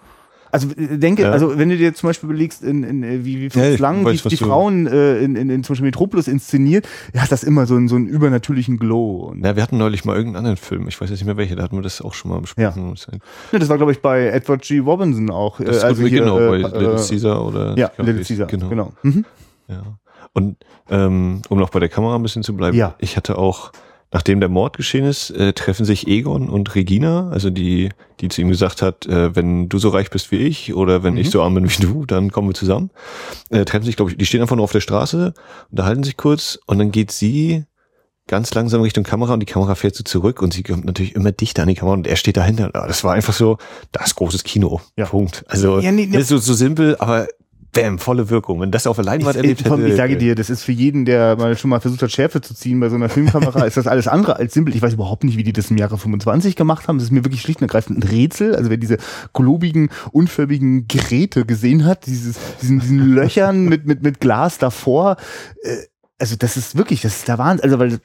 Also 0.56 0.70
äh, 0.70 0.98
denke, 0.98 1.24
ja. 1.24 1.32
also 1.32 1.58
wenn 1.58 1.68
du 1.70 1.76
dir 1.76 1.94
zum 1.94 2.08
Beispiel 2.08 2.30
überlegst, 2.30 2.64
in, 2.64 2.84
in, 2.84 3.04
äh, 3.04 3.26
wie, 3.26 3.54
wie 3.54 3.60
ja, 3.60 3.76
Lang 3.78 4.06
die, 4.10 4.18
die 4.18 4.38
Frauen 4.38 4.88
äh, 4.88 5.18
in, 5.18 5.36
in, 5.36 5.50
in 5.50 5.64
zum 5.64 5.74
Beispiel 5.74 5.88
Metropolis 5.88 6.30
inszeniert, 6.30 6.88
ja, 7.14 7.22
hat 7.22 7.32
das 7.32 7.44
immer 7.44 7.66
so 7.66 7.76
einen, 7.76 7.90
so 7.90 7.98
einen 7.98 8.08
übernatürlichen 8.08 8.78
Glow. 8.78 9.32
Und 9.32 9.44
ja, 9.44 9.58
wir 9.58 9.64
hatten 9.64 9.78
neulich 9.78 10.06
mal 10.06 10.16
irgendeinen 10.16 10.46
anderen 10.46 10.58
Film, 10.58 10.88
ich 10.88 11.00
weiß 11.00 11.10
jetzt 11.10 11.20
nicht 11.20 11.26
mehr 11.26 11.36
welche, 11.36 11.58
da 11.58 11.64
hatten 11.64 11.76
wir 11.76 11.82
das 11.82 12.02
auch 12.02 12.14
schon 12.14 12.32
mal 12.32 12.40
besprochen. 12.40 12.96
Ja, 12.96 13.18
ja 13.52 13.60
das 13.60 13.68
war 13.68 13.76
glaube 13.76 13.92
ich 13.92 14.02
bei 14.02 14.28
Edward 14.28 14.62
G. 14.62 14.80
Robinson 14.80 15.30
auch. 15.30 15.60
Das 15.60 15.84
also 15.84 16.06
hier, 16.06 16.22
genau, 16.22 16.40
äh, 16.40 16.48
bei 16.48 16.58
Little 16.58 16.96
Caesar 16.96 17.46
oder. 17.46 17.78
Ja, 17.78 17.92
Little 17.98 18.24
Caesar, 18.24 18.48
genau. 18.48 18.70
genau. 18.70 18.94
Mhm. 19.04 19.26
Ja. 19.68 19.84
Und 20.32 20.58
ähm, 20.90 21.42
um 21.50 21.60
noch 21.60 21.70
bei 21.70 21.80
der 21.80 21.90
Kamera 21.90 22.16
ein 22.16 22.24
bisschen 22.24 22.44
zu 22.44 22.56
bleiben, 22.56 22.78
ja. 22.78 22.96
ich 23.00 23.18
hatte 23.18 23.38
auch 23.38 23.72
Nachdem 24.12 24.40
der 24.40 24.50
Mord 24.50 24.78
geschehen 24.78 25.06
ist, 25.06 25.32
äh, 25.32 25.54
treffen 25.54 25.86
sich 25.86 26.08
Egon 26.08 26.50
und 26.50 26.74
Regina, 26.76 27.30
also 27.32 27.50
die, 27.50 27.90
die 28.22 28.30
zu 28.30 28.42
ihm 28.42 28.50
gesagt 28.50 28.82
hat, 28.82 29.06
äh, 29.08 29.36
wenn 29.36 29.68
du 29.68 29.78
so 29.78 29.90
reich 29.90 30.10
bist 30.10 30.32
wie 30.32 30.38
ich 30.38 30.74
oder 30.74 31.04
wenn 31.04 31.16
mhm. 31.16 31.20
ich 31.20 31.32
so 31.32 31.42
arm 31.42 31.56
bin 31.56 31.70
wie 31.70 31.82
du, 31.82 32.06
dann 32.06 32.32
kommen 32.32 32.50
wir 32.50 32.54
zusammen. 32.54 32.92
Äh, 33.50 33.66
treffen 33.66 33.86
sich, 33.86 33.96
glaube 33.96 34.12
ich, 34.12 34.18
die 34.18 34.26
stehen 34.26 34.42
einfach 34.42 34.56
nur 34.56 34.64
auf 34.64 34.72
der 34.72 34.82
Straße, 34.82 35.34
unterhalten 35.72 36.04
sich 36.04 36.18
kurz 36.18 36.60
und 36.66 36.80
dann 36.80 36.92
geht 36.92 37.12
sie 37.12 37.66
ganz 38.28 38.54
langsam 38.54 38.82
Richtung 38.82 39.04
Kamera 39.04 39.34
und 39.34 39.40
die 39.40 39.46
Kamera 39.46 39.76
fährt 39.76 39.96
so 39.96 40.04
zurück 40.04 40.42
und 40.42 40.54
sie 40.54 40.64
kommt 40.64 40.86
natürlich 40.86 41.16
immer 41.16 41.32
dichter 41.32 41.64
an 41.64 41.70
die 41.70 41.76
Kamera 41.76 41.94
und 41.94 42.08
er 42.08 42.16
steht 42.16 42.38
dahinter. 42.38 42.70
Das 42.70 43.04
war 43.04 43.14
einfach 43.14 43.34
so, 43.34 43.58
das 43.92 44.16
großes 44.16 44.44
Kino. 44.44 44.82
Ja. 44.98 45.06
Punkt. 45.06 45.44
Also 45.48 45.80
ja, 45.80 45.92
nee, 45.92 46.08
nee. 46.08 46.18
ist 46.18 46.30
so, 46.30 46.38
so 46.38 46.54
simpel, 46.54 46.96
aber 46.98 47.28
Bäm, 47.76 48.00
volle 48.00 48.30
Wirkung. 48.30 48.62
Wenn 48.62 48.72
das 48.72 48.88
auf 48.88 48.96
der 48.96 49.06
Leinwand 49.06 49.36
erlebt 49.36 49.64
hätte. 49.64 49.88
Ich 49.88 49.96
sage 49.96 50.18
dir, 50.18 50.34
das 50.34 50.50
ist 50.50 50.64
für 50.64 50.72
jeden, 50.72 51.06
der 51.06 51.36
mal 51.36 51.56
schon 51.58 51.70
mal 51.70 51.82
versucht 51.82 52.02
hat, 52.02 52.12
Schärfe 52.12 52.42
zu 52.42 52.56
ziehen 52.56 52.80
bei 52.80 52.90
so 52.90 52.96
einer 52.96 53.10
Filmkamera, 53.10 53.64
ist 53.66 53.78
das 53.78 53.86
alles 53.86 54.08
andere 54.08 54.38
als 54.38 54.54
simpel. 54.54 54.74
Ich 54.74 54.82
weiß 54.82 54.94
überhaupt 54.94 55.26
nicht, 55.26 55.38
wie 55.38 55.44
die 55.44 55.54
das 55.54 55.70
im 55.70 55.78
Jahre 55.78 55.98
25 55.98 56.56
gemacht 56.56 56.88
haben. 56.88 56.98
Das 56.98 57.06
ist 57.06 57.12
mir 57.12 57.26
wirklich 57.26 57.42
schlicht 57.42 57.60
und 57.60 57.66
ergreifend 57.66 58.00
ein 58.00 58.08
Rätsel. 58.08 58.56
Also 58.56 58.70
wer 58.70 58.78
diese 58.78 58.98
globigen, 59.34 59.90
unförmigen 60.12 60.88
Geräte 60.88 61.46
gesehen 61.46 61.86
hat, 61.86 62.06
dieses, 62.06 62.38
diesen, 62.62 62.80
diesen 62.80 63.00
Löchern 63.14 63.66
mit, 63.66 63.86
mit, 63.86 64.02
mit 64.02 64.22
Glas 64.22 64.58
davor, 64.58 65.18
äh, 65.62 65.76
also 66.18 66.38
das 66.38 66.56
ist 66.56 66.78
wirklich, 66.78 67.02
das 67.02 67.18
ist 67.18 67.28
der 67.28 67.38
Wahnsinn. 67.38 67.66
Also 67.66 67.78
weil 67.78 68.00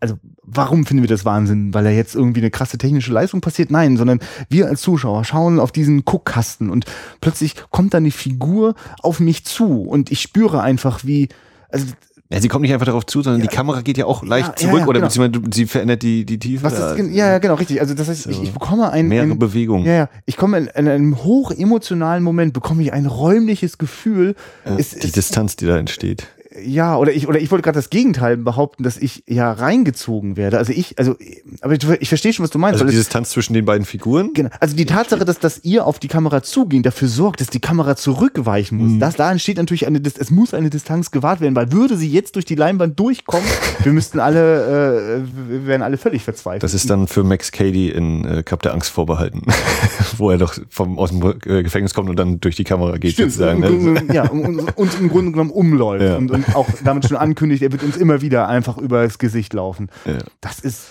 also 0.00 0.18
warum 0.42 0.86
finden 0.86 1.02
wir 1.02 1.08
das 1.08 1.24
Wahnsinn? 1.24 1.72
Weil 1.74 1.84
da 1.84 1.90
jetzt 1.90 2.14
irgendwie 2.14 2.40
eine 2.40 2.50
krasse 2.50 2.78
technische 2.78 3.12
Leistung 3.12 3.40
passiert? 3.40 3.70
Nein, 3.70 3.96
sondern 3.96 4.20
wir 4.48 4.68
als 4.68 4.80
Zuschauer 4.80 5.24
schauen 5.24 5.60
auf 5.60 5.72
diesen 5.72 6.04
Guckkasten 6.04 6.70
und 6.70 6.84
plötzlich 7.20 7.54
kommt 7.70 7.94
da 7.94 7.98
eine 7.98 8.10
Figur 8.10 8.74
auf 9.02 9.20
mich 9.20 9.44
zu 9.44 9.82
und 9.82 10.10
ich 10.10 10.20
spüre 10.20 10.62
einfach, 10.62 11.04
wie, 11.04 11.28
also 11.70 11.86
ja, 12.32 12.40
sie 12.40 12.48
kommt 12.48 12.62
nicht 12.62 12.72
einfach 12.72 12.86
darauf 12.86 13.04
zu, 13.04 13.20
sondern 13.20 13.42
ja. 13.42 13.46
die 13.46 13.54
Kamera 13.54 13.82
geht 13.82 13.98
ja 13.98 14.06
auch 14.06 14.22
leicht 14.22 14.48
ja, 14.48 14.56
zurück 14.56 14.80
ja, 14.80 14.86
oder 14.86 15.00
genau. 15.00 15.08
beziehungsweise 15.08 15.44
sie 15.52 15.66
verändert 15.66 16.02
die, 16.02 16.24
die 16.24 16.38
Tiefe. 16.38 16.66
Ist, 16.66 16.98
ja, 17.14 17.32
ja, 17.32 17.38
genau, 17.38 17.54
richtig. 17.54 17.78
Also 17.78 17.92
das 17.92 18.08
heißt, 18.08 18.22
so. 18.22 18.30
ich, 18.30 18.42
ich 18.42 18.52
bekomme 18.52 18.90
ein, 18.90 19.06
mehrere 19.06 19.32
ein, 19.32 19.38
Bewegungen. 19.38 19.84
Ja, 19.84 19.92
ja, 19.92 20.08
ich 20.24 20.38
komme 20.38 20.56
in, 20.56 20.66
in, 20.68 20.88
einem 20.88 21.24
hoch 21.24 21.50
emotionalen 21.50 22.22
Moment 22.22 22.54
bekomme 22.54 22.82
ich 22.82 22.94
ein 22.94 23.04
räumliches 23.04 23.76
Gefühl. 23.76 24.34
Es, 24.64 24.90
die 24.92 25.08
es, 25.08 25.12
Distanz, 25.12 25.56
die 25.56 25.66
da 25.66 25.76
entsteht 25.76 26.26
ja, 26.60 26.96
oder 26.96 27.12
ich, 27.12 27.28
oder 27.28 27.40
ich 27.40 27.50
wollte 27.50 27.62
gerade 27.62 27.78
das 27.78 27.88
Gegenteil 27.88 28.36
behaupten, 28.36 28.82
dass 28.82 28.96
ich 28.96 29.24
ja 29.26 29.52
reingezogen 29.52 30.36
werde. 30.36 30.58
Also 30.58 30.72
ich, 30.72 30.98
also, 30.98 31.16
aber 31.60 31.74
ich, 31.74 31.88
ich 32.00 32.08
verstehe 32.08 32.32
schon, 32.32 32.42
was 32.42 32.50
du 32.50 32.58
meinst. 32.58 32.80
Also 32.80 32.90
die 32.90 32.96
Distanz 32.96 33.30
zwischen 33.30 33.54
den 33.54 33.64
beiden 33.64 33.86
Figuren? 33.86 34.32
Genau. 34.34 34.50
Also 34.60 34.76
die 34.76 34.84
Tatsache, 34.84 35.24
dass, 35.24 35.38
dass 35.38 35.64
ihr 35.64 35.86
auf 35.86 35.98
die 35.98 36.08
Kamera 36.08 36.42
zugehen, 36.42 36.82
dafür 36.82 37.08
sorgt, 37.08 37.40
dass 37.40 37.48
die 37.48 37.60
Kamera 37.60 37.96
zurückweichen 37.96 38.78
muss. 38.78 38.90
Mhm. 38.90 39.00
Das, 39.00 39.16
da 39.16 39.30
entsteht 39.30 39.56
natürlich 39.56 39.86
eine, 39.86 40.00
es 40.02 40.30
muss 40.30 40.52
eine 40.52 40.68
Distanz 40.68 41.10
gewahrt 41.10 41.40
werden, 41.40 41.56
weil 41.56 41.72
würde 41.72 41.96
sie 41.96 42.10
jetzt 42.10 42.36
durch 42.36 42.44
die 42.44 42.54
Leinwand 42.54 42.98
durchkommen, 42.98 43.48
wir 43.82 43.92
müssten 43.92 44.20
alle, 44.20 45.22
äh, 45.22 45.50
wir 45.50 45.66
wären 45.66 45.82
alle 45.82 45.96
völlig 45.96 46.22
verzweifelt. 46.22 46.62
Das 46.62 46.74
ist 46.74 46.90
dann 46.90 47.06
für 47.06 47.24
Max 47.24 47.52
Cady 47.52 47.88
in 47.88 48.24
äh, 48.24 48.42
Cup 48.42 48.62
der 48.62 48.74
Angst 48.74 48.90
vorbehalten, 48.90 49.42
wo 50.18 50.30
er 50.30 50.38
doch 50.38 50.54
vom, 50.68 50.98
aus 50.98 51.10
dem 51.10 51.22
äh, 51.46 51.62
Gefängnis 51.62 51.94
kommt 51.94 52.10
und 52.10 52.16
dann 52.16 52.40
durch 52.40 52.56
die 52.56 52.64
Kamera 52.64 52.98
geht 52.98 53.12
Stimmt, 53.12 53.32
sozusagen. 53.32 53.60
Ne? 53.60 54.02
ja, 54.12 54.28
und, 54.28 54.76
und, 54.76 55.00
im 55.00 55.08
Grunde 55.08 55.32
genommen 55.32 55.50
umläuft 55.50 56.04
ja. 56.04 56.16
und, 56.16 56.30
und 56.30 56.41
auch 56.54 56.68
damit 56.84 57.06
schon 57.06 57.16
ankündigt, 57.16 57.62
er 57.62 57.72
wird 57.72 57.82
uns 57.82 57.96
immer 57.96 58.20
wieder 58.20 58.48
einfach 58.48 58.78
über 58.78 59.02
das 59.04 59.18
Gesicht 59.18 59.52
laufen. 59.52 59.90
Ja. 60.04 60.18
Das 60.40 60.60
ist. 60.60 60.86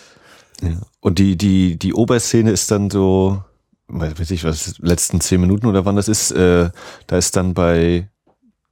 Ja. 0.61 0.81
Und 0.99 1.19
die, 1.19 1.37
die, 1.37 1.77
die 1.77 1.93
Oberszene 1.93 2.51
ist 2.51 2.69
dann 2.69 2.89
so, 2.89 3.43
weiß 3.87 4.31
ich 4.31 4.43
was, 4.43 4.77
letzten 4.79 5.21
zehn 5.21 5.41
Minuten 5.41 5.65
oder 5.65 5.85
wann 5.85 5.95
das 5.95 6.07
ist, 6.07 6.31
äh, 6.31 6.69
da 7.07 7.17
ist 7.17 7.35
dann 7.35 7.53
bei 7.53 8.09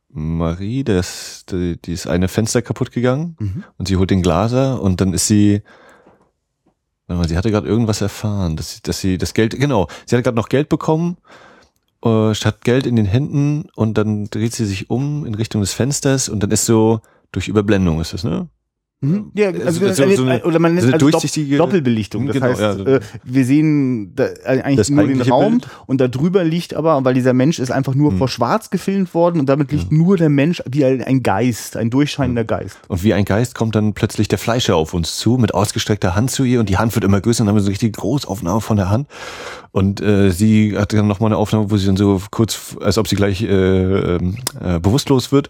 Marie, 0.09 0.83
das, 0.83 1.45
die, 1.49 1.81
die 1.81 1.93
ist 1.93 2.07
eine 2.07 2.27
Fenster 2.27 2.61
kaputt 2.61 2.91
gegangen 2.91 3.35
mhm. 3.39 3.63
und 3.77 3.87
sie 3.87 3.97
holt 3.97 4.11
den 4.11 4.21
Glaser 4.21 4.81
und 4.81 5.01
dann 5.01 5.13
ist 5.13 5.27
sie, 5.27 5.61
sie 7.07 7.37
hatte 7.37 7.51
gerade 7.51 7.67
irgendwas 7.67 8.01
erfahren, 8.01 8.55
dass 8.55 8.75
sie, 8.75 8.81
dass 8.83 8.99
sie 9.01 9.17
das 9.17 9.33
Geld, 9.33 9.59
genau, 9.59 9.87
sie 10.05 10.15
hatte 10.15 10.23
gerade 10.23 10.37
noch 10.37 10.49
Geld 10.49 10.69
bekommen 10.69 11.17
äh, 12.03 12.33
statt 12.33 12.63
Geld 12.63 12.85
in 12.85 12.95
den 12.95 13.05
Händen 13.05 13.65
und 13.75 13.97
dann 13.97 14.29
dreht 14.29 14.53
sie 14.53 14.65
sich 14.65 14.89
um 14.89 15.25
in 15.25 15.35
Richtung 15.35 15.61
des 15.61 15.73
Fensters 15.73 16.29
und 16.29 16.41
dann 16.41 16.51
ist 16.51 16.65
so 16.65 17.01
durch 17.31 17.47
Überblendung 17.47 18.01
ist 18.01 18.13
das, 18.13 18.23
ne? 18.23 18.47
Mhm. 19.01 19.31
Ja, 19.33 19.47
also, 19.47 19.85
also 19.85 20.03
so, 20.03 20.15
so 20.15 20.23
eine, 20.25 20.43
oder 20.43 20.59
man 20.59 20.73
nennt 20.73 20.87
so 20.87 20.93
also 20.93 21.09
durchsichtige 21.09 21.55
Doppelbelichtung. 21.55 22.27
Das 22.27 22.33
genau, 22.33 22.47
heißt, 22.47 22.59
ja, 22.59 22.73
äh, 22.73 22.99
wir 23.23 23.45
sehen 23.45 24.13
da 24.13 24.27
eigentlich 24.43 24.89
nur 24.89 25.07
den 25.07 25.21
Raum 25.21 25.59
Bild. 25.59 25.71
und 25.85 26.01
da 26.01 26.09
drüber 26.09 26.43
liegt 26.43 26.73
aber, 26.73 27.05
weil 27.05 27.13
dieser 27.13 27.31
Mensch 27.31 27.59
ist 27.59 27.71
einfach 27.71 27.95
nur 27.95 28.11
mhm. 28.11 28.17
vor 28.17 28.27
Schwarz 28.27 28.69
gefilmt 28.71 29.13
worden 29.13 29.39
und 29.39 29.47
damit 29.47 29.71
liegt 29.71 29.89
mhm. 29.89 29.99
nur 29.99 30.17
der 30.17 30.27
Mensch 30.27 30.61
wie 30.69 30.83
ein 30.83 31.23
Geist, 31.23 31.77
ein 31.77 31.89
durchscheinender 31.89 32.43
mhm. 32.43 32.47
Geist. 32.47 32.77
Und 32.89 33.01
wie 33.01 33.13
ein 33.13 33.23
Geist 33.23 33.55
kommt 33.55 33.73
dann 33.75 33.93
plötzlich 33.93 34.27
der 34.27 34.37
Fleischer 34.37 34.75
auf 34.75 34.93
uns 34.93 35.15
zu 35.15 35.37
mit 35.37 35.53
ausgestreckter 35.53 36.13
Hand 36.13 36.31
zu 36.31 36.43
ihr 36.43 36.59
und 36.59 36.67
die 36.67 36.77
Hand 36.77 36.93
wird 36.93 37.05
immer 37.05 37.21
größer 37.21 37.43
und 37.43 37.47
dann 37.47 37.55
haben 37.55 37.61
wir 37.61 37.63
so 37.63 37.69
richtig 37.69 37.95
Großaufnahme 37.95 38.59
von 38.59 38.75
der 38.75 38.89
Hand 38.89 39.07
und 39.71 40.01
äh, 40.01 40.31
sie 40.31 40.77
hat 40.77 40.93
dann 40.93 41.07
nochmal 41.07 41.29
eine 41.29 41.37
Aufnahme, 41.37 41.69
wo 41.69 41.77
sie 41.77 41.85
dann 41.85 41.97
so 41.97 42.21
kurz, 42.31 42.75
als 42.81 42.97
ob 42.97 43.07
sie 43.07 43.15
gleich 43.15 43.43
äh, 43.43 44.15
äh, 44.15 44.19
bewusstlos 44.81 45.31
wird. 45.31 45.49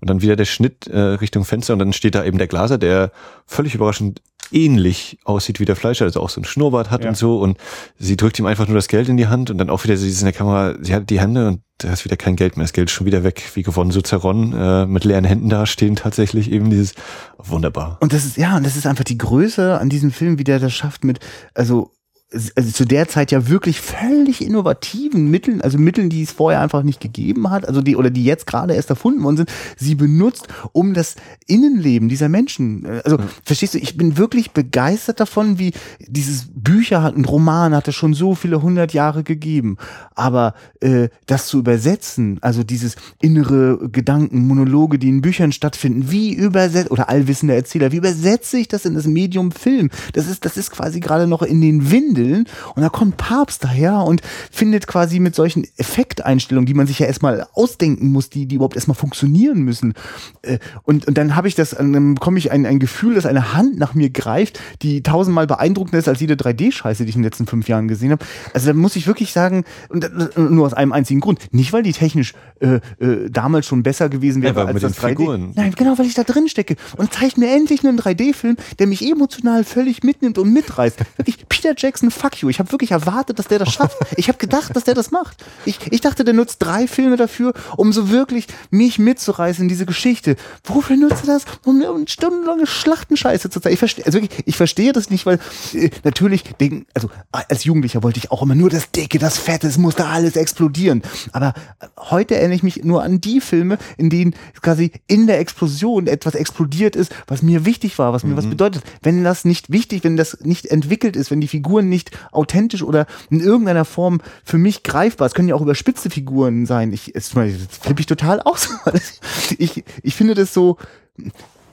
Und 0.00 0.08
dann 0.08 0.22
wieder 0.22 0.34
der 0.34 0.46
Schnitt 0.46 0.86
äh, 0.86 0.98
Richtung 0.98 1.44
Fenster. 1.44 1.74
Und 1.74 1.78
dann 1.78 1.92
steht 1.92 2.14
da 2.14 2.24
eben 2.24 2.38
der 2.38 2.46
Glaser, 2.46 2.78
der 2.78 3.12
völlig 3.46 3.74
überraschend 3.74 4.22
ähnlich 4.52 5.18
aussieht 5.24 5.60
wie 5.60 5.64
der 5.64 5.76
Fleischer, 5.76 6.06
also 6.06 6.20
auch 6.20 6.30
so 6.30 6.40
ein 6.40 6.44
Schnurrbart 6.44 6.90
hat 6.90 7.04
ja. 7.04 7.10
und 7.10 7.16
so. 7.16 7.38
Und 7.38 7.58
sie 7.98 8.16
drückt 8.16 8.38
ihm 8.38 8.46
einfach 8.46 8.66
nur 8.66 8.74
das 8.74 8.88
Geld 8.88 9.08
in 9.08 9.16
die 9.16 9.28
Hand. 9.28 9.50
Und 9.50 9.58
dann 9.58 9.70
auch 9.70 9.84
wieder, 9.84 9.96
sie 9.96 10.08
ist 10.08 10.20
in 10.20 10.26
der 10.26 10.32
Kamera, 10.32 10.74
sie 10.80 10.94
hat 10.94 11.10
die 11.10 11.20
Hände 11.20 11.46
und 11.48 11.60
da 11.78 11.92
ist 11.92 12.04
wieder 12.04 12.16
kein 12.16 12.36
Geld 12.36 12.56
mehr, 12.56 12.64
das 12.64 12.72
Geld 12.72 12.88
ist 12.88 12.94
schon 12.94 13.06
wieder 13.06 13.24
weg, 13.24 13.42
wie 13.54 13.62
gewonnen, 13.62 13.90
so 13.90 14.02
zerronnen, 14.02 14.52
äh, 14.52 14.86
mit 14.86 15.04
leeren 15.04 15.24
Händen 15.24 15.48
dastehen 15.48 15.96
tatsächlich 15.96 16.50
eben 16.50 16.68
dieses, 16.68 16.94
wunderbar. 17.38 17.96
Und 18.00 18.12
das 18.12 18.26
ist, 18.26 18.36
ja, 18.36 18.56
und 18.56 18.66
das 18.66 18.76
ist 18.76 18.86
einfach 18.86 19.04
die 19.04 19.16
Größe 19.16 19.78
an 19.78 19.88
diesem 19.88 20.10
Film, 20.10 20.38
wie 20.38 20.44
der 20.44 20.58
das 20.58 20.74
schafft 20.74 21.04
mit, 21.04 21.20
also 21.54 21.92
also 22.32 22.70
zu 22.70 22.84
der 22.84 23.08
Zeit 23.08 23.32
ja 23.32 23.48
wirklich 23.48 23.80
völlig 23.80 24.40
innovativen 24.44 25.30
Mitteln, 25.30 25.60
also 25.62 25.78
Mitteln, 25.78 26.10
die 26.10 26.22
es 26.22 26.30
vorher 26.30 26.60
einfach 26.60 26.84
nicht 26.84 27.00
gegeben 27.00 27.50
hat, 27.50 27.66
also 27.66 27.82
die 27.82 27.96
oder 27.96 28.10
die 28.10 28.24
jetzt 28.24 28.46
gerade 28.46 28.74
erst 28.74 28.90
erfunden 28.90 29.22
worden 29.24 29.38
sind, 29.38 29.52
sie 29.76 29.96
benutzt, 29.96 30.46
um 30.72 30.94
das 30.94 31.16
Innenleben 31.48 32.08
dieser 32.08 32.28
Menschen. 32.28 32.84
äh, 32.84 33.00
Also 33.04 33.16
Ja. 33.18 33.24
verstehst 33.44 33.74
du, 33.74 33.78
ich 33.78 33.96
bin 33.96 34.16
wirklich 34.16 34.52
begeistert 34.52 35.18
davon, 35.18 35.58
wie 35.58 35.72
dieses 36.06 36.46
Bücher 36.54 37.02
hat, 37.02 37.16
ein 37.16 37.24
Roman 37.24 37.74
hat 37.74 37.88
es 37.88 37.96
schon 37.96 38.14
so 38.14 38.36
viele 38.36 38.62
hundert 38.62 38.92
Jahre 38.92 39.24
gegeben, 39.24 39.76
aber 40.14 40.54
äh, 40.80 41.08
das 41.26 41.48
zu 41.48 41.58
übersetzen, 41.58 42.38
also 42.42 42.62
dieses 42.62 42.94
innere 43.20 43.88
Gedanken, 43.90 44.46
Monologe, 44.46 44.98
die 45.00 45.08
in 45.08 45.20
Büchern 45.20 45.50
stattfinden, 45.50 46.10
wie 46.12 46.32
übersetzt 46.32 46.92
oder 46.92 47.08
allwissender 47.08 47.56
Erzähler, 47.56 47.90
wie 47.90 47.96
übersetze 47.96 48.58
ich 48.58 48.68
das 48.68 48.84
in 48.84 48.94
das 48.94 49.06
Medium 49.06 49.50
Film? 49.50 49.90
Das 50.12 50.28
ist 50.28 50.44
das 50.44 50.56
ist 50.56 50.70
quasi 50.70 51.00
gerade 51.00 51.26
noch 51.26 51.42
in 51.42 51.60
den 51.60 51.90
Windeln 52.20 52.46
und 52.74 52.82
da 52.82 52.88
kommt 52.88 53.16
Papst 53.16 53.64
daher 53.64 53.98
und 54.04 54.22
findet 54.50 54.86
quasi 54.86 55.20
mit 55.20 55.34
solchen 55.34 55.66
Effekteinstellungen, 55.76 56.66
die 56.66 56.74
man 56.74 56.86
sich 56.86 56.98
ja 56.98 57.06
erstmal 57.06 57.46
ausdenken 57.54 58.12
muss, 58.12 58.30
die 58.30 58.46
die 58.46 58.56
überhaupt 58.56 58.76
erstmal 58.76 58.94
funktionieren 58.94 59.62
müssen. 59.62 59.94
Äh, 60.42 60.58
Und, 60.84 61.06
und 61.06 61.16
dann 61.18 61.36
habe 61.36 61.48
ich 61.48 61.54
das, 61.54 61.70
dann 61.70 62.14
bekomme 62.14 62.38
ich 62.38 62.50
ein, 62.52 62.66
ein 62.66 62.78
Gefühl, 62.78 63.14
dass 63.14 63.26
eine 63.26 63.54
Hand 63.54 63.78
nach 63.78 63.94
mir 63.94 64.10
greift, 64.10 64.60
die 64.82 65.02
tausendmal 65.02 65.46
beeindruckender 65.46 65.98
ist 65.98 66.08
als 66.08 66.20
jede 66.20 66.34
3D-Scheiße, 66.34 67.04
die 67.04 67.10
ich 67.10 67.16
in 67.16 67.22
den 67.22 67.24
letzten 67.24 67.46
fünf 67.46 67.68
Jahren 67.68 67.88
gesehen 67.88 68.10
habe. 68.12 68.24
Also 68.54 68.68
da 68.68 68.74
muss 68.74 68.96
ich 68.96 69.06
wirklich 69.06 69.32
sagen, 69.32 69.64
und 69.88 70.10
nur 70.36 70.66
aus 70.66 70.74
einem 70.74 70.92
einzigen 70.92 71.20
Grund. 71.20 71.40
Nicht, 71.52 71.72
weil 71.72 71.82
die 71.82 71.92
technisch 71.92 72.34
äh, 72.60 72.80
äh, 73.04 73.30
damals 73.30 73.66
schon 73.66 73.82
besser 73.82 74.08
gewesen 74.08 74.42
wäre 74.42 74.58
Ja, 74.58 74.66
als 74.66 74.80
das 74.80 74.92
den 74.96 75.02
3D. 75.02 75.08
Figuren. 75.08 75.52
Nein, 75.54 75.74
genau, 75.76 75.98
weil 75.98 76.06
ich 76.06 76.14
da 76.14 76.24
drin 76.24 76.48
stecke. 76.48 76.76
Und 76.96 77.12
zeigt 77.12 77.38
mir 77.38 77.50
endlich 77.54 77.84
einen 77.86 77.98
3D-Film, 77.98 78.56
der 78.78 78.86
mich 78.86 79.02
emotional 79.02 79.64
völlig 79.64 80.02
mitnimmt 80.02 80.38
und 80.38 80.52
mitreißt. 80.52 80.98
Wirklich, 81.16 81.46
Peter 81.48 81.74
Jackson, 81.76 82.09
fuck 82.10 82.40
you. 82.42 82.48
Ich 82.48 82.58
habe 82.58 82.70
wirklich 82.72 82.90
erwartet, 82.90 83.38
dass 83.38 83.48
der 83.48 83.58
das 83.58 83.72
schafft. 83.72 83.96
Ich 84.16 84.28
habe 84.28 84.38
gedacht, 84.38 84.74
dass 84.74 84.84
der 84.84 84.94
das 84.94 85.10
macht. 85.10 85.44
Ich, 85.64 85.78
ich 85.90 86.00
dachte, 86.00 86.24
der 86.24 86.34
nutzt 86.34 86.62
drei 86.62 86.86
Filme 86.86 87.16
dafür, 87.16 87.52
um 87.76 87.92
so 87.92 88.10
wirklich 88.10 88.46
mich 88.70 88.98
mitzureißen 88.98 89.62
in 89.62 89.68
diese 89.68 89.86
Geschichte. 89.86 90.36
Wofür 90.64 90.96
nutzt 90.96 91.26
er 91.26 91.34
das? 91.34 91.44
Um 91.64 91.82
eine 91.82 92.08
stundenlange 92.08 92.66
Schlachtenscheiße 92.66 93.50
zu 93.50 93.60
zeigen. 93.60 93.74
Ich 93.74 93.78
verstehe, 93.78 94.06
also 94.06 94.20
wirklich, 94.20 94.42
ich 94.46 94.56
verstehe 94.56 94.92
das 94.92 95.10
nicht, 95.10 95.26
weil 95.26 95.38
äh, 95.74 95.90
natürlich 96.04 96.42
denken, 96.42 96.86
also 96.94 97.10
als 97.30 97.64
Jugendlicher 97.64 98.02
wollte 98.02 98.18
ich 98.18 98.30
auch 98.30 98.42
immer 98.42 98.54
nur 98.54 98.70
das 98.70 98.90
Dicke, 98.90 99.18
das 99.18 99.38
Fette, 99.38 99.66
es 99.66 99.78
musste 99.78 100.06
alles 100.06 100.36
explodieren. 100.36 101.02
Aber 101.32 101.54
äh, 101.80 101.86
heute 101.98 102.36
erinnere 102.36 102.56
ich 102.56 102.62
mich 102.62 102.84
nur 102.84 103.02
an 103.02 103.20
die 103.20 103.40
Filme, 103.40 103.78
in 103.96 104.10
denen 104.10 104.34
quasi 104.62 104.92
in 105.06 105.26
der 105.26 105.38
Explosion 105.38 106.06
etwas 106.06 106.34
explodiert 106.34 106.96
ist, 106.96 107.12
was 107.26 107.42
mir 107.42 107.64
wichtig 107.64 107.98
war, 107.98 108.12
was 108.12 108.24
mir 108.24 108.36
was 108.36 108.46
bedeutet. 108.46 108.82
Wenn 109.02 109.24
das 109.24 109.44
nicht 109.44 109.70
wichtig, 109.70 110.04
wenn 110.04 110.16
das 110.16 110.38
nicht 110.40 110.66
entwickelt 110.66 111.16
ist, 111.16 111.30
wenn 111.30 111.40
die 111.40 111.48
Figuren 111.48 111.88
nicht 111.88 111.99
authentisch 112.32 112.82
oder 112.82 113.06
in 113.30 113.40
irgendeiner 113.40 113.84
Form 113.84 114.20
für 114.44 114.58
mich 114.58 114.82
greifbar, 114.82 115.26
es 115.26 115.34
können 115.34 115.48
ja 115.48 115.54
auch 115.54 115.60
überspitzte 115.62 116.10
Figuren 116.10 116.66
sein. 116.66 116.92
Ich, 116.92 117.14
es, 117.14 117.32
jetzt 117.34 117.84
flippe 117.84 118.00
ich 118.00 118.06
total 118.06 118.40
aus. 118.40 118.68
ich, 119.58 119.84
ich 120.02 120.14
finde 120.14 120.34
das 120.34 120.54
so, 120.54 120.76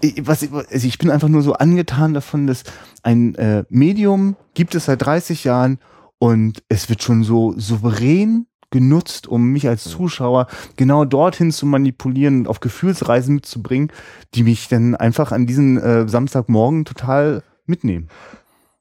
ich- 0.02 0.26
was, 0.28 0.42
also 0.52 0.88
ich 0.88 0.98
bin 0.98 1.10
einfach 1.10 1.30
nur 1.30 1.42
so 1.42 1.54
angetan 1.54 2.14
davon, 2.14 2.48
dass 2.48 2.64
ein 3.04 3.36
äh, 3.36 3.64
Medium 3.70 4.36
gibt 4.54 4.76
es 4.76 4.86
seit 4.86 5.02
30 5.06 5.44
Jahren 5.44 5.80
und 6.20 6.64
es 6.70 6.90
wird 6.90 7.04
schon 7.04 7.24
so 7.24 7.54
souverän 7.58 8.48
genutzt, 8.70 9.28
um 9.28 9.46
mich 9.52 9.68
als 9.70 9.86
Zuschauer 9.86 10.48
genau 10.76 11.06
dorthin 11.06 11.52
zu 11.52 11.66
manipulieren 11.66 12.40
und 12.40 12.48
auf 12.50 12.60
Gefühlsreisen 12.60 13.36
mitzubringen, 13.36 13.92
die 14.36 14.44
mich 14.44 14.68
dann 14.68 14.94
einfach 14.94 15.32
an 15.32 15.46
diesen 15.48 15.78
äh, 15.78 16.08
Samstagmorgen 16.10 16.84
total 16.84 17.44
mitnehmen. 17.66 18.10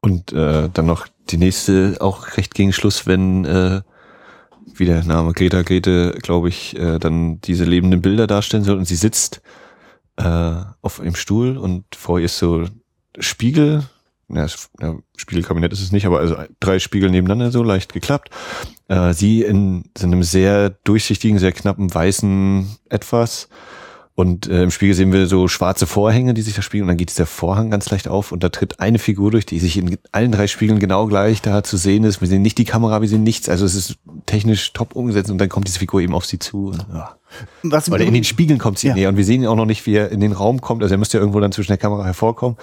Und 0.01 0.32
äh, 0.32 0.68
dann 0.72 0.86
noch 0.86 1.07
die 1.31 1.37
nächste, 1.39 1.97
auch 2.01 2.37
recht 2.37 2.55
gegen 2.55 2.72
Schluss, 2.72 3.07
wenn, 3.07 3.45
äh, 3.45 3.83
wie 4.74 4.85
der 4.85 5.05
Name 5.05 5.33
Greta 5.33 5.62
Grete, 5.62 6.18
glaube 6.22 6.49
ich, 6.49 6.77
äh, 6.79 6.99
dann 6.99 7.41
diese 7.41 7.64
lebenden 7.64 8.03
Bilder 8.03 8.27
darstellen 8.27 8.64
soll 8.64 8.77
und 8.79 8.85
sie 8.87 8.97
sitzt 8.97 9.41
äh, 10.16 10.62
auf 10.83 11.01
einem 11.01 11.14
Stuhl 11.14 11.57
und 11.57 11.85
vor 11.95 12.18
ihr 12.18 12.27
ist 12.27 12.39
so 12.39 12.64
Spiegel, 13.18 13.85
es- 14.29 14.70
ja, 14.81 14.95
Spiegelkabinett 15.16 15.72
ist 15.72 15.83
es 15.83 15.93
nicht, 15.93 16.07
aber 16.07 16.18
also 16.20 16.37
drei 16.59 16.79
Spiegel 16.79 17.11
nebeneinander 17.11 17.53
so 17.53 17.62
leicht 17.62 17.93
geklappt. 17.93 18.31
Äh, 18.89 19.12
sie 19.12 19.43
in 19.43 19.91
so 19.97 20.07
einem 20.07 20.22
sehr 20.22 20.70
durchsichtigen, 20.85 21.39
sehr 21.39 21.53
knappen 21.53 21.95
weißen 21.95 22.66
Etwas 22.89 23.49
und 24.16 24.48
äh, 24.48 24.62
im 24.62 24.70
Spiegel 24.70 24.94
sehen 24.94 25.12
wir 25.12 25.26
so 25.26 25.46
schwarze 25.46 25.86
Vorhänge, 25.86 26.32
die 26.32 26.40
sich 26.40 26.54
da 26.54 26.62
spiegeln. 26.62 26.84
Und 26.84 26.88
dann 26.88 26.96
geht 26.96 27.10
dieser 27.10 27.26
Vorhang 27.26 27.70
ganz 27.70 27.90
leicht 27.90 28.08
auf 28.08 28.32
und 28.32 28.42
da 28.42 28.48
tritt 28.48 28.80
eine 28.80 28.98
Figur 28.98 29.30
durch, 29.30 29.44
die 29.44 29.58
sich 29.58 29.76
in 29.76 29.98
allen 30.10 30.32
drei 30.32 30.46
Spiegeln 30.46 30.78
genau 30.78 31.06
gleich 31.06 31.42
da 31.42 31.62
zu 31.62 31.76
sehen 31.76 32.02
ist. 32.02 32.22
Wir 32.22 32.28
sehen 32.28 32.40
nicht 32.40 32.56
die 32.56 32.64
Kamera, 32.64 33.02
wir 33.02 33.08
sehen 33.10 33.22
nichts. 33.22 33.50
Also 33.50 33.66
es 33.66 33.74
ist 33.74 33.96
technisch 34.24 34.72
top 34.72 34.96
umgesetzt 34.96 35.30
und 35.30 35.36
dann 35.36 35.50
kommt 35.50 35.68
diese 35.68 35.78
Figur 35.78 36.00
eben 36.00 36.14
auf 36.14 36.24
sie 36.24 36.38
zu. 36.38 36.68
Und, 36.68 36.86
ja. 36.94 37.16
Was 37.62 37.90
Oder 37.92 38.04
in 38.04 38.14
den 38.14 38.24
Spiegeln 38.24 38.58
kommt 38.58 38.78
sie 38.78 38.86
Ja. 38.88 38.94
näher 38.94 39.10
und 39.10 39.18
wir 39.18 39.24
sehen 39.24 39.42
ihn 39.42 39.48
auch 39.48 39.54
noch 39.54 39.66
nicht, 39.66 39.84
wie 39.84 39.94
er 39.96 40.10
in 40.10 40.20
den 40.20 40.32
Raum 40.32 40.62
kommt. 40.62 40.82
Also 40.82 40.94
er 40.94 40.98
müsste 40.98 41.18
ja 41.18 41.20
irgendwo 41.20 41.40
dann 41.40 41.52
zwischen 41.52 41.68
der 41.72 41.78
Kamera 41.78 42.06
hervorkommen. 42.06 42.56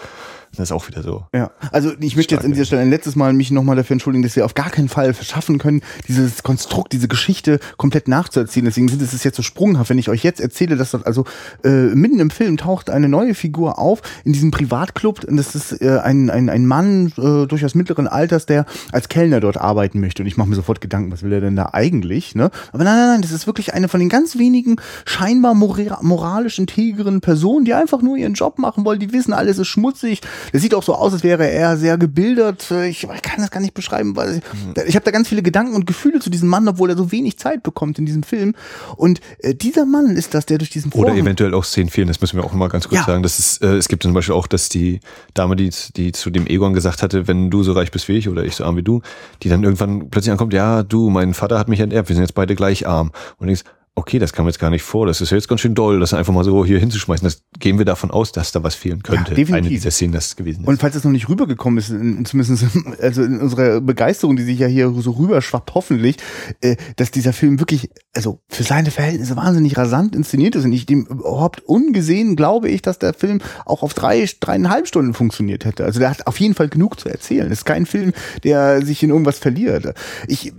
Das 0.55 0.69
ist 0.69 0.71
auch 0.71 0.87
wieder 0.87 1.01
so. 1.01 1.25
Ja, 1.33 1.49
also 1.71 1.93
ich 1.99 2.15
möchte 2.15 2.35
jetzt 2.35 2.45
an 2.45 2.51
dieser 2.51 2.65
Stelle 2.65 2.83
ein 2.83 2.91
letztes 2.91 3.15
Mal 3.15 3.33
mich 3.33 3.49
nochmal 3.49 3.75
dafür 3.75 3.95
entschuldigen, 3.95 4.21
dass 4.21 4.35
wir 4.35 4.45
auf 4.45 4.53
gar 4.53 4.69
keinen 4.69 4.87
Fall 4.87 5.15
verschaffen 5.15 5.57
können, 5.57 5.81
dieses 6.07 6.43
Konstrukt, 6.43 6.93
diese 6.93 7.07
Geschichte 7.07 7.59
komplett 7.77 8.07
nachzuerzählen. 8.07 8.65
Deswegen 8.65 8.87
sind 8.87 9.01
es 9.01 9.23
jetzt 9.23 9.35
so 9.35 9.41
sprunghaft, 9.41 9.89
wenn 9.89 9.97
ich 9.97 10.09
euch 10.09 10.23
jetzt 10.23 10.39
erzähle, 10.39 10.75
dass 10.75 10.91
das 10.91 11.03
also 11.03 11.25
äh, 11.63 11.69
mitten 11.69 12.19
im 12.19 12.29
Film 12.29 12.57
taucht 12.57 12.91
eine 12.91 13.09
neue 13.09 13.33
Figur 13.33 13.79
auf 13.79 14.03
in 14.25 14.33
diesem 14.33 14.51
Privatclub 14.51 15.23
und 15.23 15.37
das 15.37 15.55
ist 15.55 15.81
äh, 15.81 15.99
ein, 16.03 16.29
ein, 16.29 16.49
ein 16.49 16.67
Mann 16.67 17.13
äh, 17.17 17.47
durchaus 17.47 17.73
mittleren 17.73 18.07
Alters, 18.07 18.45
der 18.45 18.65
als 18.91 19.09
Kellner 19.09 19.39
dort 19.39 19.57
arbeiten 19.57 19.99
möchte. 19.99 20.21
Und 20.21 20.27
ich 20.27 20.37
mache 20.37 20.49
mir 20.49 20.55
sofort 20.55 20.81
Gedanken, 20.81 21.11
was 21.11 21.23
will 21.23 21.33
er 21.33 21.41
denn 21.41 21.55
da 21.55 21.69
eigentlich? 21.73 22.35
Ne? 22.35 22.51
Aber 22.71 22.83
nein, 22.83 22.95
nein, 22.95 23.07
nein, 23.07 23.21
das 23.23 23.31
ist 23.31 23.47
wirklich 23.47 23.73
eine 23.73 23.87
von 23.87 23.99
den 23.99 24.09
ganz 24.09 24.37
wenigen 24.37 24.75
scheinbar 25.05 25.55
mora 25.55 25.99
moralisch 26.01 26.59
integren 26.59 27.21
Personen, 27.21 27.65
die 27.65 27.73
einfach 27.73 28.03
nur 28.03 28.17
ihren 28.17 28.35
Job 28.35 28.59
machen 28.59 28.85
wollen. 28.85 28.99
Die 28.99 29.11
wissen, 29.11 29.33
alles 29.33 29.57
ist 29.57 29.67
schmutzig. 29.67 30.21
Das 30.51 30.61
sieht 30.61 30.73
auch 30.73 30.83
so 30.83 30.95
aus, 30.95 31.13
als 31.13 31.23
wäre 31.23 31.49
er 31.49 31.77
sehr 31.77 31.97
gebildet. 31.97 32.69
Ich, 32.87 33.03
ich 33.03 33.21
kann 33.21 33.37
das 33.39 33.51
gar 33.51 33.59
nicht 33.61 33.73
beschreiben, 33.73 34.15
weil 34.15 34.41
ich, 34.75 34.87
ich 34.87 34.95
habe 34.95 35.05
da 35.05 35.11
ganz 35.11 35.27
viele 35.27 35.41
Gedanken 35.41 35.75
und 35.75 35.85
Gefühle 35.87 36.19
zu 36.19 36.29
diesem 36.29 36.49
Mann, 36.49 36.67
obwohl 36.67 36.89
er 36.89 36.97
so 36.97 37.11
wenig 37.11 37.37
Zeit 37.37 37.63
bekommt 37.63 37.99
in 37.99 38.05
diesem 38.05 38.23
Film. 38.23 38.55
Und 38.97 39.21
äh, 39.39 39.55
dieser 39.55 39.85
Mann 39.85 40.15
ist 40.15 40.33
das, 40.33 40.45
der 40.45 40.57
durch 40.57 40.69
diesen 40.69 40.91
Oder 40.91 41.09
Vorhang- 41.09 41.17
eventuell 41.21 41.53
auch 41.53 41.63
Szenen 41.63 41.89
fehlen, 41.89 42.07
das 42.07 42.19
müssen 42.21 42.37
wir 42.37 42.43
auch 42.43 42.53
mal 42.53 42.67
ganz 42.69 42.87
kurz 42.87 43.01
Ja. 43.01 43.05
sagen. 43.05 43.23
Das 43.23 43.39
ist, 43.39 43.61
äh, 43.63 43.75
es 43.75 43.87
gibt 43.87 44.03
zum 44.03 44.13
Beispiel 44.13 44.35
auch, 44.35 44.47
dass 44.47 44.69
die 44.69 44.99
Dame, 45.33 45.55
die, 45.55 45.69
die 45.95 46.11
zu 46.11 46.29
dem 46.29 46.47
Egon 46.47 46.73
gesagt 46.73 47.01
hatte, 47.03 47.27
wenn 47.27 47.49
du 47.49 47.63
so 47.63 47.73
reich 47.73 47.91
bist 47.91 48.07
wie 48.07 48.13
ich 48.17 48.27
oder 48.29 48.43
ich 48.43 48.55
so 48.55 48.63
arm 48.65 48.75
wie 48.77 48.83
du, 48.83 49.01
die 49.43 49.49
dann 49.49 49.63
irgendwann 49.63 50.09
plötzlich 50.09 50.31
ankommt, 50.31 50.53
ja, 50.53 50.83
du, 50.83 51.09
mein 51.09 51.33
Vater 51.33 51.57
hat 51.59 51.67
mich 51.69 51.79
enterbt, 51.79 52.09
wir 52.09 52.15
sind 52.15 52.23
jetzt 52.23 52.35
beide 52.35 52.55
gleich 52.55 52.87
arm. 52.87 53.11
Und 53.37 53.47
denkst, 53.47 53.63
okay, 53.95 54.17
das 54.17 54.33
kam 54.33 54.47
jetzt 54.47 54.59
gar 54.59 54.71
nicht 54.71 54.81
vor, 54.81 55.05
das 55.05 55.21
ist 55.21 55.29
ja 55.29 55.37
jetzt 55.37 55.47
ganz 55.47 55.61
schön 55.61 55.75
doll, 55.75 55.99
das 55.99 56.13
einfach 56.13 56.33
mal 56.33 56.43
so 56.43 56.65
hier 56.65 56.79
hinzuschmeißen. 56.79 57.25
Das 57.25 57.43
gehen 57.59 57.77
wir 57.77 57.85
davon 57.85 58.09
aus, 58.09 58.31
dass 58.31 58.51
da 58.51 58.63
was 58.63 58.73
fehlen 58.73 59.03
könnte. 59.03 59.35
definitiv. 59.35 59.53
Eine 59.53 59.69
dieser 59.69 59.91
Szenen, 59.91 60.13
das 60.13 60.35
gewesen 60.35 60.61
ist. 60.61 60.67
Und 60.67 60.79
falls 60.79 60.95
es 60.95 61.03
noch 61.03 61.11
nicht 61.11 61.29
rübergekommen 61.29 61.77
ist, 61.77 61.89
in, 61.89 62.25
zumindest 62.25 62.75
in, 62.75 62.95
also 62.99 63.21
in 63.21 63.39
unserer 63.39 63.81
Begeisterung, 63.81 64.35
die 64.35 64.43
sich 64.43 64.57
ja 64.57 64.67
hier 64.67 64.91
so 64.97 65.11
rüberschwappt, 65.11 65.75
hoffentlich, 65.75 66.17
äh, 66.61 66.75
dass 66.95 67.11
dieser 67.11 67.33
Film 67.33 67.59
wirklich, 67.59 67.91
also 68.15 68.39
für 68.49 68.63
seine 68.63 68.89
Verhältnisse 68.89 69.35
wahnsinnig 69.35 69.77
rasant 69.77 70.15
inszeniert 70.15 70.55
ist 70.55 70.65
und 70.65 70.73
ich 70.73 70.87
dem 70.87 71.05
überhaupt 71.05 71.61
ungesehen 71.61 72.35
glaube 72.35 72.69
ich, 72.69 72.81
dass 72.81 72.97
der 72.97 73.13
Film 73.13 73.41
auch 73.65 73.83
auf 73.83 73.93
drei, 73.93 74.27
dreieinhalb 74.39 74.87
Stunden 74.87 75.13
funktioniert 75.13 75.65
hätte. 75.65 75.85
Also 75.85 75.99
der 75.99 76.09
hat 76.09 76.25
auf 76.25 76.39
jeden 76.39 76.55
Fall 76.55 76.67
genug 76.67 76.99
zu 76.99 77.09
erzählen. 77.09 77.45
Es 77.47 77.59
ist 77.59 77.65
kein 77.65 77.85
Film, 77.85 78.13
der 78.43 78.83
sich 78.83 79.03
in 79.03 79.11
irgendwas 79.11 79.37
verliert. 79.37 79.93
Ich, 80.27 80.51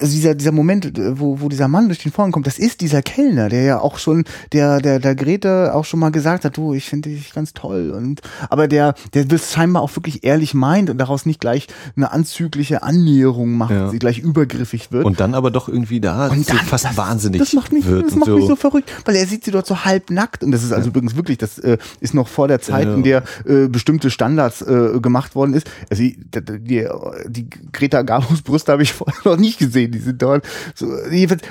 also 0.00 0.12
dieser, 0.12 0.34
dieser 0.34 0.52
Moment, 0.52 0.98
äh, 0.98 1.18
wo, 1.18 1.40
wo 1.40 1.48
dieser 1.48 1.68
Mann 1.68 1.86
durch 1.88 2.02
den 2.02 2.12
Vorhang 2.12 2.32
kommt, 2.32 2.46
das 2.46 2.58
ist 2.58 2.80
dieser 2.80 3.02
Kellner, 3.02 3.48
der 3.48 3.62
ja 3.62 3.80
auch 3.80 3.98
schon, 3.98 4.24
der, 4.52 4.80
der, 4.80 4.98
der 4.98 5.14
Grete 5.14 5.74
auch 5.74 5.84
schon 5.84 6.00
mal 6.00 6.10
gesagt 6.10 6.44
hat, 6.44 6.56
du, 6.56 6.74
ich 6.74 6.84
finde 6.88 7.10
dich 7.10 7.32
ganz 7.32 7.52
toll 7.52 7.90
und, 7.90 8.20
aber 8.50 8.68
der, 8.68 8.94
der 9.14 9.24
das 9.24 9.52
scheinbar 9.52 9.82
auch 9.82 9.94
wirklich 9.96 10.24
ehrlich 10.24 10.54
meint 10.54 10.90
und 10.90 10.98
daraus 10.98 11.26
nicht 11.26 11.40
gleich 11.40 11.66
eine 11.96 12.12
anzügliche 12.12 12.82
Annäherung 12.82 13.52
macht, 13.56 13.70
Ja. 13.72 13.88
sie 13.90 13.98
gleich 13.98 14.18
übergriffig 14.18 14.92
wird. 14.92 15.04
Und 15.04 15.20
dann 15.20 15.34
aber 15.34 15.50
doch 15.50 15.68
irgendwie 15.68 16.00
da 16.00 16.28
Und 16.28 16.48
dann- 16.48 16.56
fast 16.58 16.84
das, 16.84 16.96
wahnsinnig 16.96 17.38
Das 17.40 17.52
macht 17.52 17.72
mich, 17.72 17.86
wird 17.86 18.06
das 18.06 18.14
macht 18.14 18.26
so. 18.30 18.36
mich 18.36 18.46
so 18.46 18.56
verrückt, 18.56 18.90
weil 19.04 19.16
er 19.16 19.26
sieht 19.26 19.44
sie 19.44 19.50
dort 19.50 19.66
so 19.66 19.84
halb 19.84 20.10
nackt 20.10 20.42
und 20.44 20.50
das 20.52 20.62
ist 20.62 20.72
also 20.72 20.88
übrigens 20.88 21.16
wirklich, 21.16 21.38
das 21.38 21.58
äh, 21.58 21.78
ist 22.00 22.14
noch 22.14 22.28
vor 22.28 22.48
der 22.48 22.60
Zeit, 22.60 22.86
Ja. 22.86 22.94
in 22.94 23.02
der 23.02 23.22
äh, 23.46 23.68
bestimmte 23.68 24.10
Standards 24.10 24.62
äh, 24.62 24.98
gemacht 25.00 25.34
worden 25.34 25.54
ist. 25.54 25.70
Also 25.90 26.02
die, 26.02 26.16
die, 26.60 26.88
die 27.28 27.46
Greta 27.72 28.02
Garbos 28.02 28.42
Brüste 28.42 28.72
habe 28.72 28.82
ich 28.82 28.92
vorher 28.92 29.14
noch 29.24 29.36
nicht 29.36 29.58
gesehen. 29.58 29.83
Sehen. 29.84 29.92
Die 29.92 29.98
sind 29.98 30.22
dort 30.22 30.44
so, 30.74 30.86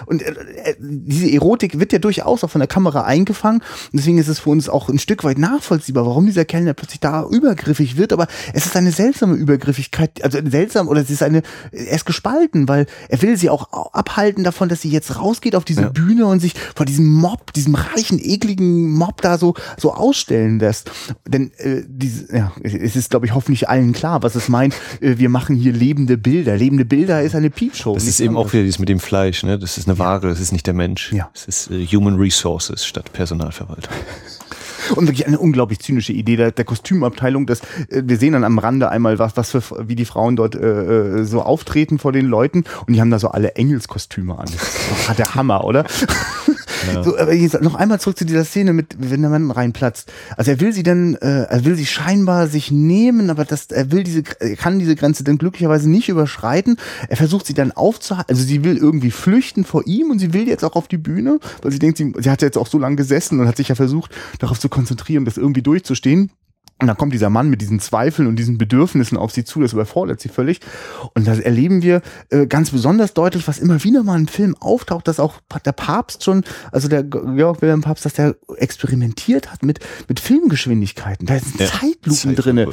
und 0.06 0.22
äh, 0.22 0.76
diese 0.80 1.32
Erotik 1.32 1.80
wird 1.80 1.94
ja 1.94 2.00
durchaus 2.00 2.44
auch 2.44 2.50
von 2.50 2.60
der 2.60 2.68
Kamera 2.68 3.04
eingefangen. 3.04 3.62
Und 3.62 4.00
deswegen 4.00 4.18
ist 4.18 4.28
es 4.28 4.40
für 4.40 4.50
uns 4.50 4.70
auch 4.70 4.90
ein 4.90 5.00
Stück 5.00 5.24
weit 5.24 5.38
nachvollziehbar, 5.38 6.06
warum 6.06 6.26
dieser 6.26 6.46
Kellner 6.46 6.74
plötzlich 6.74 7.00
da 7.00 7.26
übergriffig 7.28 7.98
wird. 7.98 8.14
Aber 8.14 8.28
es 8.54 8.66
ist 8.66 8.76
eine 8.76 8.92
seltsame 8.92 9.36
Übergriffigkeit, 9.36 10.24
also 10.24 10.40
seltsam 10.46 10.88
oder 10.88 11.02
es 11.02 11.10
ist 11.10 11.24
eine, 11.24 11.42
er 11.72 11.96
ist 11.96 12.06
gespalten, 12.06 12.68
weil 12.68 12.86
er 13.10 13.22
will 13.22 13.38
sie 13.38 13.50
auch 13.50 13.94
abhalten 13.94 14.44
davon, 14.44 14.70
dass 14.70 14.82
sie 14.82 14.90
jetzt 14.90 15.20
rausgeht 15.20 15.56
auf 15.56 15.66
diese 15.66 15.84
ja. 15.84 15.90
Bühne 15.90 16.26
und 16.26 16.40
sich 16.40 16.54
vor 16.76 16.86
diesem 16.86 17.12
Mob, 17.12 17.54
diesem 17.54 17.76
reichen, 17.76 18.20
ekligen 18.20 18.92
Mob 18.92 19.22
da 19.22 19.38
so, 19.38 19.54
so 19.78 19.94
ausstellen 19.94 20.60
lässt. 20.60 20.92
Denn 21.28 21.52
äh, 21.58 21.84
diese, 21.88 22.36
ja, 22.36 22.52
es 22.62 22.96
ist, 22.96 23.10
glaube 23.10 23.26
ich, 23.26 23.34
hoffentlich 23.34 23.70
allen 23.70 23.94
klar, 23.94 24.24
was 24.24 24.36
es 24.36 24.50
meint. 24.50 24.76
Äh, 25.02 25.18
wir 25.18 25.30
machen 25.30 25.56
hier 25.56 25.74
lebende 25.74 26.18
Bilder. 26.18 26.58
Lebende 26.58 26.86
Bilder 26.86 27.22
ist 27.22 27.36
eine 27.36 27.50
Piepshow. 27.50 27.94
Das 27.94 28.08
ist 28.08 28.20
eben 28.24 28.38
auch 28.38 28.54
wieder 28.54 28.64
dieses 28.64 28.80
mit 28.80 28.90
dem 28.90 29.00
Fleisch, 29.00 29.44
ne? 29.44 29.60
Das 29.60 29.78
ist 29.78 29.88
eine 29.88 30.00
Ware, 30.00 30.28
das 30.28 30.40
ist 30.40 30.52
nicht 30.52 30.68
der 30.68 30.74
Mensch. 30.74 31.12
Ja. 31.14 31.30
Es 31.34 31.46
ist 31.46 31.72
äh, 31.72 31.86
Human 31.88 32.16
Resources 32.16 32.86
statt 32.86 33.12
Personalverwaltung. 33.14 33.94
Und 34.96 35.08
wirklich 35.08 35.26
eine 35.26 35.40
unglaublich 35.40 35.80
zynische 35.80 36.12
Idee 36.12 36.36
der, 36.36 36.52
der 36.52 36.66
Kostümabteilung. 36.66 37.46
Dass, 37.46 37.62
äh, 37.90 38.04
wir 38.06 38.18
sehen 38.18 38.34
dann 38.34 38.44
am 38.44 38.60
Rande 38.60 38.90
einmal, 38.90 39.20
was, 39.20 39.38
was 39.38 39.52
für, 39.52 39.88
wie 39.88 39.96
die 39.96 40.06
Frauen 40.06 40.36
dort 40.36 40.56
äh, 40.56 41.20
äh 41.20 41.24
so 41.24 41.42
auftreten 41.42 42.00
vor 42.00 42.12
den 42.12 42.26
Leuten. 42.26 42.66
Und 42.86 42.94
die 42.94 43.02
haben 43.02 43.12
da 43.12 43.20
so 43.20 43.30
alle 43.30 43.56
Engelskostüme 43.56 44.38
an. 44.38 44.50
Das 44.54 45.10
ist 45.10 45.20
der 45.20 45.36
Hammer, 45.36 45.64
oder? 45.64 45.86
So, 47.04 47.18
aber 47.18 47.34
jetzt 47.34 47.62
noch 47.62 47.76
einmal 47.76 48.00
zurück 48.00 48.18
zu 48.18 48.26
dieser 48.26 48.46
Szene 48.46 48.74
mit, 48.74 48.96
wenn 49.00 49.22
der 49.22 49.30
Mann 49.30 49.52
reinplatzt. 49.52 50.12
Also 50.38 50.52
er 50.52 50.60
will 50.60 50.74
sie 50.74 50.84
dann, 50.84 51.16
äh, 51.16 51.44
er 51.44 51.66
will 51.66 51.76
sie 51.76 51.86
scheinbar 51.86 52.48
sich 52.48 52.72
nehmen, 52.72 53.30
aber 53.30 53.46
das, 53.46 53.68
er 53.68 53.92
will 53.92 54.04
diese, 54.04 54.24
er 54.40 54.56
kann 54.56 54.80
diese 54.80 54.96
Grenze 54.96 55.24
dann 55.24 55.38
glücklicherweise 55.38 55.90
nicht 55.90 56.10
überschreiten. 56.10 56.78
Er 57.10 57.18
versucht 57.18 57.46
sie 57.46 57.54
dann 57.54 57.72
aufzuhalten, 57.72 58.30
also 58.30 58.44
sie 58.44 58.64
will 58.64 58.78
irgendwie 58.78 59.12
flüchten 59.12 59.64
vor 59.64 59.86
ihm 59.86 60.12
und 60.12 60.20
sie 60.20 60.34
will 60.34 60.48
jetzt 60.48 60.64
auch 60.64 60.76
auf 60.76 60.88
die 60.88 60.98
Bühne, 60.98 61.40
weil 61.62 61.72
sie 61.72 61.80
denkt, 61.80 61.98
sie, 61.98 62.14
sie 62.18 62.30
hat 62.30 62.42
jetzt 62.42 62.58
auch 62.58 62.68
so 62.68 62.78
lange 62.80 62.96
gesessen 62.96 63.40
und 63.40 63.48
hat 63.48 63.58
sich 63.58 63.70
ja 63.70 63.76
versucht, 63.76 64.12
darauf 64.40 64.60
zu 64.60 64.70
konzentrieren, 64.70 65.26
das 65.26 65.38
irgendwie 65.38 65.62
durchzustehen. 65.62 66.32
Und 66.84 66.88
dann 66.88 66.98
kommt 66.98 67.14
dieser 67.14 67.30
Mann 67.30 67.50
mit 67.50 67.62
diesen 67.62 67.80
Zweifeln 67.80 68.28
und 68.28 68.36
diesen 68.36 68.58
Bedürfnissen 68.58 69.18
auf 69.18 69.32
sie 69.32 69.46
zu, 69.46 69.62
das 69.62 69.72
überfordert 69.72 70.20
sie 70.20 70.28
völlig. 70.28 70.60
Und 71.16 71.26
das 71.26 71.40
erleben 71.40 71.82
wir 71.82 72.02
äh, 72.30 72.46
ganz 72.46 72.72
besonders 72.72 73.14
deutlich, 73.14 73.48
was 73.48 73.58
immer 73.58 73.82
wieder 73.86 74.04
mal 74.04 74.20
im 74.20 74.28
Film 74.28 74.54
auftaucht, 74.60 75.08
dass 75.08 75.18
auch 75.18 75.36
der 75.66 75.72
Papst 75.72 76.26
schon, 76.26 76.44
also 76.74 76.90
der 76.90 77.04
Georg 77.04 77.62
Wilhelm 77.62 77.80
Papst, 77.80 78.04
dass 78.04 78.16
der 78.16 78.36
experimentiert 78.58 79.50
hat 79.50 79.64
mit, 79.64 79.80
mit 80.10 80.20
Filmgeschwindigkeiten. 80.20 81.26
Da 81.26 81.40
sind 81.40 81.58
ja, 81.58 81.68
Zeitlupen 81.68 82.12
Zeitlupe. 82.12 82.42
drinne. 82.42 82.68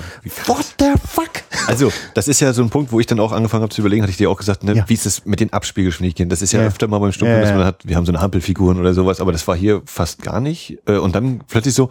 What 0.47 0.75
the 0.81 0.95
fuck? 1.07 1.31
Also, 1.69 1.93
das 2.15 2.27
ist 2.27 2.41
ja 2.41 2.53
so 2.53 2.65
ein 2.65 2.71
Punkt, 2.71 2.91
wo 2.91 2.99
ich 2.99 3.07
dann 3.07 3.21
auch 3.21 3.31
angefangen 3.31 3.63
habe 3.63 3.73
zu 3.73 3.81
überlegen, 3.81 4.03
hatte 4.03 4.11
ich 4.11 4.17
dir 4.17 4.29
auch 4.29 4.39
gesagt, 4.39 4.65
ne, 4.65 4.75
ja. 4.75 4.89
wie 4.89 4.95
ist 4.95 5.07
es 5.07 5.25
mit 5.25 5.39
den 5.39 5.53
Abspielgeschwindigkeiten? 5.53 6.31
Das 6.31 6.43
ist 6.43 6.51
ja, 6.51 6.63
ja. 6.63 6.67
öfter 6.67 6.89
mal 6.89 6.99
beim 6.99 7.13
Stumpf, 7.13 7.31
dass 7.31 7.51
man 7.51 7.65
hat, 7.65 7.87
wir 7.87 7.95
haben 7.95 8.07
so 8.07 8.11
eine 8.11 8.21
Hampelfiguren 8.21 8.81
oder 8.81 8.93
sowas, 8.93 9.21
aber 9.21 9.31
das 9.31 9.47
war 9.47 9.55
hier 9.55 9.83
fast 9.85 10.23
gar 10.23 10.41
nicht. 10.41 10.79
Äh, 10.87 10.97
und 10.97 11.15
dann 11.15 11.45
plötzlich 11.47 11.75
so, 11.75 11.91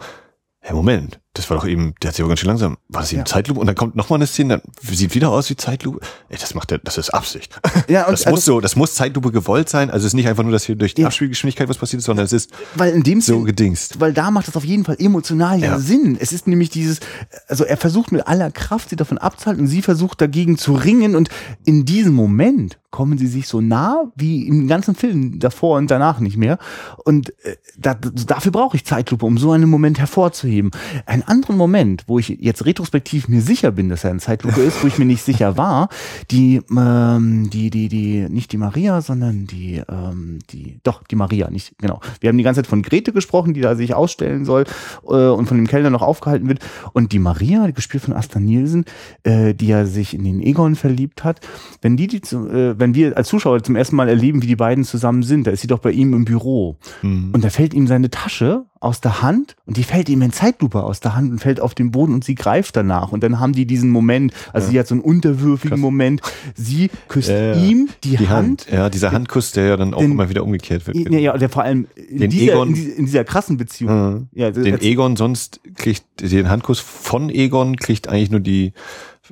hey, 0.58 0.74
Moment, 0.74 1.20
das 1.34 1.48
war 1.48 1.58
doch 1.58 1.66
eben, 1.66 1.94
der 2.02 2.08
hat 2.08 2.16
sich 2.16 2.22
aber 2.24 2.30
ganz 2.30 2.40
schön 2.40 2.48
langsam. 2.48 2.76
War 2.88 3.02
das 3.02 3.12
eben 3.12 3.20
ja. 3.20 3.24
Zeitlupe? 3.24 3.60
Und 3.60 3.68
dann 3.68 3.76
kommt 3.76 3.94
noch 3.94 4.10
mal 4.10 4.16
eine 4.16 4.26
Szene, 4.26 4.60
dann 4.60 4.72
sieht 4.82 5.14
wieder 5.14 5.30
aus 5.30 5.48
wie 5.48 5.54
Zeitlupe. 5.54 6.00
Ey, 6.28 6.36
das 6.40 6.54
macht 6.54 6.72
der, 6.72 6.78
das 6.78 6.98
ist 6.98 7.10
Absicht. 7.10 7.60
Ja, 7.88 8.06
und 8.06 8.12
das 8.12 8.26
also 8.26 8.34
muss 8.34 8.44
so, 8.44 8.60
das 8.60 8.74
muss 8.74 8.94
Zeitlupe 8.94 9.30
gewollt 9.30 9.68
sein. 9.68 9.90
Also 9.90 10.06
es 10.06 10.12
ist 10.12 10.14
nicht 10.14 10.26
einfach 10.26 10.42
nur, 10.42 10.50
dass 10.50 10.64
hier 10.64 10.74
durch 10.74 10.94
die 10.94 11.02
ja. 11.02 11.06
Abspielgeschwindigkeit 11.06 11.68
was 11.68 11.78
passiert 11.78 12.00
ist, 12.00 12.06
sondern 12.06 12.26
es 12.26 12.32
ist 12.32 12.50
weil 12.74 12.92
in 12.92 13.04
dem 13.04 13.20
so 13.20 13.36
Sinn, 13.36 13.44
gedingst. 13.44 14.00
Weil 14.00 14.12
da 14.12 14.32
macht 14.32 14.48
es 14.48 14.56
auf 14.56 14.64
jeden 14.64 14.84
Fall 14.84 14.96
emotional 14.98 15.60
ja, 15.60 15.78
Sinn. 15.78 16.18
Es 16.20 16.32
ist 16.32 16.48
nämlich 16.48 16.70
dieses, 16.70 16.98
also 17.46 17.64
er 17.64 17.76
versucht 17.76 18.10
mit 18.10 18.26
aller 18.26 18.50
Kraft 18.50 18.90
sie 18.90 18.96
davon 18.96 19.18
abzuhalten 19.18 19.62
und 19.62 19.68
sie 19.68 19.82
versucht 19.82 20.20
dagegen 20.20 20.58
zu 20.58 20.74
ringen 20.74 21.14
und 21.14 21.28
in 21.64 21.84
diesem 21.84 22.14
Moment 22.14 22.80
kommen 22.90 23.18
sie 23.18 23.28
sich 23.28 23.46
so 23.46 23.60
nah 23.60 24.10
wie 24.16 24.46
im 24.48 24.66
ganzen 24.66 24.94
Film 24.94 25.38
davor 25.38 25.78
und 25.78 25.90
danach 25.90 26.18
nicht 26.18 26.36
mehr. 26.36 26.58
Und 27.04 27.30
äh, 27.44 27.56
da, 27.78 27.94
dafür 27.94 28.52
brauche 28.52 28.76
ich 28.76 28.84
Zeitlupe, 28.84 29.24
um 29.24 29.38
so 29.38 29.52
einen 29.52 29.70
Moment 29.70 29.98
hervorzuheben. 29.98 30.72
Einen 31.20 31.28
anderen 31.28 31.56
Moment, 31.56 32.04
wo 32.06 32.18
ich 32.18 32.28
jetzt 32.28 32.64
retrospektiv 32.64 33.28
mir 33.28 33.42
sicher 33.42 33.72
bin, 33.72 33.90
dass 33.90 34.04
er 34.04 34.10
ein 34.10 34.20
Zeitlupe 34.20 34.60
ist, 34.62 34.82
wo 34.82 34.86
ich 34.86 34.98
mir 34.98 35.04
nicht 35.04 35.22
sicher 35.22 35.58
war, 35.58 35.88
die, 36.30 36.62
ähm, 36.74 37.50
die, 37.50 37.68
die, 37.68 37.88
die, 37.88 38.26
nicht 38.30 38.52
die 38.52 38.56
Maria, 38.56 39.02
sondern 39.02 39.46
die, 39.46 39.82
ähm, 39.86 40.38
die, 40.50 40.78
doch, 40.82 41.02
die 41.04 41.16
Maria, 41.16 41.50
nicht, 41.50 41.76
genau. 41.78 42.00
Wir 42.20 42.28
haben 42.28 42.38
die 42.38 42.44
ganze 42.44 42.62
Zeit 42.62 42.68
von 42.68 42.82
Grete 42.82 43.12
gesprochen, 43.12 43.52
die 43.52 43.60
da 43.60 43.76
sich 43.76 43.92
ausstellen 43.94 44.46
soll 44.46 44.64
äh, 45.06 45.28
und 45.28 45.46
von 45.46 45.58
dem 45.58 45.66
Kellner 45.66 45.90
noch 45.90 46.02
aufgehalten 46.02 46.48
wird. 46.48 46.60
Und 46.94 47.12
die 47.12 47.18
Maria, 47.18 47.70
gespielt 47.70 48.02
von 48.04 48.14
Asta 48.14 48.40
Nielsen, 48.40 48.86
äh, 49.24 49.52
die 49.52 49.66
ja 49.66 49.84
sich 49.84 50.14
in 50.14 50.24
den 50.24 50.40
Egon 50.40 50.74
verliebt 50.74 51.22
hat, 51.22 51.40
wenn 51.82 51.98
die, 51.98 52.06
die 52.06 52.18
äh, 52.34 52.78
wenn 52.78 52.94
wir 52.94 53.16
als 53.16 53.28
Zuschauer 53.28 53.62
zum 53.62 53.76
ersten 53.76 53.96
Mal 53.96 54.08
erleben, 54.08 54.42
wie 54.42 54.46
die 54.46 54.56
beiden 54.56 54.84
zusammen 54.84 55.22
sind, 55.22 55.46
da 55.46 55.50
ist 55.50 55.60
sie 55.60 55.68
doch 55.68 55.80
bei 55.80 55.90
ihm 55.90 56.14
im 56.14 56.24
Büro. 56.24 56.78
Mhm. 57.02 57.30
Und 57.32 57.44
da 57.44 57.50
fällt 57.50 57.74
ihm 57.74 57.86
seine 57.86 58.08
Tasche 58.08 58.64
aus 58.80 59.02
der 59.02 59.22
Hand 59.22 59.56
und 59.66 59.76
die 59.76 59.84
fällt 59.84 60.08
ihm 60.08 60.22
in 60.22 60.32
Zeitlupe 60.32 60.82
aus 60.82 61.00
der 61.00 61.14
Hand 61.14 61.30
und 61.30 61.38
fällt 61.38 61.60
auf 61.60 61.74
den 61.74 61.90
Boden 61.90 62.14
und 62.14 62.24
sie 62.24 62.34
greift 62.34 62.76
danach. 62.76 63.12
Und 63.12 63.22
dann 63.22 63.38
haben 63.38 63.52
die 63.52 63.66
diesen 63.66 63.90
Moment, 63.90 64.32
also 64.52 64.66
ja. 64.66 64.70
sie 64.70 64.80
hat 64.80 64.86
so 64.88 64.94
einen 64.94 65.02
unterwürfigen 65.02 65.76
Krass. 65.76 65.80
Moment, 65.80 66.22
sie 66.54 66.90
küsst 67.08 67.28
äh, 67.28 67.62
ihm 67.62 67.90
die, 68.04 68.16
die 68.16 68.28
Hand. 68.28 68.66
Hand. 68.66 68.66
Ja, 68.72 68.88
dieser 68.88 69.12
Handkuss, 69.12 69.52
der 69.52 69.66
ja 69.66 69.76
dann 69.76 69.92
auch 69.92 70.00
den, 70.00 70.12
immer 70.12 70.30
wieder 70.30 70.42
umgekehrt 70.42 70.86
wird. 70.86 70.96
Ja, 70.96 71.18
ja, 71.18 71.36
der 71.36 71.50
vor 71.50 71.62
allem 71.62 71.88
in, 71.94 72.30
dieser, 72.30 72.54
Egon, 72.54 72.68
in, 72.68 72.74
dieser, 72.74 72.96
in 72.96 73.04
dieser 73.06 73.24
krassen 73.24 73.56
Beziehung. 73.58 74.12
Mhm. 74.12 74.28
Ja, 74.32 74.50
den 74.50 74.80
Egon 74.80 75.16
sonst 75.16 75.60
kriegt, 75.74 76.04
den 76.20 76.48
Handkuss 76.48 76.80
von 76.80 77.28
Egon 77.28 77.76
kriegt 77.76 78.08
eigentlich 78.08 78.30
nur 78.30 78.40
die 78.40 78.72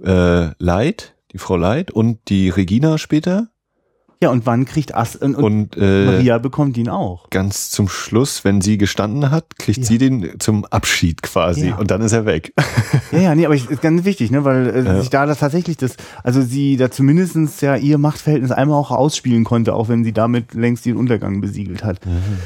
äh, 0.04 0.50
Leid, 0.58 1.14
die 1.32 1.38
Frau 1.38 1.56
Leid 1.56 1.90
und 1.90 2.18
die 2.28 2.50
Regina 2.50 2.98
später. 2.98 3.48
Ja, 4.20 4.30
und 4.30 4.46
wann 4.46 4.64
kriegt 4.64 4.96
As 4.96 5.14
und, 5.14 5.36
und 5.36 5.76
äh, 5.76 6.04
Maria 6.04 6.38
bekommt 6.38 6.76
ihn 6.76 6.88
auch. 6.88 7.30
Ganz 7.30 7.70
zum 7.70 7.88
Schluss, 7.88 8.44
wenn 8.44 8.60
sie 8.60 8.76
gestanden 8.76 9.30
hat, 9.30 9.56
kriegt 9.58 9.78
ja. 9.78 9.84
sie 9.84 9.98
den 9.98 10.40
zum 10.40 10.64
Abschied 10.64 11.22
quasi 11.22 11.68
ja. 11.68 11.76
und 11.76 11.92
dann 11.92 12.00
ist 12.00 12.12
er 12.12 12.26
weg. 12.26 12.52
Ja, 13.10 13.20
ja, 13.20 13.34
nee, 13.34 13.46
aber 13.46 13.54
ich, 13.54 13.70
ist 13.70 13.80
ganz 13.80 14.04
wichtig, 14.04 14.30
ne, 14.30 14.44
weil 14.44 14.68
äh, 14.68 14.84
ja. 14.84 15.00
sich 15.00 15.08
da 15.08 15.24
das 15.24 15.38
tatsächlich 15.38 15.78
das, 15.78 15.96
also 16.22 16.42
sie 16.42 16.76
da 16.76 16.90
zumindestens 16.90 17.60
ja 17.62 17.74
ihr 17.74 17.96
Machtverhältnis 17.96 18.50
einmal 18.50 18.78
auch 18.78 18.90
ausspielen 18.90 19.44
konnte, 19.44 19.72
auch 19.72 19.88
wenn 19.88 20.04
sie 20.04 20.12
damit 20.12 20.52
längst 20.52 20.84
den 20.84 20.96
Untergang 20.96 21.40
besiegelt 21.40 21.84
hat. 21.84 22.04
Mhm. 22.04 22.38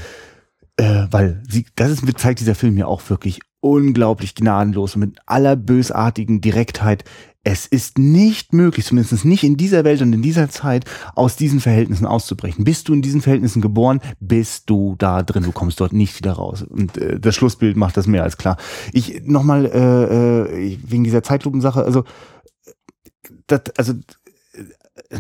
Äh, 0.77 1.07
weil 1.11 1.43
sie, 1.49 1.67
das 1.75 1.91
ist, 1.91 2.19
zeigt 2.19 2.41
dieser 2.41 2.55
Film 2.55 2.77
ja 2.77 2.87
auch 2.87 3.09
wirklich 3.11 3.41
unglaublich 3.61 4.35
gnadenlos 4.35 4.95
und 4.95 5.01
mit 5.01 5.19
aller 5.27 5.57
bösartigen 5.57 6.41
Direktheit 6.41 7.05
es 7.45 7.67
ist 7.67 7.99
nicht 7.99 8.53
möglich, 8.53 8.87
zumindest 8.87 9.25
nicht 9.25 9.43
in 9.43 9.57
dieser 9.57 9.85
Welt 9.85 10.01
und 10.01 10.13
in 10.13 10.23
dieser 10.23 10.49
Zeit, 10.49 10.85
aus 11.15 11.37
diesen 11.37 11.61
Verhältnissen 11.61 12.07
auszubrechen. 12.07 12.65
Bist 12.65 12.89
du 12.89 12.95
in 12.95 13.03
diesen 13.03 13.21
Verhältnissen 13.21 13.61
geboren, 13.61 14.01
bist 14.21 14.71
du 14.71 14.95
da 14.99 15.23
drin, 15.23 15.43
du 15.43 15.53
kommst 15.53 15.81
dort 15.81 15.93
nicht 15.93 16.17
wieder 16.19 16.33
raus. 16.33 16.63
Und 16.63 16.97
äh, 16.99 17.19
das 17.19 17.35
Schlussbild 17.35 17.77
macht 17.77 17.97
das 17.97 18.07
mehr 18.07 18.23
als 18.23 18.37
klar. 18.37 18.57
Ich 18.93 19.23
nochmal 19.25 19.67
äh, 19.67 20.73
äh, 20.73 20.79
wegen 20.85 21.05
dieser 21.05 21.23
Zeitlupensache, 21.23 21.83
also 21.83 22.05
das, 23.47 23.63
also 23.77 23.95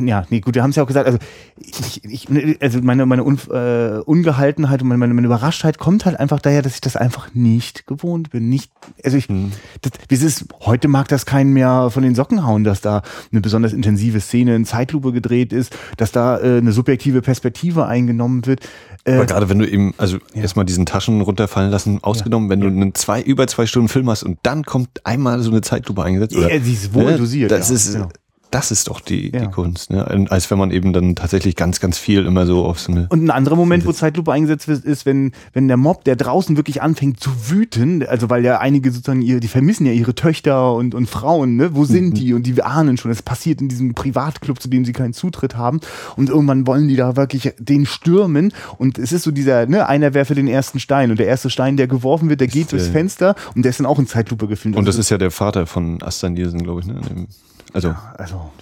ja, 0.00 0.24
nee, 0.30 0.40
gut, 0.40 0.54
wir 0.54 0.62
haben 0.62 0.70
es 0.70 0.76
ja 0.76 0.82
auch 0.82 0.86
gesagt, 0.86 1.06
also 1.06 1.18
ich, 1.56 2.04
ich, 2.04 2.62
also 2.62 2.80
meine, 2.82 3.04
meine 3.06 3.24
Un, 3.24 3.38
äh, 3.50 3.98
Ungehaltenheit 3.98 4.82
und 4.82 4.88
meine, 4.88 5.12
meine 5.12 5.26
Überraschtheit 5.26 5.78
kommt 5.78 6.06
halt 6.06 6.18
einfach 6.18 6.40
daher, 6.40 6.62
dass 6.62 6.74
ich 6.74 6.80
das 6.80 6.96
einfach 6.96 7.34
nicht 7.34 7.86
gewohnt 7.86 8.30
bin. 8.30 8.48
Nicht, 8.48 8.72
also 9.04 9.16
ich, 9.16 9.28
hm. 9.28 9.52
das, 9.82 9.92
wie 10.08 10.14
es 10.14 10.22
ist, 10.22 10.46
heute 10.62 10.88
mag 10.88 11.08
das 11.08 11.26
keinen 11.26 11.52
mehr 11.52 11.90
von 11.90 12.02
den 12.02 12.14
Socken 12.14 12.46
hauen, 12.46 12.64
dass 12.64 12.80
da 12.80 13.02
eine 13.30 13.40
besonders 13.40 13.72
intensive 13.72 14.20
Szene 14.20 14.56
in 14.56 14.64
Zeitlupe 14.64 15.12
gedreht 15.12 15.52
ist, 15.52 15.76
dass 15.96 16.12
da 16.12 16.38
äh, 16.38 16.58
eine 16.58 16.72
subjektive 16.72 17.20
Perspektive 17.20 17.86
eingenommen 17.86 18.46
wird. 18.46 18.60
Äh, 19.04 19.16
Aber 19.16 19.26
gerade 19.26 19.48
wenn 19.48 19.58
du 19.58 19.68
eben, 19.68 19.94
also 19.98 20.18
ja. 20.34 20.42
erstmal 20.42 20.64
diesen 20.64 20.86
Taschen 20.86 21.20
runterfallen 21.20 21.70
lassen, 21.70 21.98
ausgenommen, 22.02 22.48
ja. 22.48 22.50
wenn 22.50 22.60
du 22.60 22.66
einen 22.68 22.94
zwei, 22.94 23.20
über 23.20 23.46
zwei 23.46 23.66
Stunden 23.66 23.88
Film 23.88 24.08
hast 24.08 24.22
und 24.22 24.38
dann 24.42 24.64
kommt 24.64 25.04
einmal 25.04 25.42
so 25.42 25.50
eine 25.50 25.60
Zeitlupe 25.60 26.02
eingesetzt. 26.02 26.36
Oder, 26.36 26.54
ja, 26.54 26.62
sie 26.62 26.72
ist 26.72 26.94
wohl 26.94 27.16
dosiert. 27.16 27.50
Das 27.50 27.68
ja, 27.68 27.74
ist, 27.74 27.92
genau 27.92 28.08
das 28.52 28.70
ist 28.70 28.88
doch 28.88 29.00
die, 29.00 29.32
ja. 29.32 29.40
die 29.40 29.50
Kunst, 29.50 29.90
ne? 29.90 30.26
Als 30.28 30.50
wenn 30.50 30.58
man 30.58 30.70
eben 30.70 30.92
dann 30.92 31.16
tatsächlich 31.16 31.56
ganz, 31.56 31.80
ganz 31.80 31.96
viel 31.96 32.26
immer 32.26 32.44
so 32.44 32.66
auf 32.66 32.78
so 32.78 32.92
eine. 32.92 33.06
Und 33.08 33.24
ein 33.24 33.30
anderer 33.30 33.56
Moment, 33.56 33.86
wo 33.86 33.92
Zeitlupe 33.92 34.30
eingesetzt 34.30 34.68
wird, 34.68 34.84
ist, 34.84 35.06
wenn, 35.06 35.32
wenn 35.54 35.68
der 35.68 35.78
Mob, 35.78 36.04
der 36.04 36.16
draußen 36.16 36.56
wirklich 36.58 36.82
anfängt 36.82 37.18
zu 37.18 37.30
wüten, 37.48 38.06
also 38.06 38.28
weil 38.28 38.44
ja 38.44 38.58
einige 38.58 38.92
sozusagen 38.92 39.22
ihre, 39.22 39.40
die 39.40 39.48
vermissen 39.48 39.86
ja 39.86 39.92
ihre 39.92 40.14
Töchter 40.14 40.74
und, 40.74 40.94
und 40.94 41.08
Frauen, 41.08 41.56
ne? 41.56 41.74
Wo 41.74 41.86
sind 41.86 42.10
mhm. 42.10 42.14
die? 42.14 42.34
Und 42.34 42.46
die 42.46 42.62
ahnen 42.62 42.98
schon, 42.98 43.10
es 43.10 43.22
passiert 43.22 43.62
in 43.62 43.68
diesem 43.68 43.94
Privatclub, 43.94 44.60
zu 44.60 44.68
dem 44.68 44.84
sie 44.84 44.92
keinen 44.92 45.14
Zutritt 45.14 45.56
haben. 45.56 45.80
Und 46.16 46.28
irgendwann 46.28 46.66
wollen 46.66 46.88
die 46.88 46.96
da 46.96 47.16
wirklich 47.16 47.54
den 47.58 47.86
stürmen. 47.86 48.52
Und 48.76 48.98
es 48.98 49.12
ist 49.12 49.22
so 49.22 49.30
dieser, 49.30 49.64
ne, 49.66 49.88
einer 49.88 50.12
werfe 50.12 50.34
den 50.34 50.46
ersten 50.46 50.78
Stein. 50.78 51.10
Und 51.10 51.18
der 51.18 51.26
erste 51.26 51.48
Stein, 51.48 51.78
der 51.78 51.86
geworfen 51.86 52.28
wird, 52.28 52.40
der 52.40 52.48
geht 52.48 52.64
ist, 52.64 52.72
durchs 52.72 52.88
äh, 52.88 52.92
Fenster 52.92 53.34
und 53.54 53.62
der 53.62 53.70
ist 53.70 53.80
dann 53.80 53.86
auch 53.86 53.98
in 53.98 54.06
Zeitlupe 54.06 54.46
gefilmt. 54.46 54.76
Und 54.76 54.84
das 54.84 54.96
also 54.96 55.00
ist 55.00 55.10
ja 55.10 55.16
der 55.16 55.30
Vater 55.30 55.66
von 55.66 56.02
Astan 56.02 56.34
Nielsen, 56.34 56.62
glaube 56.62 56.80
ich, 56.80 56.86
ne? 56.86 57.00
Also, 57.72 57.88
ja, 57.88 58.14
also 58.18 58.52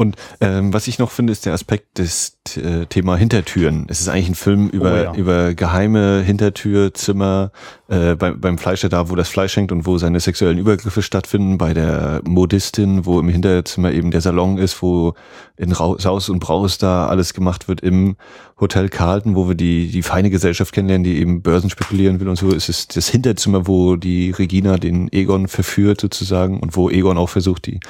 Und 0.00 0.16
ähm, 0.40 0.72
was 0.72 0.88
ich 0.88 0.98
noch 0.98 1.10
finde, 1.10 1.30
ist 1.30 1.44
der 1.44 1.52
Aspekt 1.52 1.98
des 1.98 2.38
äh, 2.56 2.86
Thema 2.86 3.18
Hintertüren. 3.18 3.84
Es 3.90 4.00
ist 4.00 4.08
eigentlich 4.08 4.30
ein 4.30 4.34
Film 4.34 4.70
über, 4.70 4.92
oh, 4.92 4.96
ja. 4.96 5.14
über 5.14 5.52
geheime 5.52 6.22
Hintertürzimmer 6.22 7.52
äh, 7.88 8.14
beim, 8.14 8.40
beim 8.40 8.56
Fleischer 8.56 8.88
da, 8.88 9.10
wo 9.10 9.14
das 9.14 9.28
Fleisch 9.28 9.54
hängt 9.56 9.72
und 9.72 9.84
wo 9.84 9.98
seine 9.98 10.18
sexuellen 10.18 10.56
Übergriffe 10.56 11.02
stattfinden, 11.02 11.58
bei 11.58 11.74
der 11.74 12.22
Modistin, 12.24 13.04
wo 13.04 13.20
im 13.20 13.28
Hinterzimmer 13.28 13.92
eben 13.92 14.10
der 14.10 14.22
Salon 14.22 14.56
ist, 14.56 14.80
wo 14.80 15.12
in 15.58 15.74
Saus 15.74 16.30
und 16.30 16.38
Braus 16.38 16.78
da 16.78 17.06
alles 17.06 17.34
gemacht 17.34 17.68
wird 17.68 17.82
im 17.82 18.16
Hotel 18.58 18.88
Carlton, 18.88 19.36
wo 19.36 19.48
wir 19.48 19.54
die, 19.54 19.90
die 19.90 20.02
feine 20.02 20.30
Gesellschaft 20.30 20.72
kennenlernen, 20.72 21.04
die 21.04 21.18
eben 21.18 21.42
Börsen 21.42 21.68
spekulieren 21.68 22.20
will 22.20 22.28
und 22.30 22.36
so. 22.36 22.48
Es 22.48 22.70
ist 22.70 22.96
das 22.96 23.08
Hinterzimmer, 23.08 23.66
wo 23.66 23.96
die 23.96 24.30
Regina 24.30 24.78
den 24.78 25.12
Egon 25.12 25.46
verführt 25.46 26.00
sozusagen 26.00 26.58
und 26.58 26.74
wo 26.74 26.88
Egon 26.88 27.18
auch 27.18 27.28
versucht, 27.28 27.66
die 27.66 27.80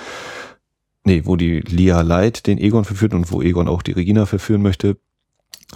nee, 1.10 1.22
wo 1.24 1.36
die 1.36 1.60
Lia 1.60 2.00
Light 2.02 2.46
den 2.46 2.58
Egon 2.58 2.84
verführt 2.84 3.14
und 3.14 3.30
wo 3.32 3.42
Egon 3.42 3.68
auch 3.68 3.82
die 3.82 3.92
Regina 3.92 4.26
verführen 4.26 4.62
möchte. 4.62 4.96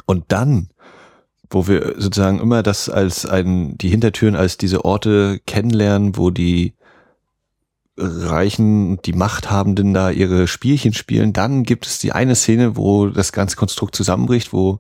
Und 0.07 0.27
dann, 0.29 0.69
wo 1.51 1.67
wir 1.67 1.95
sozusagen 1.99 2.41
immer 2.41 2.63
das 2.63 2.89
als 2.89 3.27
ein, 3.27 3.77
die 3.77 3.89
Hintertüren 3.89 4.37
als 4.37 4.57
diese 4.57 4.85
Orte 4.85 5.41
kennenlernen, 5.47 6.17
wo 6.17 6.31
die 6.31 6.75
Reichen, 7.97 9.01
die 9.03 9.13
Machthabenden 9.13 9.93
da 9.95 10.11
ihre 10.11 10.49
Spielchen 10.49 10.95
spielen, 10.95 11.33
dann 11.33 11.65
gibt 11.65 11.87
es 11.87 11.99
die 11.99 12.13
eine 12.13 12.35
Szene, 12.35 12.77
wo 12.77 13.09
das 13.09 13.33
ganze 13.33 13.57
Konstrukt 13.57 13.95
zusammenbricht, 13.95 14.53
wo 14.53 14.79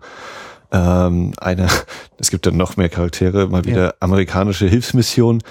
ähm, 0.73 1.33
eine, 1.39 1.69
es 2.19 2.31
gibt 2.31 2.47
dann 2.47 2.57
noch 2.57 2.77
mehr 2.77 2.89
Charaktere, 2.89 3.49
mal 3.49 3.65
wieder 3.65 3.85
ja. 3.87 3.95
amerikanische 4.01 4.67
Hilfsmission, 4.67 5.43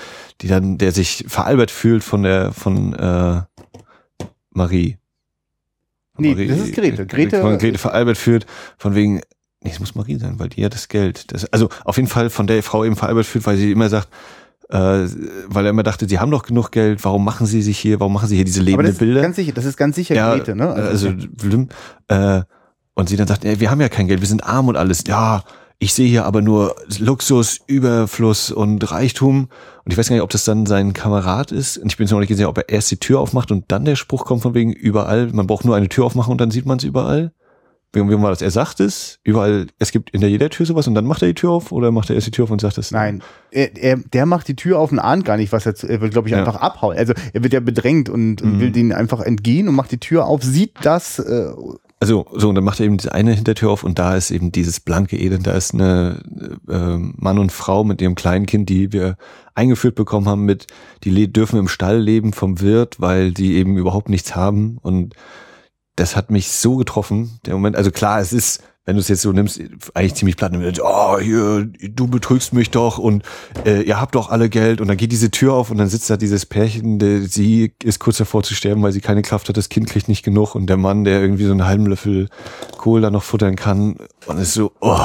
die 0.42 0.48
dann, 0.48 0.78
der 0.78 0.92
sich 0.92 1.26
veralbert 1.28 1.72
fühlt 1.72 2.04
von 2.04 2.24
der, 2.24 2.52
von 2.52 2.94
äh, 2.94 3.42
Marie. 4.54 4.98
Nee, 6.18 6.32
Marie, 6.32 6.48
das 6.48 6.60
ist 6.60 6.76
Grete. 6.76 7.06
Grete, 7.06 7.42
von 7.42 7.58
Grete 7.58 7.78
veralbert 7.78 8.18
führt, 8.18 8.46
von 8.78 8.96
wegen, 8.96 9.22
nee, 9.62 9.72
es 9.72 9.80
muss 9.80 9.96
Marie 9.96 10.18
sein, 10.18 10.40
weil 10.40 10.50
die 10.50 10.64
hat 10.64 10.74
das 10.74 10.88
Geld. 10.88 11.32
Das, 11.32 11.46
also 11.46 11.70
auf 11.86 11.98
jeden 11.98 12.10
Fall 12.10 12.30
von 12.30 12.48
der 12.48 12.62
Frau 12.64 12.86
eben 12.86 12.96
veralbert 12.96 13.26
führt, 13.26 13.46
weil 13.46 13.58
sie 13.58 13.72
immer 13.72 13.90
sagt, 13.90 14.10
äh, 14.70 15.08
weil 15.48 15.66
er 15.66 15.70
immer 15.70 15.84
dachte, 15.84 16.08
sie 16.08 16.20
haben 16.20 16.32
doch 16.32 16.44
genug 16.44 16.72
Geld, 16.72 17.04
warum 17.04 17.26
machen 17.26 17.48
sie 17.48 17.62
sich 17.62 17.78
hier, 17.78 18.00
warum 18.00 18.14
machen 18.14 18.28
sie 18.28 18.36
hier 18.36 18.46
diese 18.46 18.62
lebende 18.62 18.92
das 18.92 19.00
Bilder? 19.00 19.20
Ist 19.20 19.24
ganz 19.24 19.36
sicher, 19.36 19.52
das 19.54 19.66
ist 19.66 19.78
ganz 19.78 19.96
sicher 19.96 20.16
ja, 20.16 20.36
Grete, 20.36 20.56
ne? 20.56 20.70
Also, 20.70 21.10
also 21.10 21.68
äh, 22.08 22.44
und 22.96 23.10
sie 23.10 23.18
dann 23.18 23.28
sagt, 23.28 23.44
ey, 23.44 23.60
wir 23.60 23.72
haben 23.72 23.82
ja 23.82 23.90
kein 23.90 24.08
Geld, 24.08 24.22
wir 24.22 24.28
sind 24.28 24.44
arm 24.44 24.68
und 24.68 24.78
alles. 24.78 25.04
Ja, 25.08 25.44
ich 25.84 25.94
sehe 25.94 26.08
hier 26.08 26.24
aber 26.24 26.42
nur 26.42 26.78
Luxus, 27.00 27.60
Überfluss 27.68 28.52
und 28.52 28.90
Reichtum. 28.90 29.50
Und 29.84 29.92
ich 29.92 29.98
weiß 29.98 30.08
gar 30.08 30.16
nicht, 30.16 30.24
ob 30.24 30.30
das 30.30 30.46
dann 30.46 30.66
sein 30.66 30.94
Kamerad 30.94 31.52
ist. 31.52 31.78
Und 31.78 31.92
ich 31.92 31.98
bin 31.98 32.06
jetzt 32.06 32.12
noch 32.12 32.20
nicht 32.20 32.30
gesehen, 32.30 32.46
ob 32.46 32.58
er 32.58 32.70
erst 32.70 32.90
die 32.90 32.98
Tür 32.98 33.20
aufmacht 33.20 33.52
und 33.52 33.66
dann 33.68 33.84
der 33.84 33.98
Spruch 33.98 34.24
kommt 34.24 34.44
von 34.44 34.54
wegen 34.54 34.72
überall. 34.72 35.28
Man 35.34 35.46
braucht 35.46 35.66
nur 35.66 35.76
eine 35.76 35.90
Tür 35.90 36.06
aufmachen 36.06 36.32
und 36.32 36.40
dann 36.40 36.52
sieht 36.52 36.66
man 36.66 36.78
es 36.78 36.86
überall. 36.86 37.34
Wie, 37.92 38.00
wie 38.00 38.22
war 38.22 38.30
das? 38.30 38.42
Er 38.42 38.50
sagt 38.50 38.80
es, 38.80 39.20
überall, 39.24 39.68
es 39.78 39.92
gibt 39.92 40.10
in 40.12 40.22
jeder 40.22 40.50
Tür 40.50 40.66
sowas 40.66 40.88
und 40.88 40.96
dann 40.96 41.06
macht 41.06 41.22
er 41.22 41.28
die 41.28 41.36
Tür 41.36 41.52
auf 41.52 41.74
oder 41.74 41.92
macht 41.92 42.10
er 42.10 42.16
erst 42.16 42.28
die 42.28 42.32
Tür 42.32 42.46
auf 42.46 42.52
und 42.52 42.62
sagt 42.62 42.78
es? 42.78 42.92
Nein, 42.92 43.22
er, 43.52 43.76
er, 43.76 43.98
der 43.98 44.26
macht 44.26 44.48
die 44.48 44.56
Tür 44.56 44.80
auf 44.80 44.92
und 44.92 45.00
ahnt 45.00 45.26
gar 45.26 45.36
nicht, 45.36 45.52
was 45.52 45.66
er, 45.66 45.76
er 45.88 46.00
will, 46.00 46.10
glaube 46.10 46.30
ich, 46.30 46.32
ja. 46.32 46.40
einfach 46.40 46.56
abhauen. 46.56 46.98
Also 46.98 47.14
er 47.34 47.44
wird 47.44 47.54
ja 47.54 47.60
bedrängt 47.60 48.08
und, 48.10 48.42
mhm. 48.42 48.60
will 48.62 48.72
den 48.72 48.94
einfach 48.94 49.20
entgehen 49.20 49.68
und 49.68 49.76
macht 49.76 49.92
die 49.92 50.00
Tür 50.00 50.26
auf, 50.26 50.44
sieht 50.44 50.72
das 50.82 51.20
äh, 51.20 51.52
also 52.04 52.26
so, 52.34 52.50
und 52.50 52.56
dann 52.56 52.66
macht 52.66 52.82
er 52.82 52.86
eben 52.86 52.98
diese 52.98 53.14
eine 53.14 53.32
Hintertür 53.32 53.72
auf 53.72 53.86
und 53.86 53.98
da 53.98 54.18
ist 54.18 54.30
eben 54.30 54.52
dieses 54.52 54.82
blanke 54.82 55.18
Elend, 55.18 55.48
da 55.48 55.54
ist 55.54 55.74
eine 55.74 56.22
äh, 56.68 56.98
Mann 56.98 57.40
und 57.40 57.54
Frau 57.54 57.86
mit 57.86 58.02
ihrem 58.02 58.16
kleinen 58.16 58.46
Kind, 58.46 58.68
die 58.68 58.92
wir 58.92 59.16
eingeführt 59.56 59.96
bekommen 59.96 60.28
haben 60.28 60.44
mit, 60.44 60.68
die 61.06 61.32
dürfen 61.32 61.58
im 61.58 61.70
Stall 61.70 62.02
leben 62.02 62.34
vom 62.34 62.60
Wirt, 62.60 63.00
weil 63.00 63.32
die 63.32 63.56
eben 63.56 63.78
überhaupt 63.78 64.10
nichts 64.10 64.36
haben. 64.36 64.80
Und 64.82 65.16
das 65.96 66.18
hat 66.18 66.30
mich 66.30 66.52
so 66.52 66.76
getroffen, 66.76 67.40
der 67.46 67.54
Moment, 67.54 67.78
also 67.78 67.90
klar, 67.90 68.20
es 68.20 68.34
ist 68.34 68.62
wenn 68.86 68.96
du 68.96 69.00
es 69.00 69.08
jetzt 69.08 69.22
so 69.22 69.32
nimmst, 69.32 69.62
eigentlich 69.94 70.16
ziemlich 70.16 70.36
platt, 70.36 70.54
oh, 70.82 71.20
hier, 71.20 71.66
du 71.66 72.08
betrügst 72.08 72.54
mich 72.54 72.70
doch 72.70 72.98
und 72.98 73.24
äh, 73.66 73.82
ihr 73.82 74.00
habt 74.00 74.16
doch 74.16 74.30
alle 74.30 74.50
Geld. 74.50 74.82
Und 74.82 74.90
dann 74.90 74.98
geht 74.98 75.12
diese 75.12 75.32
Tür 75.32 75.54
auf 75.54 75.72
und 75.72 75.78
dann 75.78 75.88
sitzt 75.88 76.10
da 76.10 76.18
dieses 76.18 76.46
Pärchen, 76.46 77.00
der, 77.00 77.22
sie 77.22 77.74
ist 77.82 78.00
kurz 78.00 78.18
davor 78.18 78.44
zu 78.44 78.54
sterben, 78.56 78.84
weil 78.84 78.92
sie 78.92 79.02
keine 79.02 79.22
Kraft 79.22 79.48
hat, 79.48 79.56
das 79.56 79.70
Kind 79.70 79.88
kriegt 79.88 80.10
nicht 80.10 80.24
genug. 80.24 80.56
Und 80.56 80.68
der 80.68 80.78
Mann, 80.78 81.06
der 81.06 81.22
irgendwie 81.22 81.46
so 81.46 81.52
einen 81.52 81.66
halben 81.66 81.86
Löffel 81.86 82.28
Kohl 82.78 83.02
da 83.02 83.10
noch 83.10 83.24
futtern 83.24 83.56
kann. 83.56 83.96
Und 84.26 84.38
ist 84.38 84.54
so, 84.54 84.74
oh 84.82 85.00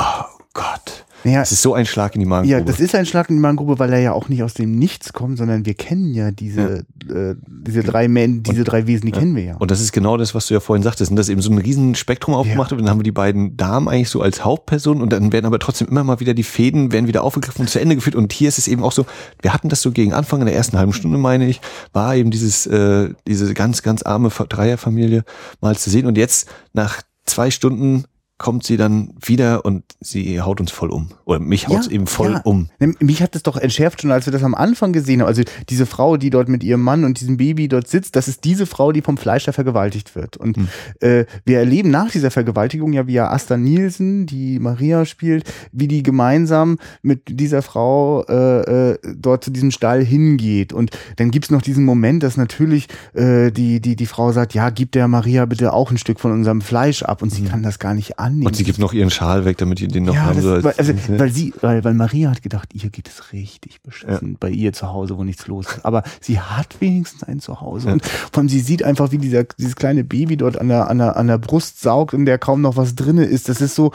Gott. 0.55 1.05
Ja, 1.33 1.41
das 1.41 1.53
ist 1.53 1.63
so 1.63 1.75
ein 1.75 1.87
Schlag 1.87 2.15
in 2.15 2.21
die 2.21 2.27
Magengrube. 2.27 2.59
Ja, 2.59 2.65
das 2.65 2.81
ist 2.81 2.95
ein 2.95 3.07
Schlag 3.07 3.29
in 3.31 3.37
die 3.37 3.41
Magengrube, 3.41 3.79
weil 3.79 3.93
er 3.93 4.01
ja 4.01 4.13
auch 4.13 4.29
nicht 4.29 4.43
aus 4.43 4.55
dem 4.55 4.79
Nichts 4.79 5.13
kommt, 5.13 5.39
sondern 5.39 5.67
wir 5.67 5.75
kennen 5.75 6.15
ja 6.15 6.31
diese, 6.31 6.85
ja. 7.09 7.31
Äh, 7.31 7.37
diese 7.47 7.83
drei 7.83 8.09
Men 8.09 8.43
diese 8.43 8.61
und, 8.61 8.65
drei 8.65 8.87
Wesen, 8.87 9.07
die 9.07 9.13
ja. 9.13 9.19
kennen 9.19 9.37
wir 9.37 9.45
ja. 9.45 9.57
Und 9.57 9.71
das 9.71 9.81
ist 9.81 9.93
genau 9.93 10.17
das, 10.17 10.35
was 10.35 10.47
du 10.47 10.55
ja 10.55 10.61
vorhin 10.61 10.83
sagtest, 10.83 11.11
und 11.11 11.17
das 11.17 11.29
eben 11.29 11.41
so 11.41 11.51
ein 11.51 11.59
riesen 11.59 11.95
Spektrum 11.95 12.35
aufgemacht 12.35 12.71
wird. 12.71 12.81
Und 12.81 12.87
dann 12.87 12.93
haben 12.93 13.01
wir 13.01 13.05
die 13.05 13.13
beiden 13.13 13.57
Damen 13.57 13.89
eigentlich 13.89 14.09
so 14.09 14.23
als 14.23 14.45
Hauptperson 14.45 15.01
und 15.03 15.13
dann 15.13 15.33
werden 15.33 15.47
aber 15.47 15.59
trotzdem 15.59 15.89
immer 15.89 16.05
mal 16.05 16.21
wieder 16.21 16.35
die 16.35 16.43
Fäden, 16.43 16.93
werden 16.93 17.07
wieder 17.07 17.23
aufgegriffen 17.25 17.63
und 17.63 17.69
zu 17.69 17.81
Ende 17.81 17.95
geführt. 17.95 18.17
Und 18.17 18.33
hier 18.33 18.49
ist 18.49 18.59
es 18.59 18.69
eben 18.69 18.83
auch 18.83 18.93
so, 18.93 19.07
wir 19.43 19.53
hatten 19.53 19.69
das 19.69 19.83
so 19.83 19.93
gegen 19.93 20.13
Anfang 20.13 20.41
in 20.41 20.47
der 20.47 20.55
ersten 20.55 20.79
halben 20.79 20.93
Stunde, 20.93 21.19
meine 21.19 21.49
ich, 21.49 21.61
war 21.93 22.17
eben 22.17 22.31
dieses, 22.31 22.67
äh, 22.67 23.11
diese 23.27 23.53
ganz, 23.55 23.83
ganz 23.83 24.03
arme 24.03 24.31
Dreierfamilie 24.31 25.25
mal 25.61 25.77
zu 25.77 25.91
sehen. 25.91 26.07
Und 26.07 26.17
jetzt 26.19 26.49
nach 26.73 27.03
zwei 27.27 27.51
Stunden 27.51 28.05
kommt 28.39 28.63
sie 28.63 28.77
dann 28.77 29.11
wieder 29.21 29.65
und 29.65 29.83
sie 30.01 30.41
haut 30.41 30.61
uns 30.61 30.71
voll 30.71 30.91
um. 30.91 31.09
Oder 31.25 31.41
mich 31.41 31.67
haut 31.67 31.87
ja, 31.87 31.91
eben 31.91 32.07
voll 32.07 32.35
ja. 32.35 32.41
um. 32.45 32.71
Mich 32.79 33.21
hat 33.21 33.35
es 33.35 33.43
doch 33.43 33.57
entschärft 33.57 34.01
schon, 34.01 34.13
als 34.13 34.27
wir 34.27 34.33
das 34.33 34.45
am 34.45 34.55
Anfang 34.55 34.93
gesehen 34.93 35.21
haben. 35.21 35.27
Also 35.27 35.43
diese 35.69 35.87
Frau, 35.87 36.17
die 36.17 36.31
dort 36.31 36.49
mit 36.49 36.63
ihrem 36.63 36.81
Mann 36.81 37.05
und 37.05 37.21
diesem 37.21 37.37
Baby 37.37 37.67
dort 37.67 37.89
sitzt, 37.89 38.15
das 38.15 38.29
ist 38.29 38.45
diese 38.45 38.67
Frau, 38.67 38.93
die 38.93 39.03
vom 39.03 39.17
Fleischer 39.17 39.53
vergewaltigt 39.53 40.15
wird. 40.15 40.37
Und 40.37 40.57
hm. 40.57 40.69
äh, 41.01 41.25
wir 41.45 41.59
erleben 41.59 41.91
nach 41.91 42.13
dieser 42.13 42.31
Vergewaltigung 42.31 42.93
ja, 42.93 43.09
wie 43.09 43.15
ja 43.15 43.29
Asta 43.29 43.57
Nielsen, 43.57 44.27
die 44.27 44.61
Maria 44.61 45.05
spielt, 45.05 45.53
wie 45.73 45.89
die 45.89 46.05
gemeinsam 46.05 46.79
mit 47.03 47.23
dieser 47.27 47.63
Frau 47.63 48.23
äh, 48.29 48.93
äh, 48.93 48.99
dort 49.17 49.43
zu 49.43 49.51
diesem 49.51 49.73
Stall 49.73 50.05
hingeht. 50.05 50.73
Und 50.73 50.93
dann 51.17 51.33
gibt's 51.33 51.51
noch 51.51 51.63
diesen 51.63 51.85
Moment, 51.85 52.23
dass 52.23 52.37
natürlich 52.37 52.87
äh, 53.15 53.51
die, 53.51 53.81
die, 53.81 53.97
die 53.97 54.07
Frau 54.07 54.31
sagt, 54.31 54.55
ja, 54.55 54.71
gib 54.71 54.93
der 54.93 55.09
Maria 55.09 55.45
bitte 55.45 55.73
auch 55.73 55.91
ein 55.91 55.99
Stück 55.99 56.21
von 56.21 56.31
unserem 56.31 56.61
Fleisch 56.61 57.03
ab. 57.03 57.21
Und 57.21 57.31
sie 57.31 57.43
hm. 57.43 57.49
kann 57.49 57.63
das 57.65 57.81
gar 57.81 57.95
nicht 57.95 58.21
an 58.21 58.28
annehmen. 58.29 58.47
Und 58.47 58.57
sie 58.57 58.65
gibt 58.65 58.79
noch 58.79 58.93
ihren 58.93 59.11
Schal 59.11 59.45
weg, 59.45 59.59
damit 59.59 59.81
ihr 59.81 59.89
den 59.89 60.05
noch 60.05 60.15
ja, 60.15 60.23
haben 60.23 60.41
soll. 60.41 60.63
Weil, 60.63 60.75
also, 60.77 60.93
weil 61.09 61.31
sie, 61.31 61.53
weil, 61.61 61.83
weil 61.85 61.95
Maria 61.95 62.31
hat 62.31 62.43
gedacht, 62.43 62.69
ihr 62.75 62.91
geht 62.91 63.09
es 63.09 63.33
richtig 63.33 63.83
beschissen 63.83 64.33
ja. 64.33 64.37
bei 64.39 64.51
ihr 64.51 64.73
zu 64.73 64.89
Hause, 64.89 65.17
wo 65.17 65.25
nichts 65.25 65.47
los 65.47 65.67
ist. 65.67 65.85
Aber 65.85 66.03
sie 66.21 66.39
hat 66.39 66.81
wenigstens 66.81 67.25
ein 67.25 67.41
Zuhause. 67.41 67.89
Ja. 67.89 67.93
Und 67.95 68.07
vor 68.07 68.39
allem 68.39 68.49
sie 68.49 68.61
sieht 68.61 68.83
einfach, 68.83 69.11
wie 69.11 69.19
dieser, 69.19 69.45
dieses 69.45 69.77
kleine 69.77 70.05
Baby 70.05 70.37
dort 70.37 70.59
an 70.59 70.69
der, 70.69 70.89
an 70.89 70.99
der, 70.99 71.17
an 71.17 71.27
der 71.27 71.39
Brust 71.39 71.81
saugt, 71.81 72.15
in 72.15 72.27
der 72.27 72.39
kaum 72.39 72.61
noch 72.61 72.77
was 72.77 72.95
drinne 72.95 73.25
ist. 73.25 73.49
Das 73.49 73.61
ist 73.61 73.75
so, 73.75 73.93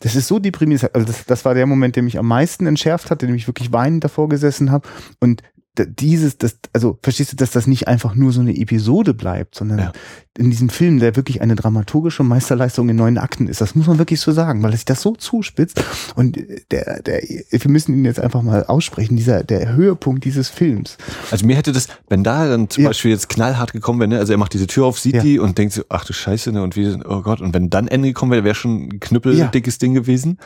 das 0.00 0.14
ist 0.14 0.28
so 0.28 0.38
deprimierend. 0.38 0.94
Also 0.94 1.06
das, 1.06 1.26
das 1.26 1.44
war 1.44 1.54
der 1.54 1.66
Moment, 1.66 1.96
der 1.96 2.02
mich 2.02 2.18
am 2.18 2.26
meisten 2.26 2.66
entschärft 2.66 3.10
hat, 3.10 3.22
in 3.22 3.28
dem 3.28 3.36
ich 3.36 3.46
wirklich 3.46 3.72
weinend 3.72 4.04
davor 4.04 4.28
gesessen 4.28 4.70
habe. 4.70 4.88
Und 5.20 5.42
dieses, 5.78 6.36
das, 6.36 6.58
also 6.74 6.98
verstehst 7.02 7.32
du, 7.32 7.36
dass 7.36 7.50
das 7.50 7.66
nicht 7.66 7.88
einfach 7.88 8.14
nur 8.14 8.32
so 8.32 8.42
eine 8.42 8.54
Episode 8.54 9.14
bleibt, 9.14 9.54
sondern 9.54 9.78
ja. 9.78 9.92
in 10.36 10.50
diesem 10.50 10.68
Film, 10.68 10.98
der 10.98 11.16
wirklich 11.16 11.40
eine 11.40 11.54
dramaturgische 11.54 12.22
Meisterleistung 12.22 12.90
in 12.90 12.96
neun 12.96 13.16
Akten 13.16 13.48
ist, 13.48 13.62
das 13.62 13.74
muss 13.74 13.86
man 13.86 13.98
wirklich 13.98 14.20
so 14.20 14.32
sagen, 14.32 14.62
weil 14.62 14.72
sich 14.72 14.84
das 14.84 15.00
so 15.00 15.14
zuspitzt 15.14 15.82
und 16.14 16.36
der, 16.70 17.02
der, 17.02 17.22
wir 17.22 17.70
müssen 17.70 17.94
ihn 17.94 18.04
jetzt 18.04 18.20
einfach 18.20 18.42
mal 18.42 18.64
aussprechen, 18.64 19.16
dieser, 19.16 19.44
der 19.44 19.72
Höhepunkt 19.72 20.24
dieses 20.24 20.50
Films. 20.50 20.98
Also 21.30 21.46
mir 21.46 21.56
hätte 21.56 21.72
das, 21.72 21.88
wenn 22.08 22.22
da 22.22 22.46
dann 22.48 22.68
zum 22.68 22.82
ja. 22.82 22.90
Beispiel 22.90 23.10
jetzt 23.10 23.30
knallhart 23.30 23.72
gekommen 23.72 23.98
wäre, 24.00 24.10
ne? 24.10 24.18
also 24.18 24.32
er 24.32 24.38
macht 24.38 24.52
diese 24.52 24.66
Tür 24.66 24.84
auf, 24.84 24.98
sieht 24.98 25.16
ja. 25.16 25.22
die 25.22 25.38
und 25.38 25.56
denkt 25.56 25.72
so, 25.72 25.84
ach 25.88 26.04
du 26.04 26.12
Scheiße, 26.12 26.52
ne, 26.52 26.62
und 26.62 26.76
wie, 26.76 26.98
oh 27.08 27.22
Gott, 27.22 27.40
und 27.40 27.54
wenn 27.54 27.70
dann 27.70 27.88
Ende 27.88 28.08
gekommen 28.08 28.32
wäre, 28.32 28.44
wäre 28.44 28.54
schon 28.54 28.88
ein 28.88 29.00
knüppeldickes 29.00 29.78
Ding 29.78 29.94
gewesen. 29.94 30.38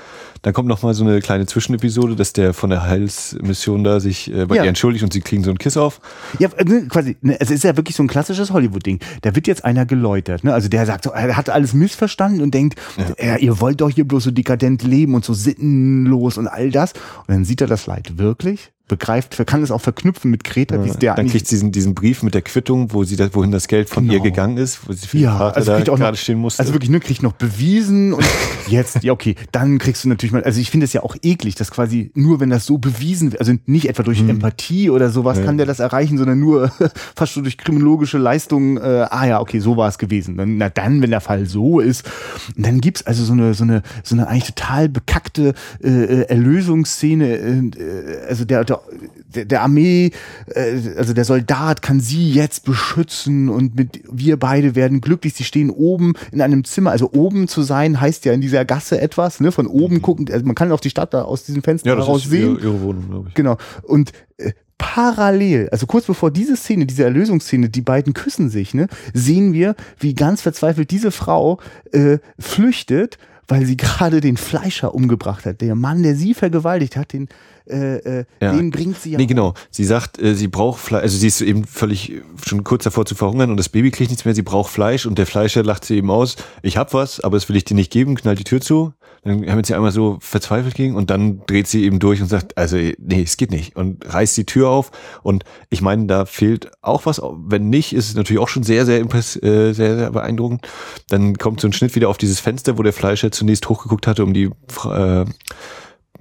Dann 0.42 0.52
kommt 0.52 0.68
noch 0.68 0.82
mal 0.82 0.94
so 0.94 1.04
eine 1.04 1.20
kleine 1.20 1.46
Zwischenepisode, 1.46 2.14
dass 2.14 2.32
der 2.32 2.54
von 2.54 2.70
der 2.70 2.84
Heilsmission 2.84 3.82
da 3.82 3.98
sich 3.98 4.32
äh, 4.32 4.46
bei 4.46 4.56
ihr 4.56 4.64
entschuldigt 4.64 5.02
und 5.02 5.15
sie 5.16 5.22
kriegen 5.22 5.42
so 5.42 5.50
einen 5.50 5.58
Kiss 5.58 5.76
auf. 5.76 6.00
Ja, 6.38 6.48
ne, 6.64 6.86
quasi, 6.88 7.16
ne, 7.22 7.40
es 7.40 7.50
ist 7.50 7.64
ja 7.64 7.76
wirklich 7.76 7.96
so 7.96 8.02
ein 8.02 8.08
klassisches 8.08 8.52
Hollywood-Ding. 8.52 9.00
Da 9.22 9.34
wird 9.34 9.46
jetzt 9.46 9.64
einer 9.64 9.86
geläutert, 9.86 10.44
ne? 10.44 10.52
Also 10.52 10.68
der 10.68 10.86
sagt 10.86 11.04
so, 11.04 11.10
er 11.10 11.36
hat 11.36 11.50
alles 11.50 11.74
missverstanden 11.74 12.42
und 12.42 12.54
denkt, 12.54 12.78
ja. 13.18 13.36
ihr 13.36 13.60
wollt 13.60 13.80
doch 13.80 13.90
hier 13.90 14.06
bloß 14.06 14.24
so 14.24 14.30
dekadent 14.30 14.82
leben 14.82 15.14
und 15.14 15.24
so 15.24 15.34
sittenlos 15.34 16.38
und 16.38 16.48
all 16.48 16.70
das. 16.70 16.92
Und 17.26 17.34
dann 17.34 17.44
sieht 17.44 17.60
er 17.60 17.66
das 17.66 17.86
Leid 17.86 18.18
wirklich 18.18 18.72
begreift, 18.88 19.44
kann 19.46 19.62
es 19.62 19.70
auch 19.70 19.80
verknüpfen 19.80 20.30
mit 20.30 20.44
Greta, 20.44 20.84
wie 20.84 20.90
der 20.90 21.14
Dann 21.14 21.28
kriegt 21.28 21.48
sie 21.48 21.56
diesen, 21.56 21.72
diesen 21.72 21.94
Brief 21.94 22.22
mit 22.22 22.34
der 22.34 22.42
Quittung, 22.42 22.92
wo 22.92 23.02
sie 23.02 23.16
da, 23.16 23.28
wohin 23.34 23.50
das 23.50 23.66
Geld 23.66 23.88
von 23.88 24.04
genau. 24.04 24.14
ihr 24.14 24.20
gegangen 24.20 24.58
ist, 24.58 24.88
wo 24.88 24.92
sie 24.92 25.08
für 25.08 25.18
ja, 25.18 25.36
Vater 25.36 25.56
also 25.56 25.72
da 25.72 25.80
gerade 25.80 26.12
noch, 26.12 26.16
stehen 26.16 26.38
musste. 26.38 26.60
Also 26.60 26.72
wirklich, 26.72 26.90
ne, 26.90 27.00
kriegt 27.00 27.22
noch 27.22 27.32
bewiesen 27.32 28.12
und 28.12 28.24
jetzt, 28.68 29.02
ja 29.02 29.12
okay, 29.12 29.34
dann 29.50 29.78
kriegst 29.78 30.04
du 30.04 30.08
natürlich 30.08 30.32
mal, 30.32 30.44
also 30.44 30.60
ich 30.60 30.70
finde 30.70 30.84
es 30.84 30.92
ja 30.92 31.02
auch 31.02 31.16
eklig, 31.22 31.56
dass 31.56 31.72
quasi 31.72 32.12
nur 32.14 32.38
wenn 32.38 32.50
das 32.50 32.64
so 32.64 32.78
bewiesen 32.78 33.32
wird, 33.32 33.40
also 33.40 33.54
nicht 33.66 33.88
etwa 33.88 34.04
durch 34.04 34.20
hm. 34.20 34.30
Empathie 34.30 34.90
oder 34.90 35.10
sowas 35.10 35.38
ja. 35.38 35.44
kann 35.44 35.56
der 35.56 35.66
das 35.66 35.80
erreichen, 35.80 36.16
sondern 36.16 36.38
nur 36.38 36.70
fast 37.16 37.32
schon 37.32 37.42
durch 37.42 37.58
kriminologische 37.58 38.18
Leistungen, 38.18 38.76
äh, 38.76 39.06
ah 39.10 39.26
ja, 39.26 39.40
okay, 39.40 39.58
so 39.58 39.76
war 39.76 39.88
es 39.88 39.98
gewesen. 39.98 40.36
Dann, 40.36 40.58
na 40.58 40.68
dann, 40.68 41.02
wenn 41.02 41.10
der 41.10 41.20
Fall 41.20 41.46
so 41.46 41.80
ist, 41.80 42.08
dann 42.56 42.80
gibt's 42.80 43.04
also 43.04 43.24
so 43.24 43.32
eine, 43.32 43.54
so 43.54 43.64
eine, 43.64 43.82
so 44.04 44.14
eine 44.14 44.28
eigentlich 44.28 44.54
total 44.54 44.88
bekackte 44.88 45.54
äh, 45.82 45.88
äh 45.88 46.22
Erlösungsszene, 46.28 47.26
äh, 47.26 47.58
äh, 47.58 48.26
also 48.28 48.44
der, 48.44 48.64
der 48.64 48.75
also 48.84 49.06
der, 49.34 49.44
der 49.44 49.62
Armee, 49.62 50.10
äh, 50.54 50.80
also 50.96 51.12
der 51.12 51.24
Soldat 51.24 51.82
kann 51.82 52.00
sie 52.00 52.30
jetzt 52.30 52.64
beschützen 52.64 53.48
und 53.48 53.76
mit 53.76 54.02
wir 54.10 54.38
beide 54.38 54.74
werden 54.74 55.00
glücklich. 55.00 55.34
Sie 55.34 55.44
stehen 55.44 55.70
oben 55.70 56.14
in 56.32 56.40
einem 56.40 56.64
Zimmer, 56.64 56.90
also 56.90 57.10
oben 57.12 57.48
zu 57.48 57.62
sein 57.62 58.00
heißt 58.00 58.24
ja 58.24 58.32
in 58.32 58.40
dieser 58.40 58.64
Gasse 58.64 59.00
etwas, 59.00 59.40
ne? 59.40 59.52
Von 59.52 59.66
oben 59.66 59.96
mhm. 59.96 60.02
gucken, 60.02 60.28
also 60.30 60.44
man 60.44 60.54
kann 60.54 60.72
auf 60.72 60.80
die 60.80 60.90
Stadt 60.90 61.14
da 61.14 61.22
aus 61.22 61.44
diesem 61.44 61.62
Fenster 61.62 61.90
ja, 61.90 61.96
heraus 61.96 62.24
sehen. 62.24 62.56
Ihre, 62.56 62.60
ihre 62.60 62.80
Wohnung, 62.82 63.08
glaube 63.08 63.28
ich. 63.28 63.34
Genau. 63.34 63.56
Und 63.82 64.12
äh, 64.38 64.52
parallel, 64.78 65.68
also 65.70 65.86
kurz 65.86 66.06
bevor 66.06 66.30
diese 66.30 66.56
Szene, 66.56 66.86
diese 66.86 67.04
Erlösungsszene, 67.04 67.68
die 67.68 67.80
beiden 67.80 68.12
küssen 68.12 68.50
sich, 68.50 68.74
ne, 68.74 68.88
sehen 69.14 69.52
wir, 69.52 69.74
wie 69.98 70.14
ganz 70.14 70.42
verzweifelt 70.42 70.90
diese 70.90 71.10
Frau 71.10 71.60
äh, 71.92 72.18
flüchtet, 72.38 73.18
weil 73.48 73.64
sie 73.64 73.76
gerade 73.76 74.20
den 74.20 74.36
Fleischer 74.36 74.94
umgebracht 74.94 75.46
hat. 75.46 75.60
Der 75.60 75.74
Mann, 75.74 76.02
der 76.02 76.16
sie 76.16 76.34
vergewaltigt 76.34 76.96
hat, 76.96 77.12
den 77.12 77.28
äh, 77.68 78.20
äh, 78.20 78.24
ja. 78.40 78.52
den 78.52 78.70
bringt 78.70 79.00
sie 79.00 79.12
ja. 79.12 79.18
Nee, 79.18 79.26
genau. 79.26 79.54
Sie 79.70 79.84
sagt, 79.84 80.22
äh, 80.22 80.34
sie 80.34 80.46
braucht 80.46 80.80
Fleisch, 80.80 81.02
also 81.02 81.18
sie 81.18 81.26
ist 81.26 81.40
eben 81.40 81.64
völlig 81.64 82.22
schon 82.44 82.62
kurz 82.62 82.84
davor 82.84 83.06
zu 83.06 83.16
verhungern 83.16 83.50
und 83.50 83.56
das 83.56 83.68
Baby 83.68 83.90
kriegt 83.90 84.10
nichts 84.10 84.24
mehr, 84.24 84.36
sie 84.36 84.42
braucht 84.42 84.70
Fleisch 84.70 85.04
und 85.04 85.18
der 85.18 85.26
Fleischer 85.26 85.64
lacht 85.64 85.84
sie 85.84 85.96
eben 85.96 86.10
aus, 86.10 86.36
ich 86.62 86.76
hab 86.76 86.94
was, 86.94 87.18
aber 87.18 87.36
das 87.36 87.48
will 87.48 87.56
ich 87.56 87.64
dir 87.64 87.74
nicht 87.74 87.90
geben, 87.90 88.14
knallt 88.14 88.38
die 88.38 88.44
Tür 88.44 88.60
zu. 88.60 88.92
Dann 89.26 89.50
haben 89.50 89.64
sie 89.64 89.74
einmal 89.74 89.90
so 89.90 90.18
verzweifelt 90.20 90.76
gegen 90.76 90.94
und 90.94 91.10
dann 91.10 91.40
dreht 91.46 91.66
sie 91.66 91.82
eben 91.84 91.98
durch 91.98 92.22
und 92.22 92.28
sagt, 92.28 92.56
also 92.56 92.76
nee, 92.76 93.22
es 93.22 93.36
geht 93.36 93.50
nicht 93.50 93.74
und 93.74 94.04
reißt 94.06 94.36
die 94.36 94.46
Tür 94.46 94.68
auf 94.68 94.92
und 95.22 95.44
ich 95.68 95.82
meine, 95.82 96.06
da 96.06 96.26
fehlt 96.26 96.70
auch 96.80 97.06
was, 97.06 97.20
wenn 97.20 97.68
nicht, 97.68 97.92
ist 97.92 98.08
es 98.08 98.14
natürlich 98.14 98.40
auch 98.40 98.48
schon 98.48 98.62
sehr, 98.62 98.86
sehr, 98.86 99.00
äh, 99.00 99.72
sehr, 99.72 99.72
sehr 99.72 100.10
beeindruckend. 100.12 100.68
Dann 101.08 101.36
kommt 101.38 101.60
so 101.60 101.66
ein 101.66 101.72
Schnitt 101.72 101.96
wieder 101.96 102.08
auf 102.08 102.18
dieses 102.18 102.38
Fenster, 102.38 102.78
wo 102.78 102.84
der 102.84 102.92
Fleischer 102.92 103.32
zunächst 103.32 103.68
hochgeguckt 103.68 104.06
hatte, 104.06 104.22
um 104.22 104.32
die 104.32 104.50
äh, 104.84 105.24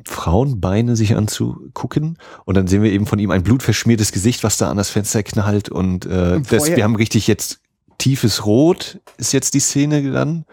Frauenbeine 0.03 0.95
sich 0.95 1.15
anzugucken 1.15 2.17
und 2.45 2.57
dann 2.57 2.65
sehen 2.65 2.81
wir 2.81 2.91
eben 2.91 3.05
von 3.05 3.19
ihm 3.19 3.29
ein 3.29 3.43
blutverschmiertes 3.43 4.13
Gesicht, 4.13 4.43
was 4.43 4.57
da 4.57 4.71
an 4.71 4.77
das 4.77 4.89
Fenster 4.89 5.21
knallt 5.21 5.69
und, 5.69 6.07
äh, 6.07 6.41
das, 6.41 6.75
wir 6.75 6.83
haben 6.83 6.95
richtig 6.95 7.27
jetzt 7.27 7.59
tiefes 7.97 8.45
Rot 8.45 8.99
ist 9.17 9.31
jetzt 9.31 9.53
die 9.53 9.59
Szene 9.59 10.11
dann 10.11 10.45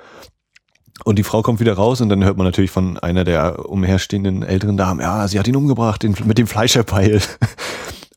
und 1.04 1.18
die 1.18 1.22
Frau 1.22 1.42
kommt 1.42 1.60
wieder 1.60 1.74
raus 1.74 2.00
und 2.00 2.08
dann 2.08 2.24
hört 2.24 2.36
man 2.36 2.46
natürlich 2.46 2.70
von 2.70 2.98
einer 2.98 3.24
der 3.24 3.68
umherstehenden 3.68 4.42
älteren 4.42 4.76
Damen, 4.76 5.00
ja, 5.00 5.26
sie 5.28 5.38
hat 5.38 5.48
ihn 5.48 5.56
umgebracht 5.56 6.02
den, 6.02 6.14
mit 6.24 6.38
dem 6.38 6.46
Fleischerpeil. 6.46 7.20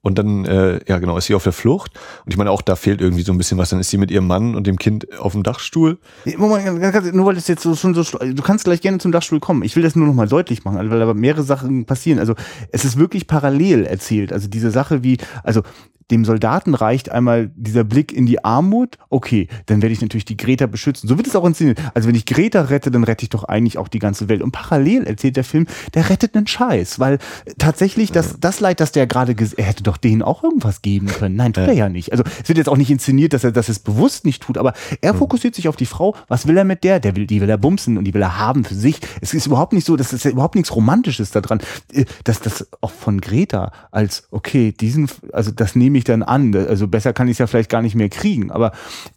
Und 0.06 0.20
dann, 0.20 0.46
äh, 0.46 0.82
ja 0.88 1.00
genau, 1.00 1.18
ist 1.18 1.26
sie 1.26 1.34
auf 1.34 1.42
der 1.42 1.52
Flucht. 1.52 1.92
Und 2.26 2.32
ich 2.32 2.38
meine, 2.38 2.52
auch 2.52 2.62
da 2.62 2.76
fehlt 2.76 3.02
irgendwie 3.02 3.24
so 3.24 3.32
ein 3.32 3.40
bisschen 3.40 3.58
was. 3.58 3.72
Dann 3.72 3.80
ist 3.80 3.90
sie 3.90 3.98
mit 3.98 4.12
ihrem 4.12 4.28
Mann 4.28 4.54
und 4.54 4.68
dem 4.68 4.78
Kind 4.78 5.18
auf 5.18 5.32
dem 5.32 5.42
Dachstuhl. 5.42 5.98
Moment, 6.38 7.16
nur 7.16 7.26
weil 7.26 7.34
das 7.34 7.48
jetzt 7.48 7.64
so, 7.64 7.74
schon 7.74 7.96
so, 7.96 8.04
du 8.04 8.44
kannst 8.44 8.66
gleich 8.66 8.82
gerne 8.82 9.00
zum 9.00 9.12
Dachstuhl 9.12 9.40
kommen. 9.40 9.64
Ich 9.64 9.76
will 9.76 9.82
das 9.82 9.96
nur 9.96 10.06
noch 10.06 10.14
mal 10.14 10.28
deutlich 10.28 10.64
machen, 10.64 10.78
weil 10.92 11.02
aber 11.02 11.16
mehrere 11.16 11.42
Sachen 11.42 11.86
passieren. 11.86 12.20
Also 12.20 12.36
es 12.72 12.86
ist 12.86 13.00
wirklich 13.00 13.26
parallel 13.26 13.88
erzählt. 13.88 14.32
Also 14.32 14.48
diese 14.48 14.70
Sache 14.70 15.02
wie, 15.02 15.18
also 15.44 15.64
dem 16.12 16.24
Soldaten 16.24 16.76
reicht 16.76 17.12
einmal 17.12 17.52
dieser 17.56 17.84
Blick 17.84 18.14
in 18.14 18.26
die 18.26 18.44
Armut, 18.44 18.98
okay, 19.10 19.48
dann 19.66 19.82
werde 19.82 19.94
ich 19.94 20.02
natürlich 20.02 20.26
die 20.26 20.38
Greta 20.38 20.68
beschützen. 20.68 21.08
So 21.10 21.18
wird 21.18 21.28
es 21.28 21.36
auch 21.36 21.46
inszeniert. 21.46 21.80
Also 21.94 22.08
wenn 22.08 22.16
ich 22.16 22.26
Greta 22.26 22.62
rette, 22.62 22.92
dann 22.92 23.04
rette 23.04 23.24
ich 23.24 23.30
doch 23.30 23.44
eigentlich 23.44 23.78
auch 23.78 23.88
die 23.88 24.00
ganze 24.00 24.30
Welt. 24.30 24.44
Und 24.44 24.52
parallel 24.52 25.06
erzählt 25.06 25.36
der 25.36 25.44
Film, 25.44 25.66
der 25.96 26.10
rettet 26.10 26.36
einen 26.36 26.46
Scheiß, 26.46 27.00
weil 27.00 27.18
tatsächlich 27.58 28.12
das, 28.12 28.40
das 28.40 28.60
Leid, 28.60 28.80
das 28.80 28.92
der 28.92 29.08
gerade, 29.08 29.36
er 29.58 29.64
hätte 29.64 29.84
doch 29.84 29.98
denen 29.98 30.22
auch 30.22 30.44
irgendwas 30.44 30.82
geben 30.84 31.08
können. 31.08 31.36
Nein, 31.36 31.54
tut 31.54 31.64
ja. 31.64 31.70
er 31.70 31.76
ja 31.76 31.90
nicht. 31.90 32.12
Also 32.12 32.24
es 32.42 32.48
wird 32.48 32.60
jetzt 32.60 32.70
auch 32.70 32.78
nicht 32.78 32.92
inszeniert, 32.92 33.34
dass 33.34 33.44
er 33.44 33.52
das 33.52 33.80
bewusst 33.80 34.26
nicht 34.26 34.44
tut, 34.44 34.58
aber 34.58 34.74
er 35.02 35.16
fokussiert 35.16 35.56
sich 35.56 35.68
auf 35.68 35.76
die 35.76 35.86
Frau. 35.86 36.16
Was 36.28 36.48
will 36.48 36.58
er 36.58 36.66
mit 36.66 36.84
der? 36.84 37.00
Der 37.00 37.16
will, 37.16 37.26
die 37.26 37.42
will 37.42 37.50
er 37.50 37.58
bumsen 37.58 37.98
und 37.98 38.04
die 38.04 38.14
will 38.14 38.22
er 38.22 38.38
haben 38.38 38.64
für 38.64 38.76
sich. 38.76 39.00
Es 39.22 39.34
ist 39.34 39.48
überhaupt 39.48 39.74
nicht 39.74 39.86
so, 39.86 39.96
das 39.96 40.14
ist 40.14 40.24
ja 40.24 40.32
überhaupt 40.32 40.56
nichts 40.56 40.76
Romantisches 40.76 41.32
daran, 41.32 41.60
äh, 41.94 42.06
dass 42.24 42.40
das 42.42 42.68
auch 42.82 42.92
von 42.92 43.22
Greta 43.22 43.72
als, 43.92 44.28
okay, 44.32 44.72
diesen, 44.72 45.10
also 45.34 45.52
das 45.52 45.76
nehme 45.76 45.95
ich 45.98 46.04
dann 46.04 46.24
an, 46.24 46.56
also 46.56 46.88
besser 46.88 47.14
kann 47.14 47.28
ich 47.28 47.34
es 47.34 47.40
ja 47.40 47.48
vielleicht 47.48 47.70
gar 47.70 47.82
nicht 47.82 47.96
mehr 47.96 48.10
kriegen. 48.10 48.52
Aber 48.52 48.72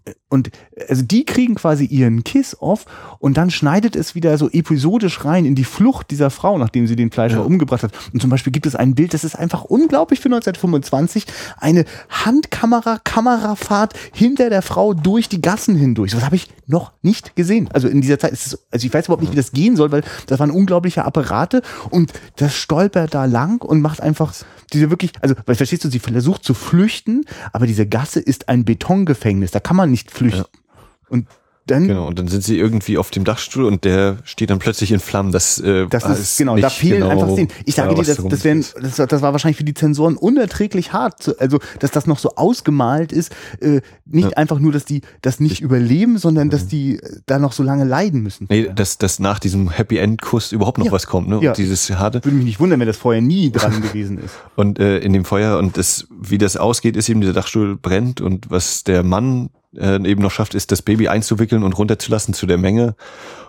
äh, 0.04 0.12
und 0.28 0.50
also 0.88 1.02
die 1.02 1.24
kriegen 1.24 1.54
quasi 1.54 1.84
ihren 1.86 2.22
Kiss-Off 2.22 2.84
und 3.18 3.36
dann 3.36 3.50
schneidet 3.50 3.96
es 3.96 4.14
wieder 4.14 4.36
so 4.36 4.50
episodisch 4.50 5.24
rein 5.24 5.46
in 5.46 5.54
die 5.54 5.64
Flucht 5.64 6.10
dieser 6.10 6.30
Frau, 6.30 6.58
nachdem 6.58 6.86
sie 6.86 6.96
den 6.96 7.10
Fleischer 7.10 7.38
ja. 7.38 7.42
umgebracht 7.42 7.82
hat. 7.82 7.92
Und 8.12 8.20
zum 8.20 8.28
Beispiel 8.28 8.52
gibt 8.52 8.66
es 8.66 8.74
ein 8.74 8.94
Bild, 8.94 9.14
das 9.14 9.24
ist 9.24 9.36
einfach 9.36 9.64
unglaublich 9.64 10.20
für 10.20 10.28
1925, 10.28 11.26
eine 11.56 11.84
Handkamera, 12.10 12.98
Kamerafahrt 13.02 13.94
hinter 14.12 14.50
der 14.50 14.62
Frau 14.62 14.92
durch 14.92 15.28
die 15.28 15.40
Gassen 15.40 15.76
hindurch. 15.76 16.12
Das 16.12 16.24
habe 16.24 16.36
ich 16.36 16.48
noch 16.66 16.92
nicht 17.02 17.34
gesehen. 17.34 17.70
Also 17.72 17.88
in 17.88 18.02
dieser 18.02 18.18
Zeit 18.18 18.32
ist 18.32 18.46
es, 18.46 18.66
also 18.70 18.86
ich 18.86 18.92
weiß 18.92 19.06
überhaupt 19.06 19.22
nicht, 19.22 19.32
wie 19.32 19.36
das 19.36 19.52
gehen 19.52 19.76
soll, 19.76 19.90
weil 19.92 20.04
das 20.26 20.38
waren 20.38 20.50
unglaubliche 20.50 21.04
Apparate 21.04 21.62
und 21.90 22.12
das 22.36 22.54
stolpert 22.54 23.14
da 23.14 23.24
lang 23.24 23.62
und 23.62 23.80
macht 23.80 24.02
einfach 24.02 24.34
diese 24.72 24.90
wirklich, 24.90 25.12
also, 25.20 25.34
weil 25.46 25.54
verstehst 25.54 25.84
du, 25.84 25.90
sie 25.90 25.98
versucht 25.98 26.44
zu 26.44 26.54
flüchten, 26.54 27.24
aber 27.52 27.66
diese 27.66 27.86
Gasse 27.86 28.20
ist 28.20 28.48
ein 28.48 28.64
Betongefängnis, 28.64 29.50
da 29.50 29.60
kann 29.60 29.76
man 29.76 29.90
nicht 29.90 30.10
flüchten. 30.18 30.42
Ja. 30.42 30.80
Und 31.08 31.26
dann, 31.70 31.86
genau, 31.86 32.06
und 32.06 32.18
dann 32.18 32.28
sind 32.28 32.42
sie 32.42 32.58
irgendwie 32.58 32.96
auf 32.96 33.10
dem 33.10 33.24
Dachstuhl 33.24 33.64
und 33.64 33.84
der 33.84 34.18
steht 34.24 34.48
dann 34.50 34.58
plötzlich 34.58 34.90
in 34.90 35.00
Flammen. 35.00 35.32
Das, 35.32 35.58
äh, 35.58 35.86
das 35.88 36.04
ist, 36.18 36.38
genau, 36.38 36.56
da 36.56 36.70
fehlen 36.70 37.00
genau, 37.00 37.10
einfach 37.10 37.30
Szenen. 37.30 37.48
Ich 37.66 37.74
sage 37.74 37.94
dir, 37.94 38.02
das, 38.02 38.16
das, 38.16 38.44
wären, 38.44 38.64
das, 38.80 38.96
das 38.96 39.22
war 39.22 39.32
wahrscheinlich 39.32 39.58
für 39.58 39.64
die 39.64 39.74
Zensoren 39.74 40.16
unerträglich 40.16 40.92
hart. 40.92 41.38
Also, 41.40 41.58
dass 41.78 41.90
das 41.90 42.06
noch 42.06 42.18
so 42.18 42.36
ausgemalt 42.36 43.12
ist, 43.12 43.34
äh, 43.60 43.82
nicht 44.06 44.30
ja. 44.30 44.36
einfach 44.36 44.58
nur, 44.58 44.72
dass 44.72 44.86
die 44.86 45.02
das 45.20 45.40
nicht 45.40 45.52
ich, 45.52 45.60
überleben, 45.60 46.16
sondern 46.16 46.46
mhm. 46.46 46.52
dass 46.52 46.66
die 46.66 46.96
äh, 46.96 47.20
da 47.26 47.38
noch 47.38 47.52
so 47.52 47.62
lange 47.62 47.84
leiden 47.84 48.22
müssen. 48.22 48.46
Nee, 48.48 48.70
dass, 48.74 48.96
dass 48.96 49.18
nach 49.18 49.38
diesem 49.38 49.70
Happy 49.70 49.98
End 49.98 50.22
Kuss 50.22 50.52
überhaupt 50.52 50.78
noch 50.78 50.86
ja. 50.86 50.92
was 50.92 51.06
kommt, 51.06 51.28
ne? 51.28 51.38
Ja. 51.42 51.50
Und 51.50 51.58
dieses 51.58 51.90
harte. 51.90 52.24
Würde 52.24 52.36
mich 52.36 52.46
nicht 52.46 52.60
wundern, 52.60 52.80
wenn 52.80 52.86
das 52.86 52.96
vorher 52.96 53.20
nie 53.20 53.50
dran 53.52 53.82
gewesen 53.82 54.18
ist. 54.18 54.34
Und 54.56 54.78
äh, 54.78 54.98
in 54.98 55.12
dem 55.12 55.26
Feuer 55.26 55.58
und 55.58 55.76
das, 55.76 56.06
wie 56.18 56.38
das 56.38 56.56
ausgeht, 56.56 56.96
ist 56.96 57.10
eben 57.10 57.20
dieser 57.20 57.34
Dachstuhl 57.34 57.76
brennt 57.76 58.22
und 58.22 58.50
was 58.50 58.84
der 58.84 59.02
Mann 59.02 59.50
äh, 59.76 59.96
eben 60.08 60.22
noch 60.22 60.30
schafft, 60.30 60.54
ist 60.54 60.72
das 60.72 60.82
Baby 60.82 61.08
einzuwickeln 61.08 61.62
und 61.62 61.72
runterzulassen 61.72 62.34
zu 62.34 62.46
der 62.46 62.58
Menge. 62.58 62.94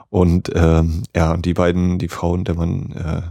Und 0.09 0.51
ähm, 0.55 1.03
ja, 1.15 1.37
die 1.37 1.53
beiden, 1.53 1.99
die 1.99 2.07
Frau 2.07 2.31
und 2.31 2.47
der 2.47 2.55
Mann, 2.55 2.91
äh, 2.91 3.21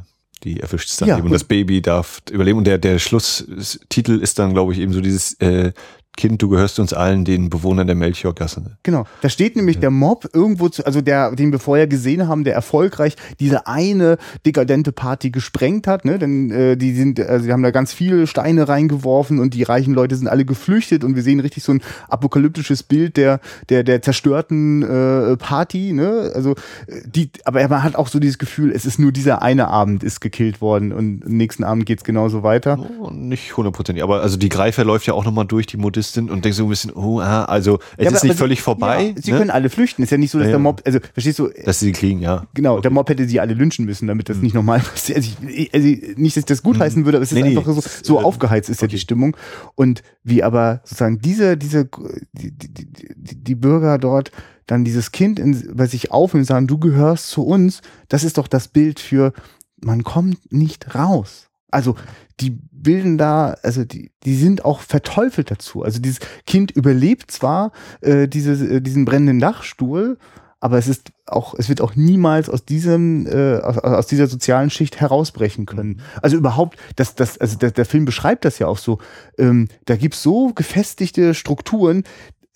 die 0.44 0.60
erwischt 0.60 0.88
es 0.88 0.96
dann 0.96 1.08
ja, 1.08 1.18
eben. 1.18 1.26
Und 1.26 1.32
das 1.32 1.44
Baby 1.44 1.82
darf 1.82 2.22
überleben. 2.30 2.58
Und 2.58 2.66
der, 2.66 2.78
der 2.78 2.98
Schlusstitel 2.98 4.20
ist 4.20 4.38
dann, 4.38 4.52
glaube 4.52 4.72
ich, 4.72 4.78
eben 4.78 4.92
so 4.92 5.00
dieses 5.00 5.34
äh, 5.40 5.72
Kind, 6.18 6.42
du 6.42 6.48
gehörst 6.48 6.80
uns 6.80 6.92
allen, 6.92 7.24
den 7.24 7.48
Bewohnern 7.48 7.86
der 7.86 7.94
Melchiorgasse. 7.94 8.76
Genau. 8.82 9.04
Da 9.20 9.28
steht 9.28 9.54
nämlich 9.54 9.76
ja. 9.76 9.82
der 9.82 9.90
Mob 9.90 10.28
irgendwo, 10.32 10.68
zu, 10.68 10.84
also 10.84 11.00
der, 11.00 11.30
den 11.30 11.52
wir 11.52 11.60
vorher 11.60 11.86
gesehen 11.86 12.26
haben, 12.26 12.42
der 12.42 12.54
erfolgreich 12.54 13.14
diese 13.38 13.68
eine 13.68 14.18
dekadente 14.44 14.90
Party 14.90 15.30
gesprengt 15.30 15.86
hat, 15.86 16.04
ne? 16.04 16.18
Denn 16.18 16.50
äh, 16.50 16.76
die 16.76 16.92
sind, 16.92 17.20
also 17.20 17.46
die 17.46 17.52
haben 17.52 17.62
da 17.62 17.70
ganz 17.70 17.92
viele 17.92 18.26
Steine 18.26 18.68
reingeworfen 18.68 19.38
und 19.38 19.54
die 19.54 19.62
reichen 19.62 19.94
Leute 19.94 20.16
sind 20.16 20.26
alle 20.26 20.44
geflüchtet 20.44 21.04
und 21.04 21.14
wir 21.14 21.22
sehen 21.22 21.38
richtig 21.38 21.62
so 21.62 21.70
ein 21.70 21.82
apokalyptisches 22.08 22.82
Bild 22.82 23.16
der, 23.16 23.38
der, 23.68 23.84
der 23.84 24.02
zerstörten 24.02 24.82
äh, 24.82 25.36
Party, 25.36 25.92
ne? 25.92 26.32
Also 26.34 26.56
die, 27.04 27.30
aber 27.44 27.66
man 27.68 27.84
hat 27.84 27.94
auch 27.94 28.08
so 28.08 28.18
dieses 28.18 28.38
Gefühl, 28.38 28.72
es 28.72 28.84
ist 28.84 28.98
nur 28.98 29.12
dieser 29.12 29.40
eine 29.40 29.68
Abend 29.68 30.02
ist 30.02 30.20
gekillt 30.20 30.60
worden 30.60 30.92
und 30.92 31.24
am 31.24 31.36
nächsten 31.36 31.62
Abend 31.62 31.86
geht's 31.86 32.02
genauso 32.02 32.42
weiter. 32.42 32.76
Oh, 33.00 33.10
nicht 33.10 33.56
hundertprozentig, 33.56 34.02
aber 34.02 34.20
also 34.20 34.36
die 34.36 34.48
Greifer 34.48 34.84
läuft 34.84 35.06
ja 35.06 35.14
auch 35.14 35.24
nochmal 35.24 35.46
durch 35.46 35.68
die 35.68 35.76
Modiste 36.08 36.14
sind 36.14 36.30
und 36.30 36.44
denkst 36.44 36.56
so 36.56 36.64
ein 36.64 36.68
bisschen, 36.68 36.92
oh, 36.94 37.20
ah, 37.20 37.44
also 37.44 37.78
es 37.96 38.04
ja, 38.06 38.10
ist 38.10 38.24
nicht 38.24 38.38
völlig 38.38 38.62
vorbei. 38.62 39.14
Ja, 39.16 39.22
sie 39.22 39.32
ne? 39.32 39.38
können 39.38 39.50
alle 39.50 39.70
flüchten. 39.70 40.02
Ist 40.02 40.10
ja 40.10 40.18
nicht 40.18 40.30
so, 40.30 40.38
dass 40.38 40.48
der 40.48 40.58
Mob, 40.58 40.82
also 40.84 40.98
verstehst 41.12 41.38
du? 41.38 41.48
Dass 41.64 41.80
sie 41.80 41.86
sie 41.86 41.92
kriegen, 41.92 42.20
ja. 42.20 42.46
Genau, 42.54 42.74
okay. 42.74 42.82
der 42.82 42.90
Mob 42.90 43.08
hätte 43.08 43.26
sie 43.26 43.40
alle 43.40 43.54
lynchen 43.54 43.84
müssen, 43.84 44.06
damit 44.06 44.28
das 44.28 44.38
mhm. 44.38 44.44
nicht 44.44 44.54
nochmal 44.54 44.80
passiert. 44.94 45.18
Also, 45.18 45.30
also 45.72 45.88
nicht, 46.16 46.36
dass 46.36 46.42
ich 46.42 46.46
das 46.46 46.62
gutheißen 46.62 47.00
mhm. 47.00 47.04
würde, 47.06 47.18
aber 47.18 47.24
es 47.24 47.32
ist 47.32 47.38
nee, 47.38 47.56
einfach 47.56 47.72
so, 47.72 47.82
so 48.02 48.20
aufgeheizt 48.20 48.68
ist 48.68 48.78
okay. 48.78 48.86
ja 48.86 48.88
die 48.88 48.98
Stimmung. 48.98 49.36
Und 49.74 50.02
wie 50.24 50.42
aber 50.42 50.80
sozusagen 50.84 51.18
diese, 51.20 51.56
diese, 51.56 51.88
die, 52.32 52.50
die, 52.50 52.86
die, 53.16 53.44
die 53.44 53.54
Bürger 53.54 53.98
dort 53.98 54.32
dann 54.66 54.84
dieses 54.84 55.12
Kind 55.12 55.38
in, 55.38 55.74
bei 55.74 55.86
sich 55.86 56.10
aufnehmen 56.10 56.42
und 56.42 56.46
sagen, 56.46 56.66
du 56.66 56.78
gehörst 56.78 57.28
zu 57.28 57.42
uns, 57.42 57.80
das 58.08 58.22
ist 58.22 58.36
doch 58.36 58.48
das 58.48 58.68
Bild 58.68 59.00
für, 59.00 59.32
man 59.80 60.04
kommt 60.04 60.52
nicht 60.52 60.94
raus. 60.94 61.48
Also 61.70 61.96
die 62.40 62.58
bilden 62.72 63.18
da, 63.18 63.56
also 63.62 63.84
die, 63.84 64.10
die 64.24 64.36
sind 64.36 64.64
auch 64.64 64.80
verteufelt 64.80 65.50
dazu. 65.50 65.82
Also 65.82 66.00
dieses 66.00 66.20
Kind 66.46 66.70
überlebt 66.70 67.30
zwar 67.30 67.72
äh, 68.00 68.28
diese, 68.28 68.76
äh, 68.76 68.80
diesen 68.80 69.04
brennenden 69.04 69.40
Dachstuhl, 69.40 70.18
aber 70.60 70.78
es 70.78 70.88
ist 70.88 71.12
auch, 71.26 71.54
es 71.56 71.68
wird 71.68 71.80
auch 71.80 71.94
niemals 71.94 72.48
aus 72.50 72.64
diesem, 72.64 73.26
äh, 73.26 73.58
aus, 73.58 73.78
aus 73.78 74.06
dieser 74.06 74.26
sozialen 74.26 74.70
Schicht 74.70 75.00
herausbrechen 75.00 75.66
können. 75.66 75.88
Mhm. 75.88 76.00
Also 76.20 76.36
überhaupt, 76.36 76.78
das, 76.96 77.14
das, 77.14 77.38
also 77.38 77.58
der, 77.58 77.70
der 77.70 77.84
Film 77.84 78.04
beschreibt 78.04 78.44
das 78.44 78.58
ja 78.58 78.66
auch 78.66 78.78
so. 78.78 78.98
Ähm, 79.38 79.68
da 79.84 79.96
gibt's 79.96 80.22
so 80.22 80.52
gefestigte 80.54 81.34
Strukturen, 81.34 82.04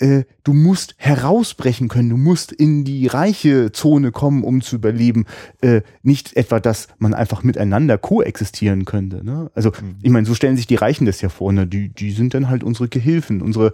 äh, 0.02 0.24
du 0.42 0.52
musst 0.52 0.96
herausbrechen 0.98 1.86
können, 1.86 2.10
du 2.10 2.16
musst 2.16 2.50
in 2.50 2.84
die 2.84 3.06
reiche 3.06 3.70
Zone 3.70 4.10
kommen, 4.10 4.42
um 4.42 4.60
zu 4.60 4.76
überleben. 4.76 5.26
Äh, 5.60 5.82
nicht 6.02 6.36
etwa, 6.36 6.58
dass 6.58 6.88
man 6.98 7.14
einfach 7.14 7.44
miteinander 7.44 7.98
koexistieren 7.98 8.84
könnte. 8.84 9.24
Ne? 9.24 9.50
Also, 9.54 9.70
mhm. 9.70 9.96
ich 10.02 10.10
meine, 10.10 10.26
so 10.26 10.34
stellen 10.34 10.56
sich 10.56 10.66
die 10.66 10.74
Reichen 10.74 11.06
das 11.06 11.20
ja 11.20 11.28
vor. 11.28 11.52
Ne? 11.52 11.66
Die, 11.66 11.88
die 11.88 12.10
sind 12.10 12.34
dann 12.34 12.48
halt 12.48 12.64
unsere 12.64 12.88
Gehilfen, 12.88 13.40
unsere 13.40 13.72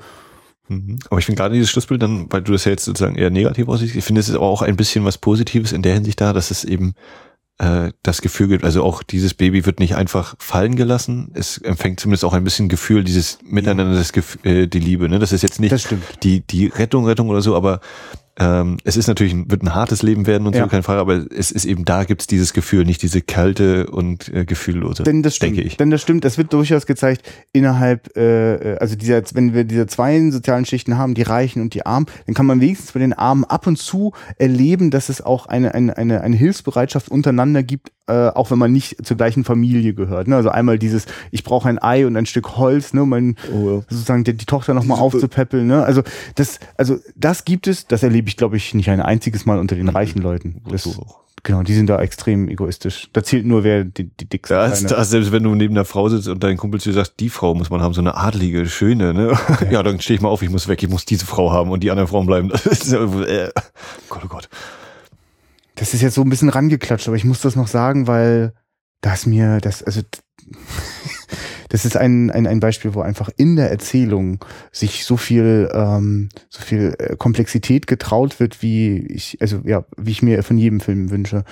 mhm. 0.69 0.99
aber 1.09 1.19
ich 1.19 1.25
finde 1.25 1.41
gerade 1.41 1.55
dieses 1.55 1.71
Schlussbild 1.71 2.03
dann, 2.03 2.27
weil 2.31 2.43
du 2.43 2.53
das 2.53 2.67
ja 2.67 2.73
jetzt 2.73 2.85
sozusagen 2.85 3.17
eher 3.17 3.31
negativ 3.31 3.67
aussiehst, 3.67 3.97
ich 3.97 4.05
finde 4.05 4.21
es 4.21 4.29
ist 4.29 4.37
auch 4.37 4.61
ein 4.61 4.77
bisschen 4.77 5.05
was 5.07 5.17
Positives 5.17 5.73
in 5.73 5.83
der 5.83 5.95
Hinsicht 5.95 6.21
da, 6.21 6.35
dass 6.35 6.51
es 6.51 6.65
eben 6.65 6.95
äh, 7.59 7.91
das 8.03 8.23
Gefühl 8.23 8.49
gibt, 8.49 8.65
also 8.65 8.85
auch 8.85 9.03
dieses 9.03 9.35
Baby 9.35 9.67
wird 9.67 9.81
nicht 9.81 9.97
einfach 9.97 10.37
fallen 10.39 10.77
gelassen. 10.77 11.33
Es 11.35 11.59
empfängt 11.59 12.01
zumindest 12.01 12.25
auch 12.25 12.33
ein 12.33 12.45
bisschen 12.45 12.69
Gefühl, 12.69 13.05
dieses 13.05 13.39
Miteinander, 13.43 13.97
das 13.97 14.13
Gefühl, 14.13 14.47
äh, 14.47 14.67
die 14.69 14.79
Liebe. 14.79 15.09
Ne? 15.09 15.19
Das 15.19 15.33
ist 15.33 15.43
jetzt 15.43 15.61
nicht 15.61 15.75
die, 16.23 16.41
die 16.41 16.67
Rettung, 16.67 17.07
Rettung 17.07 17.29
oder 17.29 17.43
so, 17.43 17.57
aber 17.57 17.81
ähm, 18.39 18.77
es 18.85 18.97
ist 18.97 19.09
natürlich, 19.09 19.35
wird 19.51 19.63
ein 19.63 19.75
hartes 19.75 20.03
Leben 20.03 20.27
werden 20.27 20.47
und 20.47 20.55
ja. 20.55 20.63
so, 20.63 20.69
keine 20.69 20.85
Frage, 20.85 21.01
aber 21.01 21.27
es 21.31 21.51
ist 21.51 21.65
eben, 21.65 21.85
da 21.85 22.05
gibt's 22.05 22.27
dieses 22.27 22.53
Gefühl, 22.53 22.85
nicht 22.85 23.03
diese 23.03 23.21
kalte 23.21 23.89
und 23.89 24.33
äh, 24.33 24.45
gefühllose, 24.45 25.03
denn 25.03 25.23
das 25.23 25.37
stimmt, 25.37 25.57
denke 25.57 25.67
ich. 25.67 25.77
Denn 25.77 25.91
das 25.91 26.03
stimmt, 26.03 26.25
das 26.25 26.39
wird 26.39 26.53
durchaus 26.53 26.87
gezeigt 26.87 27.29
innerhalb, 27.53 28.17
äh, 28.17 28.77
also 28.79 28.95
dieser, 28.95 29.23
wenn 29.35 29.55
wir 29.55 29.65
diese 29.65 29.87
zwei 29.89 30.31
sozialen 30.31 30.65
Schichten 30.65 30.97
haben, 30.97 31.15
die 31.15 31.23
Reichen 31.23 31.63
und 31.63 31.75
die 31.75 31.85
Armen, 31.85 32.07
dann 32.27 32.35
kann 32.35 32.47
man 32.47 32.61
wenigstens 32.61 32.93
bei 32.93 33.01
den 33.01 33.13
Armen 33.13 33.45
ab 33.45 33.67
und 33.67 33.77
zu 33.77 34.13
erleben, 34.37 34.91
dass 34.91 35.09
es 35.09 35.21
auch 35.21 35.47
eine, 35.47 35.75
eine, 35.75 35.97
eine, 35.97 36.21
eine 36.21 36.37
Hilfsbereitschaft 36.37 37.11
untereinander 37.11 37.65
gibt, 37.65 37.91
äh, 38.07 38.29
auch 38.29 38.51
wenn 38.51 38.59
man 38.59 38.73
nicht 38.73 39.05
zur 39.05 39.17
gleichen 39.17 39.45
Familie 39.45 39.95
gehört. 39.95 40.29
Ne? 40.29 40.37
Also 40.37 40.49
einmal 40.49 40.79
dieses, 40.79 41.07
ich 41.31 41.45
brauche 41.45 41.69
ein 41.69 41.83
Ei 41.83 42.07
und 42.07 42.17
ein 42.17 42.27
Stück 42.27 42.57
Holz, 42.57 42.95
ne, 42.95 43.03
um 43.03 43.09
mein, 43.11 43.37
oh, 43.53 43.71
ja. 43.71 43.81
sozusagen 43.89 44.25
die, 44.25 44.35
die 44.35 44.47
Tochter 44.47 44.75
nochmal 44.75 44.99
aufzupäppeln. 44.99 45.67
Ne? 45.67 45.85
Also 45.85 46.03
das, 46.37 46.61
also 46.77 46.99
das 47.17 47.45
gibt 47.45 47.67
es, 47.67 47.87
das 47.87 48.03
erlebe 48.03 48.28
ich, 48.29 48.37
glaube 48.37 48.57
ich, 48.57 48.75
nicht 48.75 48.91
ein 48.91 49.01
einziges 49.01 49.47
Mal 49.47 49.59
unter 49.59 49.75
den 49.75 49.87
mhm. 49.87 49.91
reichen 49.91 50.23
Leuten. 50.23 50.63
Das, 50.69 50.89
genau, 51.43 51.63
die 51.63 51.75
sind 51.75 51.89
da 51.89 52.01
extrem 52.01 52.49
egoistisch. 52.49 53.09
Da 53.13 53.23
zählt 53.23 53.47
nur, 53.47 53.65
wer 53.65 53.85
die, 53.85 54.05
die 54.05 54.29
dickste 54.29 54.55
ja, 54.55 54.67
ist. 54.67 54.91
Da, 54.91 55.05
selbst 55.05 55.33
wenn 55.33 55.43
du 55.43 55.55
neben 55.55 55.75
der 55.75 55.85
Frau 55.85 56.09
sitzt 56.09 56.29
und 56.29 56.43
dein 56.43 56.57
Kumpel 56.57 56.81
zu 56.81 56.91
dir 56.91 56.95
sagt, 56.95 57.21
die 57.21 57.31
Frau 57.31 57.55
muss 57.55 57.71
man 57.71 57.83
haben, 57.83 57.95
so 57.95 58.01
eine 58.01 58.17
adlige, 58.17 58.67
schöne, 58.67 59.15
ne? 59.15 59.39
Okay. 59.49 59.69
Ja, 59.73 59.83
dann 59.83 60.01
stehe 60.01 60.17
ich 60.17 60.23
mal 60.23 60.29
auf, 60.29 60.43
ich 60.43 60.51
muss 60.51 60.69
weg, 60.69 60.83
ich 60.83 60.89
muss 60.89 61.05
diese 61.05 61.27
Frau 61.27 61.53
haben 61.53 61.71
und 61.71 61.83
die 61.83 61.91
anderen 61.91 62.09
Frauen 62.09 62.27
bleiben. 62.27 62.51
äh, 62.53 63.51
Gott, 64.09 64.23
oh 64.25 64.29
Gott. 64.29 64.49
Das 65.75 65.95
ist 65.95 66.03
jetzt 66.03 66.15
so 66.15 66.23
ein 66.23 66.31
bisschen 66.31 66.49
rangeklatscht, 66.49 67.07
aber 67.07 67.17
ich 67.17 67.25
muss 67.25 67.41
das 67.41 67.55
noch 67.55 67.69
sagen, 67.69 68.07
weil 68.07 68.53
das 69.01 69.27
mir, 69.27 69.61
das, 69.61 69.83
also 69.83 70.01
das 71.69 71.85
ist 71.85 71.97
ein, 71.97 72.31
ein, 72.31 72.47
ein 72.47 72.61
Beispiel, 72.61 72.95
wo 72.95 73.01
einfach 73.01 73.31
in 73.37 73.57
der 73.57 73.71
Erzählung 73.71 74.45
sich 74.73 75.05
so 75.05 75.17
viel, 75.17 75.69
ähm, 75.73 76.29
so 76.49 76.63
viel 76.63 76.95
äh, 76.99 77.17
Komplexität 77.17 77.87
getraut 77.87 78.41
wird, 78.41 78.63
wie 78.63 78.99
ich, 78.99 79.39
also 79.41 79.61
ja, 79.65 79.85
wie 79.97 80.11
ich 80.11 80.23
mir 80.23 80.43
von 80.43 80.59
jedem 80.59 80.81
Film 80.81 81.11
wünsche. 81.11 81.45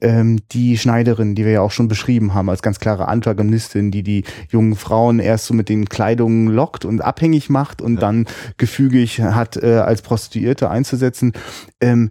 Ähm, 0.00 0.40
die 0.50 0.76
Schneiderin, 0.78 1.34
die 1.34 1.44
wir 1.44 1.52
ja 1.52 1.60
auch 1.60 1.70
schon 1.70 1.88
beschrieben 1.88 2.34
haben, 2.34 2.50
als 2.50 2.62
ganz 2.62 2.80
klare 2.80 3.06
Antagonistin, 3.08 3.90
die 3.90 4.02
die 4.02 4.24
jungen 4.50 4.74
Frauen 4.74 5.20
erst 5.20 5.46
so 5.46 5.54
mit 5.54 5.68
den 5.68 5.88
Kleidungen 5.88 6.48
lockt 6.48 6.84
und 6.84 7.00
abhängig 7.00 7.48
macht 7.50 7.80
und 7.80 7.94
ja. 7.94 8.00
dann 8.00 8.26
gefügig 8.56 9.20
hat, 9.20 9.56
äh, 9.56 9.76
als 9.76 10.02
Prostituierte 10.02 10.70
einzusetzen. 10.70 11.32
Ähm, 11.80 12.10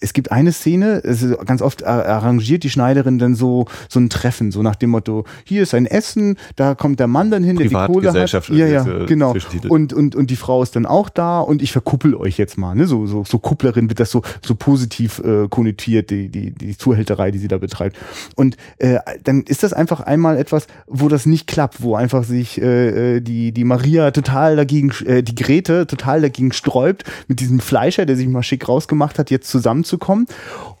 es 0.00 0.12
gibt 0.14 0.32
eine 0.32 0.52
Szene, 0.52 1.02
es 1.04 1.22
ist 1.22 1.46
ganz 1.46 1.60
oft 1.60 1.84
arrangiert 1.84 2.62
die 2.62 2.70
Schneiderin 2.70 3.18
dann 3.18 3.34
so 3.34 3.66
so 3.88 4.00
ein 4.00 4.08
Treffen, 4.08 4.50
so 4.50 4.62
nach 4.62 4.76
dem 4.76 4.90
Motto, 4.90 5.24
hier 5.44 5.62
ist 5.62 5.74
ein 5.74 5.86
Essen, 5.86 6.36
da 6.56 6.74
kommt 6.74 7.00
der 7.00 7.06
Mann 7.06 7.30
dann 7.30 7.44
hin, 7.44 7.56
der 7.56 7.68
die 7.68 7.74
Kohle 7.74 8.12
hat. 8.12 8.48
Ja, 8.48 8.66
ja, 8.66 8.82
genau. 9.04 9.34
Und 9.68 9.92
und 9.92 10.16
und 10.16 10.30
die 10.30 10.36
Frau 10.36 10.62
ist 10.62 10.76
dann 10.76 10.86
auch 10.86 11.08
da 11.08 11.40
und 11.40 11.62
ich 11.62 11.72
verkuppel 11.72 12.14
euch 12.14 12.38
jetzt 12.38 12.56
mal, 12.56 12.74
ne? 12.74 12.86
So 12.86 13.06
so 13.06 13.24
so 13.24 13.38
Kupplerin 13.38 13.90
wird 13.90 14.00
das 14.00 14.10
so 14.10 14.22
so 14.44 14.54
positiv 14.54 15.18
äh, 15.18 15.48
konnotiert, 15.48 16.10
die 16.10 16.28
die 16.28 16.50
die 16.50 16.76
Zuhälterei, 16.76 17.30
die 17.30 17.38
sie 17.38 17.48
da 17.48 17.58
betreibt. 17.58 17.96
Und 18.36 18.56
äh, 18.78 18.98
dann 19.22 19.42
ist 19.42 19.62
das 19.62 19.74
einfach 19.74 20.00
einmal 20.00 20.38
etwas, 20.38 20.66
wo 20.86 21.08
das 21.08 21.26
nicht 21.26 21.46
klappt, 21.46 21.82
wo 21.82 21.94
einfach 21.94 22.24
sich 22.24 22.60
äh, 22.60 23.16
äh 23.16 23.20
die 23.20 23.52
die 23.52 23.64
Maria 23.64 24.10
total 24.12 24.56
dagegen 24.56 24.92
äh, 25.04 25.22
die 25.22 25.34
Grete 25.34 25.86
total 25.86 26.22
dagegen 26.22 26.52
sträubt 26.52 27.04
mit 27.28 27.40
diesem 27.40 27.60
Fleischer, 27.60 28.06
der 28.06 28.16
sich 28.16 28.28
mal 28.28 28.42
schick 28.42 28.66
rausgemacht 28.66 29.18
hat, 29.18 29.30
jetzt 29.30 29.50
zusammen 29.50 29.73
zusammenzukommen. 29.82 30.26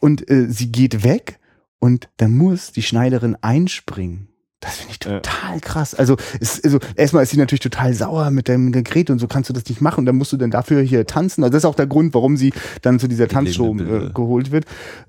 Und 0.00 0.28
äh, 0.30 0.46
sie 0.48 0.70
geht 0.70 1.04
weg 1.04 1.38
und 1.78 2.08
dann 2.18 2.36
muss 2.36 2.72
die 2.72 2.82
Schneiderin 2.82 3.36
einspringen. 3.40 4.28
Das 4.60 4.76
finde 4.76 4.92
ich 4.92 4.98
total 4.98 5.60
krass. 5.60 5.94
Also, 5.94 6.16
ist, 6.40 6.64
also 6.64 6.78
erstmal 6.96 7.22
ist 7.22 7.30
sie 7.30 7.36
natürlich 7.36 7.60
total 7.60 7.92
sauer 7.92 8.30
mit 8.30 8.48
dem 8.48 8.72
Gerät 8.72 9.10
und 9.10 9.18
so 9.18 9.26
kannst 9.26 9.50
du 9.50 9.52
das 9.52 9.66
nicht 9.66 9.82
machen. 9.82 10.00
Und 10.00 10.06
dann 10.06 10.16
musst 10.16 10.32
du 10.32 10.38
dann 10.38 10.50
dafür 10.50 10.80
hier 10.80 11.06
tanzen. 11.06 11.44
Also 11.44 11.52
das 11.52 11.64
ist 11.64 11.66
auch 11.66 11.74
der 11.74 11.86
Grund, 11.86 12.14
warum 12.14 12.38
sie 12.38 12.52
dann 12.80 12.98
zu 12.98 13.06
dieser 13.06 13.28
Tanzshow 13.28 13.76
äh, 13.76 14.10
geholt 14.10 14.52
wird. 14.52 14.64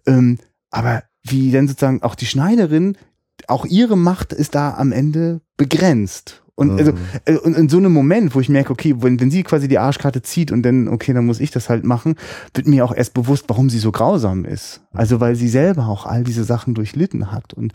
Ähm, 0.06 0.40
aber 0.72 1.03
wie 1.24 1.52
dann 1.52 1.70
sozusagen 1.70 2.03
auch 2.03 2.16
die 2.16 2.26
Schneiderin, 2.26 2.98
auch 3.48 3.66
ihre 3.66 3.95
Macht 3.95 4.34
ist 4.34 4.56
da 4.56 4.74
am 4.74 4.91
Ende 4.91 5.41
begrenzt. 5.56 6.44
Und, 6.57 6.80
also, 6.80 6.94
mhm. 6.94 6.98
äh, 7.26 7.36
und 7.36 7.57
in 7.57 7.68
so 7.68 7.77
einem 7.77 7.91
Moment, 7.91 8.34
wo 8.34 8.40
ich 8.40 8.48
merke, 8.48 8.72
okay, 8.72 8.95
wenn, 8.99 9.19
wenn 9.19 9.30
sie 9.30 9.44
quasi 9.44 9.68
die 9.68 9.77
Arschkarte 9.77 10.22
zieht 10.22 10.53
und 10.53 10.64
dann, 10.64 10.88
okay, 10.88 11.14
dann 11.14 11.26
muss 11.26 11.41
ich 11.41 11.52
das 11.52 11.69
halt 11.69 11.84
machen, 11.84 12.15
wird 12.53 12.65
mir 12.65 12.86
auch 12.86 12.95
erst 12.95 13.14
bewusst, 13.14 13.45
warum 13.49 13.69
sie 13.69 13.80
so 13.80 13.91
grausam 13.91 14.45
ist. 14.45 14.80
Also 14.94 15.19
weil 15.19 15.36
sie 15.36 15.49
selber 15.49 15.88
auch 15.88 16.06
all 16.06 16.23
diese 16.23 16.45
Sachen 16.45 16.73
durchlitten 16.73 17.34
hat. 17.34 17.53
Und 17.53 17.73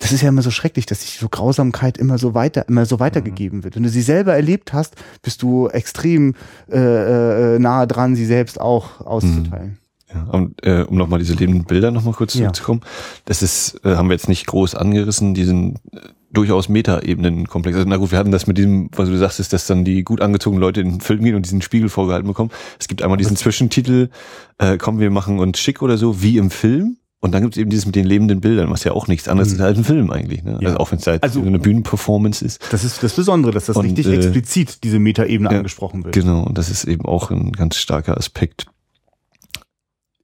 das 0.00 0.12
ist 0.12 0.22
ja 0.22 0.30
immer 0.30 0.40
so 0.40 0.50
schrecklich, 0.50 0.86
dass 0.86 1.02
sich 1.02 1.18
so 1.18 1.28
Grausamkeit 1.28 1.98
immer 1.98 2.16
so 2.16 2.32
weiter, 2.32 2.66
immer 2.68 2.86
so 2.86 2.98
weitergegeben 3.00 3.58
mhm. 3.58 3.64
wird. 3.64 3.76
Wenn 3.76 3.82
du 3.82 3.90
sie 3.90 4.00
selber 4.00 4.34
erlebt 4.34 4.72
hast, 4.72 4.96
bist 5.22 5.42
du 5.42 5.68
extrem 5.68 6.34
äh, 6.70 7.56
äh, 7.56 7.58
nahe 7.58 7.86
dran, 7.86 8.16
sie 8.16 8.24
selbst 8.24 8.58
auch 8.58 9.00
auszuteilen. 9.02 9.72
Mhm. 9.72 9.76
Ja, 10.14 10.22
und 10.30 10.64
äh, 10.64 10.82
um 10.82 10.96
nochmal 10.96 11.18
diese 11.18 11.34
lebenden 11.34 11.64
Bilder 11.64 11.90
nochmal 11.90 12.14
kurz 12.14 12.34
ja. 12.34 12.40
zurückzukommen, 12.42 12.80
das 13.24 13.42
ist, 13.42 13.80
äh, 13.84 13.96
haben 13.96 14.08
wir 14.08 14.14
jetzt 14.14 14.28
nicht 14.28 14.46
groß 14.46 14.74
angerissen, 14.76 15.34
diesen 15.34 15.74
äh, 15.92 15.98
durchaus 16.30 16.68
Meta-Ebenen-Komplex. 16.68 17.76
Also, 17.76 17.88
na 17.88 17.96
gut, 17.96 18.10
wir 18.10 18.18
hatten 18.18 18.32
das 18.32 18.46
mit 18.46 18.58
diesem, 18.58 18.90
was 18.92 19.08
du 19.08 19.16
sagst, 19.16 19.40
ist, 19.40 19.52
dass 19.52 19.66
dann 19.66 19.84
die 19.84 20.04
gut 20.04 20.20
angezogenen 20.20 20.60
Leute 20.60 20.80
in 20.80 20.90
den 20.90 21.00
Film 21.00 21.22
gehen 21.22 21.34
und 21.34 21.44
diesen 21.44 21.62
Spiegel 21.62 21.88
vorgehalten 21.88 22.26
bekommen. 22.26 22.50
Es 22.78 22.88
gibt 22.88 23.02
einmal 23.02 23.18
diesen 23.18 23.36
Zwischentitel, 23.36 24.10
äh, 24.58 24.76
kommen 24.76 24.98
wir 25.00 25.10
machen 25.10 25.38
uns 25.38 25.58
schick 25.58 25.82
oder 25.82 25.96
so, 25.96 26.22
wie 26.22 26.38
im 26.38 26.50
Film. 26.50 26.98
Und 27.20 27.32
dann 27.32 27.42
gibt 27.42 27.54
es 27.54 27.60
eben 27.60 27.70
dieses 27.70 27.86
mit 27.86 27.96
den 27.96 28.04
lebenden 28.04 28.40
Bildern, 28.40 28.70
was 28.70 28.84
ja 28.84 28.92
auch 28.92 29.08
nichts 29.08 29.26
anderes 29.26 29.48
mhm. 29.48 29.56
ist 29.56 29.60
als 29.62 29.78
ein 29.78 29.84
Film 29.84 30.10
eigentlich. 30.10 30.44
Ne? 30.44 30.58
Ja. 30.60 30.68
Also 30.68 30.78
auch 30.78 30.92
wenn 30.92 30.98
es 30.98 31.06
halt 31.06 31.22
also, 31.22 31.40
eine 31.42 31.58
Bühnenperformance 31.58 32.44
ist. 32.44 32.60
Das 32.70 32.84
ist 32.84 33.02
das 33.02 33.14
Besondere, 33.14 33.52
dass 33.52 33.66
das 33.66 33.76
und, 33.76 33.86
richtig 33.86 34.06
äh, 34.06 34.16
explizit 34.16 34.84
diese 34.84 34.98
Meta-Ebene 34.98 35.50
ja, 35.50 35.56
angesprochen 35.58 36.04
wird. 36.04 36.14
Genau, 36.14 36.44
und 36.44 36.58
das 36.58 36.70
ist 36.70 36.84
eben 36.84 37.04
auch 37.04 37.30
ein 37.30 37.52
ganz 37.52 37.76
starker 37.76 38.16
Aspekt. 38.16 38.66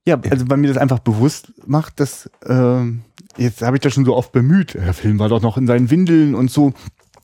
Ja, 0.06 0.18
also 0.30 0.50
weil 0.50 0.56
mir 0.56 0.68
das 0.68 0.78
einfach 0.78 0.98
bewusst 0.98 1.52
macht, 1.66 2.00
dass 2.00 2.28
äh, 2.44 2.82
jetzt 3.36 3.62
habe 3.62 3.76
ich 3.76 3.80
das 3.80 3.92
schon 3.94 4.04
so 4.04 4.16
oft 4.16 4.32
bemüht. 4.32 4.74
Der 4.74 4.94
Film 4.94 5.18
war 5.18 5.28
doch 5.28 5.40
noch 5.40 5.56
in 5.56 5.66
seinen 5.66 5.90
Windeln 5.90 6.34
und 6.34 6.50
so. 6.50 6.72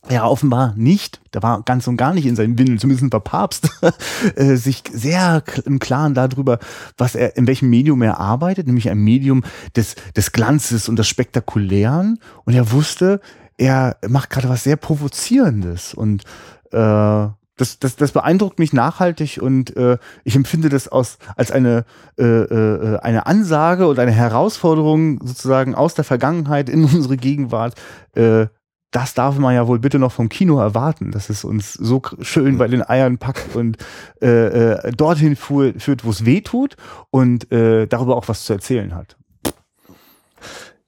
Ja, 0.08 0.26
offenbar 0.26 0.74
nicht. 0.76 1.20
Da 1.32 1.42
war 1.42 1.62
ganz 1.62 1.86
und 1.86 1.96
gar 1.96 2.14
nicht 2.14 2.24
in 2.24 2.36
seinen 2.36 2.56
Windeln, 2.56 2.78
zumindest 2.78 3.12
war 3.12 3.20
Papst, 3.20 3.68
äh, 4.36 4.54
sich 4.54 4.84
sehr 4.90 5.42
im 5.66 5.80
Klaren 5.80 6.14
darüber, 6.14 6.60
was 6.96 7.14
er, 7.14 7.36
in 7.36 7.46
welchem 7.46 7.68
Medium 7.68 8.00
er 8.00 8.18
arbeitet, 8.18 8.66
nämlich 8.66 8.88
ein 8.88 8.98
Medium 8.98 9.42
des, 9.76 9.96
des 10.16 10.32
Glanzes 10.32 10.88
und 10.88 10.96
des 10.96 11.08
Spektakulären. 11.08 12.20
Und 12.44 12.54
er 12.54 12.70
wusste, 12.70 13.20
er 13.58 13.96
macht 14.08 14.30
gerade 14.30 14.48
was 14.48 14.62
sehr 14.62 14.76
Provozierendes 14.76 15.94
und 15.94 16.22
äh, 16.70 17.28
das, 17.58 17.78
das, 17.78 17.96
das 17.96 18.12
beeindruckt 18.12 18.58
mich 18.58 18.72
nachhaltig 18.72 19.38
und 19.42 19.76
äh, 19.76 19.98
ich 20.24 20.34
empfinde 20.36 20.68
das 20.68 20.88
aus, 20.88 21.18
als 21.36 21.50
eine, 21.50 21.84
äh, 22.18 22.24
äh, 22.24 22.98
eine 23.00 23.26
Ansage 23.26 23.86
und 23.86 23.98
eine 23.98 24.12
Herausforderung 24.12 25.20
sozusagen 25.22 25.74
aus 25.74 25.94
der 25.94 26.04
Vergangenheit 26.04 26.68
in 26.68 26.84
unsere 26.84 27.16
Gegenwart. 27.16 27.74
Äh, 28.14 28.46
das 28.90 29.12
darf 29.12 29.36
man 29.36 29.54
ja 29.54 29.66
wohl 29.66 29.78
bitte 29.78 29.98
noch 29.98 30.12
vom 30.12 30.30
Kino 30.30 30.58
erwarten, 30.58 31.10
dass 31.10 31.28
es 31.28 31.44
uns 31.44 31.74
so 31.74 32.00
schön 32.22 32.56
bei 32.56 32.68
den 32.68 32.82
Eiern 32.82 33.18
packt 33.18 33.54
und 33.54 33.76
äh, 34.22 34.28
äh, 34.28 34.92
dorthin 34.92 35.36
fuhr, 35.36 35.74
führt, 35.76 36.04
wo 36.04 36.10
es 36.10 36.24
weh 36.24 36.40
tut 36.40 36.76
und 37.10 37.52
äh, 37.52 37.86
darüber 37.86 38.16
auch 38.16 38.28
was 38.28 38.44
zu 38.44 38.54
erzählen 38.54 38.94
hat. 38.94 39.18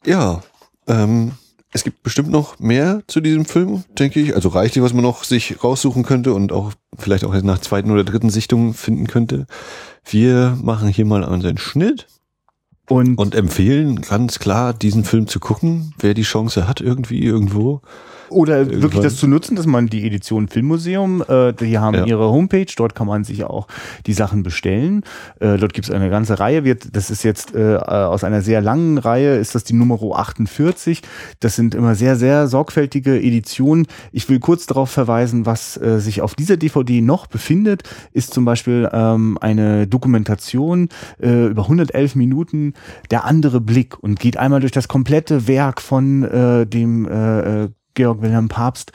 Ja, 0.07 0.41
ähm, 0.87 1.33
es 1.73 1.85
gibt 1.85 2.03
bestimmt 2.03 2.31
noch 2.31 2.59
mehr 2.59 3.03
zu 3.07 3.21
diesem 3.21 3.45
Film, 3.45 3.85
denke 3.99 4.21
ich. 4.21 4.35
Also 4.35 4.49
reichlich, 4.49 4.83
was 4.83 4.93
man 4.93 5.03
noch 5.03 5.25
sich 5.25 5.63
raussuchen 5.63 6.03
könnte 6.03 6.35
und 6.35 6.53
auch 6.53 6.73
vielleicht 6.99 7.25
auch 7.25 7.35
nach 7.43 7.61
zweiten 7.61 7.91
oder 7.91 8.05
dritten 8.05 8.31
Sichtungen 8.31 8.75
finden 8.75 9.07
könnte. 9.07 9.47
Wir 10.05 10.59
machen 10.61 10.89
hier 10.89 11.07
mal 11.07 11.23
unseren 11.23 11.59
Schnitt 11.59 12.09
und, 12.89 13.17
und 13.19 13.37
empfehlen 13.37 14.01
ganz 14.01 14.41
klar, 14.41 14.75
diesen 14.75 15.05
Film 15.05 15.29
zu 15.29 15.39
gucken, 15.39 15.95
wer 15.99 16.15
die 16.15 16.23
Chance 16.23 16.67
hat, 16.67 16.81
irgendwie, 16.81 17.23
irgendwo. 17.23 17.83
Oder 18.31 18.59
Irgendwann. 18.59 18.83
wirklich 18.83 19.03
das 19.03 19.17
zu 19.17 19.27
nutzen, 19.27 19.57
dass 19.57 19.67
man 19.67 19.89
die 19.89 20.07
Edition 20.07 20.49
Filmmuseum, 20.49 21.23
äh, 21.29 21.53
die 21.53 21.79
haben 21.79 21.95
ja. 21.95 22.07
ihre 22.07 22.31
Homepage, 22.31 22.67
dort 22.77 22.95
kann 22.95 23.07
man 23.07 23.25
sich 23.25 23.45
auch 23.45 23.67
die 24.07 24.13
Sachen 24.13 24.43
bestellen. 24.43 25.03
Äh, 25.41 25.59
dort 25.59 25.75
gibt 25.75 25.89
es 25.89 25.95
eine 25.95 26.11
ganze 26.11 26.39
Reihe, 26.39 26.65
wird, 26.65 26.95
das 26.95 27.11
ist 27.11 27.23
jetzt 27.25 27.55
äh, 27.55 27.77
aus 27.77 28.25
einer 28.25 28.43
sehr 28.43 28.61
langen 28.61 28.99
Reihe, 28.99 29.37
ist 29.37 29.55
das 29.55 29.65
die 29.65 29.75
Nummer 29.75 29.99
48. 30.01 31.03
Das 31.41 31.57
sind 31.57 31.75
immer 31.75 31.95
sehr, 31.95 32.17
sehr 32.17 32.47
sorgfältige 32.47 33.21
Editionen. 33.21 33.87
Ich 34.13 34.29
will 34.29 34.39
kurz 34.39 34.67
darauf 34.67 34.91
verweisen, 34.91 35.47
was 35.47 35.77
äh, 35.77 35.99
sich 35.99 36.23
auf 36.23 36.35
dieser 36.35 36.57
DVD 36.57 37.01
noch 37.01 37.27
befindet, 37.27 37.83
ist 38.13 38.33
zum 38.33 38.45
Beispiel 38.45 38.89
ähm, 38.93 39.39
eine 39.41 39.87
Dokumentation 39.87 40.89
äh, 41.21 41.47
über 41.47 41.63
111 41.63 42.15
Minuten, 42.15 42.75
der 43.11 43.25
andere 43.25 43.61
Blick 43.61 43.99
und 44.03 44.21
geht 44.21 44.37
einmal 44.37 44.61
durch 44.61 44.73
das 44.73 44.89
komplette 44.89 45.49
Werk 45.49 45.81
von 45.81 46.23
äh, 46.25 46.67
dem 46.67 47.07
äh, 47.07 47.65
äh 47.65 47.69
Georg 47.95 48.23
Wilhelm 48.23 48.49
Papst. 48.49 48.93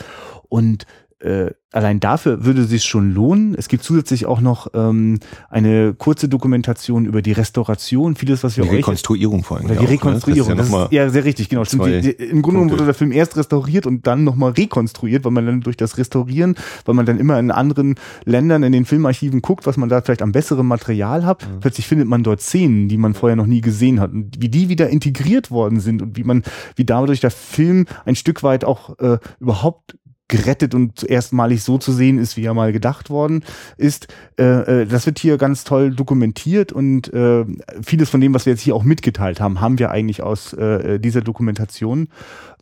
Und 0.50 0.86
äh, 1.26 1.52
allein 1.72 2.00
dafür 2.00 2.46
würde 2.46 2.62
es 2.62 2.70
sich 2.70 2.84
schon 2.84 3.14
lohnen. 3.14 3.56
Es 3.58 3.68
gibt 3.68 3.84
zusätzlich 3.84 4.28
auch 4.28 4.40
noch 4.42 4.68
ähm, 4.74 5.20
eine 5.50 5.94
kurze 5.94 6.30
Dokumentation 6.30 7.06
über 7.06 7.22
die 7.22 7.32
Restauration, 7.32 8.16
vieles, 8.16 8.44
was 8.44 8.58
wir 8.58 8.64
die 8.64 8.70
Rekonstruierung 8.78 9.44
vor 9.44 9.58
allem. 9.58 9.66
oder 9.66 9.76
die 9.76 9.86
Rekonstruierung. 9.86 10.52
Ne? 10.52 10.56
Das 10.56 10.68
ist 10.68 10.72
ja, 10.72 10.78
Das 10.80 10.88
ist, 10.88 10.94
ja 10.94 11.10
sehr 11.10 11.26
richtig, 11.26 11.50
genau. 11.50 11.66
Stimmt. 11.66 11.88
Die, 11.88 12.02
die, 12.02 12.12
Im 12.12 12.42
Grunde 12.42 12.60
genommen 12.60 12.72
wurde 12.72 12.86
der 12.86 12.94
Film 12.94 13.12
erst 13.12 13.36
restauriert 13.38 13.88
und 13.88 14.06
dann 14.06 14.24
nochmal 14.24 14.52
rekonstruiert, 14.52 15.26
weil 15.26 15.32
man 15.32 15.46
dann 15.46 15.62
durch 15.62 15.78
das 15.78 15.98
Restaurieren, 15.98 16.56
weil 16.86 16.96
man 16.96 17.06
dann 17.06 17.20
immer 17.20 17.40
in 17.40 17.50
anderen 17.50 17.96
Ländern 18.24 18.62
in 18.62 18.72
den 18.72 18.86
Filmarchiven 18.86 19.42
guckt, 19.42 19.66
was 19.66 19.78
man 19.78 19.90
da 19.90 20.02
vielleicht 20.02 20.22
am 20.22 20.32
besseren 20.32 20.68
Material 20.68 21.26
hat. 21.26 21.42
Mhm. 21.42 21.60
Plötzlich 21.60 21.88
findet 21.88 22.08
man 22.08 22.24
dort 22.24 22.42
Szenen, 22.42 22.88
die 22.88 22.98
man 22.98 23.16
vorher 23.16 23.36
noch 23.36 23.48
nie 23.48 23.62
gesehen 23.62 24.00
hat 24.00 24.14
und 24.14 24.40
wie 24.40 24.50
die 24.50 24.70
wieder 24.70 24.90
integriert 24.90 25.50
worden 25.50 25.80
sind 25.80 26.02
und 26.04 26.18
wie 26.18 26.24
man, 26.24 26.44
wie 26.76 26.86
dadurch 26.86 27.20
der 27.20 27.32
Film 27.32 27.88
ein 28.06 28.16
Stück 28.16 28.44
weit 28.44 28.64
auch 28.64 28.98
äh, 29.00 29.18
überhaupt 29.40 29.96
gerettet 30.28 30.74
und 30.74 31.04
erstmalig 31.04 31.64
so 31.64 31.78
zu 31.78 31.92
sehen 31.92 32.18
ist, 32.18 32.36
wie 32.36 32.46
er 32.46 32.54
mal 32.54 32.74
gedacht 32.74 33.10
worden 33.10 33.44
ist. 33.78 34.08
Äh, 34.40 34.82
äh, 34.82 34.86
das 34.86 35.06
wird 35.06 35.20
hier 35.20 35.38
ganz 35.38 35.64
toll 35.64 35.92
dokumentiert 35.92 36.72
und 36.72 37.14
äh, 37.14 37.46
vieles 37.82 38.10
von 38.10 38.22
dem, 38.22 38.34
was 38.34 38.46
wir 38.46 38.54
jetzt 38.54 38.62
hier 38.62 38.76
auch 38.76 38.84
mitgeteilt 38.84 39.40
haben, 39.40 39.62
haben 39.62 39.78
wir 39.78 39.92
eigentlich 39.92 40.24
aus 40.24 40.54
äh, 40.54 41.00
dieser 41.00 41.22
Dokumentation. 41.22 42.10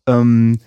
Ähm, 0.08 0.60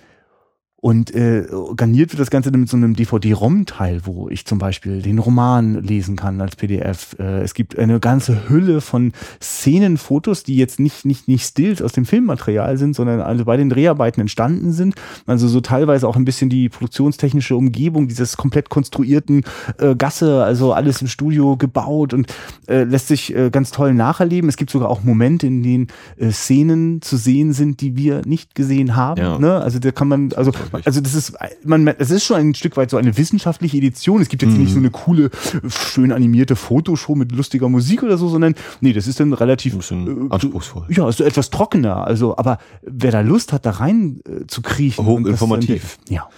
und 0.79 1.13
äh, 1.15 1.47
garniert 1.75 2.11
wird 2.11 2.19
das 2.19 2.29
Ganze 2.29 2.51
dann 2.51 2.61
mit 2.61 2.69
so 2.69 2.77
einem 2.77 2.95
DVD-ROM-Teil, 2.95 4.01
wo 4.03 4.29
ich 4.29 4.45
zum 4.45 4.59
Beispiel 4.59 5.01
den 5.01 5.17
Roman 5.17 5.81
lesen 5.81 6.15
kann 6.15 6.39
als 6.39 6.55
PDF. 6.55 7.15
Äh, 7.17 7.41
es 7.41 7.55
gibt 7.55 7.79
eine 7.79 7.99
ganze 7.99 8.47
Hülle 8.47 8.79
von 8.81 9.11
Szenenfotos, 9.41 10.43
die 10.43 10.55
jetzt 10.55 10.79
nicht, 10.79 11.03
nicht, 11.03 11.27
nicht 11.27 11.43
Stills 11.43 11.81
aus 11.81 11.93
dem 11.93 12.05
Filmmaterial 12.05 12.77
sind, 12.77 12.95
sondern 12.95 13.21
also 13.21 13.43
bei 13.45 13.57
den 13.57 13.69
Dreharbeiten 13.69 14.21
entstanden 14.21 14.71
sind. 14.71 14.93
Also 15.25 15.47
so 15.47 15.61
teilweise 15.61 16.07
auch 16.07 16.15
ein 16.15 16.25
bisschen 16.25 16.51
die 16.51 16.69
produktionstechnische 16.69 17.55
Umgebung 17.55 18.07
dieses 18.07 18.37
komplett 18.37 18.69
konstruierten 18.69 19.45
äh, 19.79 19.95
Gasse, 19.95 20.43
also 20.43 20.73
alles 20.73 21.01
im 21.01 21.07
Studio 21.07 21.57
gebaut 21.57 22.13
und 22.13 22.31
äh, 22.67 22.83
lässt 22.83 23.07
sich 23.07 23.35
äh, 23.35 23.49
ganz 23.49 23.71
toll 23.71 23.95
nacherleben. 23.95 24.47
Es 24.47 24.57
gibt 24.57 24.69
sogar 24.69 24.89
auch 24.89 25.03
Momente, 25.03 25.47
in 25.47 25.63
denen 25.63 25.87
äh, 26.17 26.29
Szenen 26.29 27.01
zu 27.01 27.17
sehen 27.17 27.53
sind, 27.53 27.81
die 27.81 27.95
wir 27.95 28.21
nicht 28.27 28.53
gesehen 28.53 28.95
haben. 28.95 29.19
Ja. 29.19 29.39
Ne? 29.39 29.59
Also 29.59 29.79
da 29.79 29.91
kann 29.91 30.07
man, 30.07 30.33
also, 30.33 30.51
also 30.83 31.01
das 31.01 31.13
ist, 31.13 31.33
man, 31.63 31.87
es 31.87 32.11
ist 32.11 32.25
schon 32.25 32.37
ein 32.37 32.55
Stück 32.55 32.77
weit 32.77 32.89
so 32.89 32.97
eine 32.97 33.17
wissenschaftliche 33.17 33.77
Edition. 33.77 34.21
Es 34.21 34.29
gibt 34.29 34.43
jetzt 34.43 34.57
nicht 34.57 34.71
so 34.71 34.79
eine 34.79 34.89
coole, 34.89 35.29
schön 35.67 36.11
animierte 36.11 36.55
Fotoshow 36.55 37.15
mit 37.15 37.31
lustiger 37.31 37.69
Musik 37.69 38.03
oder 38.03 38.17
so, 38.17 38.29
sondern 38.29 38.55
nee, 38.81 38.93
das 38.93 39.07
ist 39.07 39.19
dann 39.19 39.33
relativ 39.33 39.73
Ein 39.73 39.77
bisschen 39.79 40.27
äh, 40.27 40.33
anspruchsvoll. 40.33 40.85
Ja, 40.89 41.07
ist 41.09 41.17
so 41.17 41.23
etwas 41.23 41.49
trockener. 41.49 42.05
Also, 42.05 42.37
aber 42.37 42.57
wer 42.81 43.11
da 43.11 43.21
Lust 43.21 43.53
hat, 43.53 43.65
da 43.65 43.71
rein 43.71 44.19
äh, 44.25 44.45
zu 44.47 44.61
kriechen, 44.61 45.05
Hochinformativ. 45.05 45.97
Ja. 46.09 46.29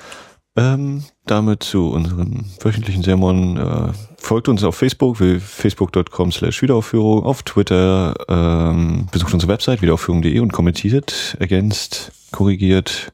Ähm, 0.55 1.03
damit 1.25 1.63
zu 1.63 1.89
unserem 1.89 2.45
wöchentlichen 2.59 3.03
Sermon. 3.03 3.57
Äh, 3.57 3.93
folgt 4.17 4.49
uns 4.49 4.63
auf 4.63 4.75
Facebook, 4.75 5.17
facebook.com 5.17 6.31
slash 6.31 6.61
Wiederaufführung, 6.61 7.23
auf 7.23 7.43
Twitter, 7.43 8.15
ähm, 8.27 9.07
besucht 9.11 9.33
unsere 9.33 9.51
Website 9.51 9.81
wiederaufführung.de 9.81 10.39
und 10.39 10.51
kommentiert, 10.51 11.37
ergänzt, 11.39 12.11
korrigiert, 12.31 13.13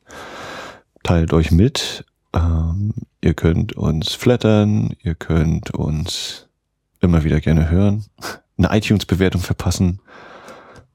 teilt 1.06 1.34
euch 1.34 1.52
mit. 1.52 2.04
Ähm, 2.34 2.94
ihr 3.22 3.34
könnt 3.34 3.74
uns 3.74 4.14
flattern, 4.14 4.96
ihr 5.04 5.16
könnt 5.16 5.72
uns 5.72 6.48
immer 7.00 7.24
wieder 7.24 7.40
gerne 7.40 7.70
hören, 7.70 8.06
eine 8.58 8.76
iTunes-Bewertung 8.76 9.42
verpassen, 9.42 10.00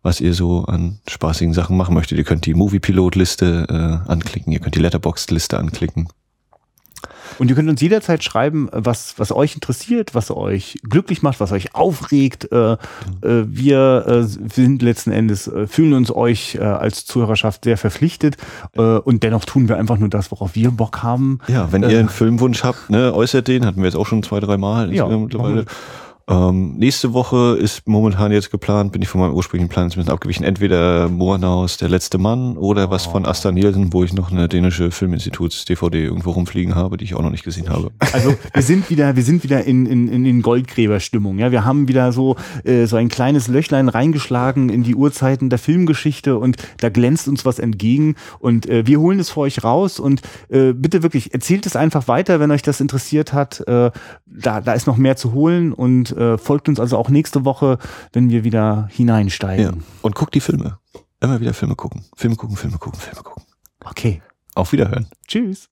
was 0.02 0.20
ihr 0.20 0.34
so 0.34 0.64
an 0.64 0.98
spaßigen 1.08 1.54
Sachen 1.54 1.76
machen 1.76 1.94
möchtet. 1.94 2.18
Ihr 2.18 2.24
könnt 2.24 2.44
die 2.46 2.54
Movie-Pilot-Liste 2.54 3.66
äh, 3.68 4.10
anklicken, 4.10 4.52
ihr 4.52 4.58
könnt 4.58 4.74
die 4.74 4.80
Letterboxd-Liste 4.80 5.58
anklicken. 5.58 6.08
Und 7.40 7.48
ihr 7.48 7.56
könnt 7.56 7.70
uns 7.70 7.80
jederzeit 7.80 8.22
schreiben, 8.22 8.68
was, 8.70 9.14
was 9.16 9.32
euch 9.32 9.54
interessiert, 9.54 10.14
was 10.14 10.30
euch 10.30 10.78
glücklich 10.86 11.22
macht, 11.22 11.40
was 11.40 11.52
euch 11.52 11.74
aufregt. 11.74 12.52
Äh, 12.52 12.72
äh, 12.72 12.76
wir 13.22 14.04
äh, 14.06 14.22
sind 14.24 14.82
letzten 14.82 15.10
Endes, 15.10 15.50
fühlen 15.66 15.94
uns 15.94 16.14
euch 16.14 16.60
als 16.60 17.06
Zuhörerschaft 17.06 17.64
sehr 17.64 17.78
verpflichtet. 17.78 18.36
Und 18.74 19.22
dennoch 19.22 19.46
tun 19.46 19.68
wir 19.68 19.78
einfach 19.78 19.96
nur 19.96 20.10
das, 20.10 20.30
worauf 20.30 20.54
wir 20.54 20.70
Bock 20.70 21.02
haben. 21.02 21.38
Ja, 21.48 21.72
wenn 21.72 21.82
ihr 21.82 21.98
einen 21.98 22.10
Filmwunsch 22.10 22.62
habt, 22.62 22.90
ne, 22.90 23.14
äußert 23.14 23.48
den, 23.48 23.64
hatten 23.64 23.78
wir 23.78 23.86
jetzt 23.86 23.96
auch 23.96 24.06
schon 24.06 24.22
zwei, 24.22 24.40
drei 24.40 24.58
Mal 24.58 24.92
Ja, 24.92 25.06
mittlerweile. 25.06 25.64
Ähm, 26.30 26.74
nächste 26.76 27.12
Woche 27.12 27.56
ist 27.60 27.88
momentan 27.88 28.30
jetzt 28.30 28.52
geplant, 28.52 28.92
bin 28.92 29.02
ich 29.02 29.08
von 29.08 29.20
meinem 29.20 29.34
ursprünglichen 29.34 29.68
Plan 29.68 29.86
jetzt 29.86 29.96
ein 29.96 30.00
bisschen 30.00 30.12
abgewichen, 30.12 30.44
entweder 30.44 31.08
Moornaus, 31.08 31.76
der 31.76 31.88
letzte 31.88 32.18
Mann 32.18 32.56
oder 32.56 32.88
was 32.90 33.06
von 33.06 33.26
Asta 33.26 33.50
Nielsen, 33.50 33.92
wo 33.92 34.04
ich 34.04 34.12
noch 34.12 34.30
eine 34.30 34.48
dänische 34.48 34.92
Filminstituts-DVD 34.92 36.04
irgendwo 36.04 36.30
rumfliegen 36.30 36.76
habe, 36.76 36.96
die 36.96 37.04
ich 37.04 37.14
auch 37.14 37.22
noch 37.22 37.30
nicht 37.30 37.42
gesehen 37.42 37.68
habe. 37.68 37.90
Also 38.12 38.34
wir 38.52 38.62
sind 38.62 38.90
wieder, 38.90 39.16
wir 39.16 39.24
sind 39.24 39.42
wieder 39.42 39.64
in, 39.64 39.86
in, 39.86 40.24
in 40.24 40.42
Goldgräberstimmung. 40.42 41.38
Ja, 41.38 41.50
wir 41.50 41.64
haben 41.64 41.88
wieder 41.88 42.12
so 42.12 42.36
äh, 42.64 42.86
so 42.86 42.96
ein 42.96 43.08
kleines 43.08 43.48
Löchlein 43.48 43.88
reingeschlagen 43.88 44.68
in 44.68 44.84
die 44.84 44.94
Urzeiten 44.94 45.50
der 45.50 45.58
Filmgeschichte 45.58 46.38
und 46.38 46.56
da 46.78 46.90
glänzt 46.90 47.26
uns 47.26 47.44
was 47.44 47.58
entgegen 47.58 48.14
und 48.38 48.68
äh, 48.68 48.86
wir 48.86 49.00
holen 49.00 49.18
es 49.18 49.30
für 49.30 49.40
euch 49.40 49.64
raus 49.64 49.98
und 49.98 50.22
äh, 50.48 50.72
bitte 50.72 51.02
wirklich 51.02 51.34
erzählt 51.34 51.66
es 51.66 51.74
einfach 51.74 52.06
weiter, 52.06 52.38
wenn 52.38 52.50
euch 52.52 52.62
das 52.62 52.80
interessiert 52.80 53.32
hat. 53.32 53.60
Äh, 53.66 53.90
da 54.26 54.60
da 54.60 54.72
ist 54.74 54.86
noch 54.86 54.96
mehr 54.96 55.16
zu 55.16 55.32
holen 55.32 55.72
und 55.72 56.14
äh, 56.20 56.38
folgt 56.38 56.68
uns 56.68 56.78
also 56.78 56.96
auch 56.98 57.08
nächste 57.08 57.44
Woche, 57.44 57.78
wenn 58.12 58.30
wir 58.30 58.44
wieder 58.44 58.88
hineinsteigen. 58.92 59.64
Ja. 59.76 59.82
Und 60.02 60.14
guckt 60.14 60.34
die 60.34 60.40
Filme. 60.40 60.78
Immer 61.20 61.40
wieder 61.40 61.54
Filme 61.54 61.74
gucken. 61.74 62.04
Filme 62.16 62.36
gucken, 62.36 62.56
Filme 62.56 62.78
gucken, 62.78 63.00
Filme 63.00 63.22
gucken. 63.22 63.44
Okay, 63.84 64.22
Auf 64.54 64.72
Wiederhören. 64.72 65.08
tschüss. 65.26 65.68